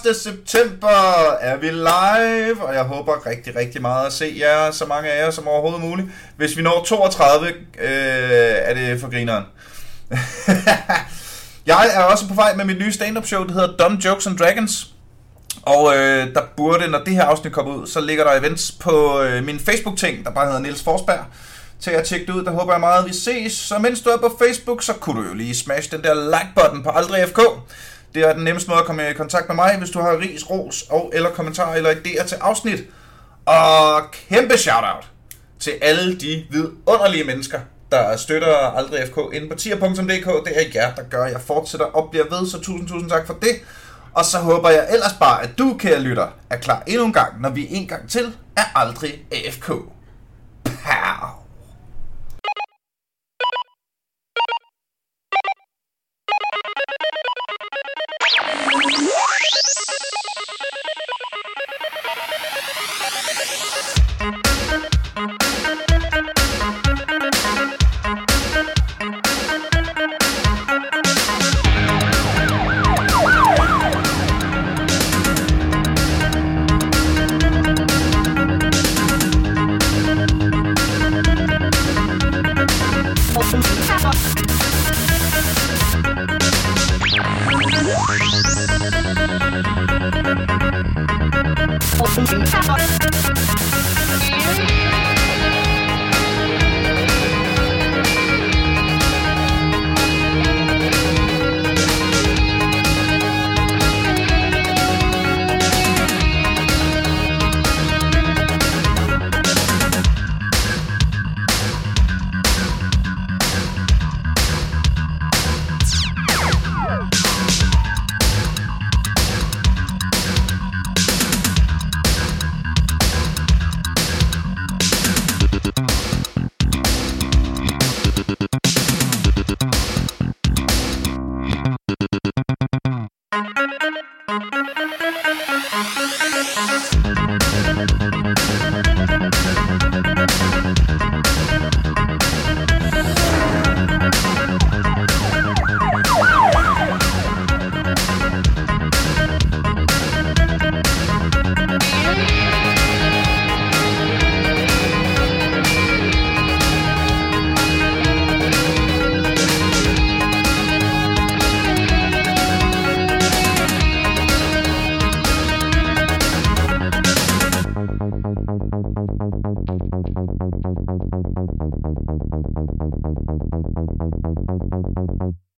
1. 0.10 0.16
september 0.16 1.32
er 1.42 1.58
vi 1.58 1.68
live, 1.70 2.64
og 2.68 2.74
jeg 2.74 2.84
håber 2.84 3.26
rigtig, 3.26 3.56
rigtig 3.56 3.82
meget 3.82 4.06
at 4.06 4.14
se 4.14 4.36
jer, 4.40 4.72
så 4.72 4.86
mange 4.86 5.10
af 5.10 5.26
jer 5.26 5.32
som 5.32 5.48
overhovedet 5.48 5.82
muligt. 5.82 6.08
Hvis 6.38 6.58
vi 6.58 6.62
når 6.62 6.84
32, 6.88 7.48
øh, 7.48 7.56
er 7.80 8.74
det 8.74 9.00
for 9.02 9.10
grineren. 9.10 9.44
jeg 11.72 11.92
er 11.94 12.04
også 12.04 12.28
på 12.28 12.34
vej 12.34 12.56
med 12.56 12.66
mit 12.66 12.80
nye 12.80 12.92
stand-up 12.92 13.26
show, 13.26 13.44
det 13.44 13.52
hedder 13.52 13.78
Dumb 13.78 14.06
Jokes 14.06 14.28
and 14.28 14.38
Dragons. 14.38 14.88
Og 15.62 15.96
øh, 15.96 16.34
der 16.34 16.42
burde, 16.58 16.88
når 16.88 17.00
det 17.00 17.14
her 17.14 17.24
afsnit 17.24 17.54
kommer 17.54 17.76
ud, 17.76 17.88
så 17.88 18.02
ligger 18.02 18.24
der 18.24 18.40
events 18.40 18.72
på 18.72 19.22
øh, 19.22 19.44
min 19.44 19.60
Facebook-ting, 19.60 20.26
der 20.26 20.32
bare 20.32 20.46
hedder 20.46 20.60
Niels 20.60 20.84
Forsberg. 20.84 21.26
Til 21.80 21.92
at 21.92 22.04
tjekke 22.04 22.26
det 22.26 22.34
ud, 22.34 22.44
der 22.44 22.52
håber 22.52 22.74
jeg 22.74 22.80
meget, 22.80 23.04
at 23.04 23.10
vi 23.10 23.14
ses. 23.14 23.54
Så 23.54 23.78
mens 23.78 24.02
du 24.02 24.10
er 24.10 24.18
på 24.18 24.38
Facebook, 24.40 24.84
så 24.84 24.94
kunne 24.94 25.22
du 25.22 25.28
jo 25.28 25.34
lige 25.34 25.56
smash 25.56 25.92
den 25.92 26.04
der 26.04 26.14
like-button 26.14 26.84
på 26.84 26.90
Aldrig 26.90 27.28
FK. 27.30 27.40
Det 28.16 28.22
er 28.30 28.34
den 28.34 28.44
nemmeste 28.44 28.70
måde 28.70 28.80
at 28.80 28.86
komme 28.86 29.10
i 29.10 29.14
kontakt 29.14 29.48
med 29.48 29.56
mig, 29.56 29.78
hvis 29.78 29.90
du 29.90 30.00
har 30.00 30.20
ris, 30.20 30.50
ros 30.50 30.82
og 30.90 31.12
eller 31.14 31.30
kommentarer 31.30 31.76
eller 31.76 31.92
idéer 31.92 32.26
til 32.26 32.36
afsnit. 32.42 32.80
Og 33.46 34.02
kæmpe 34.30 34.58
shout-out 34.58 35.08
til 35.60 35.74
alle 35.82 36.20
de 36.20 36.46
vidunderlige 36.50 37.24
mennesker, 37.24 37.60
der 37.92 38.18
støtter 38.18 38.56
aldrig 38.56 39.08
FK 39.08 39.18
inde 39.34 39.50
på 39.50 39.56
tier.dk. 39.56 40.46
Det 40.46 40.54
er 40.56 40.62
jer, 40.76 40.96
der 40.96 41.04
gør, 41.10 41.26
jeg 41.26 41.42
fortsætter 41.42 41.86
og 41.86 42.08
bliver 42.12 42.26
ved, 42.30 42.48
så 42.50 42.58
tusind, 42.58 42.88
tusind 42.88 43.10
tak 43.10 43.28
for 43.28 43.34
det. 43.34 43.56
Og 44.14 44.26
så 44.26 44.38
håber 44.38 44.70
jeg 44.70 44.88
ellers 44.92 45.14
bare, 45.20 45.44
at 45.44 45.50
du, 45.58 45.76
kære 45.80 46.00
lytter, 46.00 46.28
er 46.50 46.58
klar 46.58 46.84
endnu 46.88 47.06
en 47.06 47.14
gang, 47.14 47.42
når 47.42 47.50
vi 47.50 47.68
en 47.70 47.88
gang 47.88 48.10
til 48.10 48.36
er 48.58 48.78
aldrig 48.80 49.26
AFK. 49.32 49.68
Pow! 50.64 51.41
Thank 92.32 92.92
you. 92.92 93.01